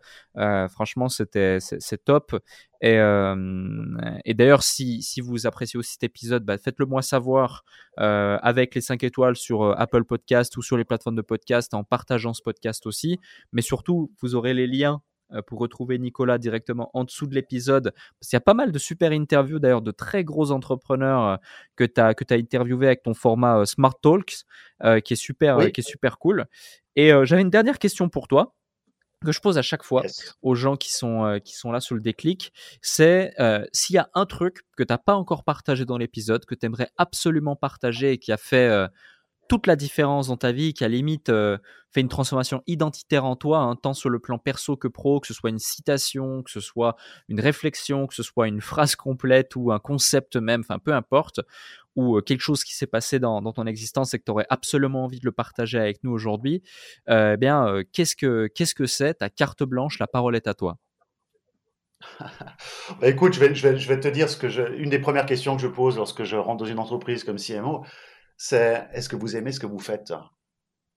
franchement, 0.70 1.08
c'était 1.08 1.58
c'est 1.60 2.04
top. 2.04 2.36
Et, 2.82 2.98
et 4.24 4.34
d'ailleurs, 4.34 4.62
si, 4.62 5.02
si 5.02 5.20
vous 5.20 5.46
appréciez 5.46 5.78
aussi 5.78 5.92
cet 5.92 6.04
épisode, 6.04 6.44
bah, 6.44 6.58
faites-le 6.58 6.86
moi 6.86 7.02
savoir 7.02 7.64
avec 7.96 8.74
les 8.74 8.80
5 8.80 9.02
étoiles 9.04 9.36
sur 9.36 9.78
Apple 9.78 10.04
Podcast 10.04 10.56
ou 10.56 10.62
sur 10.62 10.76
les 10.76 10.84
plateformes 10.84 11.16
de 11.16 11.22
podcast 11.22 11.74
en 11.74 11.84
partageant 11.84 12.34
ce 12.34 12.42
podcast 12.42 12.86
aussi. 12.86 13.18
Mais 13.52 13.62
surtout, 13.62 14.12
vous 14.20 14.34
aurez 14.34 14.54
les 14.54 14.66
liens 14.66 15.00
euh, 15.00 15.15
pour 15.46 15.58
retrouver 15.58 15.98
Nicolas 15.98 16.38
directement 16.38 16.90
en 16.94 17.04
dessous 17.04 17.26
de 17.26 17.34
l'épisode. 17.34 17.92
Parce 17.92 18.30
qu'il 18.30 18.36
y 18.36 18.38
a 18.38 18.40
pas 18.40 18.54
mal 18.54 18.72
de 18.72 18.78
super 18.78 19.12
interviews 19.12 19.58
d'ailleurs 19.58 19.82
de 19.82 19.90
très 19.90 20.24
gros 20.24 20.50
entrepreneurs 20.50 21.26
euh, 21.26 21.36
que 21.76 21.84
tu 21.84 22.00
as, 22.00 22.14
que 22.14 22.24
as 22.32 22.36
interviewé 22.36 22.86
avec 22.86 23.02
ton 23.02 23.14
format 23.14 23.60
euh, 23.60 23.64
Smart 23.64 23.94
Talks, 24.00 24.44
qui, 25.04 25.14
est 25.14 25.16
super, 25.16 25.58
qui 25.72 25.80
est 25.80 25.88
super 25.88 26.18
cool. 26.18 26.46
Et 26.96 27.10
j'avais 27.24 27.42
une 27.42 27.50
dernière 27.50 27.78
question 27.78 28.08
pour 28.08 28.28
toi 28.28 28.54
que 29.24 29.32
je 29.32 29.40
pose 29.40 29.56
à 29.56 29.62
chaque 29.62 29.82
fois 29.82 30.02
aux 30.42 30.54
gens 30.54 30.76
qui 30.76 30.92
sont, 30.92 31.40
qui 31.42 31.56
sont 31.56 31.72
là 31.72 31.80
sur 31.80 31.94
le 31.94 32.02
déclic, 32.02 32.52
c'est 32.82 33.32
s'il 33.72 33.96
y 33.96 33.98
a 33.98 34.10
un 34.12 34.26
truc 34.26 34.60
que 34.76 34.82
tu 34.82 34.92
n'as 34.92 34.98
pas 34.98 35.14
encore 35.14 35.44
partagé 35.44 35.86
dans 35.86 35.96
l'épisode, 35.96 36.44
que 36.44 36.54
tu 36.54 36.66
aimerais 36.66 36.90
absolument 36.98 37.56
partager 37.56 38.12
et 38.12 38.18
qui 38.18 38.32
a 38.32 38.36
fait 38.36 38.86
toute 39.48 39.66
la 39.66 39.76
différence 39.76 40.28
dans 40.28 40.36
ta 40.36 40.52
vie, 40.52 40.74
qui 40.74 40.84
a 40.84 40.88
limite 40.88 41.28
euh, 41.28 41.58
fait 41.92 42.00
une 42.00 42.08
transformation 42.08 42.62
identitaire 42.66 43.24
en 43.24 43.36
toi, 43.36 43.58
hein, 43.58 43.76
tant 43.76 43.94
sur 43.94 44.10
le 44.10 44.18
plan 44.18 44.38
perso 44.38 44.76
que 44.76 44.88
pro, 44.88 45.20
que 45.20 45.26
ce 45.26 45.34
soit 45.34 45.50
une 45.50 45.58
citation, 45.58 46.42
que 46.42 46.50
ce 46.50 46.60
soit 46.60 46.96
une 47.28 47.40
réflexion, 47.40 48.06
que 48.06 48.14
ce 48.14 48.22
soit 48.22 48.48
une 48.48 48.60
phrase 48.60 48.96
complète 48.96 49.56
ou 49.56 49.72
un 49.72 49.78
concept 49.78 50.36
même, 50.36 50.60
enfin 50.60 50.78
peu 50.78 50.92
importe, 50.92 51.40
ou 51.94 52.16
euh, 52.16 52.20
quelque 52.20 52.42
chose 52.42 52.64
qui 52.64 52.74
s'est 52.74 52.86
passé 52.86 53.18
dans, 53.18 53.40
ton 53.52 53.66
existence 53.66 54.14
et 54.14 54.18
que 54.18 54.24
tu 54.24 54.30
aurais 54.30 54.46
absolument 54.50 55.04
envie 55.04 55.20
de 55.20 55.26
le 55.26 55.32
partager 55.32 55.78
avec 55.78 56.04
nous 56.04 56.10
aujourd'hui, 56.10 56.62
euh, 57.08 57.34
eh 57.34 57.36
bien, 57.36 57.82
qu'est-ce 57.92 58.16
que 58.16 58.48
qu'est-ce 58.54 58.74
que 58.74 58.86
c'est 58.86 59.14
ta 59.14 59.30
carte 59.30 59.62
blanche 59.62 59.98
La 59.98 60.06
parole 60.06 60.36
est 60.36 60.46
à 60.46 60.54
toi. 60.54 60.78
Bah, 63.00 63.08
écoute, 63.08 63.34
je 63.34 63.40
vais, 63.40 63.54
je, 63.54 63.68
vais, 63.68 63.78
je 63.78 63.88
vais 63.88 63.98
te 63.98 64.08
dire 64.08 64.28
ce 64.28 64.36
que 64.36 64.76
une 64.78 64.90
des 64.90 64.98
premières 64.98 65.26
questions 65.26 65.56
que 65.56 65.62
je 65.62 65.68
pose 65.68 65.96
lorsque 65.96 66.24
je 66.24 66.36
rentre 66.36 66.58
dans 66.58 66.70
une 66.70 66.78
entreprise 66.78 67.24
comme 67.24 67.36
CMO, 67.36 67.84
c'est 68.36 68.88
est-ce 68.92 69.08
que 69.08 69.16
vous 69.16 69.36
aimez 69.36 69.52
ce 69.52 69.60
que 69.60 69.66
vous 69.66 69.78
faites 69.78 70.12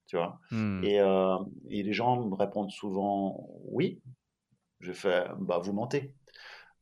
Tu 0.08 0.18
vois? 0.18 0.40
Hmm. 0.52 0.84
euh, 0.84 1.38
et, 1.70 1.84
les 1.84 1.94
gens 1.94 2.22
me 2.22 2.36
répondent 2.36 2.72
souvent 2.72 3.48
oui. 3.66 4.02
Je 4.80 4.94
fais 4.94 5.26
bah 5.40 5.60
vous 5.60 5.74
mentez 5.74 6.14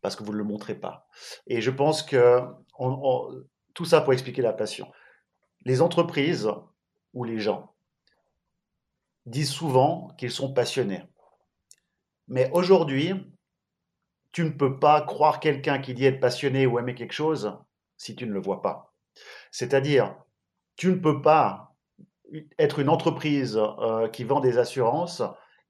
parce 0.02 0.16
que 0.16 0.24
vous 0.24 0.32
ne 0.32 0.38
le 0.38 0.44
montrez 0.44 0.76
pas. 0.76 1.08
Et 1.48 1.62
je 1.62 1.72
pense 1.72 2.04
que 2.04 2.42
tout 3.74 3.86
ça 3.86 4.02
pour 4.02 4.14
expliquer 4.14 4.42
la 4.42 4.54
passion. 4.54 4.92
Les 5.66 5.82
entreprises 5.82 6.50
ou 7.14 7.24
les 7.24 7.40
gens 7.40 7.74
disent 9.26 9.52
souvent 9.52 10.10
qu'ils 10.18 10.32
sont 10.32 10.54
passionnés. 10.54 11.04
Mais 12.28 12.50
aujourd'hui, 12.54 13.14
tu 14.32 14.44
ne 14.44 14.50
peux 14.50 14.80
pas 14.80 15.02
croire 15.02 15.40
quelqu'un 15.40 15.80
qui 15.80 15.94
dit 15.94 16.06
être 16.06 16.20
passionné 16.20 16.66
ou 16.66 16.80
aimer 16.80 16.96
quelque 16.96 17.14
chose 17.14 17.58
si 17.98 18.16
tu 18.16 18.28
ne 18.28 18.34
le 18.34 18.40
vois 18.40 18.62
pas. 18.62 18.94
C'est-à-dire, 19.52 20.16
tu 20.78 20.90
ne 20.90 20.96
peux 20.96 21.22
pas 21.22 21.76
être 22.58 22.80
une 22.80 22.90
entreprise 22.90 23.60
euh, 23.80 24.08
qui 24.08 24.24
vend 24.24 24.40
des 24.40 24.58
assurances 24.58 25.22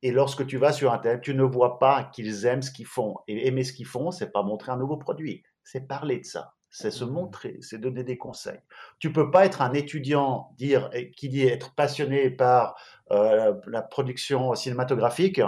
et 0.03 0.11
lorsque 0.11 0.45
tu 0.45 0.57
vas 0.57 0.73
sur 0.73 0.93
Internet, 0.93 1.21
tu 1.21 1.33
ne 1.33 1.43
vois 1.43 1.79
pas 1.79 2.03
qu'ils 2.03 2.45
aiment 2.45 2.61
ce 2.61 2.71
qu'ils 2.71 2.85
font. 2.85 3.15
Et 3.27 3.47
aimer 3.47 3.63
ce 3.63 3.73
qu'ils 3.73 3.87
font, 3.87 4.11
c'est 4.11 4.31
pas 4.31 4.43
montrer 4.43 4.71
un 4.71 4.77
nouveau 4.77 4.97
produit, 4.97 5.43
c'est 5.63 5.87
parler 5.87 6.19
de 6.19 6.25
ça, 6.25 6.53
c'est 6.69 6.91
se 6.91 7.03
mmh. 7.03 7.09
montrer, 7.09 7.57
c'est 7.61 7.79
donner 7.79 8.03
des 8.03 8.17
conseils. 8.17 8.59
Tu 8.99 9.11
peux 9.11 9.31
pas 9.31 9.45
être 9.45 9.61
un 9.61 9.73
étudiant 9.73 10.53
dire, 10.57 10.91
qui 11.15 11.29
dit 11.29 11.47
être 11.47 11.73
passionné 11.73 12.29
par 12.29 12.75
euh, 13.11 13.55
la 13.65 13.81
production 13.81 14.53
cinématographique 14.53 15.41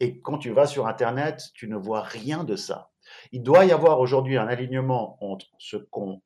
et 0.00 0.20
quand 0.20 0.38
tu 0.38 0.50
vas 0.50 0.66
sur 0.66 0.86
Internet, 0.86 1.50
tu 1.54 1.68
ne 1.68 1.76
vois 1.76 2.02
rien 2.02 2.44
de 2.44 2.56
ça. 2.56 2.90
Il 3.32 3.42
doit 3.42 3.64
y 3.64 3.72
avoir 3.72 4.00
aujourd'hui 4.00 4.36
un 4.36 4.46
alignement 4.46 5.18
entre 5.20 5.46
ce 5.58 5.76
qu'on 5.76 6.20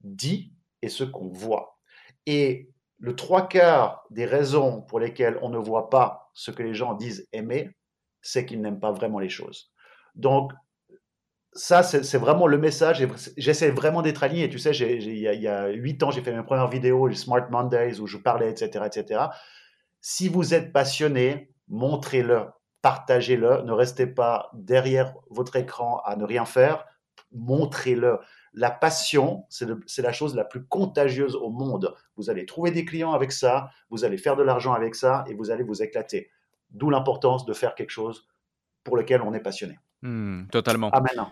dit 0.00 0.53
et 0.84 0.88
ce 0.88 1.04
qu'on 1.04 1.28
voit. 1.28 1.78
Et 2.26 2.70
le 2.98 3.16
trois 3.16 3.48
quarts 3.48 4.04
des 4.10 4.24
raisons 4.24 4.82
pour 4.82 5.00
lesquelles 5.00 5.38
on 5.42 5.48
ne 5.48 5.58
voit 5.58 5.90
pas 5.90 6.30
ce 6.34 6.50
que 6.50 6.62
les 6.62 6.74
gens 6.74 6.94
disent 6.94 7.28
aimer, 7.32 7.76
c'est 8.22 8.46
qu'ils 8.46 8.60
n'aiment 8.60 8.80
pas 8.80 8.92
vraiment 8.92 9.18
les 9.18 9.28
choses. 9.28 9.72
Donc, 10.14 10.52
ça, 11.52 11.82
c'est 11.82 12.18
vraiment 12.18 12.46
le 12.48 12.58
message. 12.58 13.06
J'essaie 13.36 13.70
vraiment 13.70 14.02
d'être 14.02 14.24
aligné. 14.24 14.48
Tu 14.48 14.58
sais, 14.58 14.72
il 14.72 15.18
y 15.18 15.48
a 15.48 15.68
huit 15.68 16.02
ans, 16.02 16.10
j'ai 16.10 16.20
fait 16.20 16.32
mes 16.32 16.42
premières 16.42 16.68
vidéos, 16.68 17.06
les 17.06 17.14
Smart 17.14 17.48
Mondays, 17.50 18.00
où 18.00 18.06
je 18.06 18.16
parlais, 18.18 18.50
etc., 18.50 18.84
etc. 18.86 19.26
Si 20.00 20.28
vous 20.28 20.52
êtes 20.52 20.72
passionné, 20.72 21.52
montrez-le, 21.68 22.46
partagez-le. 22.82 23.62
Ne 23.62 23.72
restez 23.72 24.06
pas 24.06 24.50
derrière 24.52 25.14
votre 25.30 25.54
écran 25.56 26.00
à 26.04 26.16
ne 26.16 26.24
rien 26.24 26.44
faire. 26.44 26.86
Montrez-le. 27.32 28.18
La 28.54 28.70
passion, 28.70 29.44
c'est 29.48 30.02
la 30.02 30.12
chose 30.12 30.34
la 30.34 30.44
plus 30.44 30.64
contagieuse 30.64 31.34
au 31.34 31.50
monde. 31.50 31.94
Vous 32.16 32.30
allez 32.30 32.46
trouver 32.46 32.70
des 32.70 32.84
clients 32.84 33.12
avec 33.12 33.32
ça, 33.32 33.70
vous 33.90 34.04
allez 34.04 34.16
faire 34.16 34.36
de 34.36 34.42
l'argent 34.42 34.72
avec 34.72 34.94
ça 34.94 35.24
et 35.28 35.34
vous 35.34 35.50
allez 35.50 35.64
vous 35.64 35.82
éclater. 35.82 36.30
D'où 36.70 36.88
l'importance 36.88 37.44
de 37.44 37.52
faire 37.52 37.74
quelque 37.74 37.90
chose 37.90 38.28
pour 38.84 38.96
lequel 38.96 39.22
on 39.22 39.34
est 39.34 39.40
passionné. 39.40 39.78
Hmm, 40.02 40.44
totalement. 40.52 40.90
Amen. 40.90 41.26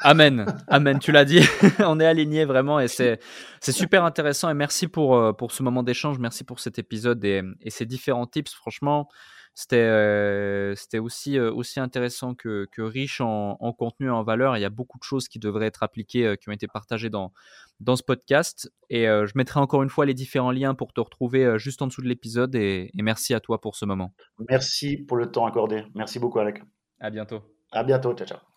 Amen. 0.00 0.46
Amen. 0.66 0.98
Tu 0.98 1.12
l'as 1.12 1.26
dit. 1.26 1.40
on 1.80 2.00
est 2.00 2.06
aligné 2.06 2.46
vraiment 2.46 2.80
et 2.80 2.88
c'est 2.88 3.20
super 3.60 4.04
intéressant. 4.04 4.50
Et 4.50 4.54
merci 4.54 4.88
pour, 4.88 5.14
euh, 5.14 5.32
pour 5.32 5.52
ce 5.52 5.62
moment 5.62 5.82
d'échange. 5.82 6.18
Merci 6.18 6.42
pour 6.42 6.58
cet 6.58 6.78
épisode 6.78 7.22
et, 7.24 7.42
et 7.60 7.70
ces 7.70 7.84
différents 7.84 8.26
tips. 8.26 8.54
Franchement, 8.54 9.08
c'était 9.54 9.76
euh, 9.76 10.74
c'était 10.74 10.98
aussi, 10.98 11.38
euh, 11.38 11.52
aussi 11.52 11.78
intéressant 11.78 12.34
que, 12.34 12.66
que 12.72 12.82
riche 12.82 13.20
en, 13.20 13.56
en, 13.60 13.72
contenu 13.72 14.08
et 14.08 14.10
en 14.10 14.24
valeur. 14.24 14.56
Il 14.56 14.60
y 14.60 14.64
a 14.64 14.70
beaucoup 14.70 14.98
de 14.98 15.04
choses 15.04 15.28
qui 15.28 15.38
devraient 15.38 15.66
être 15.66 15.84
appliquées, 15.84 16.26
euh, 16.26 16.36
qui 16.36 16.48
ont 16.48 16.52
été 16.52 16.66
partagées 16.66 17.08
dans, 17.08 17.32
dans 17.78 17.94
ce 17.94 18.02
podcast. 18.02 18.72
Et 18.90 19.04
je 19.04 19.32
mettrai 19.34 19.60
encore 19.60 19.82
une 19.82 19.88
fois 19.88 20.06
les 20.06 20.14
différents 20.14 20.50
liens 20.50 20.74
pour 20.74 20.92
te 20.92 21.00
retrouver 21.00 21.58
juste 21.58 21.82
en 21.82 21.86
dessous 21.86 22.02
de 22.02 22.08
l'épisode. 22.08 22.54
Et, 22.54 22.90
et, 22.96 23.02
merci 23.02 23.34
à 23.34 23.40
toi 23.40 23.60
pour 23.60 23.76
ce 23.76 23.84
moment. 23.84 24.12
Merci 24.48 24.96
pour 24.96 25.16
le 25.16 25.30
temps 25.30 25.46
accordé. 25.46 25.84
Merci 25.94 26.18
beaucoup, 26.18 26.38
Alec. 26.38 26.62
À 27.00 27.10
bientôt. 27.10 27.42
À 27.72 27.82
bientôt. 27.82 28.14
Ciao, 28.14 28.26
ciao. 28.26 28.53